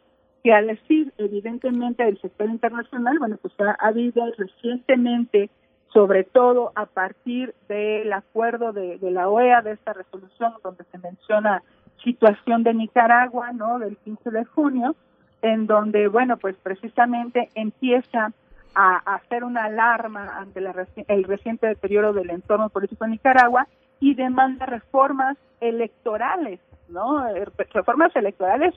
Que 0.43 0.53
al 0.53 0.69
decir, 0.69 1.13
evidentemente, 1.19 2.05
del 2.05 2.21
sector 2.21 2.49
internacional, 2.49 3.19
bueno, 3.19 3.37
pues 3.41 3.55
ha, 3.61 3.77
habido 3.87 4.25
recientemente, 4.37 5.51
sobre 5.93 6.25
todo 6.25 6.73
a 6.75 6.87
partir 6.87 7.55
del 7.69 8.13
acuerdo 8.13 8.73
de, 8.73 8.99
de 8.99 9.11
la 9.11 9.29
OEA, 9.29 9.63
de 9.63 9.73
esta 9.73 9.93
resolución 9.93 10.55
donde 10.63 10.85
se 10.91 10.99
menciona 10.99 11.63
situación 12.03 12.63
de 12.63 12.75
Nicaragua, 12.75 13.53
¿no? 13.53 13.79
Del 13.79 13.97
15 13.99 14.31
de 14.31 14.45
junio, 14.45 14.95
en 15.43 15.67
donde, 15.67 16.09
bueno, 16.09 16.37
pues 16.37 16.57
precisamente 16.63 17.49
empieza 17.55 18.33
a, 18.77 18.97
hacer 19.15 19.43
una 19.43 19.65
alarma 19.65 20.37
ante 20.37 20.61
el 21.09 21.25
reciente 21.25 21.67
deterioro 21.67 22.13
del 22.13 22.31
entorno 22.31 22.69
político 22.69 23.07
en 23.07 23.13
Nicaragua 23.13 23.67
y 24.01 24.15
demanda 24.15 24.67
reformas 24.67 25.39
electorales, 25.61 26.61
¿no? 26.89 27.27
Eh, 27.29 27.47
reformas 27.73 28.15
electorales 28.15 28.75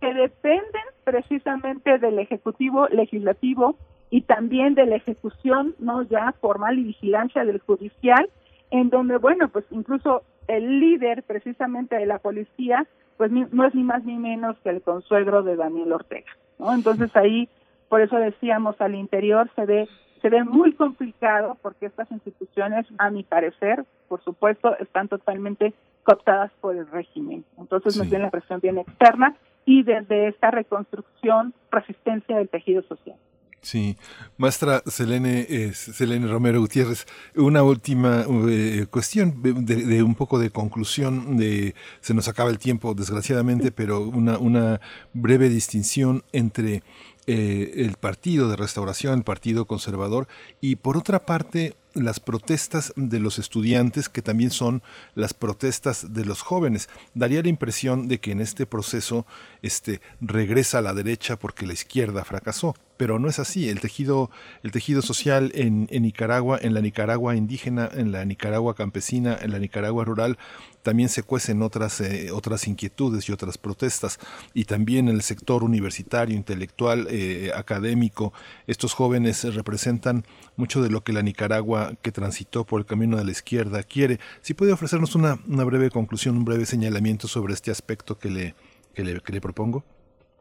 que 0.00 0.14
dependen 0.14 0.82
precisamente 1.04 1.98
del 1.98 2.18
Ejecutivo, 2.18 2.88
Legislativo 2.88 3.76
y 4.08 4.22
también 4.22 4.74
de 4.74 4.86
la 4.86 4.96
ejecución, 4.96 5.74
¿no? 5.78 6.02
Ya 6.02 6.32
formal 6.40 6.78
y 6.78 6.84
vigilancia 6.84 7.44
del 7.44 7.60
judicial, 7.60 8.30
en 8.70 8.88
donde, 8.88 9.18
bueno, 9.18 9.48
pues 9.48 9.66
incluso 9.70 10.22
el 10.48 10.80
líder 10.80 11.24
precisamente 11.24 11.96
de 11.96 12.06
la 12.06 12.18
policía, 12.18 12.86
pues 13.18 13.30
no 13.30 13.66
es 13.66 13.74
ni 13.74 13.84
más 13.84 14.02
ni 14.04 14.16
menos 14.16 14.56
que 14.64 14.70
el 14.70 14.80
consuegro 14.80 15.42
de 15.42 15.56
Daniel 15.56 15.92
Ortega, 15.92 16.32
¿no? 16.58 16.72
Entonces 16.72 17.14
ahí 17.14 17.50
por 17.92 18.00
eso 18.00 18.16
decíamos 18.16 18.80
al 18.80 18.94
interior 18.94 19.50
se 19.54 19.66
ve 19.66 19.86
se 20.22 20.30
ve 20.30 20.44
muy 20.44 20.72
complicado 20.72 21.58
porque 21.60 21.84
estas 21.84 22.10
instituciones, 22.10 22.86
a 22.96 23.10
mi 23.10 23.22
parecer, 23.22 23.84
por 24.08 24.24
supuesto, 24.24 24.74
están 24.78 25.08
totalmente 25.08 25.74
cooptadas 26.02 26.50
por 26.62 26.74
el 26.74 26.90
régimen. 26.90 27.44
Entonces, 27.58 27.98
nos 27.98 28.08
viene 28.08 28.24
la 28.24 28.30
presión 28.30 28.60
bien 28.60 28.78
externa 28.78 29.36
y 29.66 29.82
desde 29.82 30.28
esta 30.28 30.50
reconstrucción, 30.50 31.52
resistencia 31.70 32.38
del 32.38 32.48
tejido 32.48 32.80
social. 32.84 33.16
Sí, 33.62 33.96
maestra 34.38 34.82
Selene, 34.86 35.72
Selene 35.74 36.26
Romero 36.26 36.60
Gutiérrez, 36.60 37.06
una 37.36 37.62
última 37.62 38.24
eh, 38.48 38.86
cuestión 38.90 39.40
de, 39.40 40.02
un 40.02 40.16
poco 40.16 40.40
de 40.40 40.50
conclusión, 40.50 41.36
de, 41.36 41.76
se 42.00 42.12
nos 42.12 42.26
acaba 42.26 42.50
el 42.50 42.58
tiempo 42.58 42.92
desgraciadamente, 42.94 43.70
pero 43.70 44.00
una, 44.00 44.36
una 44.38 44.80
breve 45.12 45.48
distinción 45.48 46.24
entre 46.32 46.82
eh, 47.26 47.72
el 47.76 47.94
partido 47.94 48.48
de 48.48 48.56
restauración, 48.56 49.14
el 49.14 49.24
partido 49.24 49.66
conservador, 49.66 50.26
y 50.60 50.76
por 50.76 50.96
otra 50.96 51.24
parte 51.24 51.76
las 51.94 52.20
protestas 52.20 52.92
de 52.96 53.18
los 53.20 53.38
estudiantes, 53.38 54.08
que 54.08 54.22
también 54.22 54.50
son 54.50 54.82
las 55.14 55.34
protestas 55.34 56.14
de 56.14 56.24
los 56.24 56.42
jóvenes. 56.42 56.88
Daría 57.14 57.42
la 57.42 57.48
impresión 57.48 58.08
de 58.08 58.18
que 58.18 58.32
en 58.32 58.40
este 58.40 58.66
proceso 58.66 59.26
este, 59.60 60.00
regresa 60.20 60.78
a 60.78 60.82
la 60.82 60.94
derecha 60.94 61.38
porque 61.38 61.66
la 61.66 61.74
izquierda 61.74 62.24
fracasó 62.24 62.74
pero 63.02 63.18
no 63.18 63.28
es 63.28 63.40
así. 63.40 63.68
El 63.68 63.80
tejido, 63.80 64.30
el 64.62 64.70
tejido 64.70 65.02
social 65.02 65.50
en, 65.56 65.88
en, 65.90 66.04
Nicaragua, 66.04 66.56
en 66.62 66.72
la 66.72 66.80
Nicaragua 66.80 67.34
indígena, 67.34 67.90
en 67.92 68.12
la 68.12 68.24
Nicaragua 68.24 68.76
campesina, 68.76 69.36
en 69.42 69.50
la 69.50 69.58
Nicaragua 69.58 70.04
rural, 70.04 70.38
también 70.82 71.08
se 71.08 71.22
cuecen 71.22 71.62
otras, 71.62 72.00
eh, 72.00 72.30
otras 72.32 72.66
inquietudes 72.66 73.28
y 73.28 73.32
otras 73.32 73.58
protestas. 73.58 74.18
Y 74.54 74.64
también 74.64 75.08
el 75.08 75.22
sector 75.22 75.64
universitario, 75.64 76.36
intelectual, 76.36 77.06
eh, 77.10 77.50
académico, 77.54 78.32
estos 78.66 78.94
jóvenes 78.94 79.54
representan 79.54 80.24
mucho 80.56 80.82
de 80.82 80.90
lo 80.90 81.02
que 81.02 81.12
la 81.12 81.22
Nicaragua 81.22 81.92
que 82.02 82.12
transitó 82.12 82.64
por 82.64 82.80
el 82.80 82.86
camino 82.86 83.16
de 83.16 83.24
la 83.24 83.30
izquierda 83.30 83.82
quiere. 83.82 84.18
Si 84.40 84.54
puede 84.54 84.72
ofrecernos 84.72 85.14
una, 85.14 85.38
una 85.46 85.64
breve 85.64 85.90
conclusión, 85.90 86.36
un 86.36 86.44
breve 86.44 86.66
señalamiento 86.66 87.28
sobre 87.28 87.54
este 87.54 87.70
aspecto 87.70 88.18
que 88.18 88.30
le, 88.30 88.54
que 88.94 89.04
le, 89.04 89.20
que 89.20 89.32
le 89.32 89.40
propongo. 89.40 89.84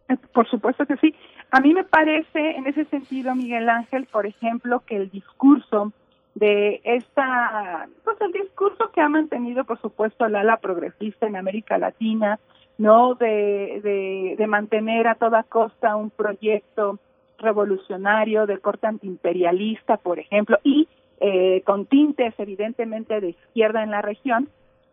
Eh, 0.09 0.17
por 0.33 0.49
supuesto 0.49 0.85
que 0.85 0.97
sí. 0.97 1.13
A 1.51 1.59
mí 1.59 1.73
me 1.73 1.83
parece, 1.83 2.51
en 2.57 2.65
ese 2.67 2.85
sentido, 2.85 3.35
Miguel 3.35 3.69
Ángel, 3.69 4.07
por 4.11 4.25
ejemplo, 4.25 4.83
que 4.85 4.95
el 4.95 5.09
discurso 5.09 5.91
de 6.35 6.81
esta, 6.83 7.87
pues 8.03 8.19
el 8.21 8.31
discurso 8.31 8.91
que 8.91 9.01
ha 9.01 9.09
mantenido, 9.09 9.63
por 9.65 9.79
supuesto, 9.81 10.25
el 10.25 10.35
ala 10.35 10.57
progresista 10.57 11.27
en 11.27 11.35
América 11.35 11.77
Latina, 11.77 12.39
¿no? 12.77 13.15
De, 13.15 13.81
de, 13.83 14.35
de 14.37 14.47
mantener 14.47 15.07
a 15.07 15.15
toda 15.15 15.43
costa 15.43 15.95
un 15.95 16.09
proyecto 16.09 16.99
revolucionario 17.37 18.45
de 18.45 18.59
corte 18.59 18.87
antiimperialista, 18.87 19.97
por 19.97 20.19
ejemplo, 20.19 20.57
y 20.63 20.87
eh, 21.19 21.61
con 21.65 21.85
tintes 21.85 22.33
evidentemente 22.37 23.19
de 23.19 23.29
izquierda 23.29 23.83
en 23.83 23.91
la 23.91 24.01
región, 24.01 24.49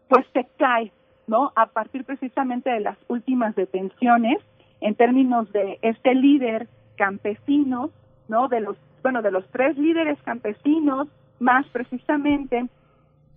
pues 0.09 0.27
se 0.32 0.47
cae, 0.59 0.93
¿no? 1.27 1.52
A 1.56 1.66
partir 1.66 2.05
precisamente 2.05 2.70
de 2.70 2.81
las 2.81 2.98
últimas 3.09 3.55
detenciones 3.55 4.39
en 4.81 4.94
términos 4.94 5.51
de 5.52 5.78
este 5.82 6.15
líder 6.15 6.69
campesino, 6.97 7.90
¿no? 8.28 8.48
De 8.48 8.60
los, 8.60 8.77
bueno, 9.02 9.23
de 9.23 9.31
los 9.31 9.47
tres 9.48 9.78
líderes 9.78 10.19
campesinos, 10.23 11.09
más 11.39 11.66
precisamente, 11.69 12.66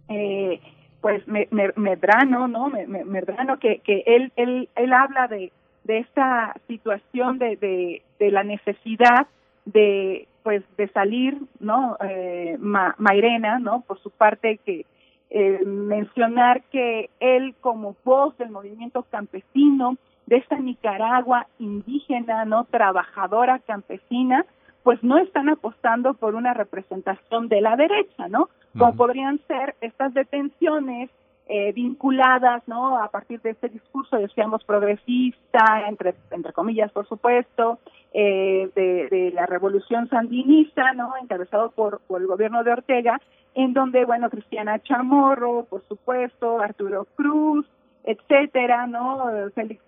eh, 0.10 0.60
pues 1.02 1.24
Medrano, 1.28 2.48
¿no? 2.48 2.70
Medrano, 2.70 3.58
que, 3.58 3.80
que 3.80 4.04
él, 4.06 4.32
él, 4.36 4.70
él 4.76 4.94
habla 4.94 5.28
de, 5.28 5.52
de 5.84 6.00
esta 6.00 6.56
situación 6.68 7.40
de, 7.40 8.02
de, 8.20 8.32
la 8.32 8.44
necesidad 8.44 9.28
de 9.66 10.28
pues 10.44 10.64
de 10.78 10.88
salir 10.90 11.38
no 11.60 11.98
eh, 12.02 12.58
Mairena 12.60 13.60
no 13.60 13.82
por 13.82 14.00
su 14.00 14.10
parte 14.10 14.58
que 14.66 14.86
eh, 15.30 15.64
mencionar 15.66 16.64
que 16.72 17.10
él 17.20 17.56
como 17.62 17.96
voz 18.04 18.38
del 18.38 18.50
movimiento 18.50 19.04
campesino 19.04 19.98
de 20.26 20.38
esta 20.38 20.58
Nicaragua 20.58 21.48
indígena, 21.60 22.46
no 22.46 22.66
trabajadora 22.66 23.60
campesina, 23.60 24.46
pues 24.84 25.04
no 25.04 25.18
están 25.18 25.50
apostando 25.50 26.14
por 26.14 26.36
una 26.36 26.54
representación 26.54 27.48
de 27.48 27.62
la 27.62 27.76
derecha, 27.76 28.28
¿no? 28.28 28.50
Como 28.78 28.96
podrían 28.96 29.40
ser 29.48 29.76
estas 29.82 30.14
detenciones 30.14 31.10
eh, 31.48 31.74
vinculadas, 31.74 32.66
¿no? 32.68 32.98
A 32.98 33.10
partir 33.10 33.42
de 33.42 33.50
este 33.52 33.68
discurso, 33.70 34.16
decíamos, 34.18 34.64
progresista, 34.64 35.88
entre, 35.88 36.16
entre 36.32 36.54
comillas, 36.54 36.92
por 36.92 37.08
supuesto, 37.08 37.80
eh, 38.14 38.70
de, 38.74 39.08
de, 39.10 39.32
la 39.32 39.46
revolución 39.46 40.08
sandinista, 40.10 40.94
¿no? 40.94 41.14
Encabezado 41.22 41.72
por, 41.72 42.00
por 42.08 42.22
el 42.22 42.28
gobierno 42.28 42.64
de 42.64 42.72
Ortega, 42.72 43.20
en 43.54 43.74
donde, 43.74 44.06
bueno, 44.06 44.30
Cristiana 44.30 44.80
Chamorro, 44.80 45.66
por 45.66 45.84
supuesto, 45.88 46.62
Arturo 46.62 47.06
Cruz, 47.16 47.68
etcétera, 48.06 48.88
¿no? 48.88 49.30
Félix 49.54 49.84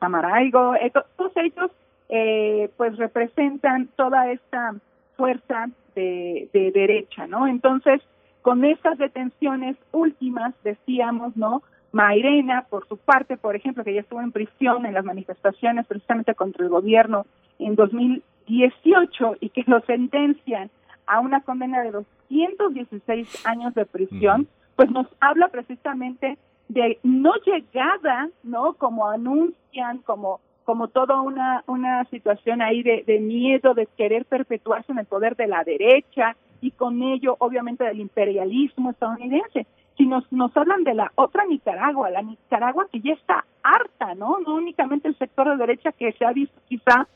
Samaraigo, 0.00 0.74
eh, 0.76 0.90
todos 1.16 1.32
ellos 1.36 1.70
eh, 2.12 2.70
pues 2.76 2.96
representan 2.96 3.88
toda 3.94 4.32
esta 4.32 4.74
fuerza 5.16 5.68
de, 5.94 6.48
derecha, 6.52 7.28
¿no? 7.28 7.46
Entonces, 7.46 8.00
con 8.42 8.64
estas 8.64 8.98
detenciones 8.98 9.76
últimas, 9.92 10.54
decíamos, 10.64 11.36
¿no? 11.36 11.62
Mairena, 11.92 12.66
por 12.68 12.86
su 12.88 12.96
parte, 12.96 13.36
por 13.36 13.54
ejemplo, 13.54 13.84
que 13.84 13.94
ya 13.94 14.00
estuvo 14.00 14.20
en 14.20 14.32
prisión 14.32 14.86
en 14.86 14.94
las 14.94 15.04
manifestaciones 15.04 15.86
precisamente 15.86 16.34
contra 16.34 16.64
el 16.64 16.70
gobierno 16.70 17.26
en 17.60 17.76
2018 17.76 19.36
y 19.40 19.50
que 19.50 19.64
lo 19.66 19.80
sentencian 19.82 20.70
a 21.06 21.20
una 21.20 21.42
condena 21.42 21.80
de 21.82 21.92
216 21.92 23.46
años 23.46 23.74
de 23.74 23.86
prisión, 23.86 24.48
pues 24.74 24.90
nos 24.90 25.06
habla 25.20 25.48
precisamente 25.48 26.38
de 26.68 26.98
no 27.04 27.34
llegada, 27.44 28.30
¿no? 28.42 28.74
Como 28.74 29.08
anuncian, 29.08 29.98
como 29.98 30.40
como 30.64 30.88
toda 30.88 31.20
una 31.20 31.64
una 31.66 32.04
situación 32.06 32.62
ahí 32.62 32.82
de, 32.82 33.04
de 33.06 33.18
miedo, 33.20 33.74
de 33.74 33.86
querer 33.86 34.24
perpetuarse 34.24 34.92
en 34.92 34.98
el 34.98 35.06
poder 35.06 35.36
de 35.36 35.46
la 35.46 35.64
derecha 35.64 36.36
y 36.60 36.72
con 36.72 37.02
ello, 37.02 37.36
obviamente, 37.38 37.84
del 37.84 38.00
imperialismo 38.00 38.90
estadounidense 38.90 39.66
si 40.00 40.06
nos, 40.06 40.24
nos 40.32 40.56
hablan 40.56 40.82
de 40.82 40.94
la 40.94 41.12
otra 41.14 41.44
Nicaragua, 41.44 42.08
la 42.08 42.22
Nicaragua 42.22 42.86
que 42.90 43.00
ya 43.00 43.12
está 43.12 43.44
harta, 43.62 44.14
¿no? 44.14 44.38
No 44.40 44.54
únicamente 44.54 45.08
el 45.08 45.18
sector 45.18 45.50
de 45.50 45.58
derecha 45.58 45.92
que 45.92 46.12
se 46.12 46.24
ha 46.24 46.32
visto 46.32 46.58
quizá, 46.70 47.06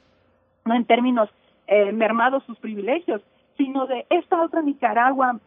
no 0.66 0.74
en 0.74 0.84
términos 0.84 1.30
eh, 1.66 1.92
mermados 1.92 2.44
sus 2.44 2.58
privilegios, 2.58 3.22
sino 3.56 3.86
de 3.86 4.04
esta 4.10 4.42
otra 4.42 4.60
Nicaragua 4.60 5.40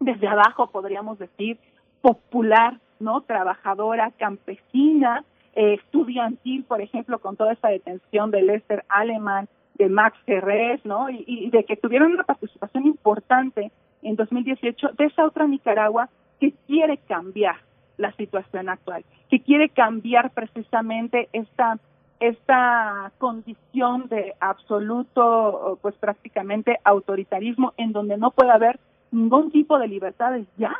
desde 0.00 0.26
abajo, 0.26 0.66
podríamos 0.66 1.16
decir, 1.20 1.58
popular, 2.02 2.80
¿no? 2.98 3.20
Trabajadora, 3.20 4.10
campesina, 4.18 5.22
eh, 5.54 5.74
estudiantil, 5.74 6.64
por 6.64 6.80
ejemplo, 6.80 7.18
con 7.18 7.36
toda 7.36 7.52
esta 7.52 7.68
detención 7.68 8.30
de 8.30 8.42
Lester 8.42 8.84
Alemán, 8.88 9.48
de 9.74 9.88
Max 9.88 10.16
Ferrez, 10.24 10.84
¿no? 10.84 11.10
Y, 11.10 11.24
y 11.26 11.50
de 11.50 11.64
que 11.64 11.76
tuvieron 11.76 12.12
una 12.12 12.24
participación 12.24 12.86
importante 12.86 13.72
en 14.02 14.16
2018 14.16 14.90
de 14.96 15.04
esa 15.06 15.24
otra 15.24 15.46
Nicaragua 15.46 16.08
que 16.40 16.52
quiere 16.66 16.98
cambiar 16.98 17.56
la 17.96 18.12
situación 18.12 18.68
actual, 18.68 19.04
que 19.30 19.40
quiere 19.40 19.68
cambiar 19.68 20.30
precisamente 20.30 21.28
esta 21.32 21.78
esta 22.20 23.12
condición 23.18 24.08
de 24.08 24.34
absoluto, 24.40 25.78
pues 25.82 25.94
prácticamente 25.96 26.78
autoritarismo, 26.84 27.74
en 27.76 27.92
donde 27.92 28.16
no 28.16 28.30
puede 28.30 28.50
haber 28.50 28.78
ningún 29.10 29.50
tipo 29.50 29.78
de 29.78 29.88
libertades 29.88 30.46
ya, 30.56 30.74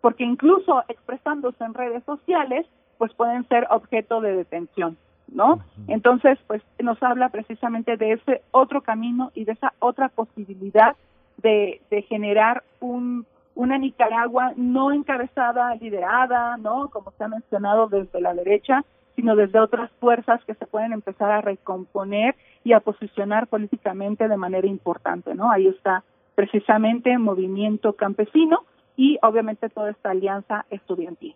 porque 0.00 0.24
incluso 0.24 0.82
expresándose 0.88 1.62
en 1.64 1.74
redes 1.74 2.04
sociales, 2.04 2.66
pues 3.00 3.14
pueden 3.14 3.48
ser 3.48 3.66
objeto 3.70 4.20
de 4.20 4.36
detención, 4.36 4.98
¿no? 5.26 5.60
Entonces, 5.88 6.38
pues 6.46 6.60
nos 6.80 7.02
habla 7.02 7.30
precisamente 7.30 7.96
de 7.96 8.12
ese 8.12 8.42
otro 8.50 8.82
camino 8.82 9.30
y 9.34 9.46
de 9.46 9.52
esa 9.52 9.72
otra 9.78 10.10
posibilidad 10.10 10.96
de, 11.38 11.80
de 11.90 12.02
generar 12.02 12.62
un, 12.78 13.24
una 13.54 13.78
Nicaragua 13.78 14.52
no 14.56 14.92
encabezada, 14.92 15.74
liderada, 15.76 16.58
¿no? 16.58 16.90
Como 16.90 17.10
se 17.12 17.24
ha 17.24 17.28
mencionado 17.28 17.88
desde 17.88 18.20
la 18.20 18.34
derecha, 18.34 18.84
sino 19.16 19.34
desde 19.34 19.60
otras 19.60 19.90
fuerzas 19.92 20.44
que 20.44 20.52
se 20.52 20.66
pueden 20.66 20.92
empezar 20.92 21.32
a 21.32 21.40
recomponer 21.40 22.34
y 22.64 22.74
a 22.74 22.80
posicionar 22.80 23.46
políticamente 23.46 24.28
de 24.28 24.36
manera 24.36 24.66
importante, 24.66 25.34
¿no? 25.34 25.50
Ahí 25.50 25.68
está 25.68 26.04
precisamente 26.34 27.16
Movimiento 27.16 27.94
Campesino 27.94 28.58
y 28.94 29.18
obviamente 29.22 29.70
toda 29.70 29.88
esta 29.88 30.10
alianza 30.10 30.66
estudiantil. 30.68 31.34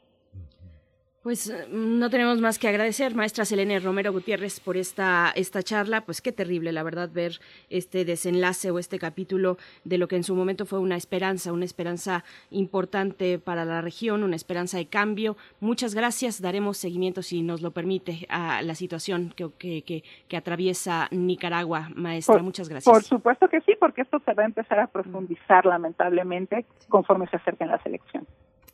Pues 1.24 1.48
eh, 1.48 1.66
no 1.70 2.10
tenemos 2.10 2.38
más 2.42 2.58
que 2.58 2.68
agradecer, 2.68 3.14
maestra 3.14 3.46
Selene 3.46 3.80
Romero 3.80 4.12
Gutiérrez, 4.12 4.60
por 4.60 4.76
esta, 4.76 5.32
esta 5.34 5.62
charla. 5.62 6.02
Pues 6.02 6.20
qué 6.20 6.32
terrible, 6.32 6.70
la 6.70 6.82
verdad, 6.82 7.08
ver 7.10 7.40
este 7.70 8.04
desenlace 8.04 8.70
o 8.70 8.78
este 8.78 8.98
capítulo 8.98 9.56
de 9.84 9.96
lo 9.96 10.06
que 10.06 10.16
en 10.16 10.22
su 10.22 10.34
momento 10.34 10.66
fue 10.66 10.80
una 10.80 10.96
esperanza, 10.96 11.54
una 11.54 11.64
esperanza 11.64 12.24
importante 12.50 13.38
para 13.38 13.64
la 13.64 13.80
región, 13.80 14.22
una 14.22 14.36
esperanza 14.36 14.76
de 14.76 14.84
cambio. 14.84 15.38
Muchas 15.60 15.94
gracias. 15.94 16.42
Daremos 16.42 16.76
seguimiento, 16.76 17.22
si 17.22 17.40
nos 17.40 17.62
lo 17.62 17.70
permite, 17.70 18.26
a 18.28 18.60
la 18.60 18.74
situación 18.74 19.32
que, 19.34 19.48
que, 19.58 20.02
que, 20.28 20.36
atraviesa 20.36 21.08
Nicaragua, 21.10 21.88
maestra. 21.94 22.42
Muchas 22.42 22.68
gracias. 22.68 22.92
Por 22.92 23.02
supuesto 23.02 23.48
que 23.48 23.62
sí, 23.62 23.72
porque 23.80 24.02
esto 24.02 24.20
se 24.26 24.34
va 24.34 24.42
a 24.42 24.46
empezar 24.46 24.78
a 24.78 24.88
profundizar, 24.88 25.64
lamentablemente, 25.64 26.66
conforme 26.90 27.26
se 27.28 27.36
acerquen 27.36 27.68
las 27.68 27.84
elecciones. 27.86 28.28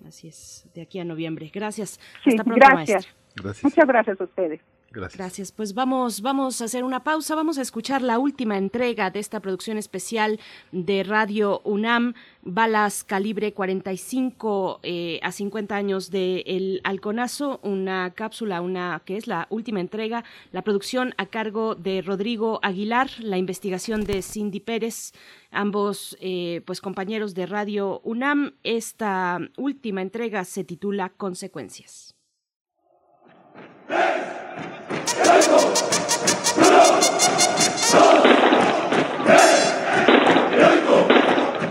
Así 0.06 0.28
es, 0.28 0.68
de 0.74 0.82
aquí 0.82 0.98
a 0.98 1.04
noviembre. 1.04 1.50
Gracias. 1.52 2.00
Hasta 2.24 2.44
pronto, 2.44 2.66
gracias. 2.66 3.08
Muchas 3.62 3.86
gracias 3.86 4.20
a 4.20 4.24
ustedes. 4.24 4.60
Gracias. 4.92 5.18
Gracias. 5.18 5.52
Pues 5.52 5.72
vamos, 5.72 6.20
vamos 6.20 6.60
a 6.60 6.64
hacer 6.64 6.82
una 6.82 7.04
pausa. 7.04 7.36
Vamos 7.36 7.58
a 7.58 7.62
escuchar 7.62 8.02
la 8.02 8.18
última 8.18 8.58
entrega 8.58 9.10
de 9.10 9.20
esta 9.20 9.38
producción 9.38 9.78
especial 9.78 10.40
de 10.72 11.04
Radio 11.04 11.60
UNAM, 11.64 12.14
Balas 12.42 13.04
Calibre 13.04 13.52
45 13.52 14.80
eh, 14.82 15.20
a 15.22 15.30
50 15.30 15.76
años 15.76 16.10
de 16.10 16.42
El 16.44 16.80
Halconazo, 16.82 17.60
una 17.62 18.12
cápsula, 18.14 18.60
una 18.60 19.02
que 19.04 19.16
es 19.16 19.28
la 19.28 19.46
última 19.50 19.78
entrega, 19.78 20.24
la 20.50 20.62
producción 20.62 21.14
a 21.18 21.26
cargo 21.26 21.76
de 21.76 22.02
Rodrigo 22.02 22.58
Aguilar, 22.62 23.10
la 23.20 23.38
investigación 23.38 24.02
de 24.02 24.22
Cindy 24.22 24.58
Pérez, 24.58 25.12
ambos 25.52 26.16
eh, 26.20 26.62
pues 26.66 26.80
compañeros 26.80 27.34
de 27.34 27.46
Radio 27.46 28.00
UNAM. 28.02 28.54
Esta 28.64 29.38
última 29.56 30.02
entrega 30.02 30.44
se 30.44 30.64
titula 30.64 31.10
Consecuencias. 31.10 32.16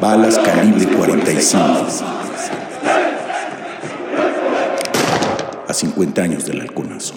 Balas 0.02 0.40
calibre 0.40 0.88
45. 0.88 1.60
A 5.68 5.74
50 5.74 6.22
años 6.22 6.46
del 6.46 6.62
halconazo. 6.62 7.16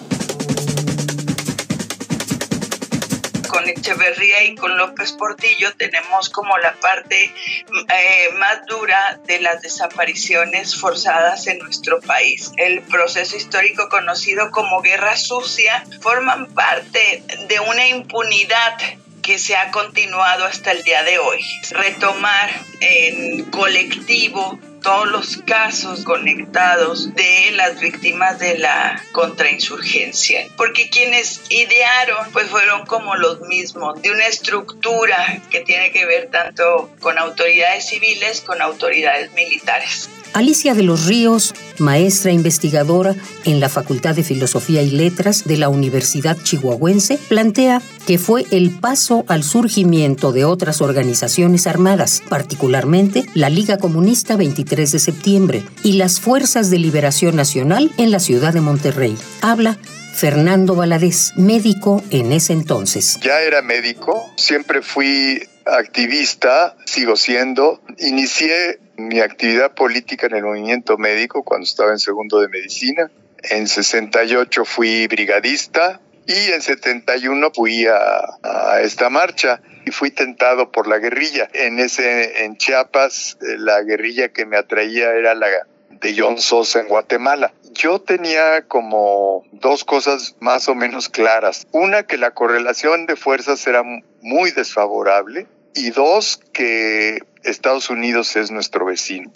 Con 3.63 3.69
Echeverría 3.69 4.43
y 4.43 4.55
con 4.55 4.77
López 4.77 5.13
Portillo 5.13 5.73
tenemos 5.77 6.29
como 6.29 6.57
la 6.57 6.73
parte 6.73 7.25
eh, 7.25 8.29
más 8.37 8.65
dura 8.67 9.19
de 9.25 9.39
las 9.39 9.61
desapariciones 9.61 10.75
forzadas 10.75 11.47
en 11.47 11.59
nuestro 11.59 12.01
país. 12.01 12.51
El 12.57 12.81
proceso 12.81 13.37
histórico 13.37 13.87
conocido 13.89 14.51
como 14.51 14.81
guerra 14.81 15.15
sucia 15.15 15.85
forman 16.01 16.47
parte 16.53 17.23
de 17.47 17.59
una 17.59 17.87
impunidad 17.87 18.77
que 19.21 19.39
se 19.39 19.55
ha 19.55 19.71
continuado 19.71 20.43
hasta 20.43 20.71
el 20.71 20.83
día 20.83 21.03
de 21.03 21.19
hoy. 21.19 21.39
Retomar 21.71 22.49
en 22.81 23.45
colectivo 23.45 24.59
todos 24.83 25.09
los 25.09 25.37
casos 25.37 26.03
conectados 26.03 27.15
de 27.15 27.51
las 27.55 27.79
víctimas 27.79 28.37
de 28.37 28.59
la 28.59 29.01
contrainsurgencia, 29.13 30.47
porque 30.55 30.89
quienes 30.89 31.41
idearon 31.49 32.31
pues 32.31 32.47
fueron 32.49 32.85
como 32.85 33.15
los 33.15 33.41
mismos, 33.41 33.99
de 34.01 34.11
una 34.11 34.27
estructura 34.27 35.41
que 35.49 35.61
tiene 35.61 35.91
que 35.91 36.05
ver 36.05 36.29
tanto 36.29 36.91
con 36.99 37.17
autoridades 37.17 37.87
civiles, 37.87 38.41
con 38.41 38.61
autoridades 38.61 39.33
militares. 39.33 40.09
Alicia 40.33 40.73
de 40.73 40.81
los 40.81 41.05
Ríos, 41.05 41.53
maestra 41.77 42.31
investigadora 42.31 43.15
en 43.45 43.59
la 43.59 43.69
Facultad 43.69 44.15
de 44.15 44.23
Filosofía 44.23 44.81
y 44.81 44.89
Letras 44.89 45.43
de 45.45 45.57
la 45.57 45.69
Universidad 45.69 46.37
Chihuahuense, 46.41 47.19
plantea 47.29 47.83
que 48.07 48.17
fue 48.17 48.45
el 48.49 48.71
paso 48.71 49.25
al 49.27 49.43
surgimiento 49.43 50.31
de 50.31 50.43
otras 50.43 50.81
organizaciones 50.81 51.67
armadas, 51.67 52.23
particularmente 52.29 53.25
la 53.35 53.51
Liga 53.51 53.77
Comunista 53.77 54.35
23 54.35 54.72
de 54.73 54.99
septiembre 54.99 55.63
y 55.83 55.93
las 55.93 56.19
Fuerzas 56.19 56.69
de 56.71 56.79
Liberación 56.79 57.35
Nacional 57.35 57.91
en 57.97 58.11
la 58.11 58.19
ciudad 58.19 58.53
de 58.53 58.61
Monterrey. 58.61 59.15
Habla 59.41 59.77
Fernando 60.15 60.75
Valadez, 60.75 61.33
médico 61.37 62.03
en 62.09 62.31
ese 62.31 62.53
entonces. 62.53 63.19
Ya 63.21 63.41
era 63.41 63.61
médico, 63.61 64.31
siempre 64.35 64.81
fui 64.81 65.47
activista, 65.65 66.75
sigo 66.85 67.15
siendo. 67.15 67.81
Inicié 67.99 68.79
mi 68.97 69.19
actividad 69.19 69.73
política 69.73 70.27
en 70.27 70.35
el 70.37 70.43
movimiento 70.43 70.97
médico 70.97 71.43
cuando 71.43 71.65
estaba 71.65 71.91
en 71.91 71.99
segundo 71.99 72.39
de 72.39 72.47
medicina. 72.47 73.11
En 73.43 73.67
68 73.67 74.65
fui 74.65 75.05
brigadista 75.07 76.01
y 76.25 76.51
en 76.51 76.61
71 76.61 77.51
fui 77.53 77.85
a, 77.85 78.39
a 78.41 78.81
esta 78.81 79.09
marcha 79.09 79.61
y 79.85 79.91
fui 79.91 80.11
tentado 80.11 80.71
por 80.71 80.87
la 80.87 80.97
guerrilla. 80.99 81.49
En 81.53 81.79
ese 81.79 82.45
en 82.45 82.57
Chiapas 82.57 83.37
eh, 83.41 83.57
la 83.57 83.81
guerrilla 83.81 84.29
que 84.29 84.45
me 84.45 84.57
atraía 84.57 85.13
era 85.13 85.35
la 85.35 85.47
de 85.89 86.15
John 86.17 86.39
Sosa 86.39 86.81
en 86.81 86.87
Guatemala. 86.87 87.53
Yo 87.73 87.99
tenía 87.99 88.67
como 88.67 89.43
dos 89.51 89.83
cosas 89.83 90.35
más 90.39 90.67
o 90.67 90.75
menos 90.75 91.09
claras. 91.09 91.65
Una, 91.71 92.03
que 92.03 92.17
la 92.17 92.31
correlación 92.31 93.05
de 93.05 93.15
fuerzas 93.15 93.65
era 93.67 93.83
muy 94.21 94.51
desfavorable 94.51 95.47
y 95.73 95.89
dos, 95.89 96.39
que 96.51 97.19
Estados 97.43 97.89
Unidos 97.89 98.35
es 98.35 98.51
nuestro 98.51 98.85
vecino. 98.85 99.31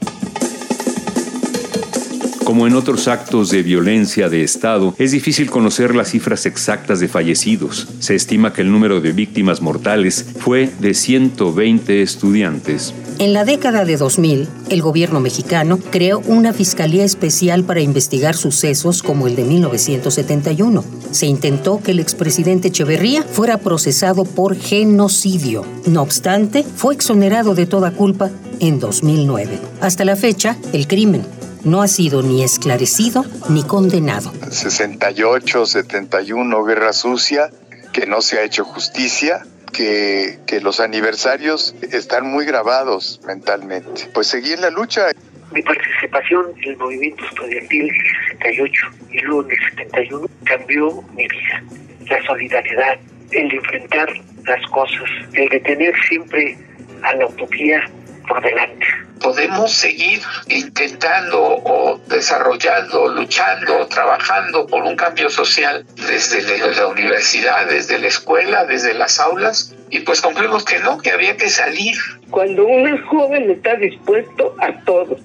Como 2.47 2.65
en 2.65 2.75
otros 2.75 3.09
actos 3.09 3.49
de 3.49 3.61
violencia 3.61 4.29
de 4.29 4.41
Estado, 4.41 4.95
es 4.97 5.11
difícil 5.11 5.51
conocer 5.51 5.93
las 5.93 6.11
cifras 6.11 6.45
exactas 6.45 7.01
de 7.01 7.09
fallecidos. 7.09 7.89
Se 7.99 8.15
estima 8.15 8.53
que 8.53 8.61
el 8.61 8.71
número 8.71 9.01
de 9.01 9.11
víctimas 9.11 9.61
mortales 9.61 10.25
fue 10.39 10.69
de 10.79 10.93
120 10.93 12.01
estudiantes. 12.01 12.93
En 13.19 13.33
la 13.33 13.43
década 13.43 13.83
de 13.83 13.97
2000, 13.97 14.47
el 14.69 14.81
gobierno 14.81 15.19
mexicano 15.19 15.77
creó 15.91 16.19
una 16.19 16.53
fiscalía 16.53 17.03
especial 17.03 17.65
para 17.65 17.81
investigar 17.81 18.37
sucesos 18.37 19.03
como 19.03 19.27
el 19.27 19.35
de 19.35 19.43
1971. 19.43 20.85
Se 21.11 21.25
intentó 21.25 21.81
que 21.83 21.91
el 21.91 21.99
expresidente 21.99 22.69
Echeverría 22.69 23.23
fuera 23.23 23.57
procesado 23.57 24.23
por 24.23 24.55
genocidio. 24.55 25.65
No 25.85 26.01
obstante, 26.01 26.63
fue 26.63 26.93
exonerado 26.93 27.55
de 27.55 27.65
toda 27.65 27.91
culpa 27.91 28.31
en 28.61 28.79
2009. 28.79 29.59
Hasta 29.81 30.05
la 30.05 30.15
fecha, 30.15 30.55
el 30.71 30.87
crimen 30.87 31.25
no 31.63 31.81
ha 31.81 31.87
sido 31.87 32.21
ni 32.21 32.43
esclarecido 32.43 33.25
ni 33.49 33.63
condenado. 33.63 34.31
68, 34.49 35.65
71, 35.65 36.63
guerra 36.63 36.93
sucia, 36.93 37.49
que 37.93 38.05
no 38.05 38.21
se 38.21 38.39
ha 38.39 38.43
hecho 38.43 38.63
justicia, 38.63 39.45
que, 39.73 40.39
que, 40.47 40.61
los 40.61 40.79
aniversarios 40.79 41.75
están 41.91 42.25
muy 42.27 42.45
grabados 42.45 43.19
mentalmente. 43.25 44.09
Pues 44.13 44.27
seguí 44.27 44.53
en 44.53 44.61
la 44.61 44.69
lucha. 44.69 45.07
Mi 45.51 45.61
participación 45.61 46.45
en 46.61 46.71
el 46.71 46.77
movimiento 46.77 47.23
estudiantil 47.25 47.87
del 47.87 48.39
68 48.39 48.87
y 49.11 49.19
luego 49.19 49.43
en 49.43 49.51
el 49.51 49.69
71 49.77 50.27
cambió 50.43 51.03
mi 51.15 51.27
vida. 51.27 51.63
La 52.09 52.25
solidaridad, 52.25 52.97
el 53.31 53.53
enfrentar 53.53 54.09
las 54.45 54.65
cosas, 54.71 55.09
el 55.33 55.49
de 55.49 55.59
tener 55.59 55.93
siempre 56.07 56.57
a 57.03 57.13
la 57.15 57.27
utopía 57.27 57.83
por 58.27 58.41
delante 58.41 58.85
podemos 59.17 59.71
seguir 59.73 60.19
intentando 60.47 61.41
o 61.41 61.99
desarrollando, 62.07 63.09
luchando, 63.09 63.87
trabajando 63.87 64.65
por 64.67 64.83
un 64.83 64.95
cambio 64.95 65.29
social 65.29 65.85
desde 65.95 66.57
la 66.75 66.87
universidad, 66.87 67.67
desde 67.67 67.99
la 67.99 68.07
escuela, 68.07 68.65
desde 68.65 68.93
las 68.93 69.19
aulas. 69.19 69.75
Y 69.89 69.99
pues 70.01 70.21
concluimos 70.21 70.65
que 70.65 70.79
no, 70.79 70.97
que 70.97 71.11
había 71.11 71.35
que 71.37 71.49
salir. 71.49 71.95
Cuando 72.29 72.67
es 72.87 73.01
joven 73.05 73.49
está 73.51 73.75
dispuesto 73.75 74.55
a 74.59 74.71
todo, 74.83 75.17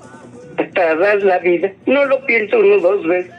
hasta 0.57 0.95
dar 0.97 1.23
la 1.23 1.39
vida. 1.39 1.73
No 1.87 2.05
lo 2.05 2.25
pienso 2.27 2.59
uno 2.59 2.79
dos 2.79 3.07
veces. 3.07 3.33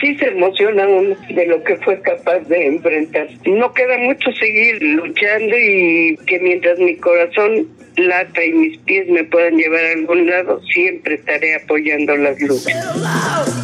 Sí 0.00 0.16
se 0.16 0.28
emociona 0.28 0.86
uno 0.86 1.16
de 1.28 1.46
lo 1.46 1.62
que 1.64 1.76
fue 1.78 2.00
capaz 2.00 2.38
de 2.40 2.66
enfrentar. 2.66 3.28
No 3.46 3.72
queda 3.72 3.98
mucho 3.98 4.30
seguir 4.32 4.80
luchando 4.80 5.56
y 5.56 6.16
que 6.24 6.38
mientras 6.38 6.78
mi 6.78 6.96
corazón 6.96 7.66
lata 7.98 8.44
y 8.44 8.52
mis 8.52 8.78
pies 8.78 9.08
me 9.08 9.24
puedan 9.24 9.56
llevar 9.56 9.84
a 9.84 9.92
algún 9.92 10.26
lado, 10.28 10.60
siempre 10.72 11.14
estaré 11.16 11.56
apoyando 11.56 12.16
las 12.16 12.40
luchas. 12.40 12.84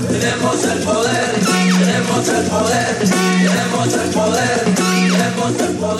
Tenemos 0.08 0.64
el 0.64 0.82
poder, 0.84 1.73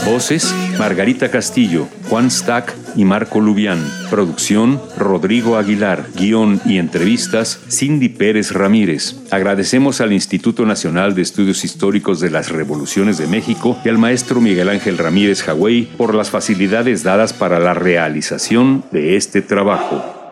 Voces, 0.05 0.55
Margarita 0.79 1.31
Castillo, 1.31 1.89
Juan 2.09 2.31
Stack 2.31 2.75
y 2.97 3.05
Marco 3.05 3.41
Lubián. 3.41 3.85
Producción, 4.11 4.81
Rodrigo 4.97 5.57
Aguilar. 5.57 6.07
Guión 6.15 6.61
y 6.65 6.79
entrevistas, 6.79 7.61
Cindy 7.69 8.09
Pérez 8.09 8.53
Ramírez. 8.53 9.17
Agradecemos 9.31 10.01
al 10.01 10.13
Instituto 10.13 10.67
Nacional 10.67 11.15
de 11.15 11.23
Estudios 11.23 11.65
Históricos 11.65 12.21
de 12.21 12.31
las 12.31 12.51
Revoluciones 12.51 13.19
de 13.19 13.27
México 13.27 13.79
y 13.85 13.89
al 13.89 13.99
maestro 13.99 14.41
Miguel 14.41 14.69
Ángel 14.69 14.99
Ramírez 14.99 15.43
Jagüey 15.43 15.87
por 15.97 16.15
las 16.15 16.31
facilidades 16.31 17.03
dadas 17.03 17.33
para 17.33 17.59
la 17.59 17.75
realización 17.75 18.85
de 18.93 19.17
este 19.17 19.43
trabajo. 19.43 20.25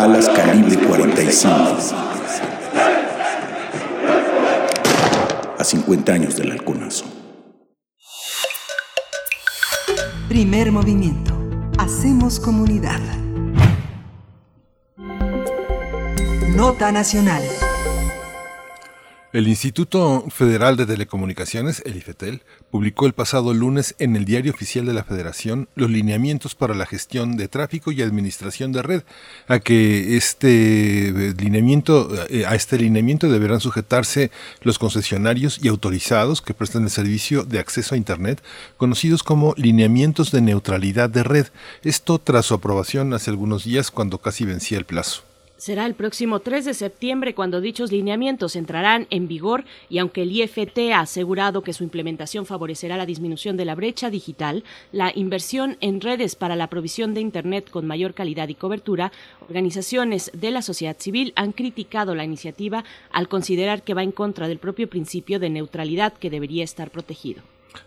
Balas 0.00 0.30
calibre 0.30 0.78
45. 0.78 1.50
A 5.58 5.62
50 5.62 6.12
años 6.12 6.36
del 6.36 6.52
halconazo. 6.52 7.04
Primer 10.26 10.72
movimiento. 10.72 11.34
Hacemos 11.76 12.40
comunidad. 12.40 13.00
Nota 16.56 16.92
Nacional. 16.92 17.42
El 19.32 19.46
Instituto 19.46 20.24
Federal 20.28 20.76
de 20.76 20.86
Telecomunicaciones, 20.86 21.84
el 21.86 21.94
IFETEL, 21.94 22.42
publicó 22.72 23.06
el 23.06 23.12
pasado 23.12 23.54
lunes 23.54 23.94
en 24.00 24.16
el 24.16 24.24
Diario 24.24 24.50
Oficial 24.50 24.86
de 24.86 24.92
la 24.92 25.04
Federación 25.04 25.68
los 25.76 25.88
lineamientos 25.88 26.56
para 26.56 26.74
la 26.74 26.84
gestión 26.84 27.36
de 27.36 27.46
tráfico 27.46 27.92
y 27.92 28.02
administración 28.02 28.72
de 28.72 28.82
red, 28.82 29.02
a 29.46 29.60
que 29.60 30.16
este 30.16 31.10
eh, 31.10 31.34
lineamiento, 31.38 32.10
eh, 32.28 32.44
a 32.44 32.56
este 32.56 32.76
lineamiento 32.76 33.30
deberán 33.30 33.60
sujetarse 33.60 34.32
los 34.62 34.80
concesionarios 34.80 35.60
y 35.62 35.68
autorizados 35.68 36.42
que 36.42 36.52
prestan 36.52 36.82
el 36.82 36.90
servicio 36.90 37.44
de 37.44 37.60
acceso 37.60 37.94
a 37.94 37.98
Internet, 37.98 38.42
conocidos 38.78 39.22
como 39.22 39.54
lineamientos 39.56 40.32
de 40.32 40.40
neutralidad 40.40 41.08
de 41.08 41.22
red. 41.22 41.46
Esto 41.84 42.18
tras 42.18 42.46
su 42.46 42.54
aprobación 42.54 43.14
hace 43.14 43.30
algunos 43.30 43.62
días 43.62 43.92
cuando 43.92 44.18
casi 44.18 44.44
vencía 44.44 44.78
el 44.78 44.86
plazo. 44.86 45.29
Será 45.60 45.84
el 45.84 45.92
próximo 45.92 46.40
3 46.40 46.64
de 46.64 46.72
septiembre 46.72 47.34
cuando 47.34 47.60
dichos 47.60 47.92
lineamientos 47.92 48.56
entrarán 48.56 49.06
en 49.10 49.28
vigor 49.28 49.66
y 49.90 49.98
aunque 49.98 50.22
el 50.22 50.32
IFT 50.32 50.90
ha 50.94 51.00
asegurado 51.00 51.60
que 51.60 51.74
su 51.74 51.84
implementación 51.84 52.46
favorecerá 52.46 52.96
la 52.96 53.04
disminución 53.04 53.58
de 53.58 53.66
la 53.66 53.74
brecha 53.74 54.08
digital, 54.08 54.64
la 54.90 55.12
inversión 55.14 55.76
en 55.82 56.00
redes 56.00 56.34
para 56.34 56.56
la 56.56 56.68
provisión 56.68 57.12
de 57.12 57.20
Internet 57.20 57.68
con 57.68 57.86
mayor 57.86 58.14
calidad 58.14 58.48
y 58.48 58.54
cobertura, 58.54 59.12
organizaciones 59.42 60.30
de 60.32 60.50
la 60.50 60.62
sociedad 60.62 60.96
civil 60.98 61.34
han 61.36 61.52
criticado 61.52 62.14
la 62.14 62.24
iniciativa 62.24 62.82
al 63.12 63.28
considerar 63.28 63.82
que 63.82 63.92
va 63.92 64.02
en 64.02 64.12
contra 64.12 64.48
del 64.48 64.60
propio 64.60 64.88
principio 64.88 65.38
de 65.38 65.50
neutralidad 65.50 66.14
que 66.14 66.30
debería 66.30 66.64
estar 66.64 66.90
protegido. 66.90 67.42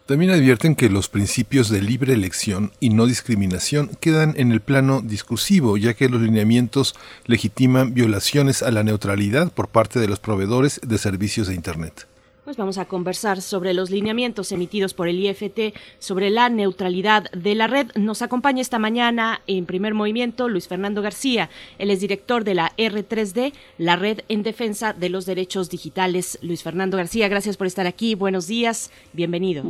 También 0.06 0.32
advierten 0.32 0.76
que 0.76 0.90
los 0.90 1.10
principios 1.10 1.70
de 1.70 1.82
libre 1.82 2.14
elección 2.14 2.72
y 2.80 2.90
no 2.90 3.06
discriminación 3.06 3.90
quedan 4.00 4.34
en 4.38 4.52
el 4.52 4.62
plano 4.62 5.02
discursivo, 5.02 5.78
ya 5.78 5.94
que 5.94 6.10
los 6.10 6.22
lineamientos 6.22 6.96
legitiman 7.26 7.94
violaciones 7.94 8.64
a 8.64 8.72
la 8.72 8.84
neutralidad 8.84 9.52
por 9.52 9.70
parte 9.70 10.00
de 10.00 10.08
los 10.08 10.20
proveedores 10.20 10.82
de 10.84 10.98
servicios 10.98 11.48
de 11.48 11.56
Internet. 11.56 12.08
Pues 12.44 12.58
vamos 12.58 12.78
a 12.78 12.86
conversar 12.86 13.42
sobre 13.42 13.74
los 13.74 13.90
lineamientos 13.90 14.52
emitidos 14.52 14.94
por 14.94 15.08
el 15.08 15.18
IFT 15.18 15.74
sobre 16.00 16.30
la 16.30 16.50
neutralidad 16.50 17.32
de 17.32 17.56
la 17.56 17.68
red. 17.68 17.88
Nos 17.96 18.22
acompaña 18.22 18.60
esta 18.62 18.80
mañana 18.80 19.40
en 19.48 19.66
primer 19.66 19.94
movimiento 19.94 20.50
Luis 20.50 20.68
Fernando 20.68 21.02
García. 21.02 21.50
Él 21.78 21.90
es 21.90 22.02
director 22.02 22.44
de 22.44 22.56
la 22.56 22.74
R3D, 22.76 23.54
la 23.78 23.96
Red 23.96 24.20
en 24.28 24.44
Defensa 24.44 24.92
de 24.92 25.08
los 25.08 25.26
Derechos 25.26 25.70
Digitales. 25.70 26.38
Luis 26.42 26.64
Fernando 26.64 26.98
García, 26.98 27.30
gracias 27.30 27.56
por 27.56 27.66
estar 27.66 27.88
aquí. 27.88 28.14
Buenos 28.14 28.48
días. 28.48 28.92
Bienvenido. 29.14 29.64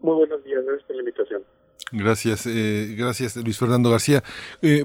Muy 0.00 0.16
buenos 0.16 0.42
días. 0.42 0.64
Gracias 0.64 0.86
por 0.88 0.96
la 0.96 1.02
invitación. 1.02 1.42
Gracias, 1.92 2.46
eh, 2.46 2.94
gracias 2.96 3.36
Luis 3.36 3.58
Fernando 3.58 3.90
García. 3.90 4.22
Eh, 4.62 4.84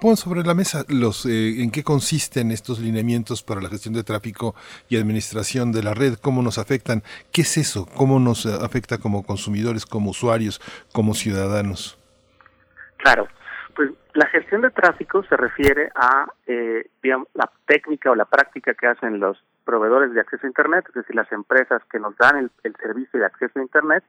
pon 0.00 0.16
sobre 0.16 0.42
la 0.42 0.54
mesa 0.54 0.84
los 0.88 1.24
eh, 1.24 1.62
en 1.62 1.70
qué 1.70 1.82
consisten 1.82 2.50
estos 2.50 2.80
lineamientos 2.80 3.42
para 3.42 3.62
la 3.62 3.70
gestión 3.70 3.94
de 3.94 4.04
tráfico 4.04 4.54
y 4.90 4.98
administración 4.98 5.72
de 5.72 5.82
la 5.82 5.94
red, 5.94 6.14
cómo 6.20 6.42
nos 6.42 6.58
afectan, 6.58 7.02
qué 7.32 7.42
es 7.42 7.56
eso, 7.56 7.86
cómo 7.96 8.20
nos 8.20 8.44
afecta 8.44 8.98
como 8.98 9.24
consumidores, 9.24 9.86
como 9.86 10.10
usuarios, 10.10 10.60
como 10.92 11.14
ciudadanos. 11.14 11.98
Claro, 12.98 13.26
pues 13.74 13.90
la 14.12 14.26
gestión 14.26 14.60
de 14.60 14.70
tráfico 14.70 15.24
se 15.24 15.36
refiere 15.36 15.90
a 15.94 16.26
digamos, 17.02 17.28
la 17.32 17.50
técnica 17.66 18.10
o 18.10 18.14
la 18.14 18.26
práctica 18.26 18.74
que 18.74 18.86
hacen 18.86 19.18
los 19.18 19.42
proveedores 19.64 20.12
de 20.12 20.20
acceso 20.20 20.46
a 20.46 20.48
Internet, 20.48 20.84
es 20.88 20.94
decir, 20.94 21.16
las 21.16 21.30
empresas 21.32 21.82
que 21.90 21.98
nos 21.98 22.14
dan 22.18 22.36
el, 22.36 22.50
el 22.64 22.76
servicio 22.76 23.18
de 23.18 23.24
acceso 23.24 23.58
a 23.58 23.62
Internet 23.62 24.04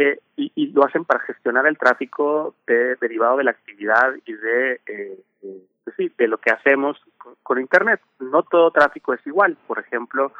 eh, 0.00 0.18
y, 0.36 0.68
lo 0.68 0.84
hacen 0.84 1.04
para 1.04 1.20
gestionar 1.20 1.66
el 1.66 1.76
tráfico 1.76 2.54
de, 2.66 2.96
derivado 2.96 3.36
de 3.36 3.44
la 3.44 3.50
actividad 3.50 4.14
y 4.24 4.32
de, 4.32 4.80
eh, 4.86 5.18
eh, 5.42 6.10
de 6.16 6.28
lo 6.28 6.38
que 6.38 6.50
hacemos 6.50 6.98
con, 7.42 7.60
Internet. 7.60 8.00
No 8.18 8.42
todo 8.42 8.70
tráfico 8.70 9.12
es 9.12 9.26
igual. 9.26 9.58
Por 9.66 9.78
ejemplo, 9.78 10.32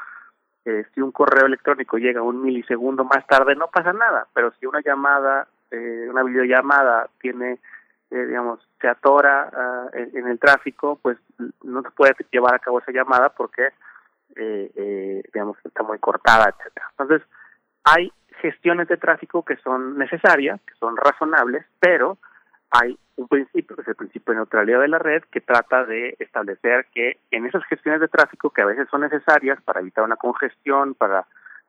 eh, 0.65 0.85
si 0.95 1.03
un 1.03 1.13
correo 1.13 1.47
electrónico 1.47 1.99
llega 1.99 2.23
un 2.23 2.43
milisegundo 2.43 3.05
más 3.05 3.27
tarde, 3.27 3.55
no 3.55 3.69
pasa 3.69 3.93
nada. 3.93 4.27
Pero 4.33 4.53
si 4.59 4.65
una 4.65 4.81
llamada, 4.81 5.47
eh, 5.71 6.07
una 6.09 6.23
videollamada 6.23 7.11
tiene, 7.21 7.59
digamos, 8.11 8.61
se 8.81 8.89
atora 8.89 9.89
uh, 9.93 9.97
en, 9.97 10.27
el 10.27 10.39
tráfico, 10.39 10.99
pues 11.03 11.19
no 11.63 11.83
se 11.83 11.91
puede 11.91 12.17
llevar 12.33 12.55
a 12.55 12.59
cabo 12.59 12.81
esa 12.81 12.93
llamada 12.93 13.29
porque, 13.29 13.69
digamos, 14.35 15.59
está 15.65 15.83
muy 15.83 15.99
cortada, 15.99 16.49
etcétera. 16.49 16.87
Entonces, 16.93 17.23
hay 17.85 18.13
gestiones 18.41 18.89
de 18.89 18.97
tráfico 18.97 19.45
que 19.45 19.57
son 19.59 19.99
necesarias, 19.99 20.61
que 20.67 20.75
son 20.75 20.97
razonables, 20.97 21.65
pero 21.79 22.19
hay 22.71 22.99
un 23.17 23.29
principio, 23.29 23.77
que 23.77 23.83
es 23.83 23.89
el 23.89 23.97
principio 23.97 24.33
de 24.33 24.39
neutralidad 24.39 24.81
de 24.81 24.89
la 24.89 24.99
red, 24.99 25.23
que 25.25 25.41
trata 25.41 25.85
de 25.85 26.17
establecer 26.19 26.87
que 26.95 27.19
en 27.31 27.47
esas 27.47 27.65
gestiones 27.65 28.01
de 28.01 28.09
tráfico, 28.09 28.51
que 28.51 28.63
a 28.63 28.67
veces 28.67 28.89
son 28.91 29.03
necesarias 29.03 29.61
para 29.63 29.81
evitar 29.81 30.05
una 30.05 30.17
congestión, 30.17 30.95
para 30.95 31.27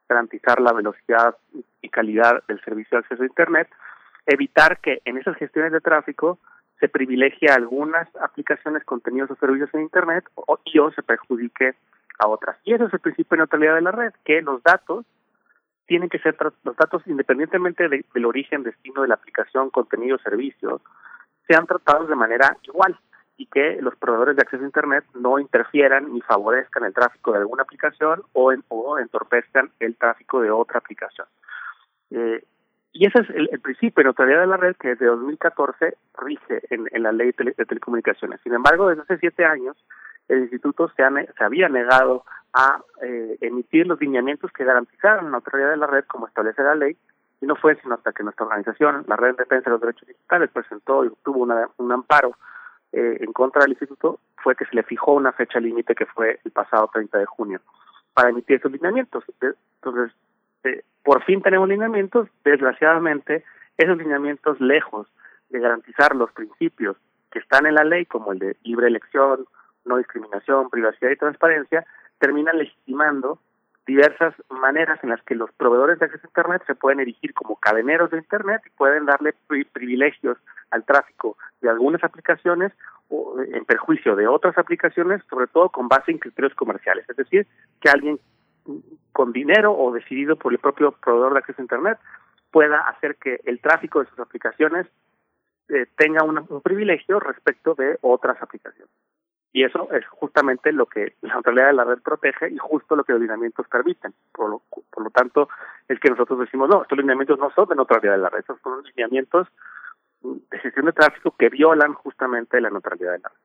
garantizar 0.07 0.61
la 0.61 0.73
velocidad 0.73 1.35
y 1.81 1.89
calidad 1.89 2.43
del 2.47 2.61
servicio 2.63 2.97
de 2.97 2.99
acceso 2.99 3.23
a 3.23 3.25
Internet, 3.25 3.69
evitar 4.25 4.79
que 4.79 5.01
en 5.05 5.17
esas 5.17 5.35
gestiones 5.38 5.71
de 5.71 5.81
tráfico 5.81 6.39
se 6.79 6.89
privilegie 6.89 7.49
algunas 7.49 8.07
aplicaciones, 8.17 8.83
contenidos 8.83 9.31
o 9.31 9.35
servicios 9.35 9.73
en 9.73 9.81
Internet 9.81 10.25
o, 10.35 10.59
y 10.65 10.79
o 10.79 10.91
se 10.91 11.03
perjudique 11.03 11.75
a 12.19 12.27
otras. 12.27 12.57
Y 12.63 12.73
ese 12.73 12.85
es 12.85 12.93
el 12.93 12.99
principio 12.99 13.35
de 13.35 13.38
neutralidad 13.38 13.75
de 13.75 13.81
la 13.81 13.91
red, 13.91 14.13
que 14.25 14.41
los 14.41 14.61
datos 14.63 15.05
tienen 15.91 16.07
que 16.07 16.19
ser 16.19 16.38
los 16.63 16.77
datos 16.77 17.05
independientemente 17.05 17.89
del 17.89 18.26
origen, 18.26 18.63
destino 18.63 19.01
de 19.01 19.09
la 19.09 19.15
aplicación, 19.15 19.69
contenido, 19.69 20.18
servicio, 20.19 20.80
sean 21.45 21.68
tratados 21.68 22.07
de 22.07 22.15
manera 22.15 22.55
igual 22.63 22.97
y 23.35 23.45
que 23.47 23.77
los 23.81 23.97
proveedores 23.97 24.38
de 24.38 24.41
acceso 24.41 24.63
a 24.63 24.68
Internet 24.68 25.03
no 25.15 25.38
interfieran 25.38 26.13
ni 26.13 26.22
favorezcan 26.22 26.85
el 26.85 26.93
tráfico 26.93 27.34
de 27.34 27.39
alguna 27.39 27.63
aplicación 27.63 28.23
o, 28.31 28.53
o 28.69 28.99
entorpezcan 28.99 29.69
el 29.81 29.97
tráfico 29.97 30.39
de 30.39 30.49
otra 30.49 30.80
aplicación. 30.80 31.27
Eh, 32.11 32.41
y 32.93 33.05
ese 33.07 33.23
es 33.23 33.30
el, 33.31 33.59
principio 33.59 34.01
de 34.01 34.05
neutralidad 34.05 34.39
de 34.39 34.47
la 34.47 34.55
red 34.55 34.77
que 34.77 34.95
desde 34.95 35.07
2014 35.07 35.97
rige 36.19 36.61
en, 36.69 37.03
la 37.03 37.11
ley 37.11 37.34
de, 37.38 37.65
telecomunicaciones. 37.65 38.39
Sin 38.43 38.53
embargo, 38.53 38.88
desde 38.88 39.01
hace 39.01 39.18
siete 39.18 39.43
años, 39.43 39.76
el 40.31 40.43
instituto 40.43 40.89
se, 40.95 41.03
se 41.37 41.43
había 41.43 41.69
negado 41.69 42.23
a 42.53 42.81
eh, 43.01 43.37
emitir 43.41 43.87
los 43.87 43.99
lineamientos 43.99 44.51
que 44.51 44.65
garantizaran 44.65 45.25
la 45.25 45.31
neutralidad 45.31 45.71
de 45.71 45.77
la 45.77 45.87
red 45.87 46.05
como 46.05 46.27
establece 46.27 46.63
la 46.63 46.75
ley, 46.75 46.97
y 47.41 47.45
no 47.45 47.55
fue 47.55 47.75
sino 47.81 47.95
hasta 47.95 48.13
que 48.13 48.23
nuestra 48.23 48.45
organización, 48.45 49.03
la 49.07 49.15
Red 49.15 49.35
de 49.35 49.43
Defensa 49.43 49.65
de 49.65 49.71
los 49.71 49.81
Derechos 49.81 50.07
Digitales, 50.07 50.49
presentó 50.53 51.03
y 51.03 51.07
obtuvo 51.07 51.47
un 51.77 51.91
amparo 51.91 52.35
eh, 52.93 53.17
en 53.19 53.33
contra 53.33 53.63
del 53.63 53.71
instituto, 53.71 54.19
fue 54.37 54.55
que 54.55 54.65
se 54.65 54.75
le 54.75 54.83
fijó 54.83 55.13
una 55.13 55.31
fecha 55.31 55.59
límite 55.59 55.95
que 55.95 56.05
fue 56.05 56.39
el 56.43 56.51
pasado 56.51 56.89
30 56.93 57.17
de 57.17 57.25
junio 57.25 57.59
para 58.13 58.29
emitir 58.29 58.57
esos 58.57 58.71
lineamientos. 58.71 59.23
Entonces, 59.41 60.15
eh, 60.63 60.83
por 61.03 61.23
fin 61.23 61.41
tenemos 61.41 61.67
lineamientos, 61.67 62.27
desgraciadamente, 62.43 63.43
esos 63.77 63.97
lineamientos 63.97 64.61
lejos 64.61 65.07
de 65.49 65.59
garantizar 65.59 66.15
los 66.15 66.31
principios 66.31 66.95
que 67.31 67.39
están 67.39 67.65
en 67.65 67.75
la 67.75 67.83
ley, 67.83 68.05
como 68.05 68.33
el 68.33 68.39
de 68.39 68.57
libre 68.63 68.87
elección, 68.87 69.45
no 69.85 69.97
discriminación, 69.97 70.69
privacidad 70.69 71.11
y 71.11 71.15
transparencia, 71.15 71.85
terminan 72.19 72.57
legitimando 72.57 73.39
diversas 73.85 74.33
maneras 74.49 74.99
en 75.03 75.09
las 75.09 75.21
que 75.23 75.35
los 75.35 75.51
proveedores 75.53 75.99
de 75.99 76.05
acceso 76.05 76.25
a 76.25 76.29
Internet 76.29 76.63
se 76.67 76.75
pueden 76.75 76.99
erigir 76.99 77.33
como 77.33 77.55
cadeneros 77.55 78.11
de 78.11 78.19
Internet 78.19 78.61
y 78.65 78.69
pueden 78.69 79.05
darle 79.05 79.33
privilegios 79.73 80.37
al 80.69 80.85
tráfico 80.85 81.37
de 81.61 81.69
algunas 81.69 82.03
aplicaciones 82.03 82.71
o 83.09 83.41
en 83.41 83.65
perjuicio 83.65 84.15
de 84.15 84.27
otras 84.27 84.57
aplicaciones, 84.57 85.21
sobre 85.29 85.47
todo 85.47 85.69
con 85.69 85.87
base 85.87 86.11
en 86.11 86.19
criterios 86.19 86.53
comerciales. 86.55 87.09
Es 87.09 87.17
decir, 87.17 87.47
que 87.81 87.89
alguien 87.89 88.19
con 89.11 89.33
dinero 89.33 89.73
o 89.73 89.91
decidido 89.91 90.35
por 90.35 90.53
el 90.53 90.59
propio 90.59 90.91
proveedor 90.91 91.33
de 91.33 91.39
acceso 91.39 91.61
a 91.61 91.63
Internet 91.63 91.99
pueda 92.51 92.81
hacer 92.87 93.15
que 93.15 93.41
el 93.45 93.59
tráfico 93.59 93.99
de 93.99 94.09
sus 94.09 94.19
aplicaciones 94.19 94.87
eh, 95.69 95.87
tenga 95.97 96.23
un 96.23 96.61
privilegio 96.61 97.19
respecto 97.19 97.73
de 97.75 97.97
otras 98.01 98.41
aplicaciones. 98.41 98.91
Y 99.53 99.64
eso 99.64 99.90
es 99.91 100.06
justamente 100.07 100.72
lo 100.72 100.86
que 100.86 101.15
la 101.22 101.34
neutralidad 101.34 101.68
de 101.68 101.73
la 101.73 101.84
red 101.84 101.99
protege 102.02 102.49
y 102.49 102.57
justo 102.57 102.95
lo 102.95 103.03
que 103.03 103.14
los 103.14 103.22
lineamientos 103.22 103.68
permiten. 103.68 104.14
Por 104.32 104.49
lo, 104.49 104.61
por 104.69 105.03
lo 105.03 105.10
tanto, 105.10 105.49
es 105.88 105.99
que 105.99 106.10
nosotros 106.10 106.40
decimos, 106.40 106.69
no, 106.69 106.84
estos 106.84 106.98
lineamientos 106.98 107.40
no 107.40 107.52
son 107.52 107.68
de 107.69 107.76
neutralidad 107.76 108.14
de 108.14 108.19
la 108.19 108.30
red, 108.30 108.44
son 108.45 108.84
lineamientos 108.84 109.48
de 110.23 110.60
gestión 110.60 110.86
de 110.86 110.94
tráfico 110.94 111.36
que 111.38 111.49
violan 111.49 111.94
justamente 111.94 112.61
la 112.61 112.69
neutralidad 112.69 113.14
de 113.14 113.19
la 113.19 113.30
red. 113.30 113.36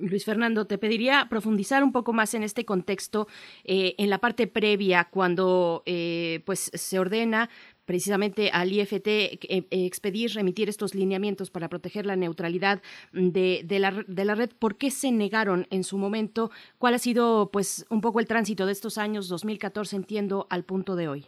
Luis 0.00 0.24
Fernando, 0.24 0.66
te 0.66 0.78
pediría 0.78 1.28
profundizar 1.30 1.84
un 1.84 1.92
poco 1.92 2.12
más 2.12 2.34
en 2.34 2.42
este 2.42 2.64
contexto, 2.64 3.28
eh, 3.62 3.94
en 3.98 4.10
la 4.10 4.18
parte 4.18 4.48
previa, 4.48 5.06
cuando 5.10 5.84
eh, 5.86 6.42
pues 6.44 6.72
se 6.74 6.98
ordena 6.98 7.48
precisamente 7.90 8.50
al 8.52 8.70
IFT 8.70 9.08
eh, 9.08 9.66
expedir, 9.72 10.30
remitir 10.36 10.68
estos 10.68 10.94
lineamientos 10.94 11.50
para 11.50 11.68
proteger 11.68 12.06
la 12.06 12.14
neutralidad 12.14 12.80
de, 13.10 13.64
de 13.64 14.24
la 14.24 14.34
red. 14.36 14.50
¿Por 14.56 14.76
qué 14.76 14.92
se 14.92 15.10
negaron 15.10 15.66
en 15.72 15.82
su 15.82 15.98
momento? 15.98 16.52
¿Cuál 16.78 16.94
ha 16.94 16.98
sido 16.98 17.50
pues 17.52 17.84
un 17.90 18.00
poco 18.00 18.20
el 18.20 18.28
tránsito 18.28 18.64
de 18.64 18.70
estos 18.70 18.96
años 18.96 19.28
2014, 19.28 19.96
entiendo, 19.96 20.46
al 20.50 20.62
punto 20.62 20.94
de 20.94 21.08
hoy? 21.08 21.26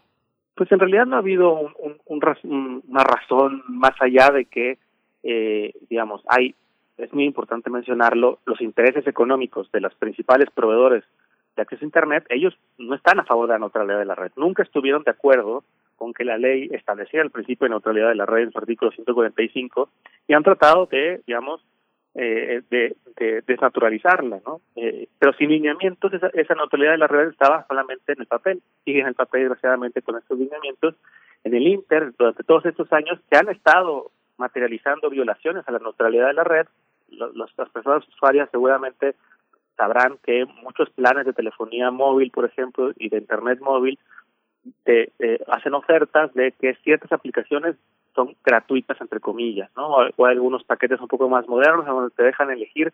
Pues 0.55 0.71
en 0.71 0.79
realidad 0.79 1.05
no 1.05 1.17
ha 1.17 1.19
habido 1.19 1.53
un, 1.81 1.99
una 2.07 3.03
razón 3.03 3.65
más 3.67 4.01
allá 4.01 4.31
de 4.31 4.45
que, 4.45 4.79
eh, 5.25 5.73
digamos, 5.91 6.23
hay, 6.29 6.55
es 6.97 7.13
muy 7.13 7.25
importante 7.25 7.71
mencionarlo, 7.71 8.39
los 8.47 8.61
intereses 8.61 9.05
económicos 9.09 9.69
de 9.73 9.81
los 9.81 9.97
principales 9.97 10.49
proveedores 10.55 11.03
de 11.57 11.63
acceso 11.63 11.85
a 11.85 11.87
Internet, 11.87 12.25
ellos 12.29 12.57
no 12.79 12.95
están 12.95 13.19
a 13.19 13.25
favor 13.25 13.49
de 13.49 13.55
la 13.55 13.59
neutralidad 13.59 13.99
de 13.99 14.05
la 14.05 14.15
red. 14.15 14.31
Nunca 14.37 14.63
estuvieron 14.63 15.03
de 15.03 15.11
acuerdo 15.11 15.65
con 16.03 16.13
que 16.13 16.25
la 16.25 16.37
ley 16.37 16.69
estableciera 16.73 17.25
el 17.25 17.31
principio 17.31 17.67
de 17.67 17.71
neutralidad 17.71 18.09
de 18.09 18.17
la 18.17 18.27
red 18.27 18.43
en 18.43 18.51
su 18.51 18.59
artículo 18.59 18.91
145 18.91 19.89
y 20.27 20.35
han 20.35 20.43
tratado 20.43 20.87
de, 20.87 21.21
digamos, 21.29 21.65
eh, 22.17 22.61
de, 22.71 22.97
de, 23.17 23.43
desnaturalizarla, 23.47 24.41
¿no? 24.45 24.61
Eh, 24.75 25.07
pero 25.21 25.33
sin 25.35 25.51
lineamientos, 25.51 26.13
esa, 26.13 26.27
esa 26.35 26.57
neutralidad 26.57 26.91
de 26.91 26.99
la 26.99 27.07
red 27.07 27.29
estaba 27.29 27.65
solamente 27.69 28.15
en 28.15 28.21
el 28.21 28.27
papel, 28.27 28.61
sigue 28.85 28.99
en 28.99 29.07
el 29.07 29.15
papel 29.15 29.43
desgraciadamente 29.43 30.03
con 30.03 30.19
estos 30.19 30.37
lineamientos. 30.37 30.97
En 31.45 31.55
el 31.55 31.69
Inter, 31.69 32.13
durante 32.19 32.43
todos 32.43 32.67
estos 32.67 32.93
años, 32.93 33.21
se 33.31 33.37
han 33.37 33.49
estado 33.49 34.11
materializando 34.39 35.09
violaciones 35.09 35.63
a 35.69 35.71
la 35.71 35.79
neutralidad 35.79 36.27
de 36.27 36.35
la 36.35 36.45
red. 36.45 36.67
las 37.11 37.71
personas 37.71 38.09
usuarias 38.09 38.49
seguramente 38.51 39.15
sabrán 39.77 40.19
que 40.25 40.47
muchos 40.65 40.91
planes 40.91 41.27
de 41.27 41.33
telefonía 41.33 41.93
móvil, 41.93 42.33
por 42.33 42.45
ejemplo, 42.45 42.91
y 42.97 43.09
de 43.09 43.19
Internet 43.19 43.61
móvil, 43.61 44.01
te, 44.85 45.13
hacen 45.49 45.75
ofertas 45.75 46.33
de 46.35 46.53
que 46.53 46.75
ciertas 46.83 47.13
aplicaciones 47.13 47.77
son 48.15 48.37
gratuitas 48.45 49.01
entre 49.01 49.21
comillas, 49.21 49.71
¿no? 49.77 49.89
O, 50.17 50.27
algunos 50.27 50.65
paquetes 50.65 51.01
un 51.01 51.09
poco 51.09 51.29
más 51.29 51.49
modernos 51.49 51.87
donde 51.87 52.15
te 52.15 52.23
dejan 52.23 52.51
elegir 52.51 52.93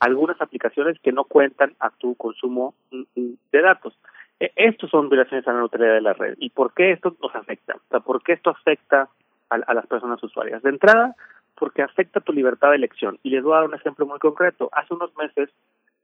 algunas 0.00 0.40
aplicaciones 0.40 0.98
que 1.00 1.12
no 1.12 1.24
cuentan 1.24 1.74
a 1.80 1.90
tu 1.90 2.14
consumo 2.14 2.74
mm, 2.90 3.02
mm, 3.16 3.32
de 3.52 3.62
datos. 3.62 3.98
E, 4.40 4.52
estos 4.56 4.90
son 4.90 5.08
violaciones 5.08 5.46
a 5.46 5.52
la 5.52 5.58
neutralidad 5.58 5.94
de 5.94 6.00
la 6.00 6.12
red. 6.12 6.34
¿Y 6.38 6.50
por 6.50 6.72
qué 6.74 6.92
esto 6.92 7.16
nos 7.20 7.34
afecta? 7.34 7.74
O 7.76 7.88
sea, 7.90 8.00
¿por 8.00 8.22
qué 8.22 8.32
esto 8.34 8.50
afecta 8.50 9.08
a, 9.50 9.74
las 9.74 9.86
personas 9.86 10.22
usuarias? 10.22 10.62
De 10.62 10.70
entrada, 10.70 11.16
porque 11.56 11.82
afecta 11.82 12.20
tu 12.20 12.32
libertad 12.32 12.70
de 12.70 12.76
elección. 12.76 13.18
Y 13.22 13.30
les 13.30 13.42
voy 13.42 13.54
a 13.54 13.56
dar 13.56 13.68
un 13.68 13.74
ejemplo 13.74 14.06
muy 14.06 14.18
concreto. 14.18 14.68
Hace 14.72 14.94
unos 14.94 15.16
meses 15.16 15.50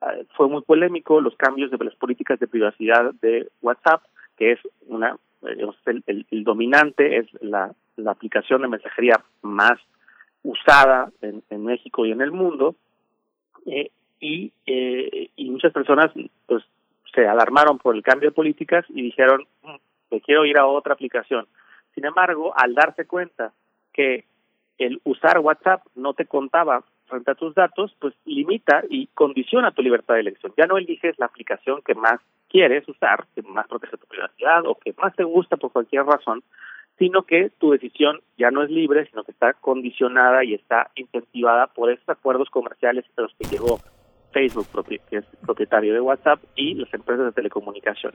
eh, 0.02 0.26
fue 0.36 0.48
muy 0.48 0.62
polémico 0.62 1.20
los 1.20 1.36
cambios 1.36 1.70
de 1.70 1.78
las 1.78 1.94
políticas 1.94 2.40
de 2.40 2.48
privacidad 2.48 3.12
de 3.20 3.48
WhatsApp, 3.62 4.02
que 4.36 4.52
es 4.52 4.60
una 4.86 5.16
el, 5.42 6.44
dominante, 6.44 7.18
es 7.18 7.26
la, 7.42 7.74
la, 7.96 8.10
aplicación 8.10 8.62
de 8.62 8.68
mensajería 8.68 9.22
más 9.42 9.78
usada 10.42 11.10
en, 11.20 11.42
en 11.50 11.64
México 11.64 12.06
y 12.06 12.12
en 12.12 12.22
el 12.22 12.32
mundo, 12.32 12.76
eh, 13.66 13.90
y, 14.20 14.52
eh, 14.66 15.28
y 15.36 15.50
muchas 15.50 15.72
personas 15.72 16.10
pues 16.46 16.64
se 17.14 17.26
alarmaron 17.26 17.78
por 17.78 17.94
el 17.94 18.02
cambio 18.02 18.30
de 18.30 18.34
políticas 18.34 18.84
y 18.88 19.02
dijeron, 19.02 19.46
mm, 19.62 19.74
me 20.10 20.20
quiero 20.20 20.44
ir 20.44 20.58
a 20.58 20.66
otra 20.66 20.94
aplicación. 20.94 21.46
Sin 21.94 22.04
embargo, 22.04 22.52
al 22.56 22.74
darse 22.74 23.06
cuenta 23.06 23.52
que 23.92 24.24
el 24.78 25.00
usar 25.04 25.38
WhatsApp 25.38 25.82
no 25.94 26.14
te 26.14 26.26
contaba 26.26 26.84
frente 27.06 27.30
a 27.30 27.34
tus 27.34 27.54
datos, 27.54 27.94
pues 27.98 28.14
limita 28.24 28.82
y 28.88 29.06
condiciona 29.08 29.70
tu 29.70 29.82
libertad 29.82 30.14
de 30.14 30.20
elección. 30.20 30.52
Ya 30.56 30.66
no 30.66 30.78
eliges 30.78 31.18
la 31.18 31.26
aplicación 31.26 31.82
que 31.82 31.94
más 31.94 32.20
quieres 32.48 32.88
usar, 32.88 33.26
que 33.34 33.42
más 33.42 33.66
protege 33.68 33.96
tu 33.96 34.06
privacidad 34.06 34.64
o 34.66 34.76
que 34.76 34.94
más 34.96 35.14
te 35.14 35.24
gusta 35.24 35.56
por 35.56 35.72
cualquier 35.72 36.04
razón, 36.04 36.42
sino 36.98 37.22
que 37.22 37.50
tu 37.58 37.72
decisión 37.72 38.20
ya 38.38 38.50
no 38.50 38.62
es 38.62 38.70
libre, 38.70 39.06
sino 39.10 39.24
que 39.24 39.32
está 39.32 39.52
condicionada 39.54 40.44
y 40.44 40.54
está 40.54 40.90
incentivada 40.94 41.66
por 41.68 41.90
estos 41.90 42.08
acuerdos 42.08 42.50
comerciales 42.50 43.04
a 43.16 43.22
los 43.22 43.34
que 43.34 43.48
llegó 43.48 43.78
Facebook, 44.32 44.66
que 45.08 45.16
es 45.18 45.24
propietario 45.44 45.94
de 45.94 46.00
WhatsApp, 46.00 46.40
y 46.56 46.74
las 46.74 46.92
empresas 46.92 47.26
de 47.26 47.32
telecomunicación. 47.32 48.14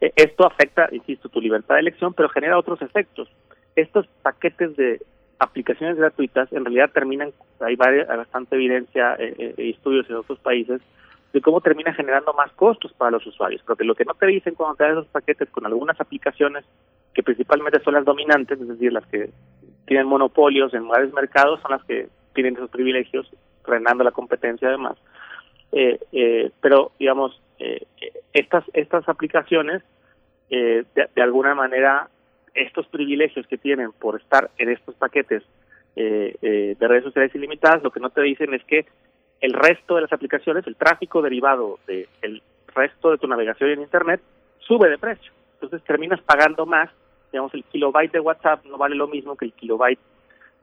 E, 0.00 0.12
esto 0.16 0.46
afecta, 0.46 0.88
insisto, 0.92 1.28
tu 1.28 1.40
libertad 1.40 1.74
de 1.74 1.82
elección, 1.82 2.14
pero 2.14 2.28
genera 2.28 2.58
otros 2.58 2.80
efectos. 2.82 3.28
Estos 3.76 4.06
paquetes 4.22 4.76
de 4.76 5.00
aplicaciones 5.40 5.96
gratuitas 5.96 6.52
en 6.52 6.64
realidad 6.64 6.90
terminan, 6.92 7.32
hay 7.60 7.74
bastante 7.74 8.54
evidencia 8.54 9.16
eh, 9.18 9.34
eh, 9.38 9.70
estudios 9.70 10.08
en 10.08 10.16
otros 10.16 10.38
países, 10.38 10.80
de 11.32 11.40
cómo 11.40 11.60
termina 11.60 11.92
generando 11.94 12.32
más 12.34 12.52
costos 12.52 12.92
para 12.92 13.12
los 13.12 13.26
usuarios, 13.26 13.62
porque 13.66 13.84
lo 13.84 13.94
que 13.94 14.04
no 14.04 14.14
te 14.14 14.26
dicen 14.26 14.54
cuando 14.54 14.76
te 14.76 14.84
dan 14.84 14.92
esos 14.92 15.06
paquetes 15.06 15.48
con 15.50 15.64
algunas 15.64 16.00
aplicaciones 16.00 16.64
que 17.14 17.22
principalmente 17.22 17.80
son 17.80 17.94
las 17.94 18.04
dominantes, 18.04 18.60
es 18.60 18.68
decir, 18.68 18.92
las 18.92 19.06
que 19.06 19.30
tienen 19.86 20.06
monopolios 20.06 20.74
en 20.74 20.86
varios 20.86 21.12
mercados, 21.12 21.60
son 21.60 21.72
las 21.72 21.84
que 21.84 22.08
tienen 22.34 22.56
esos 22.56 22.70
privilegios, 22.70 23.30
frenando 23.64 24.04
la 24.04 24.12
competencia 24.12 24.68
además. 24.68 24.96
Eh, 25.72 25.98
eh, 26.12 26.50
pero, 26.60 26.92
digamos, 26.98 27.40
eh, 27.58 27.86
estas, 28.32 28.64
estas 28.72 29.08
aplicaciones, 29.08 29.82
de, 30.48 30.84
de, 30.94 31.22
alguna 31.22 31.54
manera, 31.54 32.08
estos 32.54 32.86
privilegios 32.88 33.46
que 33.46 33.58
tienen 33.58 33.92
por 33.92 34.20
estar 34.20 34.50
en 34.58 34.70
estos 34.70 34.94
paquetes 34.94 35.42
de 35.94 36.76
redes 36.80 37.04
sociales 37.04 37.34
ilimitadas, 37.34 37.82
lo 37.82 37.90
que 37.90 38.00
no 38.00 38.10
te 38.10 38.22
dicen 38.22 38.54
es 38.54 38.64
que 38.64 38.86
el 39.40 39.52
resto 39.52 39.96
de 39.96 40.02
las 40.02 40.12
aplicaciones, 40.12 40.66
el 40.66 40.76
tráfico 40.76 41.20
derivado 41.20 41.78
del 41.86 42.42
resto 42.74 43.10
de 43.10 43.18
tu 43.18 43.26
navegación 43.26 43.70
en 43.70 43.82
Internet, 43.82 44.20
sube 44.60 44.88
de 44.88 44.98
precio. 44.98 45.32
Entonces 45.54 45.82
terminas 45.84 46.20
pagando 46.22 46.64
más. 46.66 46.90
Digamos, 47.32 47.52
el 47.54 47.64
kilobyte 47.64 48.12
de 48.12 48.20
WhatsApp 48.20 48.64
no 48.64 48.78
vale 48.78 48.96
lo 48.96 49.08
mismo 49.08 49.36
que 49.36 49.44
el 49.44 49.52
kilobyte 49.52 50.00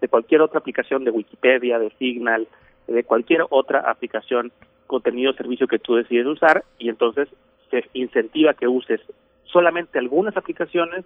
de 0.02 0.08
cualquier 0.08 0.42
otra 0.42 0.60
aplicación 0.60 1.04
de 1.04 1.12
Wikipedia, 1.12 1.80
de 1.80 1.92
Signal, 1.98 2.48
de 2.88 3.04
cualquier 3.04 3.46
otra 3.50 3.90
aplicación, 3.90 4.52
contenido 4.86 5.32
o 5.32 5.36
servicio 5.36 5.68
que 5.68 5.80
tú 5.80 5.96
decides 5.96 6.26
usar 6.26 6.64
y 6.78 6.90
entonces 6.90 7.28
se 7.70 7.86
incentiva 7.94 8.54
que 8.54 8.68
uses 8.68 9.02
solamente 9.46 10.00
algunas 10.00 10.38
aplicaciones, 10.38 11.06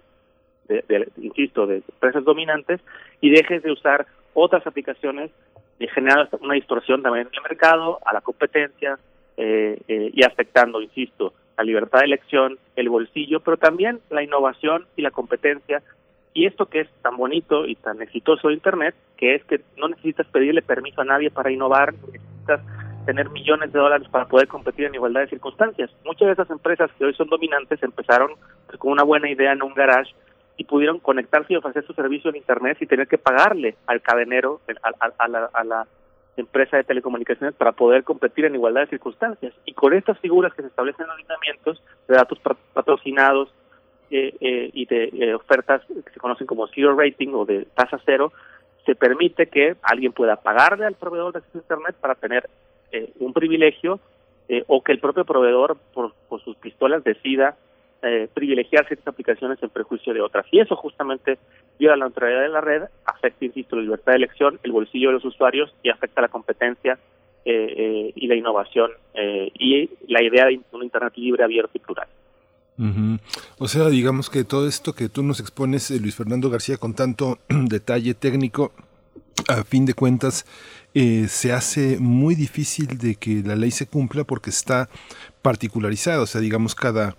de, 0.68 1.08
insisto, 1.18 1.66
de 1.66 1.76
empresas 1.76 2.24
dominantes, 2.24 2.80
y 3.20 3.30
dejes 3.30 3.62
de 3.62 3.72
usar 3.72 4.06
otras 4.34 4.66
aplicaciones 4.66 5.30
y 5.78 5.86
generar 5.88 6.28
una 6.40 6.54
distorsión 6.54 7.02
también 7.02 7.28
en 7.28 7.34
el 7.34 7.42
mercado, 7.42 7.98
a 8.04 8.12
la 8.12 8.20
competencia 8.20 8.98
eh, 9.36 9.80
eh, 9.88 10.10
y 10.12 10.24
afectando, 10.24 10.80
insisto, 10.80 11.32
la 11.56 11.64
libertad 11.64 12.00
de 12.00 12.06
elección, 12.06 12.58
el 12.76 12.88
bolsillo, 12.88 13.40
pero 13.40 13.56
también 13.56 14.00
la 14.10 14.22
innovación 14.22 14.86
y 14.96 15.02
la 15.02 15.10
competencia. 15.10 15.82
Y 16.34 16.46
esto 16.46 16.66
que 16.66 16.80
es 16.80 16.88
tan 17.02 17.16
bonito 17.16 17.66
y 17.66 17.74
tan 17.74 18.00
exitoso 18.00 18.48
de 18.48 18.54
Internet, 18.54 18.94
que 19.16 19.34
es 19.34 19.44
que 19.44 19.60
no 19.76 19.88
necesitas 19.88 20.26
pedirle 20.28 20.62
permiso 20.62 21.02
a 21.02 21.04
nadie 21.04 21.30
para 21.30 21.50
innovar, 21.50 21.92
necesitas 21.92 22.60
tener 23.04 23.28
millones 23.30 23.72
de 23.72 23.78
dólares 23.78 24.08
para 24.08 24.26
poder 24.26 24.48
competir 24.48 24.86
en 24.86 24.94
igualdad 24.94 25.22
de 25.22 25.28
circunstancias. 25.28 25.90
Muchas 26.04 26.26
de 26.26 26.32
esas 26.32 26.50
empresas 26.50 26.90
que 26.98 27.04
hoy 27.04 27.14
son 27.14 27.28
dominantes 27.28 27.82
empezaron 27.82 28.32
con 28.78 28.92
una 28.92 29.02
buena 29.02 29.30
idea 29.30 29.52
en 29.52 29.62
un 29.62 29.74
garage 29.74 30.14
pudieron 30.64 30.98
conectarse 30.98 31.52
y 31.52 31.56
ofrecer 31.56 31.84
su 31.86 31.92
servicio 31.94 32.30
en 32.30 32.36
Internet 32.36 32.78
sin 32.78 32.88
tener 32.88 33.08
que 33.08 33.18
pagarle 33.18 33.76
al 33.86 34.02
cadenero, 34.02 34.60
a, 34.82 35.28
la, 35.28 35.50
a 35.52 35.64
la 35.64 35.86
empresa 36.36 36.76
de 36.76 36.84
telecomunicaciones 36.84 37.54
para 37.54 37.72
poder 37.72 38.04
competir 38.04 38.44
en 38.44 38.54
igualdad 38.54 38.82
de 38.82 38.86
circunstancias. 38.88 39.52
Y 39.64 39.74
con 39.74 39.92
estas 39.92 40.18
figuras 40.20 40.52
que 40.54 40.62
se 40.62 40.68
establecen 40.68 41.04
en 41.04 41.08
los 41.08 41.18
lineamientos 41.18 41.82
de 42.08 42.14
datos 42.14 42.38
patrocinados 42.72 43.52
eh, 44.10 44.34
eh, 44.40 44.70
y 44.72 44.86
de 44.86 45.04
eh, 45.12 45.34
ofertas 45.34 45.82
que 45.86 46.10
se 46.10 46.20
conocen 46.20 46.46
como 46.46 46.66
zero 46.68 46.94
rating 46.94 47.28
o 47.34 47.44
de 47.44 47.66
tasa 47.74 48.00
cero, 48.04 48.32
se 48.84 48.94
permite 48.94 49.46
que 49.46 49.76
alguien 49.82 50.12
pueda 50.12 50.36
pagarle 50.36 50.86
al 50.86 50.94
proveedor 50.94 51.32
de 51.32 51.38
acceso 51.38 51.58
a 51.58 51.62
Internet 51.62 51.96
para 52.00 52.14
tener 52.14 52.48
un 53.20 53.32
privilegio 53.32 54.00
o 54.66 54.82
que 54.82 54.92
el 54.92 54.98
propio 54.98 55.24
proveedor 55.24 55.78
por, 55.94 56.12
por 56.28 56.42
sus 56.42 56.56
pistolas 56.56 57.02
decida 57.02 57.56
eh, 58.04 58.28
privilegiar 58.34 58.84
ciertas 58.88 59.06
aplicaciones 59.06 59.62
en 59.62 59.70
prejuicio 59.70 60.12
de 60.12 60.20
otras. 60.20 60.44
Y 60.50 60.58
eso 60.58 60.74
justamente 60.74 61.38
viola 61.78 61.96
la 61.96 62.06
neutralidad 62.06 62.42
de 62.42 62.48
la 62.48 62.60
red, 62.60 62.82
afecta, 63.04 63.44
insisto, 63.44 63.76
la 63.76 63.82
libertad 63.82 64.10
de 64.10 64.16
elección, 64.16 64.58
el 64.64 64.72
bolsillo 64.72 65.10
de 65.10 65.14
los 65.14 65.24
usuarios 65.24 65.72
y 65.84 65.88
afecta 65.88 66.20
la 66.20 66.26
competencia 66.26 66.98
eh, 67.44 67.74
eh, 67.76 68.12
y 68.16 68.26
la 68.26 68.34
innovación 68.34 68.90
y 69.14 69.88
la 70.08 70.20
idea 70.20 70.46
de 70.46 70.60
un 70.72 70.82
Internet 70.82 71.12
libre, 71.14 71.44
abierto 71.44 71.70
y 71.74 71.78
plural. 71.78 72.08
O 73.58 73.68
sea, 73.68 73.88
digamos 73.88 74.30
que 74.30 74.42
todo 74.42 74.66
esto 74.66 74.94
que 74.94 75.08
tú 75.08 75.22
nos 75.22 75.38
expones, 75.38 75.88
Luis 75.92 76.16
Fernando 76.16 76.50
García, 76.50 76.78
con 76.78 76.94
tanto 76.94 77.38
detalle 77.48 78.14
técnico, 78.14 78.72
a 79.46 79.62
fin 79.62 79.86
de 79.86 79.94
cuentas, 79.94 80.44
se 80.92 81.52
hace 81.52 81.98
muy 82.00 82.34
difícil 82.34 82.98
de 82.98 83.14
que 83.14 83.44
la 83.44 83.54
ley 83.54 83.70
se 83.70 83.86
cumpla 83.86 84.24
porque 84.24 84.50
está 84.50 84.88
particularizada. 85.40 86.20
O 86.20 86.26
sea, 86.26 86.40
digamos, 86.40 86.74
cada 86.74 87.14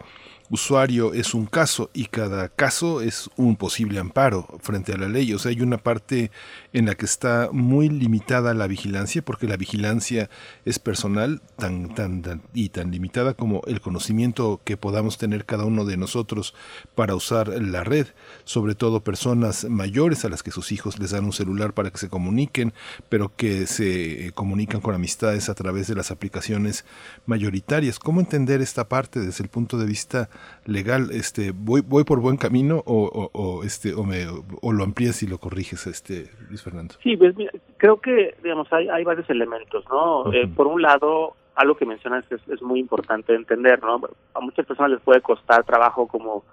usuario 0.49 1.13
es 1.13 1.33
un 1.33 1.45
caso 1.45 1.89
y 1.93 2.05
cada 2.05 2.49
caso 2.49 3.01
es 3.01 3.29
un 3.37 3.55
posible 3.55 3.99
amparo 3.99 4.47
frente 4.61 4.93
a 4.93 4.97
la 4.97 5.07
ley. 5.07 5.33
O 5.33 5.39
sea, 5.39 5.51
hay 5.51 5.61
una 5.61 5.77
parte 5.77 6.31
en 6.73 6.85
la 6.85 6.95
que 6.95 7.05
está 7.05 7.49
muy 7.51 7.89
limitada 7.89 8.53
la 8.53 8.67
vigilancia, 8.67 9.23
porque 9.23 9.47
la 9.47 9.57
vigilancia 9.57 10.29
es 10.65 10.79
personal 10.79 11.41
tan, 11.57 11.93
tan, 11.95 12.41
y 12.53 12.69
tan 12.69 12.91
limitada 12.91 13.33
como 13.33 13.61
el 13.67 13.81
conocimiento 13.81 14.61
que 14.63 14.77
podamos 14.77 15.17
tener 15.17 15.45
cada 15.45 15.65
uno 15.65 15.85
de 15.85 15.97
nosotros 15.97 16.53
para 16.95 17.15
usar 17.15 17.47
la 17.47 17.83
red, 17.83 18.07
sobre 18.43 18.75
todo 18.75 19.03
personas 19.03 19.65
mayores 19.69 20.25
a 20.25 20.29
las 20.29 20.43
que 20.43 20.51
sus 20.51 20.71
hijos 20.71 20.99
les 20.99 21.11
dan 21.11 21.25
un 21.25 21.33
celular 21.33 21.73
para 21.73 21.91
que 21.91 21.97
se 21.97 22.09
comuniquen, 22.09 22.73
pero 23.09 23.35
que 23.35 23.67
se 23.67 24.31
comunican 24.35 24.81
con 24.81 24.95
amistades 24.95 25.49
a 25.49 25.55
través 25.55 25.87
de 25.87 25.95
las 25.95 26.11
aplicaciones 26.11 26.85
mayoritarias. 27.25 27.99
¿Cómo 27.99 28.19
entender 28.19 28.61
esta 28.61 28.87
parte 28.89 29.19
desde 29.19 29.43
el 29.43 29.49
punto 29.49 29.77
de 29.77 29.85
vista 29.85 30.29
legal? 30.65 31.09
Este, 31.11 31.51
voy, 31.53 31.81
voy 31.81 32.03
por 32.03 32.19
buen 32.19 32.37
camino 32.37 32.83
o, 32.85 33.29
o, 33.33 33.63
este, 33.63 33.93
o, 33.93 34.03
me, 34.03 34.25
o 34.61 34.71
lo 34.71 34.83
amplías 34.83 35.23
y 35.23 35.27
lo 35.27 35.37
corriges, 35.37 35.87
este, 35.87 36.25
Fernando. 36.63 36.95
Sí, 37.03 37.17
pues 37.17 37.35
creo 37.77 37.99
que, 37.99 38.35
digamos, 38.43 38.71
hay, 38.71 38.89
hay 38.89 39.03
varios 39.03 39.29
elementos, 39.29 39.83
¿no? 39.89 40.31
Eh, 40.33 40.47
por 40.47 40.67
un 40.67 40.81
lado, 40.81 41.35
algo 41.55 41.75
que 41.75 41.85
mencionas 41.85 42.25
es, 42.31 42.41
es 42.47 42.61
muy 42.61 42.79
importante 42.79 43.35
entender, 43.35 43.81
¿no? 43.81 44.01
A 44.33 44.39
muchas 44.39 44.65
personas 44.65 44.91
les 44.91 45.01
puede 45.01 45.21
costar 45.21 45.63
trabajo 45.63 46.07
como 46.07 46.43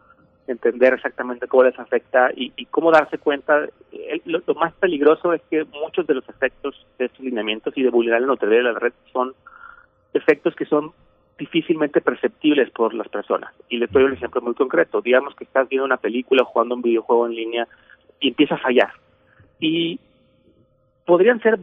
entender 0.50 0.94
exactamente 0.94 1.46
cómo 1.46 1.64
les 1.64 1.78
afecta 1.78 2.30
y, 2.34 2.52
y 2.56 2.66
cómo 2.66 2.90
darse 2.90 3.18
cuenta. 3.18 3.66
lo, 4.24 4.54
más 4.54 4.72
peligroso 4.74 5.32
es 5.32 5.42
que 5.48 5.64
muchos 5.64 6.06
de 6.06 6.14
los 6.14 6.28
efectos 6.28 6.86
de 6.98 7.06
estos 7.06 7.20
lineamientos 7.20 7.72
y 7.76 7.82
de 7.82 7.90
vulnerar 7.90 8.20
la 8.20 8.26
neutralidad 8.28 8.58
de 8.64 8.72
la 8.72 8.78
red 8.78 8.92
son 9.12 9.34
efectos 10.12 10.54
que 10.56 10.66
son 10.66 10.92
difícilmente 11.40 12.00
perceptibles 12.00 12.70
por 12.70 12.94
las 12.94 13.08
personas. 13.08 13.52
Y 13.68 13.78
les 13.78 13.90
doy 13.90 14.04
un 14.04 14.12
ejemplo 14.12 14.40
muy 14.40 14.54
concreto. 14.54 15.00
Digamos 15.00 15.34
que 15.34 15.44
estás 15.44 15.68
viendo 15.68 15.84
una 15.84 15.96
película 15.96 16.42
o 16.42 16.44
jugando 16.44 16.76
un 16.76 16.82
videojuego 16.82 17.26
en 17.26 17.34
línea 17.34 17.68
y 18.20 18.28
empieza 18.28 18.54
a 18.54 18.58
fallar 18.58 18.92
y 19.60 20.00
podrían 21.04 21.40
ser, 21.40 21.58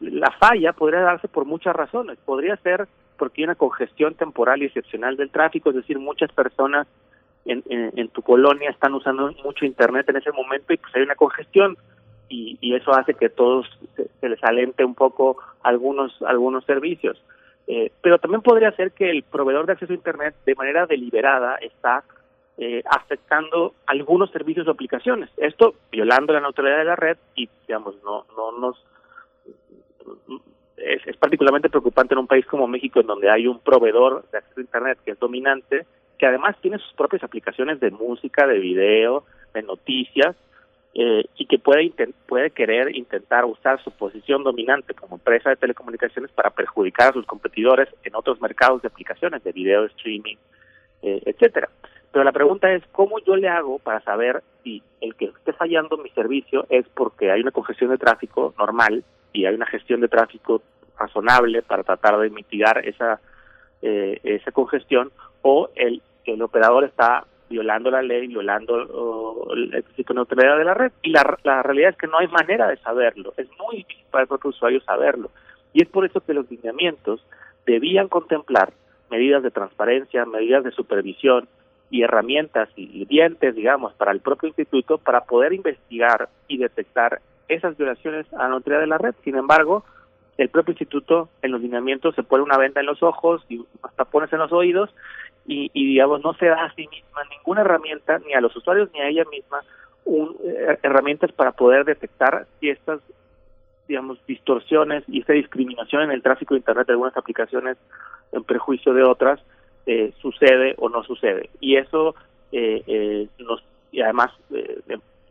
la 0.00 0.30
falla 0.32 0.72
podría 0.72 1.00
darse 1.00 1.28
por 1.28 1.44
muchas 1.44 1.74
razones, 1.74 2.18
podría 2.24 2.56
ser 2.58 2.86
porque 3.16 3.40
hay 3.40 3.44
una 3.44 3.54
congestión 3.54 4.14
temporal 4.14 4.62
y 4.62 4.66
excepcional 4.66 5.16
del 5.16 5.30
tráfico, 5.30 5.70
es 5.70 5.76
decir, 5.76 5.98
muchas 5.98 6.32
personas 6.32 6.86
en, 7.44 7.62
en, 7.68 8.08
tu 8.08 8.22
colonia 8.22 8.70
están 8.70 8.94
usando 8.94 9.32
mucho 9.44 9.64
internet 9.64 10.08
en 10.08 10.16
ese 10.16 10.30
momento 10.32 10.72
y 10.72 10.76
pues 10.76 10.94
hay 10.94 11.02
una 11.02 11.16
congestión 11.16 11.76
y, 12.28 12.58
y 12.60 12.74
eso 12.74 12.92
hace 12.92 13.14
que 13.14 13.28
todos 13.28 13.66
se, 13.96 14.28
les 14.28 14.42
alente 14.44 14.84
un 14.84 14.94
poco 14.94 15.38
algunos 15.62 16.20
algunos 16.22 16.64
servicios. 16.64 17.20
Eh, 17.74 17.90
pero 18.02 18.18
también 18.18 18.42
podría 18.42 18.70
ser 18.72 18.92
que 18.92 19.08
el 19.08 19.22
proveedor 19.22 19.64
de 19.64 19.72
acceso 19.72 19.94
a 19.94 19.96
internet 19.96 20.34
de 20.44 20.54
manera 20.54 20.84
deliberada 20.84 21.56
está 21.56 22.04
eh, 22.58 22.82
afectando 22.84 23.72
algunos 23.86 24.30
servicios 24.30 24.68
o 24.68 24.72
aplicaciones. 24.72 25.30
Esto 25.38 25.76
violando 25.90 26.34
la 26.34 26.40
neutralidad 26.40 26.76
de 26.76 26.84
la 26.84 26.96
red 26.96 27.16
y, 27.34 27.48
digamos, 27.66 27.94
no, 28.04 28.26
no 28.36 28.52
nos. 28.52 28.84
Es, 30.76 31.06
es 31.06 31.16
particularmente 31.16 31.70
preocupante 31.70 32.12
en 32.12 32.18
un 32.18 32.26
país 32.26 32.44
como 32.44 32.66
México, 32.66 33.00
en 33.00 33.06
donde 33.06 33.30
hay 33.30 33.46
un 33.46 33.58
proveedor 33.60 34.26
de 34.30 34.36
acceso 34.36 34.60
a 34.60 34.64
Internet 34.64 34.98
que 35.02 35.12
es 35.12 35.18
dominante, 35.18 35.86
que 36.18 36.26
además 36.26 36.56
tiene 36.60 36.76
sus 36.76 36.92
propias 36.92 37.22
aplicaciones 37.22 37.80
de 37.80 37.90
música, 37.90 38.46
de 38.46 38.58
video, 38.58 39.24
de 39.54 39.62
noticias, 39.62 40.36
eh, 40.94 41.24
y 41.36 41.46
que 41.46 41.58
puede, 41.58 41.90
puede 42.26 42.50
querer 42.50 42.94
intentar 42.94 43.46
usar 43.46 43.82
su 43.82 43.90
posición 43.92 44.44
dominante 44.44 44.92
como 44.92 45.16
empresa 45.16 45.48
de 45.50 45.56
telecomunicaciones 45.56 46.30
para 46.32 46.50
perjudicar 46.50 47.10
a 47.10 47.12
sus 47.12 47.24
competidores 47.24 47.88
en 48.04 48.14
otros 48.14 48.40
mercados 48.42 48.82
de 48.82 48.88
aplicaciones 48.88 49.42
de 49.42 49.52
video 49.52 49.86
streaming, 49.86 50.36
eh, 51.02 51.22
etcétera. 51.24 51.70
Pero 52.12 52.24
la 52.24 52.32
pregunta 52.32 52.70
es, 52.70 52.82
¿cómo 52.92 53.18
yo 53.20 53.36
le 53.36 53.48
hago 53.48 53.78
para 53.78 54.00
saber 54.02 54.42
si 54.62 54.82
el 55.00 55.14
que 55.14 55.26
esté 55.26 55.54
fallando 55.54 55.96
mi 55.96 56.10
servicio 56.10 56.66
es 56.68 56.86
porque 56.88 57.30
hay 57.30 57.40
una 57.40 57.52
congestión 57.52 57.90
de 57.90 57.96
tráfico 57.96 58.54
normal 58.58 59.02
y 59.32 59.46
hay 59.46 59.54
una 59.54 59.66
gestión 59.66 60.02
de 60.02 60.08
tráfico 60.08 60.60
razonable 60.98 61.62
para 61.62 61.84
tratar 61.84 62.18
de 62.18 62.28
mitigar 62.28 62.86
esa, 62.86 63.18
eh, 63.80 64.20
esa 64.24 64.52
congestión 64.52 65.10
o 65.40 65.70
el, 65.74 66.02
el 66.26 66.42
operador 66.42 66.84
está 66.84 67.24
violando 67.52 67.90
la 67.90 68.02
ley, 68.02 68.26
violando 68.26 69.46
el 69.54 69.70
principio 69.84 70.14
de 70.14 70.14
neutralidad 70.14 70.58
de 70.58 70.64
la 70.64 70.74
red. 70.74 70.92
Y 71.02 71.10
la, 71.10 71.38
la 71.44 71.62
realidad 71.62 71.90
es 71.90 71.96
que 71.96 72.08
no 72.08 72.18
hay 72.18 72.26
manera 72.28 72.66
de 72.66 72.76
saberlo. 72.78 73.32
Es 73.36 73.46
muy 73.58 73.76
difícil 73.76 74.04
para 74.10 74.22
el 74.22 74.28
propio 74.28 74.50
usuario 74.50 74.80
saberlo. 74.80 75.30
Y 75.72 75.82
es 75.82 75.88
por 75.88 76.04
eso 76.04 76.20
que 76.20 76.34
los 76.34 76.50
lineamientos 76.50 77.24
debían 77.64 78.08
contemplar 78.08 78.72
medidas 79.10 79.42
de 79.42 79.50
transparencia, 79.50 80.24
medidas 80.24 80.64
de 80.64 80.72
supervisión, 80.72 81.46
y 81.92 82.02
herramientas 82.02 82.70
y 82.74 83.04
dientes, 83.04 83.54
digamos, 83.54 83.92
para 83.92 84.12
el 84.12 84.20
propio 84.20 84.48
instituto 84.48 84.96
para 84.96 85.24
poder 85.24 85.52
investigar 85.52 86.30
y 86.48 86.56
detectar 86.56 87.20
esas 87.48 87.76
violaciones 87.76 88.26
a 88.32 88.44
la 88.44 88.48
neutralidad 88.48 88.80
de 88.80 88.86
la 88.86 88.98
red. 88.98 89.14
Sin 89.22 89.36
embargo, 89.36 89.84
el 90.38 90.48
propio 90.48 90.72
instituto 90.72 91.28
en 91.42 91.52
los 91.52 91.60
lineamientos 91.60 92.14
se 92.14 92.22
pone 92.22 92.42
una 92.42 92.58
venda 92.58 92.80
en 92.80 92.86
los 92.86 93.02
ojos 93.02 93.44
y 93.48 93.64
hasta 93.82 94.04
pones 94.04 94.32
en 94.32 94.38
los 94.38 94.52
oídos 94.52 94.90
y, 95.44 95.68
digamos, 95.74 96.22
no 96.22 96.34
se 96.34 96.46
da 96.46 96.64
a 96.64 96.74
sí 96.74 96.86
misma 96.86 97.22
ninguna 97.30 97.62
herramienta, 97.62 98.20
ni 98.20 98.32
a 98.32 98.40
los 98.40 98.54
usuarios 98.54 98.88
ni 98.94 99.00
a 99.00 99.08
ella 99.08 99.24
misma, 99.30 99.60
un, 100.04 100.36
eh, 100.44 100.78
herramientas 100.82 101.32
para 101.32 101.50
poder 101.50 101.84
detectar 101.84 102.46
si 102.60 102.70
estas 102.70 103.00
digamos, 103.88 104.18
distorsiones 104.26 105.04
y 105.08 105.20
esta 105.20 105.32
discriminación 105.32 106.02
en 106.02 106.12
el 106.12 106.22
tráfico 106.22 106.54
de 106.54 106.60
Internet 106.60 106.86
de 106.86 106.92
algunas 106.92 107.16
aplicaciones 107.16 107.76
en 108.32 108.44
prejuicio 108.44 108.94
de 108.94 109.02
otras 109.02 109.40
eh, 109.86 110.12
sucede 110.20 110.74
o 110.78 110.88
no 110.88 111.02
sucede. 111.02 111.50
Y 111.60 111.76
eso 111.76 112.14
eh, 112.52 112.82
eh, 112.86 113.28
nos, 113.38 113.62
y 113.90 114.00
además 114.00 114.30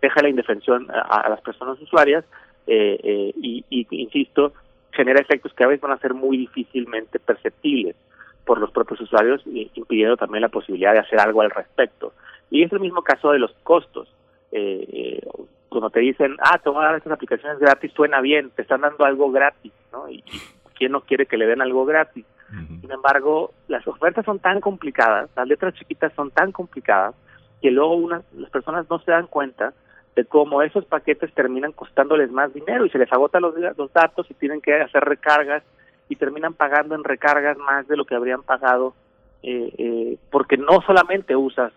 deja 0.02 0.22
la 0.22 0.30
indefensión 0.30 0.88
a, 0.92 1.30
las 1.30 1.42
personas 1.42 1.80
usuarias 1.82 2.26
y, 2.68 3.66
y, 3.70 3.88
insisto, 3.90 4.54
genera 4.92 5.22
efectos 5.22 5.54
que 5.54 5.64
a 5.64 5.68
veces 5.68 5.82
van 5.82 5.92
a 5.92 5.98
ser 5.98 6.14
muy 6.14 6.38
difícilmente 6.38 7.20
perceptibles 7.20 7.96
por 8.46 8.60
los 8.60 8.72
propios 8.72 9.02
usuarios, 9.02 9.42
impidiendo 9.46 10.18
también 10.18 10.42
la 10.42 10.50
posibilidad 10.50 10.94
de 10.94 11.00
hacer 11.00 11.20
algo 11.20 11.42
al 11.42 11.52
respecto. 11.52 12.14
Y 12.50 12.64
es 12.64 12.72
el 12.74 12.80
mismo 12.80 13.02
caso 13.02 13.32
de 13.32 13.40
los 13.40 13.52
costos. 13.64 14.14
Eh, 14.52 15.22
cuando 15.70 15.90
te 15.90 16.02
dicen, 16.02 16.36
ah, 16.42 16.60
dar 16.64 16.96
estas 16.96 17.14
aplicaciones 17.14 17.60
gratis, 17.60 17.94
suena 17.94 18.20
bien, 18.20 18.50
te 18.50 18.64
están 18.64 18.82
dando 18.82 19.06
algo 19.06 19.32
gratis, 19.32 19.72
¿no? 19.94 20.10
Y, 20.10 20.24
¿quién 20.76 20.92
no 20.92 21.02
quiere 21.02 21.28
que 21.28 21.38
le 21.38 21.46
den 21.46 21.62
algo 21.62 21.86
gratis? 21.86 22.26
Sin 22.82 22.92
embargo, 22.92 23.54
las 23.70 23.88
ofertas 23.88 24.26
son 24.26 24.40
tan 24.40 24.60
complicadas, 24.60 25.30
las 25.38 25.48
letras 25.48 25.74
chiquitas 25.76 26.12
son 26.14 26.32
tan 26.32 26.52
complicadas, 26.52 27.16
que 27.62 27.72
luego 27.72 27.96
una, 27.96 28.24
las 28.36 28.50
personas 28.50 28.90
no 28.90 29.00
se 29.00 29.12
dan 29.12 29.28
cuenta 29.28 29.74
de 30.16 30.26
cómo 30.26 30.62
esos 30.62 30.86
paquetes 30.86 31.34
terminan 31.34 31.72
costándoles 31.72 32.32
más 32.32 32.54
dinero 32.54 32.86
y 32.86 32.90
se 32.90 32.98
les 32.98 33.12
agotan 33.12 33.42
los, 33.42 33.56
datos 33.94 34.30
y 34.30 34.34
tienen 34.34 34.62
que 34.62 34.74
hacer 34.82 35.04
recargas 35.04 35.64
y 36.10 36.16
terminan 36.18 36.54
pagando 36.54 36.96
en 36.96 37.04
recargas 37.04 37.58
más 37.58 37.88
de 37.88 37.96
lo 37.96 38.06
que 38.06 38.16
habrían 38.16 38.44
pagado 38.44 38.94
eh, 39.44 39.74
eh, 39.78 40.18
porque 40.30 40.58
no 40.58 40.82
solamente 40.86 41.36
usas 41.36 41.72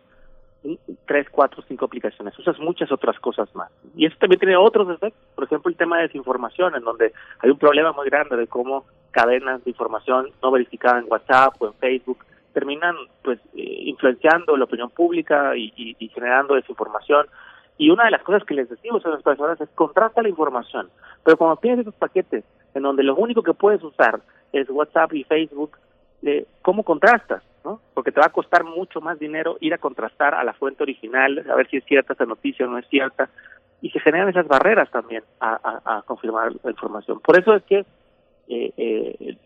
tres, 1.06 1.28
cuatro, 1.30 1.62
cinco 1.68 1.84
aplicaciones, 1.84 2.38
usas 2.38 2.58
muchas 2.58 2.90
otras 2.90 3.18
cosas 3.20 3.54
más. 3.54 3.70
Y 3.96 4.06
eso 4.06 4.16
también 4.18 4.40
tiene 4.40 4.56
otros 4.56 4.88
efectos, 4.88 5.22
por 5.34 5.44
ejemplo 5.44 5.70
el 5.70 5.76
tema 5.76 5.98
de 5.98 6.04
desinformación, 6.04 6.74
en 6.74 6.82
donde 6.82 7.12
hay 7.40 7.50
un 7.50 7.58
problema 7.58 7.92
muy 7.92 8.08
grande 8.08 8.36
de 8.36 8.46
cómo 8.46 8.84
cadenas 9.10 9.62
de 9.64 9.70
información 9.70 10.30
no 10.42 10.50
verificada 10.50 10.98
en 10.98 11.06
WhatsApp 11.08 11.54
o 11.60 11.66
en 11.68 11.74
Facebook 11.74 12.24
terminan 12.52 12.96
pues 13.22 13.38
eh, 13.54 13.82
influenciando 13.84 14.56
la 14.56 14.64
opinión 14.64 14.90
pública 14.90 15.56
y, 15.56 15.72
y, 15.76 16.08
generando 16.08 16.54
desinformación. 16.54 17.26
Y 17.76 17.90
una 17.90 18.04
de 18.04 18.12
las 18.12 18.22
cosas 18.22 18.44
que 18.44 18.54
les 18.54 18.68
decimos 18.68 19.04
a 19.04 19.10
las 19.10 19.22
personas 19.22 19.60
es 19.60 19.68
contrasta 19.70 20.22
la 20.22 20.28
información, 20.28 20.90
pero 21.24 21.36
cuando 21.36 21.56
tienes 21.56 21.80
esos 21.80 21.94
paquetes 21.94 22.44
en 22.74 22.82
donde 22.82 23.02
lo 23.02 23.16
único 23.16 23.42
que 23.42 23.54
puedes 23.54 23.82
usar 23.82 24.20
es 24.52 24.68
WhatsApp 24.70 25.12
y 25.14 25.24
Facebook, 25.24 25.76
eh, 26.22 26.46
¿cómo 26.62 26.84
contrastas? 26.84 27.42
¿no? 27.64 27.80
Porque 27.94 28.12
te 28.12 28.20
va 28.20 28.26
a 28.26 28.32
costar 28.32 28.62
mucho 28.62 29.00
más 29.00 29.18
dinero 29.18 29.56
ir 29.60 29.74
a 29.74 29.78
contrastar 29.78 30.34
a 30.34 30.44
la 30.44 30.52
fuente 30.52 30.82
original, 30.82 31.44
a 31.50 31.54
ver 31.54 31.68
si 31.68 31.78
es 31.78 31.84
cierta 31.84 32.12
esa 32.12 32.26
noticia 32.26 32.66
o 32.66 32.70
no 32.70 32.78
es 32.78 32.86
cierta, 32.88 33.28
y 33.80 33.90
se 33.90 34.00
generan 34.00 34.28
esas 34.28 34.46
barreras 34.46 34.90
también 34.90 35.24
a, 35.40 35.80
a, 35.84 36.02
confirmar 36.02 36.52
la 36.62 36.70
información. 36.70 37.20
Por 37.20 37.38
eso 37.38 37.54
es 37.54 37.62
que 37.64 37.84
eh, 38.48 38.72
eh, 38.76 39.36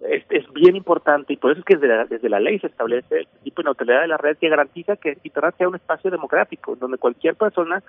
es, 0.00 0.24
es, 0.30 0.52
bien 0.52 0.76
importante 0.76 1.32
y 1.32 1.36
por 1.36 1.52
eso 1.52 1.60
es 1.60 1.66
que 1.66 1.76
desde 1.76 1.88
la, 1.88 2.04
desde 2.04 2.28
la 2.28 2.40
ley 2.40 2.58
se 2.58 2.68
establece 2.68 3.20
el 3.20 3.26
tipo 3.44 3.62
de 3.62 3.66
neutralidad 3.66 4.02
de 4.02 4.08
la 4.08 4.16
red 4.16 4.36
que 4.38 4.48
garantiza 4.48 4.96
que 4.96 5.18
Internet 5.22 5.54
sea 5.58 5.68
un 5.68 5.76
espacio 5.76 6.10
democrático, 6.10 6.76
donde 6.76 6.98
cualquier 6.98 7.34
persona, 7.34 7.82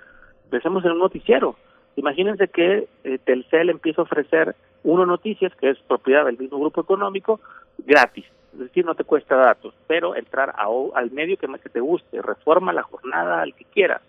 pensemos 0.49 0.83
en 0.85 0.91
un 0.91 0.99
noticiero, 0.99 1.55
Imagínense 1.95 2.47
que 2.47 2.87
eh, 3.03 3.17
Telcel 3.23 3.69
empieza 3.69 4.01
a 4.01 4.05
ofrecer 4.05 4.55
uno 4.83 5.05
noticias, 5.05 5.53
que 5.55 5.69
es 5.69 5.77
propiedad 5.79 6.25
del 6.25 6.37
mismo 6.37 6.59
grupo 6.59 6.81
económico, 6.81 7.39
gratis. 7.79 8.25
Es 8.53 8.59
decir, 8.59 8.85
no 8.85 8.95
te 8.95 9.03
cuesta 9.03 9.35
datos, 9.35 9.73
pero 9.87 10.15
entrar 10.15 10.49
a, 10.57 10.67
al 10.95 11.11
medio 11.11 11.37
que 11.37 11.47
más 11.47 11.61
que 11.61 11.69
te 11.69 11.79
guste, 11.79 12.21
reforma 12.21 12.73
la 12.73 12.83
jornada 12.83 13.41
al 13.41 13.53
que 13.53 13.65
quieras. 13.65 14.01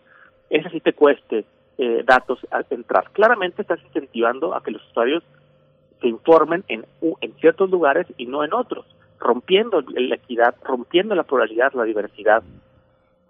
Ese 0.51 0.71
sí 0.71 0.81
te 0.81 0.93
cueste 0.93 1.45
eh, 1.79 2.03
datos 2.05 2.39
al 2.51 2.67
entrar. 2.71 3.11
Claramente 3.13 3.63
estás 3.63 3.83
incentivando 3.85 4.55
a 4.55 4.63
que 4.63 4.71
los 4.71 4.85
usuarios 4.91 5.23
se 6.03 6.09
informen 6.09 6.65
en, 6.69 6.85
en 7.21 7.33
ciertos 7.35 7.71
lugares 7.71 8.07
y 8.19 8.27
no 8.27 8.45
en 8.45 8.53
otros, 8.53 8.85
rompiendo 9.19 9.81
la 9.81 10.17
equidad, 10.17 10.55
rompiendo 10.65 11.15
la 11.15 11.23
pluralidad, 11.23 11.73
la 11.73 11.85
diversidad 11.85 12.43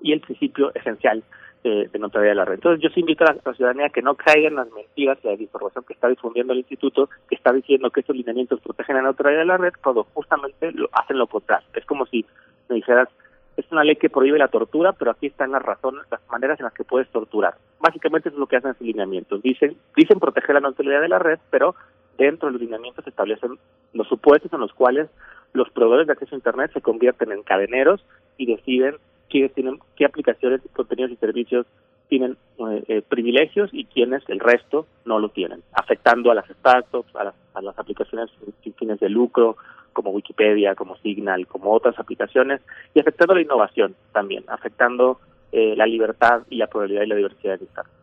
y 0.01 0.13
el 0.13 0.21
principio 0.21 0.75
esencial 0.75 1.23
de, 1.63 1.89
de 1.93 1.99
neutralidad 1.99 2.33
de 2.33 2.37
la 2.37 2.45
red. 2.45 2.55
Entonces 2.55 2.83
yo 2.83 2.89
invito 3.01 3.25
a 3.25 3.35
la, 3.35 3.55
ciudadanía 3.55 3.91
que 3.91 4.03
no 4.03 4.15
caiga 4.15 4.49
en 4.49 4.57
las 4.57 4.71
mentiras 4.73 5.19
y 5.23 5.27
la 5.27 5.33
desinformación 5.33 5.85
que 5.85 5.93
está 5.93 6.09
difundiendo 6.09 6.53
el 6.53 6.61
instituto, 6.61 7.09
que 7.29 7.37
está 7.37 7.53
diciendo 7.53 7.91
que 7.91 8.01
estos 8.01 8.17
lineamientos 8.17 8.61
protegen 8.61 8.97
la 8.97 9.03
neutralidad 9.03 9.43
de 9.43 9.47
la 9.47 9.59
red, 9.59 9.73
todo 9.83 10.07
justamente 10.15 10.73
lo 10.73 10.89
hacen 10.93 11.19
lo 11.19 11.27
contrario. 11.27 11.69
Es 11.75 11.85
como 11.85 12.07
si 12.07 12.27
me 12.69 12.77
dijeras, 12.77 13.09
es 13.57 13.71
una 13.71 13.85
ley 13.85 13.97
que 13.97 14.09
prohíbe 14.09 14.39
la 14.39 14.49
tortura, 14.49 14.93
pero 14.93 15.11
aquí 15.11 15.27
están 15.27 15.53
las 15.53 15.63
razones, 15.63 16.03
las 16.11 16.21
maneras 16.31 16.59
en 16.59 16.65
las 16.65 16.73
que 16.73 16.85
puedes 16.85 17.09
torturar. 17.11 17.55
Básicamente 17.81 18.31
eso 18.31 18.37
es 18.37 18.41
lo 18.41 18.47
que 18.47 18.57
hacen 18.57 18.71
esos 18.71 18.87
lineamientos. 18.87 19.43
Dicen, 19.43 19.77
dicen 19.95 20.19
proteger 20.19 20.55
la 20.55 20.61
neutralidad 20.61 21.03
de 21.03 21.09
la 21.09 21.19
red, 21.19 21.39
pero 21.51 21.75
dentro 22.23 22.51
de 22.51 22.59
los 22.59 22.95
se 23.05 23.11
establecen 23.11 23.59
los 23.93 24.09
supuestos 24.09 24.53
en 24.53 24.61
los 24.61 24.73
cuales 24.73 25.09
los 25.53 25.71
proveedores 25.71 26.07
de 26.07 26.15
acceso 26.15 26.35
a 26.35 26.39
Internet 26.39 26.71
se 26.73 26.81
convierten 26.81 27.33
en 27.33 27.43
cadeneros 27.43 28.05
y 28.37 28.47
deciden 28.47 28.97
quiénes 29.29 29.53
tienen, 29.53 29.79
qué 29.97 30.05
aplicaciones, 30.05 30.61
contenidos 30.73 31.13
y 31.13 31.17
servicios 31.17 31.67
tienen 32.09 32.37
eh, 32.59 32.85
eh, 32.89 33.03
privilegios 33.03 33.71
y 33.73 33.87
quienes 33.87 34.23
el 34.29 34.41
resto 34.41 34.87
no 35.05 35.19
lo 35.19 35.31
tienen, 35.31 35.63
afectando 35.73 36.31
a 36.31 36.35
las 36.35 36.47
startups, 36.47 37.15
a 37.17 37.25
las, 37.25 37.35
a 37.55 37.63
las 37.63 37.79
aplicaciones 37.79 38.31
sin 38.63 38.75
fines 38.75 39.01
de 39.01 39.09
lucro, 39.09 39.57
como 39.93 40.11
Wikipedia, 40.11 40.75
como 40.75 40.97
Signal, 40.99 41.47
como 41.47 41.73
otras 41.73 41.99
aplicaciones, 41.99 42.61
y 42.95 43.01
afectando 43.01 43.35
la 43.35 43.43
innovación 43.43 43.95
también, 44.13 44.45
afectando 44.49 45.21
eh, 45.53 45.75
la 45.77 45.87
libertad 45.87 46.43
y 46.51 46.57
la 46.57 46.67
probabilidad 46.67 47.03
y 47.03 47.07
la 47.07 47.17
diversidad 47.17 47.59
de 47.59 47.65
Internet. 47.65 48.02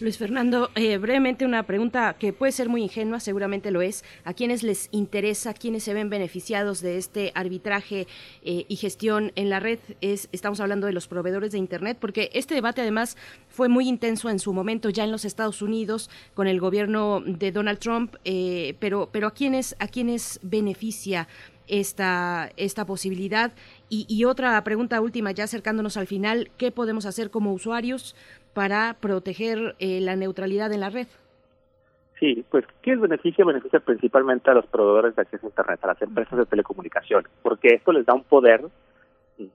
Luis 0.00 0.18
Fernando, 0.18 0.70
eh, 0.74 0.98
brevemente 0.98 1.44
una 1.44 1.64
pregunta 1.64 2.16
que 2.18 2.32
puede 2.32 2.52
ser 2.52 2.68
muy 2.68 2.82
ingenua, 2.82 3.20
seguramente 3.20 3.70
lo 3.70 3.82
es. 3.82 4.04
¿A 4.24 4.34
quiénes 4.34 4.62
les 4.62 4.88
interesa, 4.92 5.52
quiénes 5.52 5.82
se 5.82 5.94
ven 5.94 6.10
beneficiados 6.10 6.80
de 6.80 6.96
este 6.96 7.32
arbitraje 7.34 8.06
eh, 8.42 8.64
y 8.68 8.76
gestión 8.76 9.32
en 9.34 9.50
la 9.50 9.60
red? 9.60 9.78
Es, 10.00 10.28
estamos 10.32 10.60
hablando 10.60 10.86
de 10.86 10.92
los 10.92 11.08
proveedores 11.08 11.52
de 11.52 11.58
Internet, 11.58 11.98
porque 12.00 12.30
este 12.34 12.54
debate 12.54 12.82
además 12.82 13.16
fue 13.48 13.68
muy 13.68 13.88
intenso 13.88 14.30
en 14.30 14.38
su 14.38 14.52
momento 14.52 14.90
ya 14.90 15.04
en 15.04 15.12
los 15.12 15.24
Estados 15.24 15.62
Unidos 15.62 16.10
con 16.34 16.46
el 16.46 16.60
gobierno 16.60 17.22
de 17.24 17.52
Donald 17.52 17.78
Trump, 17.78 18.16
eh, 18.24 18.76
pero, 18.78 19.08
pero 19.12 19.28
¿a 19.28 19.34
quiénes, 19.34 19.76
a 19.78 19.88
quiénes 19.88 20.38
beneficia? 20.42 21.28
esta, 21.68 22.52
esta 22.56 22.86
posibilidad. 22.86 23.52
Y, 23.88 24.24
otra 24.24 24.62
pregunta 24.64 25.00
última, 25.00 25.30
ya 25.30 25.44
acercándonos 25.44 25.96
al 25.96 26.08
final, 26.08 26.50
¿qué 26.56 26.72
podemos 26.72 27.06
hacer 27.06 27.30
como 27.30 27.52
usuarios 27.52 28.16
para 28.56 28.96
proteger 28.98 29.76
eh, 29.80 30.00
la 30.00 30.16
neutralidad 30.16 30.72
en 30.72 30.80
la 30.80 30.88
red. 30.88 31.06
Sí, 32.18 32.42
pues 32.50 32.64
¿qué 32.80 32.96
beneficia? 32.96 33.44
Beneficia 33.44 33.80
principalmente 33.80 34.50
a 34.50 34.54
los 34.54 34.66
proveedores 34.66 35.14
de 35.14 35.20
acceso 35.20 35.44
a 35.44 35.50
Internet, 35.50 35.80
a 35.82 35.88
las 35.88 36.00
empresas 36.00 36.38
de 36.38 36.46
telecomunicaciones, 36.46 37.30
porque 37.42 37.74
esto 37.74 37.92
les 37.92 38.06
da 38.06 38.14
un 38.14 38.24
poder 38.24 38.64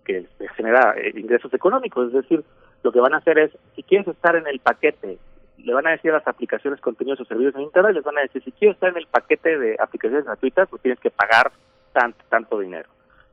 que 0.05 0.27
genera 0.55 0.93
eh, 0.95 1.13
ingresos 1.15 1.51
económicos, 1.51 2.09
es 2.09 2.13
decir, 2.13 2.43
lo 2.83 2.91
que 2.91 2.99
van 2.99 3.15
a 3.15 3.17
hacer 3.17 3.39
es, 3.39 3.51
si 3.75 3.81
quieres 3.81 4.07
estar 4.07 4.35
en 4.35 4.45
el 4.45 4.59
paquete, 4.59 5.17
le 5.57 5.73
van 5.73 5.87
a 5.87 5.91
decir 5.91 6.11
a 6.11 6.17
las 6.17 6.27
aplicaciones, 6.27 6.79
contenidos 6.79 7.21
o 7.21 7.25
servicios 7.25 7.55
en 7.55 7.61
Internet, 7.61 7.95
les 7.95 8.03
van 8.03 8.19
a 8.19 8.21
decir, 8.21 8.43
si 8.43 8.51
quieres 8.51 8.75
estar 8.75 8.91
en 8.91 8.97
el 8.97 9.07
paquete 9.07 9.57
de 9.57 9.77
aplicaciones 9.79 10.25
gratuitas, 10.25 10.69
pues 10.69 10.83
tienes 10.83 10.99
que 10.99 11.09
pagar 11.09 11.51
tanto, 11.91 12.23
tanto 12.29 12.59
dinero 12.59 12.87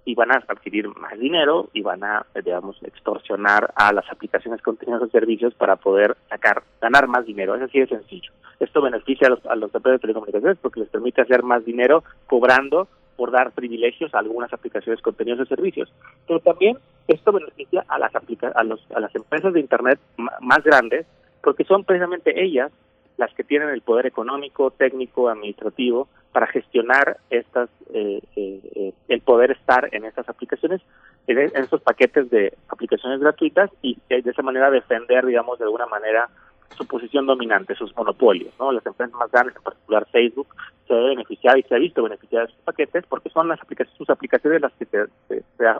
y 0.08 0.14
van 0.14 0.32
a 0.32 0.42
adquirir 0.48 0.88
más 0.96 1.18
dinero 1.18 1.68
y 1.74 1.82
van 1.82 2.02
a, 2.02 2.24
digamos, 2.42 2.82
extorsionar 2.82 3.74
a 3.74 3.92
las 3.92 4.10
aplicaciones, 4.10 4.62
contenidos 4.62 5.02
o 5.02 5.08
servicios 5.08 5.52
para 5.52 5.76
poder 5.76 6.16
sacar, 6.30 6.62
ganar 6.80 7.08
más 7.08 7.26
dinero. 7.26 7.54
Es 7.54 7.60
así 7.60 7.78
de 7.78 7.88
sencillo. 7.88 8.32
Esto 8.58 8.80
beneficia 8.80 9.26
a 9.26 9.30
los, 9.30 9.44
a 9.44 9.54
los 9.54 9.70
de 9.70 9.98
telecomunicaciones 9.98 10.56
porque 10.62 10.80
les 10.80 10.88
permite 10.88 11.20
hacer 11.20 11.42
más 11.42 11.62
dinero 11.66 12.04
cobrando 12.26 12.88
por 13.18 13.32
dar 13.32 13.50
privilegios 13.50 14.14
a 14.14 14.20
algunas 14.20 14.50
aplicaciones, 14.50 15.02
contenidos 15.02 15.40
o 15.40 15.44
servicios. 15.44 15.92
Pero 16.26 16.40
también 16.40 16.78
esto 17.06 17.30
beneficia 17.30 17.84
a 17.86 17.98
las, 17.98 18.16
aplica 18.16 18.48
a, 18.54 18.64
los, 18.64 18.80
a 18.94 19.00
las 19.00 19.14
empresas 19.14 19.52
de 19.52 19.60
Internet 19.60 19.98
más 20.40 20.64
grandes 20.64 21.04
porque 21.42 21.64
son 21.64 21.84
precisamente 21.84 22.42
ellas 22.42 22.72
las 23.18 23.34
que 23.34 23.44
tienen 23.44 23.68
el 23.68 23.82
poder 23.82 24.06
económico, 24.06 24.70
técnico, 24.70 25.28
administrativo 25.28 26.08
para 26.32 26.46
gestionar 26.46 27.18
estas, 27.30 27.68
eh, 27.92 28.20
eh, 28.36 28.60
eh, 28.76 28.92
el 29.08 29.20
poder 29.22 29.50
estar 29.50 29.88
en 29.92 30.04
estas 30.04 30.28
aplicaciones, 30.28 30.80
en, 31.26 31.38
estos 31.38 31.82
paquetes 31.82 32.30
de 32.30 32.56
aplicaciones 32.68 33.20
gratuitas 33.20 33.70
y 33.82 33.98
de 34.08 34.22
esa 34.24 34.42
manera 34.42 34.70
defender, 34.70 35.26
digamos, 35.26 35.58
de 35.58 35.64
alguna 35.64 35.86
manera 35.86 36.28
su 36.76 36.86
posición 36.86 37.26
dominante, 37.26 37.74
sus 37.74 37.94
monopolios, 37.96 38.54
¿no? 38.60 38.70
Las 38.70 38.86
empresas 38.86 39.12
más 39.14 39.32
grandes, 39.32 39.56
en 39.56 39.62
particular 39.62 40.06
Facebook, 40.12 40.46
se 40.86 40.94
ha 40.94 41.00
beneficiado 41.00 41.58
y 41.58 41.62
se 41.64 41.74
ha 41.74 41.78
visto 41.78 42.04
beneficiar 42.04 42.42
de 42.42 42.50
estos 42.50 42.64
paquetes 42.64 43.04
porque 43.08 43.30
son 43.30 43.48
las 43.48 43.60
aplicaciones, 43.60 43.98
sus 43.98 44.08
aplicaciones 44.08 44.62
las 44.62 44.72
que 44.74 44.86
se, 44.86 45.06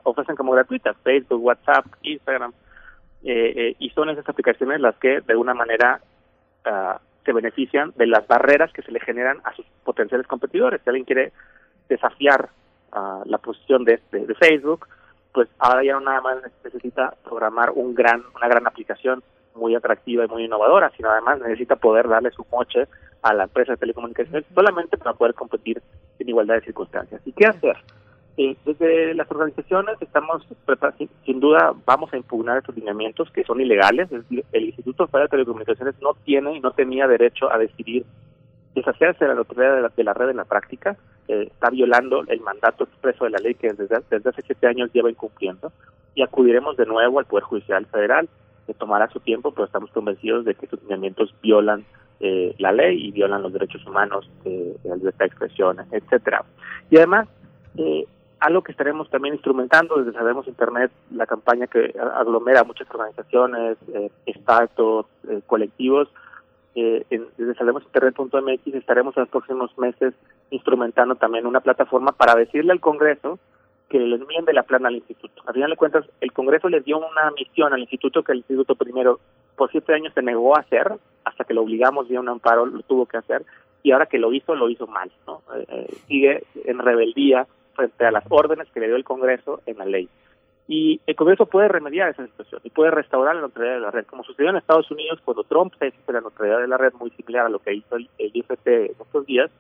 ofrecen 0.03 0.35
como 0.35 0.53
gratuitas, 0.53 0.97
Facebook, 1.05 1.45
WhatsApp, 1.45 1.87
Instagram, 2.03 2.53
y 3.23 3.91
son 3.91 4.11
esas 4.11 4.29
aplicaciones 4.29 4.81
las 4.81 4.97
que 4.97 5.21
de 5.21 5.33
alguna 5.33 5.55
manera 5.55 6.01
uh, 6.67 6.99
se 7.29 7.35
benefician 7.35 7.93
de 7.97 8.07
las 8.07 8.27
barreras 8.27 8.73
que 8.73 8.81
se 8.81 8.91
le 8.91 9.01
generan 9.01 9.37
a 9.45 9.53
sus 9.53 9.67
potenciales 9.85 10.27
competidores. 10.27 10.81
Si 10.83 10.89
alguien 10.89 11.05
quiere 11.05 11.33
desafiar 11.87 12.49
uh, 12.95 13.23
la 13.27 13.37
posición 13.37 13.85
de, 13.85 14.01
de, 14.11 14.35
Facebook, 14.35 14.89
pues 15.35 15.47
ahora 15.59 15.85
ya 15.85 15.93
no 15.93 16.01
nada 16.01 16.23
más 16.23 16.39
necesita 16.65 17.13
programar 17.25 17.73
un 17.75 17.95
gran, 17.95 18.23
una 18.35 18.49
gran 18.49 18.67
aplicación 18.67 19.23
muy 19.55 19.75
atractiva 19.75 20.25
y 20.25 20.29
muy 20.29 20.45
innovadora, 20.45 20.91
sino 20.97 21.11
además 21.11 21.39
necesita 21.41 21.77
poder 21.77 22.09
darle 22.09 22.31
su 22.31 22.47
moche 22.51 22.89
a 23.21 23.35
la 23.35 23.45
empresa 23.45 23.73
de 23.73 23.79
telecomunicaciones 23.79 24.47
solamente 24.55 24.97
para 24.97 25.13
poder 25.13 25.35
competir 25.35 25.83
en 26.19 26.29
igualdad 26.31 26.55
de 26.55 26.63
circunstancias. 26.63 27.21
¿Y 27.27 27.33
qué 27.33 27.45
hacer? 27.45 27.77
Desde 28.65 29.15
las 29.15 29.29
organizaciones 29.31 30.01
estamos, 30.01 30.47
sin 31.27 31.41
duda, 31.41 31.75
vamos 31.85 32.13
a 32.13 32.17
impugnar 32.17 32.59
estos 32.59 32.77
lineamientos 32.77 33.31
que 33.33 33.43
son 33.43 33.61
ilegales. 33.61 34.09
el 34.53 34.65
Instituto 34.65 35.09
Federal 35.09 35.27
de 35.27 35.31
Telecomunicaciones 35.31 35.95
no 36.01 36.15
tiene 36.25 36.57
y 36.57 36.61
no 36.61 36.71
tenía 36.71 37.09
derecho 37.09 37.53
a 37.53 37.59
decidir 37.59 38.05
deshacerse 38.77 39.25
de 39.25 39.35
la 39.35 39.41
autoridad 39.41 39.91
de 39.95 40.05
la, 40.05 40.15
red 40.15 40.31
en 40.31 40.37
la 40.37 40.45
práctica. 40.45 40.97
está 41.27 41.71
violando 41.71 42.23
el 42.29 42.41
mandato 42.41 42.85
expreso 42.85 43.25
de 43.25 43.31
la 43.31 43.39
ley 43.39 43.55
que 43.55 43.73
desde, 43.73 43.97
desde 44.09 44.31
hace 44.31 44.43
siete 44.43 44.69
años 44.69 44.93
lleva 44.93 45.11
incumpliendo. 45.11 45.73
Y 46.15 46.23
acudiremos 46.23 46.77
de 46.77 46.87
nuevo 46.87 47.19
al 47.19 47.27
Poder 47.27 47.45
Judicial 47.45 47.87
Federal, 47.87 48.29
que 48.69 48.75
tomará 48.75 49.09
su 49.11 49.19
tiempo, 49.19 49.51
pero 49.51 49.65
estamos 49.65 49.91
convencidos 49.91 50.45
de 50.45 50.55
que 50.55 50.67
estos 50.67 50.81
lineamientos 50.83 51.35
violan 51.43 51.85
eh, 52.21 52.55
la 52.59 52.73
ley 52.73 53.07
y 53.07 53.11
violan 53.11 53.43
los 53.43 53.53
derechos 53.53 53.85
humanos, 53.87 54.31
eh, 54.45 54.77
la 54.85 54.97
libertad 54.97 55.21
de 55.21 55.27
expresión, 55.27 55.77
etcétera. 55.91 56.45
Y 56.91 56.97
además, 56.97 57.29
eh, 57.77 58.07
algo 58.41 58.63
que 58.63 58.73
estaremos 58.73 59.11
también 59.11 59.35
instrumentando 59.35 59.97
desde 59.97 60.17
Sabemos 60.17 60.47
Internet, 60.47 60.91
la 61.11 61.27
campaña 61.27 61.67
que 61.67 61.95
aglomera 62.15 62.65
muchas 62.65 62.89
organizaciones, 62.91 63.77
eh, 63.95 64.11
eh, 64.27 65.41
colectivos, 65.47 66.09
eh, 66.75 67.05
en, 67.11 67.27
desde 67.37 67.53
estaremos 67.53 69.17
en 69.17 69.21
los 69.23 69.29
próximos 69.29 69.77
meses 69.79 70.15
instrumentando 70.51 71.17
también 71.17 71.47
una 71.47 71.61
plataforma 71.61 72.13
para 72.13 72.37
decirle 72.37 72.73
al 72.73 72.81
Congreso 72.81 73.39
que 73.89 73.99
le 73.99 74.17
enmiende 74.17 74.53
la 74.53 74.63
plana 74.63 74.89
al 74.89 74.97
instituto. 74.97 75.43
A 75.47 75.53
final 75.53 75.71
de 75.71 75.77
cuentas, 75.77 76.05
el 76.21 76.33
Congreso 76.33 76.69
le 76.69 76.81
dio 76.81 76.99
una 76.99 77.31
misión 77.37 77.73
al 77.73 77.81
instituto 77.81 78.23
que 78.23 78.33
el 78.33 78.39
instituto 78.39 78.75
primero 78.75 79.19
por 79.57 79.71
siete 79.71 79.95
años 79.95 80.13
se 80.15 80.23
negó 80.23 80.57
a 80.57 80.61
hacer, 80.61 80.93
hasta 81.25 81.45
que 81.45 81.55
lo 81.55 81.63
obligamos 81.63 82.09
vía 82.09 82.21
un 82.21 82.29
amparo, 82.29 82.67
lo 82.67 82.83
tuvo 82.83 83.07
que 83.07 83.17
hacer, 83.17 83.45
y 83.83 83.93
ahora 83.93 84.07
que 84.07 84.19
lo 84.19 84.33
hizo, 84.33 84.55
lo 84.55 84.69
hizo 84.69 84.87
mal. 84.87 85.11
¿no? 85.27 85.43
Eh, 85.57 85.67
eh, 85.69 85.97
sigue 86.07 86.45
en 86.65 86.79
rebeldía 86.79 87.47
frente 87.79 88.05
a 88.05 88.11
las 88.11 88.25
órdenes 88.29 88.69
que 88.75 88.81
le 88.81 88.89
dio 88.89 88.97
el 88.97 89.05
Congreso 89.05 89.63
en 89.67 89.79
la 89.79 89.87
ley. 89.87 90.09
Y 90.67 91.01
el 91.07 91.15
Congreso 91.15 91.47
puede 91.47 91.69
remediar 91.69 92.11
esa 92.11 92.27
situación 92.27 92.61
y 92.65 92.71
puede 92.71 92.91
restaurar 92.91 93.37
la 93.37 93.43
neutralidad 93.43 93.77
de 93.77 93.81
la 93.81 93.91
red, 93.91 94.05
como 94.05 94.25
sucedió 94.25 94.51
en 94.51 94.57
Estados 94.57 94.91
Unidos 94.91 95.21
cuando 95.25 95.45
Trump 95.45 95.73
se 95.79 95.89
hizo 95.89 96.13
la 96.13 96.21
neutralidad 96.21 96.61
de 96.61 96.69
la 96.69 96.77
red, 96.77 96.93
muy 96.95 97.11
similar 97.13 97.47
a 97.47 97.49
lo 97.49 97.61
que 97.61 97.73
hizo 97.73 97.97
el, 97.97 98.11
IFT 98.19 98.67
en 98.67 98.97
estos 99.01 99.25
días. 99.25 99.51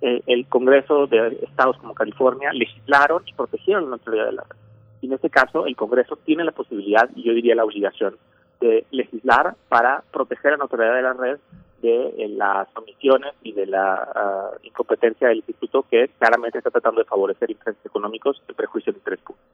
Eh, 0.00 0.22
el 0.26 0.46
Congreso 0.46 1.06
de 1.08 1.40
estados 1.42 1.76
como 1.78 1.94
California 1.94 2.52
legislaron 2.52 3.22
y 3.26 3.34
protegieron 3.34 3.84
la 3.84 3.90
neutralidad 3.96 4.26
de 4.26 4.32
la 4.32 4.42
red. 4.44 4.56
Y 5.02 5.06
en 5.08 5.12
este 5.12 5.28
caso, 5.28 5.66
el 5.66 5.76
Congreso 5.76 6.16
tiene 6.24 6.44
la 6.44 6.52
posibilidad, 6.52 7.10
y 7.14 7.24
yo 7.24 7.34
diría 7.34 7.54
la 7.54 7.64
obligación, 7.64 8.16
de 8.60 8.86
legislar 8.90 9.56
para 9.68 10.04
proteger 10.10 10.52
la 10.52 10.58
neutralidad 10.58 10.96
de 10.96 11.02
la 11.02 11.12
red 11.12 11.38
de 11.82 12.08
eh, 12.18 12.28
las 12.28 12.68
omisiones 12.76 13.34
y 13.42 13.52
de 13.52 13.66
la 13.66 13.94
ah, 13.94 14.50
incompetencia 14.62 15.28
del 15.28 15.38
instituto 15.38 15.84
que 15.90 16.08
claramente 16.18 16.58
está 16.58 16.70
tratando 16.70 17.00
de 17.00 17.06
favorecer 17.06 17.50
intereses 17.50 17.84
económicos 17.84 18.42
y 18.48 18.52
prejuicios 18.52 18.94
de 18.94 18.98
interés 18.98 19.20
público. 19.20 19.46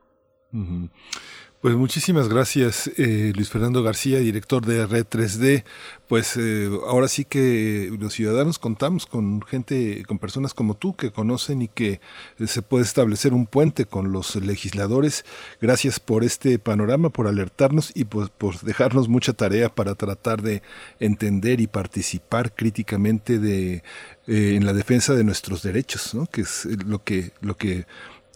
Pues 1.62 1.76
muchísimas 1.76 2.28
gracias, 2.28 2.90
eh, 2.96 3.32
Luis 3.36 3.48
Fernando 3.48 3.84
García, 3.84 4.18
director 4.18 4.66
de 4.66 4.84
Red 4.84 5.06
3D. 5.06 5.62
Pues 6.08 6.36
eh, 6.36 6.68
ahora 6.88 7.06
sí 7.06 7.24
que 7.24 7.88
los 8.00 8.14
ciudadanos 8.14 8.58
contamos 8.58 9.06
con 9.06 9.40
gente, 9.42 10.02
con 10.08 10.18
personas 10.18 10.54
como 10.54 10.74
tú 10.74 10.96
que 10.96 11.12
conocen 11.12 11.62
y 11.62 11.68
que 11.68 12.00
se 12.44 12.62
puede 12.62 12.82
establecer 12.82 13.32
un 13.32 13.46
puente 13.46 13.86
con 13.86 14.10
los 14.10 14.34
legisladores. 14.34 15.24
Gracias 15.60 16.00
por 16.00 16.24
este 16.24 16.58
panorama, 16.58 17.10
por 17.10 17.28
alertarnos 17.28 17.92
y 17.94 18.06
pues, 18.06 18.28
por 18.28 18.60
dejarnos 18.62 19.08
mucha 19.08 19.32
tarea 19.32 19.72
para 19.72 19.94
tratar 19.94 20.42
de 20.42 20.62
entender 20.98 21.60
y 21.60 21.68
participar 21.68 22.56
críticamente 22.56 23.38
de, 23.38 23.84
eh, 24.26 24.56
en 24.56 24.66
la 24.66 24.72
defensa 24.72 25.14
de 25.14 25.22
nuestros 25.22 25.62
derechos, 25.62 26.12
¿no? 26.12 26.26
que 26.26 26.40
es 26.40 26.64
lo 26.84 27.04
que, 27.04 27.30
lo 27.40 27.56
que 27.56 27.86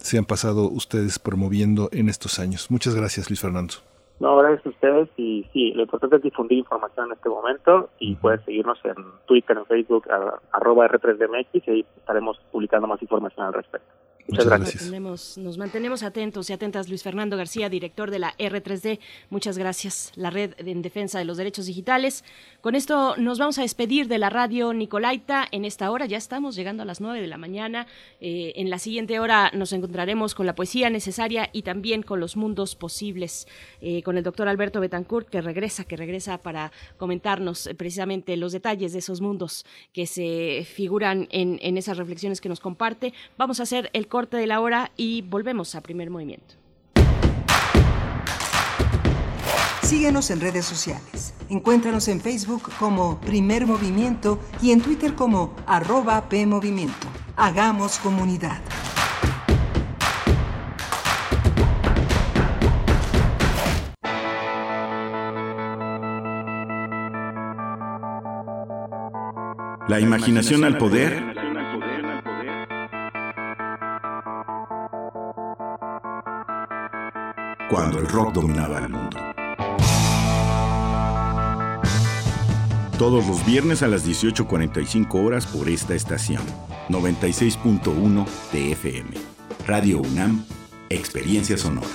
se 0.07 0.17
han 0.17 0.23
pasado 0.23 0.69
ustedes 0.69 1.19
promoviendo 1.19 1.89
en 1.91 2.07
estos 2.07 2.39
años. 2.39 2.71
Muchas 2.71 2.95
gracias, 2.95 3.29
Luis 3.29 3.41
Fernando. 3.41 3.73
No, 4.21 4.37
gracias 4.37 4.65
a 4.65 4.69
ustedes 4.69 5.09
y 5.17 5.45
sí, 5.51 5.73
lo 5.73 5.83
importante 5.83 6.15
es 6.15 6.23
difundir 6.23 6.59
información 6.59 7.07
en 7.07 7.11
este 7.11 7.27
momento 7.27 7.89
y 7.99 8.15
pueden 8.15 8.43
seguirnos 8.45 8.79
en 8.85 8.95
Twitter, 9.25 9.57
en 9.57 9.65
Facebook, 9.65 10.07
arroba 10.51 10.87
R3DMX 10.87 11.61
y 11.65 11.69
ahí 11.69 11.85
estaremos 11.97 12.39
publicando 12.51 12.87
más 12.87 13.01
información 13.01 13.47
al 13.47 13.53
respecto. 13.53 13.91
Muchas, 14.27 14.45
gracias. 14.45 14.91
Nos, 15.37 15.57
mantenemos 15.57 16.03
atentos 16.03 16.49
y 16.49 16.53
atentas. 16.53 16.89
Luis 16.89 17.01
Fernando 17.01 17.37
García, 17.37 17.69
director 17.69 18.11
de 18.11 18.19
la 18.19 18.35
R3D. 18.37 18.99
Muchas 19.29 19.57
gracias. 19.57 20.11
La 20.15 20.29
Red 20.29 20.53
en 20.57 20.81
Defensa 20.81 21.17
de 21.17 21.23
los 21.23 21.37
Derechos 21.37 21.65
Digitales. 21.65 22.25
Con 22.59 22.75
esto 22.75 23.15
nos 23.15 23.39
vamos 23.39 23.57
a 23.57 23.61
despedir 23.61 24.09
de 24.09 24.17
la 24.17 24.29
radio 24.29 24.73
Nicolaita 24.73 25.47
en 25.51 25.63
esta 25.63 25.89
hora. 25.91 26.05
Ya 26.07 26.17
estamos 26.17 26.55
llegando 26.55 26.83
a 26.83 26.85
las 26.85 26.99
9 26.99 27.21
de 27.21 27.27
la 27.27 27.37
mañana. 27.37 27.87
Eh, 28.19 28.51
en 28.57 28.69
la 28.69 28.79
siguiente 28.79 29.19
hora 29.19 29.49
nos 29.53 29.71
encontraremos 29.71 30.35
con 30.35 30.45
la 30.45 30.55
poesía 30.55 30.89
necesaria 30.89 31.49
y 31.53 31.61
también 31.61 32.03
con 32.03 32.19
los 32.19 32.35
mundos 32.35 32.75
posibles. 32.75 33.47
Eh, 33.79 34.03
con 34.03 34.17
el 34.17 34.23
doctor 34.23 34.49
Alberto 34.49 34.81
Betancourt, 34.81 35.29
que 35.29 35.41
regresa, 35.41 35.85
que 35.85 35.95
regresa 35.95 36.37
para 36.39 36.73
comentarnos 36.97 37.67
eh, 37.67 37.75
precisamente 37.75 38.35
los 38.35 38.51
detalles 38.51 38.91
de 38.91 38.99
esos 38.99 39.21
mundos 39.21 39.65
que 39.93 40.05
se 40.05 40.67
figuran 40.69 41.29
en, 41.31 41.59
en 41.61 41.77
esas 41.77 41.97
reflexiones 41.97 42.41
que 42.41 42.49
nos 42.49 42.59
comparte. 42.59 43.13
Vamos 43.37 43.61
a 43.61 43.63
hacer 43.63 43.89
el 43.93 44.07
corte 44.17 44.37
de 44.37 44.47
la 44.47 44.61
hora 44.61 44.89
y 44.97 45.21
volvemos 45.21 45.75
a 45.75 45.81
primer 45.81 46.09
movimiento. 46.09 46.55
Síguenos 49.83 50.31
en 50.31 50.41
redes 50.41 50.65
sociales. 50.65 51.35
Encuéntranos 51.49 52.07
en 52.07 52.19
Facebook 52.19 52.63
como 52.79 53.21
Primer 53.21 53.67
Movimiento 53.67 54.39
y 54.59 54.71
en 54.71 54.81
Twitter 54.81 55.13
como 55.13 55.55
arroba 55.67 56.29
PMovimiento. 56.29 57.07
Hagamos 57.35 57.99
comunidad. 57.99 58.59
La 69.87 69.99
imaginación 69.99 70.63
al 70.63 70.79
poder 70.79 71.46
cuando 77.69 77.99
el 77.99 78.07
rock 78.07 78.33
dominaba 78.33 78.79
el 78.79 78.89
mundo. 78.89 79.17
Todos 82.97 83.27
los 83.27 83.45
viernes 83.45 83.83
a 83.83 83.87
las 83.87 84.07
18.45 84.07 85.23
horas 85.23 85.45
por 85.45 85.69
esta 85.69 85.93
estación. 85.93 86.41
96.1 86.89 88.25
TFM. 88.51 89.11
Radio 89.67 89.99
UNAM, 89.99 90.43
Experiencia 90.89 91.57
Sonora. 91.57 91.87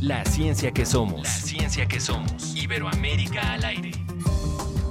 La 0.00 0.24
ciencia 0.24 0.72
que 0.72 0.84
somos. 0.84 1.22
La 1.22 1.30
ciencia 1.30 1.86
que 1.86 2.00
somos. 2.00 2.54
Iberoamérica 2.56 3.52
al 3.54 3.64
aire. 3.64 3.92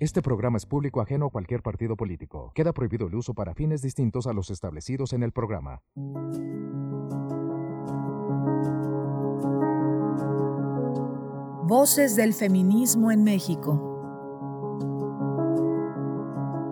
Este 0.00 0.22
programa 0.22 0.56
es 0.56 0.66
público 0.66 1.00
ajeno 1.00 1.26
a 1.26 1.30
cualquier 1.30 1.62
partido 1.62 1.96
político. 1.96 2.50
Queda 2.54 2.72
prohibido 2.72 3.06
el 3.06 3.14
uso 3.14 3.32
para 3.32 3.54
fines 3.54 3.80
distintos 3.80 4.26
a 4.26 4.32
los 4.32 4.50
establecidos 4.50 5.12
en 5.12 5.22
el 5.22 5.30
programa. 5.30 5.82
Voces 11.66 12.16
del 12.16 12.34
feminismo 12.34 13.12
en 13.12 13.22
México. 13.22 13.90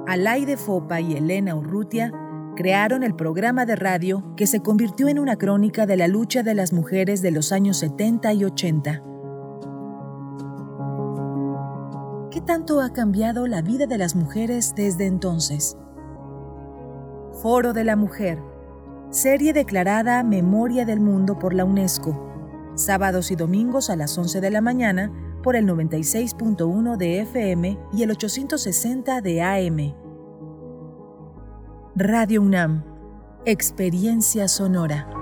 Alaide 0.09 0.57
Fopa 0.57 1.01
y 1.01 1.15
Elena 1.15 1.55
Urrutia 1.55 2.13
crearon 2.57 3.05
el 3.05 3.15
programa 3.15 3.65
de 3.67 3.77
radio 3.77 4.35
que 4.37 4.49
se 4.49 4.61
convirtió 4.61 5.09
en 5.09 5.21
una 5.21 5.37
crónica 5.37 5.87
de 5.87 5.97
la 5.97 6.09
lucha 6.09 6.43
de 6.43 6.55
las 6.55 6.73
mujeres 6.73 7.23
de 7.23 7.31
los 7.31 7.53
años 7.53 7.79
70 7.79 8.33
y 8.33 8.45
80. 8.45 9.12
Tanto 12.45 12.81
ha 12.81 12.93
cambiado 12.93 13.47
la 13.47 13.63
vida 13.63 13.87
de 13.87 13.99
las 13.99 14.15
mujeres 14.15 14.75
desde 14.75 15.07
entonces? 15.07 15.77
Foro 17.43 17.73
de 17.73 17.85
la 17.85 17.97
Mujer, 17.97 18.39
serie 19.11 19.53
declarada 19.53 20.23
Memoria 20.23 20.85
del 20.85 21.01
Mundo 21.01 21.39
por 21.39 21.55
la 21.55 21.65
UNESCO, 21.65 22.73
sábados 22.75 23.31
y 23.31 23.37
domingos 23.37 23.91
a 23.91 23.97
las 23.97 24.17
11 24.17 24.41
de 24.41 24.51
la 24.51 24.61
mañana 24.61 25.13
por 25.43 25.57
el 25.57 25.67
96.1 25.67 26.97
de 26.97 27.21
FM 27.21 27.79
y 27.93 28.03
el 28.03 28.11
860 28.11 29.21
de 29.21 29.43
AM. 29.43 29.95
Radio 31.95 32.43
UNAM, 32.43 32.85
Experiencia 33.45 34.49
Sonora. 34.49 35.22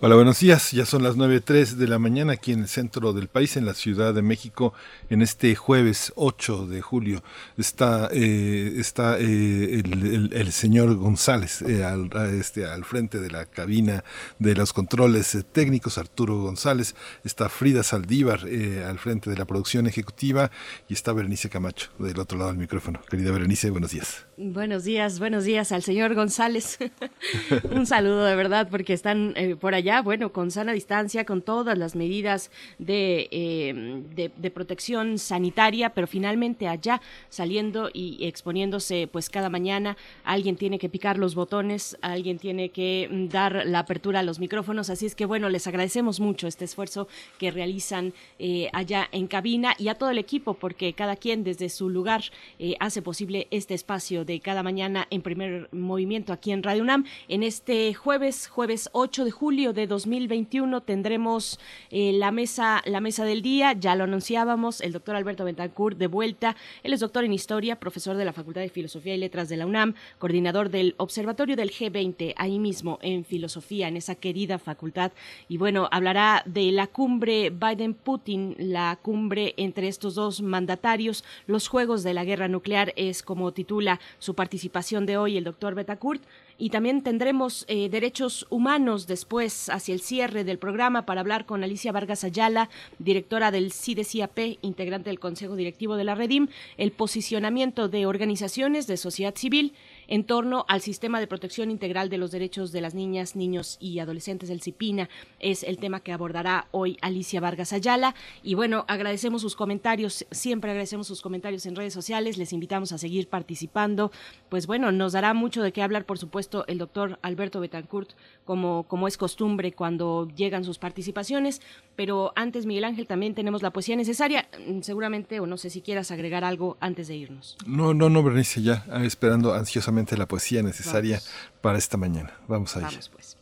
Hola, 0.00 0.14
buenos 0.14 0.38
días. 0.38 0.70
Ya 0.70 0.86
son 0.86 1.02
las 1.02 1.16
9.03 1.16 1.72
de 1.72 1.88
la 1.88 1.98
mañana 1.98 2.34
aquí 2.34 2.52
en 2.52 2.60
el 2.60 2.68
centro 2.68 3.12
del 3.12 3.26
país, 3.26 3.56
en 3.56 3.66
la 3.66 3.74
Ciudad 3.74 4.14
de 4.14 4.22
México, 4.22 4.72
en 5.10 5.22
este 5.22 5.56
jueves 5.56 6.12
8 6.14 6.68
de 6.68 6.80
julio. 6.80 7.24
Está, 7.56 8.08
eh, 8.12 8.74
está 8.76 9.18
eh, 9.18 9.82
el, 10.30 10.52
señor 10.52 10.94
González 10.94 11.62
eh, 11.62 11.82
al, 11.82 12.12
este, 12.32 12.64
al 12.64 12.84
frente 12.84 13.18
de 13.18 13.28
la 13.28 13.46
cabina 13.46 14.04
de 14.38 14.54
los 14.54 14.72
controles 14.72 15.36
técnicos, 15.50 15.98
Arturo 15.98 16.42
González. 16.42 16.94
Está 17.24 17.48
Frida 17.48 17.82
Saldívar 17.82 18.42
al 18.86 19.00
frente 19.00 19.30
de 19.30 19.36
la 19.36 19.46
producción 19.46 19.88
ejecutiva 19.88 20.52
y 20.88 20.94
está 20.94 21.12
Berenice 21.12 21.50
Camacho 21.50 21.90
del 21.98 22.20
otro 22.20 22.38
lado 22.38 22.50
del 22.50 22.60
micrófono. 22.60 23.00
Querida 23.10 23.32
Berenice, 23.32 23.70
buenos 23.70 23.90
días. 23.90 24.27
Buenos 24.40 24.84
días, 24.84 25.18
buenos 25.18 25.42
días 25.42 25.72
al 25.72 25.82
señor 25.82 26.14
González. 26.14 26.78
Un 27.72 27.86
saludo 27.86 28.24
de 28.24 28.36
verdad 28.36 28.68
porque 28.70 28.92
están 28.92 29.34
por 29.60 29.74
allá 29.74 30.00
bueno, 30.00 30.32
con 30.32 30.52
sana 30.52 30.72
distancia, 30.72 31.24
con 31.24 31.42
todas 31.42 31.76
las 31.76 31.96
medidas 31.96 32.52
eh, 32.78 34.04
de, 34.14 34.30
de, 34.36 34.50
protección 34.52 35.18
sanitaria, 35.18 35.90
pero 35.90 36.06
finalmente 36.06 36.68
allá 36.68 37.00
saliendo 37.28 37.90
y 37.92 38.24
exponiéndose 38.28 39.08
pues 39.10 39.28
cada 39.28 39.50
mañana, 39.50 39.96
alguien 40.22 40.54
tiene 40.54 40.78
que 40.78 40.88
picar 40.88 41.18
los 41.18 41.34
botones, 41.34 41.98
alguien 42.00 42.38
tiene 42.38 42.68
que 42.68 43.08
mm, 43.10 43.28
dar 43.30 43.66
la 43.66 43.80
apertura 43.80 44.20
a 44.20 44.22
los 44.22 44.38
micrófonos, 44.38 44.88
así 44.88 45.06
es 45.06 45.16
que 45.16 45.26
bueno, 45.26 45.48
les 45.48 45.66
agradecemos 45.66 46.20
mucho 46.20 46.46
este 46.46 46.64
esfuerzo 46.64 47.08
que 47.38 47.50
realizan 47.50 48.14
eh, 48.38 48.70
allá 48.72 49.08
en 49.10 49.26
cabina 49.26 49.74
y 49.78 49.88
a 49.88 49.96
todo 49.96 50.10
el 50.10 50.18
equipo, 50.18 50.54
porque 50.54 50.92
cada 50.92 51.16
quien 51.16 51.42
desde 51.42 51.68
su 51.70 51.90
lugar 51.90 52.22
eh, 52.60 52.76
hace 52.78 53.02
posible 53.02 53.48
este 53.50 53.74
espacio 53.74 54.27
de 54.28 54.40
cada 54.40 54.62
mañana 54.62 55.08
en 55.10 55.22
primer 55.22 55.70
movimiento 55.72 56.34
aquí 56.34 56.52
en 56.52 56.62
Radio 56.62 56.82
UNAM. 56.82 57.06
En 57.28 57.42
este 57.42 57.94
jueves, 57.94 58.46
jueves 58.46 58.90
8 58.92 59.24
de 59.24 59.30
julio 59.30 59.72
de 59.72 59.86
2021 59.86 60.82
tendremos 60.82 61.58
eh, 61.90 62.12
la 62.12 62.30
mesa 62.30 62.82
la 62.84 63.00
mesa 63.00 63.24
del 63.24 63.40
día, 63.40 63.72
ya 63.72 63.94
lo 63.94 64.04
anunciábamos, 64.04 64.82
el 64.82 64.92
doctor 64.92 65.16
Alberto 65.16 65.44
Bentancur 65.44 65.96
de 65.96 66.08
vuelta. 66.08 66.56
Él 66.82 66.92
es 66.92 67.00
doctor 67.00 67.24
en 67.24 67.32
historia, 67.32 67.80
profesor 67.80 68.16
de 68.16 68.26
la 68.26 68.34
Facultad 68.34 68.60
de 68.60 68.68
Filosofía 68.68 69.14
y 69.14 69.18
Letras 69.18 69.48
de 69.48 69.56
la 69.56 69.64
UNAM, 69.64 69.94
coordinador 70.18 70.68
del 70.68 70.94
Observatorio 70.98 71.56
del 71.56 71.70
G20, 71.70 72.34
ahí 72.36 72.58
mismo 72.58 72.98
en 73.00 73.24
filosofía, 73.24 73.88
en 73.88 73.96
esa 73.96 74.14
querida 74.14 74.58
facultad. 74.58 75.12
Y 75.48 75.56
bueno, 75.56 75.88
hablará 75.90 76.42
de 76.44 76.70
la 76.70 76.86
cumbre 76.86 77.48
Biden-Putin, 77.48 78.56
la 78.58 78.98
cumbre 79.00 79.54
entre 79.56 79.88
estos 79.88 80.14
dos 80.14 80.42
mandatarios, 80.42 81.24
los 81.46 81.68
juegos 81.68 82.02
de 82.02 82.12
la 82.12 82.24
guerra 82.24 82.46
nuclear 82.46 82.92
es 82.96 83.22
como 83.22 83.52
titula 83.52 84.00
su 84.18 84.34
participación 84.34 85.06
de 85.06 85.16
hoy 85.16 85.36
el 85.36 85.44
doctor 85.44 85.74
Betancourt. 85.74 86.22
Y 86.60 86.70
también 86.70 87.02
tendremos 87.02 87.64
eh, 87.68 87.88
derechos 87.88 88.46
humanos 88.50 89.06
después, 89.06 89.68
hacia 89.68 89.94
el 89.94 90.00
cierre 90.00 90.42
del 90.42 90.58
programa, 90.58 91.06
para 91.06 91.20
hablar 91.20 91.46
con 91.46 91.62
Alicia 91.62 91.92
Vargas 91.92 92.24
Ayala, 92.24 92.68
directora 92.98 93.52
del 93.52 93.72
CIDESIAP, 93.72 94.58
integrante 94.62 95.10
del 95.10 95.20
Consejo 95.20 95.54
Directivo 95.54 95.96
de 95.96 96.02
la 96.02 96.16
Redim, 96.16 96.48
el 96.76 96.90
posicionamiento 96.90 97.88
de 97.88 98.06
organizaciones 98.06 98.88
de 98.88 98.96
sociedad 98.96 99.36
civil 99.36 99.72
en 100.08 100.24
torno 100.24 100.64
al 100.68 100.80
sistema 100.80 101.20
de 101.20 101.26
protección 101.26 101.70
integral 101.70 102.08
de 102.08 102.18
los 102.18 102.32
derechos 102.32 102.72
de 102.72 102.80
las 102.80 102.94
niñas, 102.94 103.36
niños 103.36 103.76
y 103.78 104.00
adolescentes 104.00 104.48
del 104.48 104.62
CIPINA. 104.62 105.08
Es 105.38 105.62
el 105.62 105.78
tema 105.78 106.00
que 106.00 106.12
abordará 106.12 106.66
hoy 106.72 106.98
Alicia 107.00 107.40
Vargas 107.40 107.72
Ayala. 107.72 108.14
Y 108.42 108.54
bueno, 108.54 108.84
agradecemos 108.88 109.42
sus 109.42 109.54
comentarios, 109.54 110.26
siempre 110.30 110.70
agradecemos 110.70 111.06
sus 111.06 111.22
comentarios 111.22 111.66
en 111.66 111.76
redes 111.76 111.92
sociales, 111.92 112.38
les 112.38 112.52
invitamos 112.52 112.92
a 112.92 112.98
seguir 112.98 113.28
participando. 113.28 114.10
Pues 114.48 114.66
bueno, 114.66 114.90
nos 114.90 115.12
dará 115.12 115.34
mucho 115.34 115.62
de 115.62 115.72
qué 115.72 115.82
hablar, 115.82 116.06
por 116.06 116.18
supuesto, 116.18 116.64
el 116.66 116.78
doctor 116.78 117.18
Alberto 117.22 117.60
Betancourt, 117.60 118.12
como, 118.48 118.84
como 118.84 119.06
es 119.08 119.18
costumbre 119.18 119.72
cuando 119.72 120.26
llegan 120.34 120.64
sus 120.64 120.78
participaciones. 120.78 121.60
Pero 121.96 122.32
antes, 122.34 122.64
Miguel 122.64 122.84
Ángel, 122.84 123.06
también 123.06 123.34
tenemos 123.34 123.60
la 123.60 123.74
poesía 123.74 123.94
necesaria. 123.94 124.48
Seguramente, 124.80 125.38
o 125.38 125.46
no 125.46 125.58
sé 125.58 125.68
si 125.68 125.82
quieras 125.82 126.10
agregar 126.10 126.44
algo 126.44 126.78
antes 126.80 127.08
de 127.08 127.16
irnos. 127.16 127.58
No, 127.66 127.92
no, 127.92 128.08
no, 128.08 128.22
Bernice, 128.22 128.62
ya 128.62 128.86
ah, 128.90 129.04
esperando 129.04 129.52
ansiosamente 129.52 130.16
la 130.16 130.26
poesía 130.26 130.62
necesaria 130.62 131.20
para 131.60 131.76
esta 131.76 131.98
mañana. 131.98 132.32
Vamos 132.48 132.74
a 132.74 132.90
ir. 132.90 132.98
pues. 133.12 133.36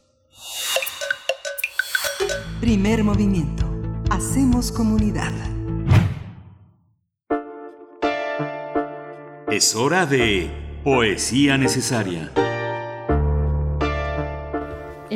Primer 2.60 3.04
movimiento. 3.04 3.64
Hacemos 4.10 4.72
comunidad. 4.72 5.32
Es 9.52 9.76
hora 9.76 10.04
de 10.04 10.50
poesía 10.82 11.56
necesaria. 11.58 12.32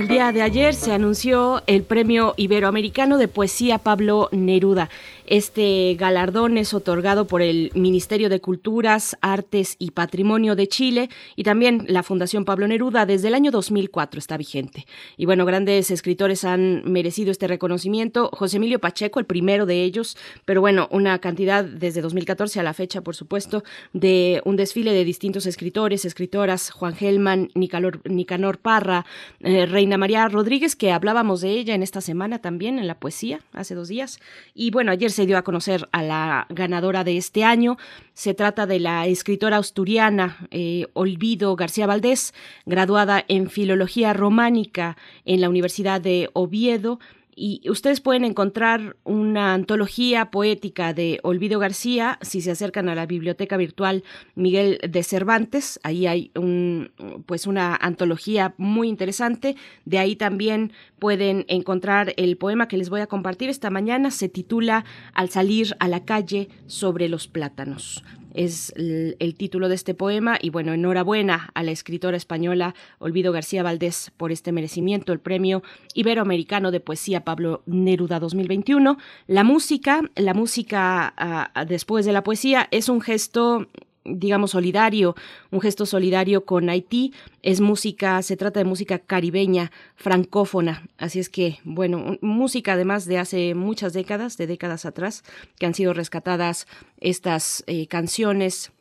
El 0.01 0.09
día 0.09 0.33
de 0.33 0.41
ayer 0.41 0.73
se 0.73 0.95
anunció 0.95 1.63
el 1.67 1.83
Premio 1.83 2.33
Iberoamericano 2.39 3.19
de 3.19 3.29
Poesía 3.29 3.77
Pablo 3.77 4.31
Neruda. 4.33 4.89
Este 5.31 5.95
galardón 5.97 6.59
es 6.59 6.75
otorgado 6.75 7.29
por 7.29 7.41
el 7.41 7.71
Ministerio 7.77 8.29
de 8.29 8.41
Culturas, 8.41 9.17
Artes 9.21 9.77
y 9.79 9.93
Patrimonio 9.93 10.57
de 10.57 10.67
Chile 10.67 11.09
y 11.37 11.45
también 11.45 11.85
la 11.87 12.03
Fundación 12.03 12.45
Pablo 12.45 12.67
Neruda 12.67 13.07
desde 13.07 13.29
el 13.29 13.35
año 13.35 13.53
2004 13.53 14.19
está 14.19 14.37
vigente. 14.37 14.87
Y 15.17 15.27
bueno, 15.27 15.45
grandes 15.45 15.93
escritores 15.93 16.43
han 16.43 16.83
merecido 16.85 17.31
este 17.31 17.47
reconocimiento. 17.47 18.29
José 18.33 18.57
Emilio 18.57 18.81
Pacheco, 18.81 19.21
el 19.21 19.25
primero 19.25 19.67
de 19.67 19.85
ellos, 19.85 20.17
pero 20.45 20.61
bueno, 20.61 20.89
una 20.91 21.21
cantidad 21.21 21.65
desde 21.65 22.01
2014 22.01 22.59
a 22.59 22.65
la 22.65 22.75
fecha, 22.75 23.01
por 23.01 23.15
supuesto, 23.15 23.63
de 23.93 24.43
un 24.45 24.57
desfile 24.57 24.93
de 24.93 25.05
distintos 25.05 25.47
escritores, 25.47 26.05
escritoras, 26.05 26.73
Juan 26.73 26.97
Gelman, 26.97 27.51
Nicanor 27.55 28.59
Parra, 28.59 29.07
eh, 29.39 29.67
Reina 29.67 29.97
María 29.97 30.27
Rodríguez, 30.27 30.75
que 30.75 30.91
hablábamos 30.91 31.41
de 31.41 31.51
ella 31.51 31.77
en 31.77 31.85
esta 31.85 32.01
semana 32.01 32.41
también 32.41 32.81
en 32.81 32.89
la 32.89 32.99
poesía, 32.99 33.43
hace 33.53 33.77
dos 33.77 33.87
días. 33.87 34.19
Y 34.57 34.73
bueno, 34.73 34.91
ayer 34.91 35.13
se 35.13 35.20
se 35.21 35.27
dio 35.27 35.37
a 35.37 35.43
conocer 35.43 35.87
a 35.93 36.03
la 36.03 36.47
ganadora 36.49 37.05
de 37.05 37.19
este 37.19 37.45
año. 37.45 37.77
Se 38.15 38.33
trata 38.33 38.65
de 38.65 38.81
la 38.81 39.07
escritora 39.07 39.59
asturiana 39.59 40.39
eh, 40.51 40.87
Olvido 40.95 41.55
García 41.57 41.87
Valdés, 41.87 42.33
graduada 42.65 43.23
en 43.29 43.51
Filología 43.51 44.15
Románica 44.15 44.97
en 45.27 45.43
la 45.43 45.51
Universidad 45.51 46.01
de 46.01 46.31
Oviedo 46.33 47.01
y 47.35 47.63
ustedes 47.71 48.01
pueden 48.01 48.25
encontrar 48.25 48.97
una 49.05 49.55
antología 49.55 50.31
poética 50.31 50.93
de 50.93 51.21
Olvido 51.23 51.59
García 51.59 52.19
si 52.23 52.41
se 52.41 52.51
acercan 52.51 52.89
a 52.89 52.95
la 52.95 53.07
biblioteca 53.07 53.57
virtual 53.57 54.05
Miguel 54.35 54.79
de 54.89 55.03
Cervantes. 55.03 55.81
Ahí 55.83 56.07
hay 56.07 56.31
un, 56.35 56.93
pues 57.27 57.47
una 57.47 57.77
antología 57.77 58.55
muy 58.59 58.89
interesante. 58.89 59.57
De 59.85 59.99
ahí 59.99 60.17
también 60.17 60.73
pueden 60.99 61.45
encontrar 61.49 62.15
el 62.17 62.37
poema 62.37 62.69
que 62.69 62.79
les 62.79 62.91
voy 62.91 63.01
a 63.01 63.07
compartir 63.07 63.49
esta 63.49 63.71
mañana. 63.71 64.11
Se 64.11 64.29
titula 64.29 64.85
Al 65.15 65.31
salir 65.31 65.77
a 65.79 65.89
la 65.89 66.05
calle 66.05 66.49
sobre 66.67 67.09
los 67.09 67.29
plátanos 67.29 68.05
es 68.35 68.73
el, 68.77 69.35
título 69.37 69.69
de 69.69 69.75
este 69.75 69.95
poema 69.95 70.39
y 70.41 70.51
bueno, 70.51 70.73
enhorabuena 70.73 71.51
a 71.55 71.63
la 71.63 71.71
escritora 71.71 72.17
española 72.17 72.75
Olvido 72.99 73.33
García 73.33 73.63
Valdés 73.63 74.13
por 74.17 74.33
este 74.33 74.53
merecimiento, 74.53 75.13
el 75.13 75.21
Premio 75.21 75.63
Iberoamericano 75.95 76.71
de 76.71 76.81
Poesía 76.81 77.25
Pablo 77.25 77.63
Neruda 77.67 78.21
2021. 78.21 78.99
La 79.27 79.45
música, 79.45 80.03
la 80.17 80.35
música 80.35 81.15
ah, 81.17 81.65
después 81.67 82.05
de 82.05 82.13
la 82.13 82.23
poesía 82.23 82.69
es 82.71 82.89
un 82.89 83.01
gesto 83.01 83.67
digamos, 84.05 84.53
solidario, 84.53 85.15
un 85.51 85.61
gesto 85.61 85.87
solidario 85.87 86.45
con 86.45 86.69
Haití. 86.69 87.13
Es 87.43 87.61
música, 87.61 88.23
se 88.23 88.37
trata 88.37 88.61
de 88.61 88.65
música 88.65 88.99
caribeña, 88.99 89.71
francófona. 89.97 90.89
Así 90.99 91.19
es 91.19 91.29
que, 91.29 91.59
bueno, 91.65 92.19
música 92.21 92.75
además 92.75 93.05
de 93.07 93.19
hace 93.19 93.55
muchas 93.55 93.93
décadas, 93.93 94.37
de 94.37 94.47
décadas 94.47 94.85
atrás, 94.85 95.25
que 95.59 95.67
han 95.67 95.75
sido 95.75 95.93
rescatadas 95.93 96.67
estas 97.01 97.65
eh, 97.67 97.87
canciones 97.87 98.73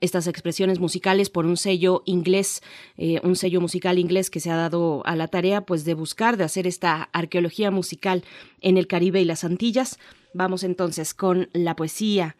estas 0.00 0.28
expresiones 0.28 0.78
musicales 0.78 1.28
por 1.28 1.44
un 1.44 1.56
sello 1.56 2.02
inglés, 2.06 2.62
eh, 2.96 3.20
un 3.24 3.34
sello 3.34 3.60
musical 3.60 3.98
inglés 3.98 4.30
que 4.30 4.38
se 4.38 4.50
ha 4.50 4.56
dado 4.56 5.02
a 5.04 5.16
la 5.16 5.28
tarea 5.28 5.62
pues 5.62 5.84
de 5.84 5.94
buscar, 5.94 6.36
de 6.36 6.44
hacer 6.44 6.66
esta 6.66 7.08
arqueología 7.12 7.70
musical 7.70 8.22
en 8.60 8.76
el 8.76 8.86
Caribe 8.86 9.20
y 9.20 9.24
las 9.24 9.42
Antillas. 9.42 9.98
Vamos 10.34 10.62
entonces 10.62 11.14
con 11.14 11.48
la 11.52 11.74
poesía 11.74 12.36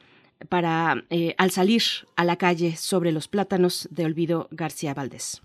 para 0.49 1.05
eh, 1.11 1.35
Al 1.39 1.51
salir 1.51 1.83
a 2.17 2.25
la 2.25 2.37
calle 2.37 2.77
sobre 2.77 3.13
los 3.13 3.29
plátanos 3.29 3.89
de 3.91 4.05
Olvido 4.05 4.49
García 4.51 4.95
Valdés. 4.95 5.43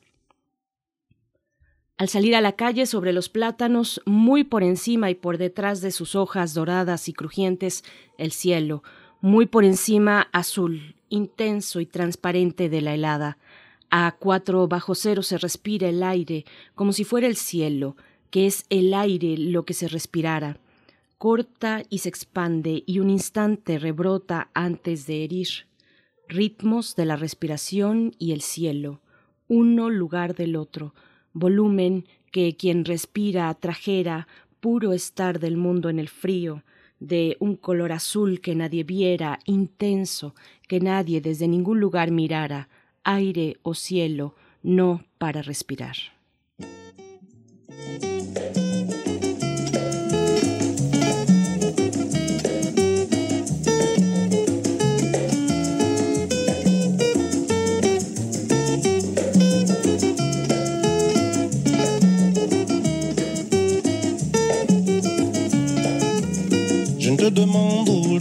Al 1.97 2.09
salir 2.09 2.35
a 2.35 2.41
la 2.41 2.51
calle 2.51 2.85
sobre 2.85 3.11
los 3.11 3.27
plátanos, 3.27 4.01
muy 4.05 4.43
por 4.43 4.63
encima 4.63 5.09
y 5.09 5.15
por 5.15 5.37
detrás 5.37 5.81
de 5.81 5.91
sus 5.91 6.15
hojas 6.15 6.53
doradas 6.53 7.09
y 7.09 7.13
crujientes, 7.13 7.83
el 8.19 8.31
cielo, 8.31 8.83
muy 9.19 9.47
por 9.47 9.65
encima 9.65 10.27
azul, 10.31 10.95
intenso 11.09 11.79
y 11.79 11.87
transparente 11.87 12.69
de 12.69 12.81
la 12.81 12.93
helada. 12.93 13.39
A 13.89 14.15
cuatro 14.19 14.67
bajo 14.67 14.93
cero 14.93 15.23
se 15.23 15.39
respira 15.39 15.89
el 15.89 16.03
aire, 16.03 16.45
como 16.75 16.93
si 16.93 17.03
fuera 17.03 17.25
el 17.25 17.35
cielo, 17.35 17.95
que 18.29 18.45
es 18.45 18.65
el 18.69 18.93
aire 18.93 19.35
lo 19.37 19.65
que 19.65 19.73
se 19.73 19.87
respirara 19.87 20.59
corta 21.18 21.84
y 21.89 21.99
se 21.99 22.10
expande 22.10 22.84
y 22.85 22.99
un 22.99 23.10
instante 23.10 23.80
rebrota 23.80 24.49
antes 24.53 25.07
de 25.07 25.23
herir. 25.23 25.48
Ritmos 26.27 26.95
de 26.95 27.06
la 27.06 27.15
respiración 27.15 28.14
y 28.19 28.34
el 28.34 28.41
cielo, 28.41 29.02
uno 29.48 29.89
lugar 29.89 30.35
del 30.35 30.56
otro, 30.56 30.94
volumen 31.34 32.06
que 32.31 32.56
quien 32.56 32.85
respira 32.85 33.53
trajera, 33.53 34.27
puro 34.60 34.94
estar 34.94 35.39
del 35.39 35.56
mundo 35.56 35.89
en 35.89 35.99
el 35.99 36.10
frío, 36.10 36.64
de 36.99 37.38
un 37.39 37.56
color 37.56 37.91
azul 37.91 38.41
que 38.41 38.56
nadie 38.56 38.84
viera, 38.84 39.39
intenso, 39.45 40.35
que 40.68 40.80
nadie 40.80 41.22
desde 41.22 41.48
ningún 41.48 41.80
lugar 41.80 42.11
mirara, 42.11 42.69
aire 43.03 43.57
o 43.61 43.73
cielo, 43.73 44.35
no 44.64 45.06
para 45.18 45.41
respirar. 45.41 45.95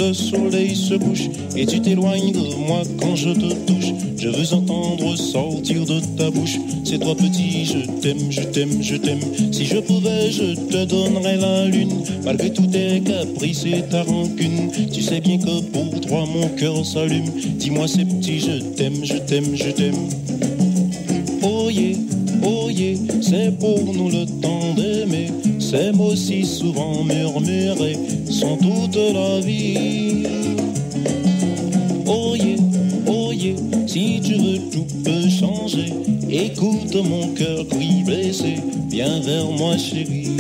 Le 0.06 0.14
soleil 0.14 0.76
se 0.76 0.94
couche 0.94 1.28
et 1.56 1.66
tu 1.66 1.80
t'éloignes 1.80 2.30
de 2.30 2.54
moi 2.68 2.82
quand 3.00 3.16
je 3.16 3.30
te 3.30 3.52
touche. 3.66 3.92
Je 4.16 4.28
veux 4.28 4.54
entendre 4.54 5.16
sortir 5.16 5.84
de 5.84 6.00
ta 6.16 6.30
bouche. 6.30 6.58
C'est 6.84 7.00
toi 7.00 7.14
petit, 7.16 7.64
je 7.64 7.78
t'aime, 8.00 8.30
je 8.30 8.42
t'aime, 8.42 8.82
je 8.82 8.96
t'aime. 8.96 9.20
Si 9.50 9.64
je 9.64 9.78
pouvais, 9.78 10.30
je 10.30 10.54
te 10.54 10.84
donnerais 10.84 11.36
la 11.38 11.66
lune. 11.66 11.92
Malgré 12.24 12.52
tous 12.52 12.66
tes 12.66 13.00
caprices 13.00 13.64
et 13.66 13.82
ta 13.90 14.04
rancune, 14.04 14.70
tu 14.92 15.02
sais 15.02 15.20
bien 15.20 15.38
que 15.38 15.60
pour 15.72 16.00
toi 16.00 16.24
mon 16.24 16.48
cœur 16.50 16.86
s'allume. 16.86 17.30
Dis-moi 17.58 17.88
c'est 17.88 18.04
petit, 18.04 18.38
je 18.38 18.62
t'aime, 18.76 19.04
je 19.04 19.16
t'aime, 19.16 19.56
je 19.56 19.70
t'aime. 19.70 20.08
Oh 21.42 21.68
yeah, 21.68 21.96
oh 22.44 22.70
yeah, 22.70 22.96
c'est 23.20 23.58
pour 23.58 23.82
nous 23.92 24.10
le 24.10 24.24
temps 24.40 24.72
d'aimer. 24.76 24.95
Ces 25.68 25.90
mots 25.90 26.14
si 26.14 26.44
souvent 26.44 27.02
murmurés 27.02 27.98
sont 28.30 28.56
toute 28.56 28.94
la 28.94 29.40
vie. 29.40 30.22
Oh 32.06 32.36
yeah, 32.36 32.56
oh 33.08 33.32
yeah, 33.32 33.56
si 33.84 34.20
tu 34.20 34.34
veux 34.34 34.70
tout 34.70 34.86
peut 35.04 35.28
changer. 35.28 35.92
Écoute 36.30 36.94
mon 36.94 37.34
cœur 37.34 37.66
qui 37.66 38.04
blessé, 38.04 38.54
viens 38.88 39.18
vers 39.18 39.46
moi 39.46 39.76
chérie. 39.76 40.36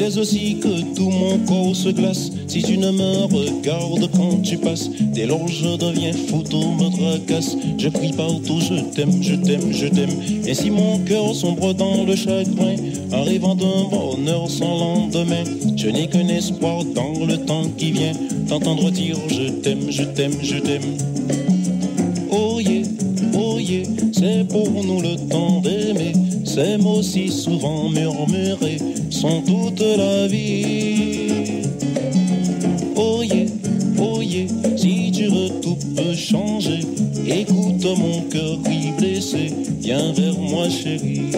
Sais 0.00 0.16
aussi 0.16 0.56
que 0.58 0.94
tout 0.96 1.10
mon 1.10 1.36
corps 1.40 1.76
se 1.76 1.90
glace 1.90 2.30
si 2.46 2.62
tu 2.62 2.78
ne 2.78 2.90
me 2.90 3.26
regardes 3.26 4.10
quand 4.16 4.40
tu 4.42 4.56
passes. 4.56 4.88
Dès 5.12 5.26
lors 5.26 5.46
je 5.46 5.76
deviens 5.76 6.14
fou, 6.14 6.42
tout 6.42 6.72
me 6.72 6.88
tracasse. 6.88 7.54
Je 7.76 7.90
crie 7.90 8.14
partout, 8.14 8.60
je 8.60 8.80
t'aime, 8.94 9.22
je 9.22 9.34
t'aime, 9.34 9.70
je 9.70 9.88
t'aime. 9.88 10.08
Et 10.46 10.54
si 10.54 10.70
mon 10.70 11.00
cœur 11.00 11.34
sombre 11.34 11.74
dans 11.74 12.04
le 12.04 12.16
chagrin, 12.16 12.76
arrivant 13.12 13.54
d'un 13.54 13.90
bonheur 13.90 14.48
sans 14.48 14.78
lendemain, 14.78 15.44
je 15.76 15.88
n'ai 15.88 16.08
qu'un 16.08 16.28
espoir 16.28 16.82
dans 16.82 17.26
le 17.26 17.36
temps 17.36 17.68
qui 17.76 17.92
vient, 17.92 18.14
d'entendre 18.48 18.90
dire 18.90 19.18
je 19.28 19.50
t'aime, 19.50 19.90
je 19.90 20.04
t'aime, 20.04 20.32
je 20.42 20.56
t'aime. 20.56 20.96
Oh 22.30 22.58
yeah, 22.58 22.84
oh 23.34 23.58
yeah, 23.58 23.82
c'est 24.14 24.48
pour 24.48 24.66
nous 24.82 25.02
le 25.02 25.16
temps. 25.28 25.59
Ces 26.62 26.76
mots 26.76 27.02
si 27.02 27.30
souvent 27.30 27.88
murmurés 27.88 28.76
sont 29.08 29.40
toute 29.40 29.80
la 29.80 30.26
vie. 30.26 31.62
Oh 32.94 33.22
oh 33.98 34.20
yeah, 34.20 34.46
si 34.76 35.10
tu 35.10 35.24
veux 35.28 35.48
tout 35.62 35.78
peut 35.96 36.14
changer. 36.14 36.80
Écoute 37.26 37.86
mon 37.98 38.20
cœur 38.28 38.58
qui 38.62 38.92
blessé, 38.92 39.54
viens 39.80 40.12
vers 40.12 40.34
moi 40.34 40.68
chérie. 40.68 41.30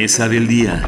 Mesa 0.00 0.30
del 0.30 0.46
día. 0.48 0.80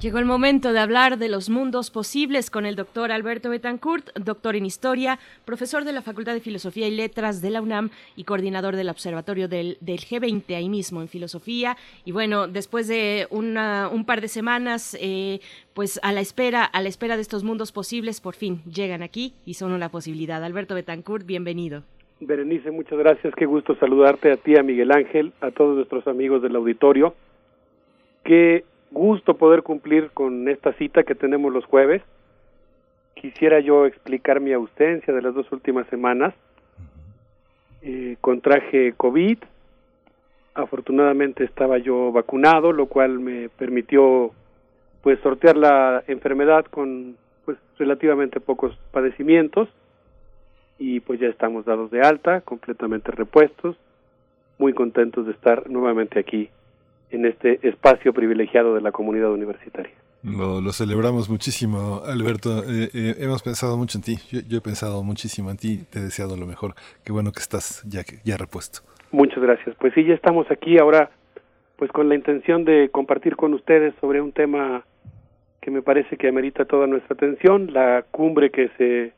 Llegó 0.00 0.16
el 0.18 0.24
momento 0.24 0.72
de 0.72 0.78
hablar 0.78 1.18
de 1.18 1.28
los 1.28 1.50
mundos 1.50 1.90
posibles 1.90 2.48
con 2.50 2.64
el 2.64 2.74
doctor 2.74 3.12
Alberto 3.12 3.50
Betancourt, 3.50 4.08
doctor 4.18 4.56
en 4.56 4.64
Historia, 4.64 5.18
profesor 5.44 5.84
de 5.84 5.92
la 5.92 6.00
Facultad 6.00 6.32
de 6.32 6.40
Filosofía 6.40 6.88
y 6.88 6.92
Letras 6.96 7.42
de 7.42 7.50
la 7.50 7.60
UNAM 7.60 7.90
y 8.16 8.24
coordinador 8.24 8.74
del 8.74 8.88
Observatorio 8.88 9.48
del, 9.48 9.76
del 9.82 9.98
G20 9.98 10.54
ahí 10.56 10.70
mismo 10.70 11.02
en 11.02 11.08
Filosofía. 11.08 11.76
Y 12.06 12.12
bueno, 12.12 12.48
después 12.48 12.88
de 12.88 13.26
una- 13.28 13.90
un 13.92 14.06
par 14.06 14.22
de 14.22 14.28
semanas, 14.28 14.96
eh, 14.98 15.40
pues 15.74 16.00
a 16.02 16.10
la 16.12 16.22
espera, 16.22 16.64
a 16.64 16.80
la 16.80 16.88
espera 16.88 17.16
de 17.16 17.22
estos 17.22 17.44
mundos 17.44 17.70
posibles, 17.70 18.22
por 18.22 18.34
fin 18.34 18.62
llegan 18.64 19.02
aquí 19.02 19.34
y 19.44 19.54
son 19.54 19.72
una 19.72 19.90
posibilidad. 19.90 20.42
Alberto 20.42 20.74
Betancourt, 20.74 21.26
bienvenido. 21.26 21.82
Berenice, 22.20 22.70
muchas 22.70 22.98
gracias. 22.98 23.34
Qué 23.36 23.44
gusto 23.44 23.76
saludarte 23.76 24.32
a 24.32 24.36
ti, 24.38 24.56
a 24.56 24.62
Miguel 24.62 24.90
Ángel, 24.90 25.34
a 25.42 25.50
todos 25.50 25.76
nuestros 25.76 26.06
amigos 26.06 26.40
del 26.40 26.56
auditorio. 26.56 27.14
Qué 28.26 28.64
gusto 28.90 29.34
poder 29.34 29.62
cumplir 29.62 30.10
con 30.10 30.48
esta 30.48 30.72
cita 30.72 31.04
que 31.04 31.14
tenemos 31.14 31.52
los 31.52 31.64
jueves. 31.64 32.02
Quisiera 33.14 33.60
yo 33.60 33.86
explicar 33.86 34.40
mi 34.40 34.52
ausencia 34.52 35.14
de 35.14 35.22
las 35.22 35.32
dos 35.32 35.50
últimas 35.52 35.86
semanas. 35.86 36.34
Eh, 37.82 38.16
contraje 38.20 38.94
COVID. 38.96 39.38
Afortunadamente 40.54 41.44
estaba 41.44 41.78
yo 41.78 42.10
vacunado, 42.10 42.72
lo 42.72 42.86
cual 42.86 43.20
me 43.20 43.48
permitió 43.48 44.32
pues 45.02 45.20
sortear 45.20 45.56
la 45.56 46.02
enfermedad 46.08 46.64
con 46.64 47.16
pues 47.44 47.58
relativamente 47.78 48.40
pocos 48.40 48.76
padecimientos 48.90 49.68
y 50.80 50.98
pues 50.98 51.20
ya 51.20 51.28
estamos 51.28 51.64
dados 51.64 51.92
de 51.92 52.00
alta, 52.00 52.40
completamente 52.40 53.12
repuestos, 53.12 53.76
muy 54.58 54.72
contentos 54.72 55.26
de 55.26 55.32
estar 55.32 55.70
nuevamente 55.70 56.18
aquí 56.18 56.50
en 57.10 57.26
este 57.26 57.66
espacio 57.66 58.12
privilegiado 58.12 58.74
de 58.74 58.80
la 58.80 58.92
comunidad 58.92 59.30
universitaria. 59.32 59.92
Lo, 60.22 60.60
lo 60.60 60.72
celebramos 60.72 61.30
muchísimo, 61.30 62.02
Alberto. 62.04 62.64
Eh, 62.64 62.90
eh, 62.92 63.14
hemos 63.18 63.42
pensado 63.42 63.76
mucho 63.76 63.98
en 63.98 64.02
ti. 64.02 64.16
Yo, 64.48 64.58
he 64.58 64.60
pensado 64.60 65.02
muchísimo 65.04 65.50
en 65.50 65.56
ti. 65.56 65.84
Te 65.90 66.00
he 66.00 66.02
deseado 66.02 66.36
lo 66.36 66.46
mejor. 66.46 66.74
Qué 67.04 67.12
bueno 67.12 67.30
que 67.30 67.40
estás 67.40 67.84
ya, 67.88 68.02
ya 68.24 68.36
repuesto. 68.36 68.80
Muchas 69.12 69.40
gracias. 69.40 69.76
Pues 69.78 69.94
sí, 69.94 70.04
ya 70.04 70.14
estamos 70.14 70.50
aquí 70.50 70.78
ahora, 70.78 71.10
pues 71.76 71.92
con 71.92 72.08
la 72.08 72.16
intención 72.16 72.64
de 72.64 72.88
compartir 72.90 73.36
con 73.36 73.54
ustedes 73.54 73.94
sobre 74.00 74.20
un 74.20 74.32
tema 74.32 74.84
que 75.60 75.70
me 75.70 75.82
parece 75.82 76.16
que 76.16 76.28
amerita 76.28 76.64
toda 76.64 76.86
nuestra 76.86 77.14
atención, 77.14 77.72
la 77.72 78.04
cumbre 78.10 78.50
que 78.50 78.68
se 78.78 79.12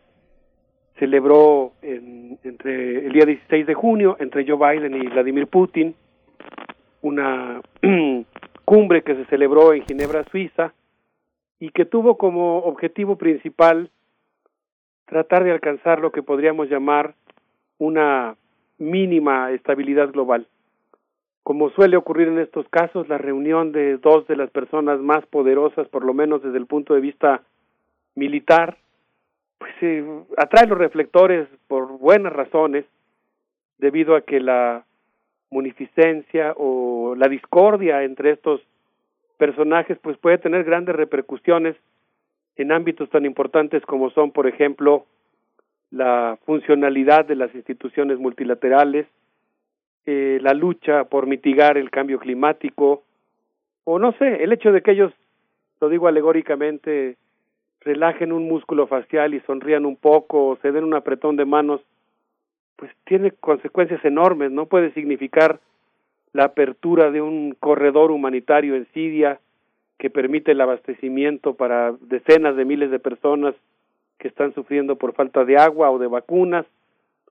celebró 0.98 1.73
en, 1.82 2.39
entre 2.43 3.06
el 3.06 3.12
día 3.12 3.24
16 3.24 3.66
de 3.66 3.74
junio 3.74 4.16
entre 4.20 4.47
Joe 4.47 4.56
Biden 4.56 4.94
y 4.94 5.06
Vladimir 5.09 5.47
Putin, 5.47 5.94
una 7.03 7.61
cumbre 8.65 9.03
que 9.03 9.15
se 9.15 9.25
celebró 9.27 9.73
en 9.73 9.85
Ginebra, 9.87 10.25
Suiza, 10.31 10.73
y 11.61 11.70
que 11.70 11.85
tuvo 11.85 12.19
como 12.19 12.59
objetivo 12.59 13.16
principal 13.16 13.91
tratar 15.07 15.45
de 15.45 15.53
alcanzar 15.53 16.01
lo 16.01 16.12
que 16.12 16.23
podríamos 16.23 16.69
llamar 16.69 17.15
una 17.79 18.37
mínima 18.79 19.51
estabilidad 19.53 20.11
global. 20.11 20.47
Como 21.43 21.70
suele 21.70 21.97
ocurrir 21.97 22.29
en 22.29 22.39
estos 22.39 22.69
casos, 22.69 23.09
la 23.09 23.19
reunión 23.19 23.73
de 23.73 23.97
dos 23.97 24.27
de 24.27 24.37
las 24.37 24.51
personas 24.51 25.01
más 25.01 25.25
poderosas, 25.27 25.89
por 25.89 26.05
lo 26.05 26.12
menos 26.12 26.43
desde 26.43 26.59
el 26.59 26.66
punto 26.66 26.95
de 26.95 27.01
vista 27.01 27.43
militar, 28.15 28.77
pues 29.59 29.73
eh, 29.81 30.05
atrae 30.37 30.66
los 30.66 30.79
reflectores 30.79 31.49
por 31.66 31.99
buenas 31.99 32.33
razones, 32.33 32.85
debido 33.79 34.15
a 34.15 34.23
que 34.23 34.41
la 34.41 34.85
munificencia 35.51 36.55
o 36.57 37.15
la 37.16 37.29
discordia 37.29 38.03
entre 38.03 38.33
estos 38.33 38.61
personajes 39.39 39.99
pues 40.03 40.19
puede 40.19 40.39
tener 40.39 40.65
grandes 40.65 40.95
repercusiones 40.95 41.77
en 42.57 42.73
ámbitos 42.73 43.09
tan 43.11 43.25
importantes 43.25 43.85
como 43.87 44.11
son, 44.11 44.33
por 44.33 44.47
ejemplo, 44.47 45.07
la 45.91 46.39
funcionalidad 46.45 47.25
de 47.25 47.37
las 47.37 47.55
instituciones 47.55 48.19
multilaterales, 48.19 49.07
eh, 50.07 50.39
la 50.43 50.55
lucha 50.55 51.05
por 51.05 51.27
mitigar 51.27 51.79
el 51.79 51.91
cambio 51.91 52.19
climático, 52.19 53.05
o 53.85 53.99
no 53.99 54.12
sé, 54.12 54.43
el 54.43 54.53
hecho 54.53 54.73
de 54.73 54.83
que 54.83 54.91
ellos, 54.91 55.12
lo 55.81 55.89
digo 55.89 56.09
alegóricamente, 56.09 57.16
relajen 57.81 58.33
un 58.33 58.49
músculo 58.49 58.87
facial 58.87 59.35
y 59.35 59.41
sonrían 59.41 59.87
un 59.87 59.97
poco 59.97 60.49
o 60.49 60.57
se 60.57 60.73
den 60.73 60.85
un 60.85 60.95
apretón 60.95 61.37
de 61.37 61.45
manos, 61.45 61.81
pues 62.79 62.93
tiene 63.05 63.33
consecuencias 63.33 64.05
enormes, 64.05 64.53
¿no? 64.53 64.67
Puede 64.67 64.93
significar 64.93 65.59
la 66.33 66.45
apertura 66.45 67.11
de 67.11 67.21
un 67.21 67.57
corredor 67.59 68.13
humanitario 68.13 68.77
en 68.77 68.87
Siria 68.95 69.41
que 69.99 70.11
permite 70.11 70.53
el 70.53 70.61
abastecimiento 70.61 71.55
para 71.55 71.93
decenas 72.03 72.55
de 72.55 72.65
miles 72.65 72.93
de 72.93 73.01
personas 73.01 73.57
que 74.19 74.29
están 74.29 74.55
sufriendo 74.55 74.95
por 74.95 75.13
falta 75.15 75.45
de 75.45 75.57
agua 75.57 75.91
o 75.91 75.99
de 75.99 76.07
vacunas, 76.07 76.67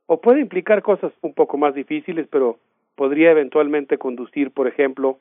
o 0.05 0.19
puede 0.19 0.41
implicar 0.41 0.81
cosas 0.81 1.13
un 1.21 1.33
poco 1.33 1.57
más 1.57 1.73
difíciles, 1.73 2.27
pero 2.29 2.57
podría 2.95 3.31
eventualmente 3.31 3.97
conducir, 3.97 4.51
por 4.51 4.67
ejemplo, 4.67 5.17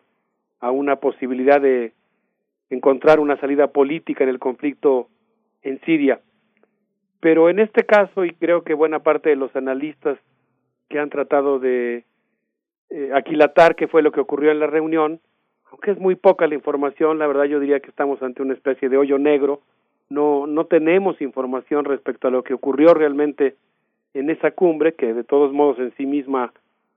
a 0.58 0.72
una 0.72 0.96
posibilidad 0.96 1.60
de 1.60 1.92
encontrar 2.68 3.20
una 3.20 3.38
salida 3.38 3.68
política 3.68 4.24
en 4.24 4.30
el 4.30 4.40
conflicto 4.40 5.06
en 5.62 5.80
Siria. 5.82 6.20
Pero 7.26 7.50
en 7.50 7.58
este 7.58 7.84
caso, 7.84 8.24
y 8.24 8.30
creo 8.34 8.62
que 8.62 8.72
buena 8.72 9.00
parte 9.00 9.30
de 9.30 9.34
los 9.34 9.56
analistas 9.56 10.16
que 10.88 11.00
han 11.00 11.10
tratado 11.10 11.58
de 11.58 12.04
eh, 12.88 13.10
aquilatar 13.12 13.74
qué 13.74 13.88
fue 13.88 14.00
lo 14.00 14.12
que 14.12 14.20
ocurrió 14.20 14.52
en 14.52 14.60
la 14.60 14.68
reunión, 14.68 15.18
aunque 15.72 15.90
es 15.90 15.98
muy 15.98 16.14
poca 16.14 16.46
la 16.46 16.54
información, 16.54 17.18
la 17.18 17.26
verdad 17.26 17.46
yo 17.46 17.58
diría 17.58 17.80
que 17.80 17.90
estamos 17.90 18.22
ante 18.22 18.42
una 18.42 18.54
especie 18.54 18.88
de 18.88 18.96
hoyo 18.96 19.18
negro, 19.18 19.60
no, 20.08 20.46
no 20.46 20.66
tenemos 20.66 21.20
información 21.20 21.84
respecto 21.84 22.28
a 22.28 22.30
lo 22.30 22.44
que 22.44 22.54
ocurrió 22.54 22.94
realmente 22.94 23.56
en 24.14 24.30
esa 24.30 24.52
cumbre, 24.52 24.94
que 24.94 25.12
de 25.12 25.24
todos 25.24 25.52
modos 25.52 25.80
en 25.80 25.92
sí 25.96 26.06
misma 26.06 26.52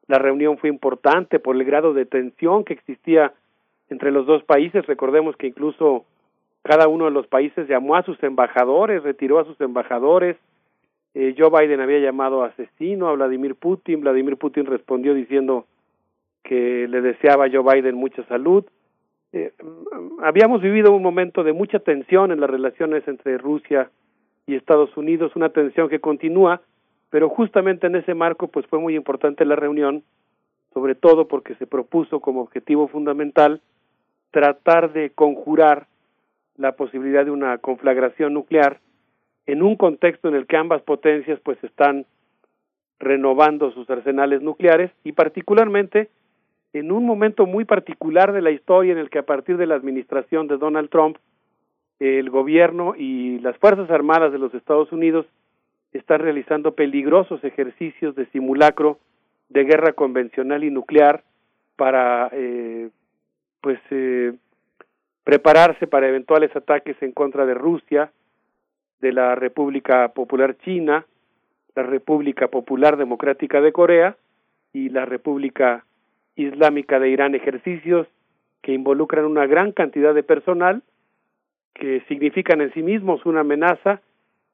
la 0.06 0.20
reunión 0.20 0.60
fue 0.60 0.70
importante 0.70 1.40
por 1.40 1.56
el 1.56 1.64
grado 1.64 1.96
de 1.96 2.06
tensión 2.06 2.66
que 2.66 2.74
existía 2.74 3.34
entre 3.90 4.12
los 4.12 4.28
dos 4.28 4.44
países. 4.44 4.86
Recordemos 4.86 5.36
que 5.38 5.48
incluso 5.48 6.06
cada 6.70 6.88
uno 6.88 7.06
de 7.06 7.12
los 7.12 7.26
países 7.26 7.68
llamó 7.68 7.96
a 7.96 8.04
sus 8.04 8.22
embajadores, 8.22 9.02
retiró 9.02 9.40
a 9.40 9.44
sus 9.44 9.60
embajadores. 9.60 10.38
Eh, 11.16 11.34
Joe 11.36 11.50
Biden 11.50 11.82
había 11.82 11.98
llamado 11.98 12.44
asesino 12.44 13.08
a 13.08 13.14
Vladimir 13.14 13.56
Putin. 13.56 14.02
Vladimir 14.02 14.38
Putin 14.38 14.68
respondió 14.68 15.16
diciendo 15.16 15.66
que 16.44 16.88
le 16.88 17.02
deseaba 17.02 17.46
a 17.46 17.50
Joe 17.52 17.64
Biden 17.64 17.96
mucha 17.96 18.24
salud. 18.26 18.64
Eh, 19.34 19.52
habíamos 20.22 20.62
vivido 20.62 20.92
un 20.92 21.02
momento 21.02 21.44
de 21.44 21.54
mucha 21.54 21.80
tensión 21.80 22.32
en 22.32 22.40
las 22.40 22.52
relaciones 22.52 23.08
entre 23.08 23.40
Rusia 23.40 23.90
y 24.46 24.54
Estados 24.54 24.96
Unidos, 24.96 25.36
una 25.36 25.50
tensión 25.50 25.90
que 25.90 26.00
continúa, 26.00 26.62
pero 27.10 27.30
justamente 27.30 27.88
en 27.88 27.96
ese 27.96 28.14
marco 28.14 28.48
pues 28.48 28.68
fue 28.68 28.78
muy 28.78 28.96
importante 28.96 29.44
la 29.44 29.56
reunión, 29.56 30.04
sobre 30.76 30.94
todo 30.94 31.28
porque 31.28 31.56
se 31.56 31.66
propuso 31.66 32.20
como 32.20 32.42
objetivo 32.42 32.88
fundamental 32.88 33.60
tratar 34.30 34.94
de 34.94 35.10
conjurar 35.10 35.88
la 36.60 36.74
posibilidad 36.74 37.24
de 37.24 37.32
una 37.32 37.58
conflagración 37.58 38.34
nuclear 38.34 38.80
en 39.46 39.64
un 39.64 39.78
contexto 39.78 40.28
en 40.28 40.36
el 40.36 40.46
que 40.46 40.58
ambas 40.58 40.82
potencias 40.82 41.40
pues 41.40 41.58
están 41.64 42.06
renovando 43.00 43.72
sus 43.72 43.90
arsenales 43.90 44.42
nucleares 44.42 44.92
y 45.06 45.14
particularmente 45.14 46.10
en 46.74 46.92
un 46.92 47.06
momento 47.06 47.46
muy 47.46 47.64
particular 47.64 48.34
de 48.34 48.42
la 48.42 48.52
historia 48.52 48.92
en 48.92 48.98
el 48.98 49.10
que 49.10 49.20
a 49.20 49.26
partir 49.26 49.56
de 49.56 49.68
la 49.68 49.76
administración 49.76 50.48
de 50.48 50.58
Donald 50.58 50.90
Trump 50.90 51.18
el 52.00 52.30
gobierno 52.30 52.94
y 52.96 53.40
las 53.40 53.58
Fuerzas 53.58 53.90
Armadas 53.90 54.34
de 54.34 54.40
los 54.40 54.54
Estados 54.54 54.92
Unidos 54.92 55.26
están 55.94 56.20
realizando 56.20 56.74
peligrosos 56.74 57.42
ejercicios 57.46 58.16
de 58.16 58.26
simulacro 58.28 59.00
de 59.48 59.64
guerra 59.64 59.94
convencional 59.94 60.66
y 60.66 60.72
nuclear 60.72 61.24
para 61.78 62.30
eh, 62.34 62.90
pues 63.62 63.80
eh, 63.92 64.34
prepararse 65.24 65.88
para 65.88 66.08
eventuales 66.08 66.56
ataques 66.56 66.96
en 67.02 67.12
contra 67.12 67.46
de 67.46 67.54
Rusia, 67.54 68.12
de 69.00 69.14
la 69.14 69.36
República 69.36 70.10
Popular 70.10 70.58
China, 70.60 71.06
la 71.76 71.84
República 71.84 72.48
Popular 72.48 72.98
Democrática 72.98 73.62
de 73.62 73.72
Corea 73.72 74.18
y 74.74 74.90
la 74.90 75.06
República 75.06 75.86
Islámica 76.36 77.00
de 77.00 77.10
Irán, 77.10 77.36
ejercicios 77.36 78.08
que 78.62 78.74
involucran 78.74 79.26
una 79.26 79.46
gran 79.46 79.72
cantidad 79.72 80.14
de 80.14 80.24
personal, 80.24 80.84
que 81.74 82.02
significan 82.08 82.62
en 82.62 82.74
sí 82.74 82.84
mismos 82.84 83.26
una 83.26 83.42
amenaza 83.42 84.02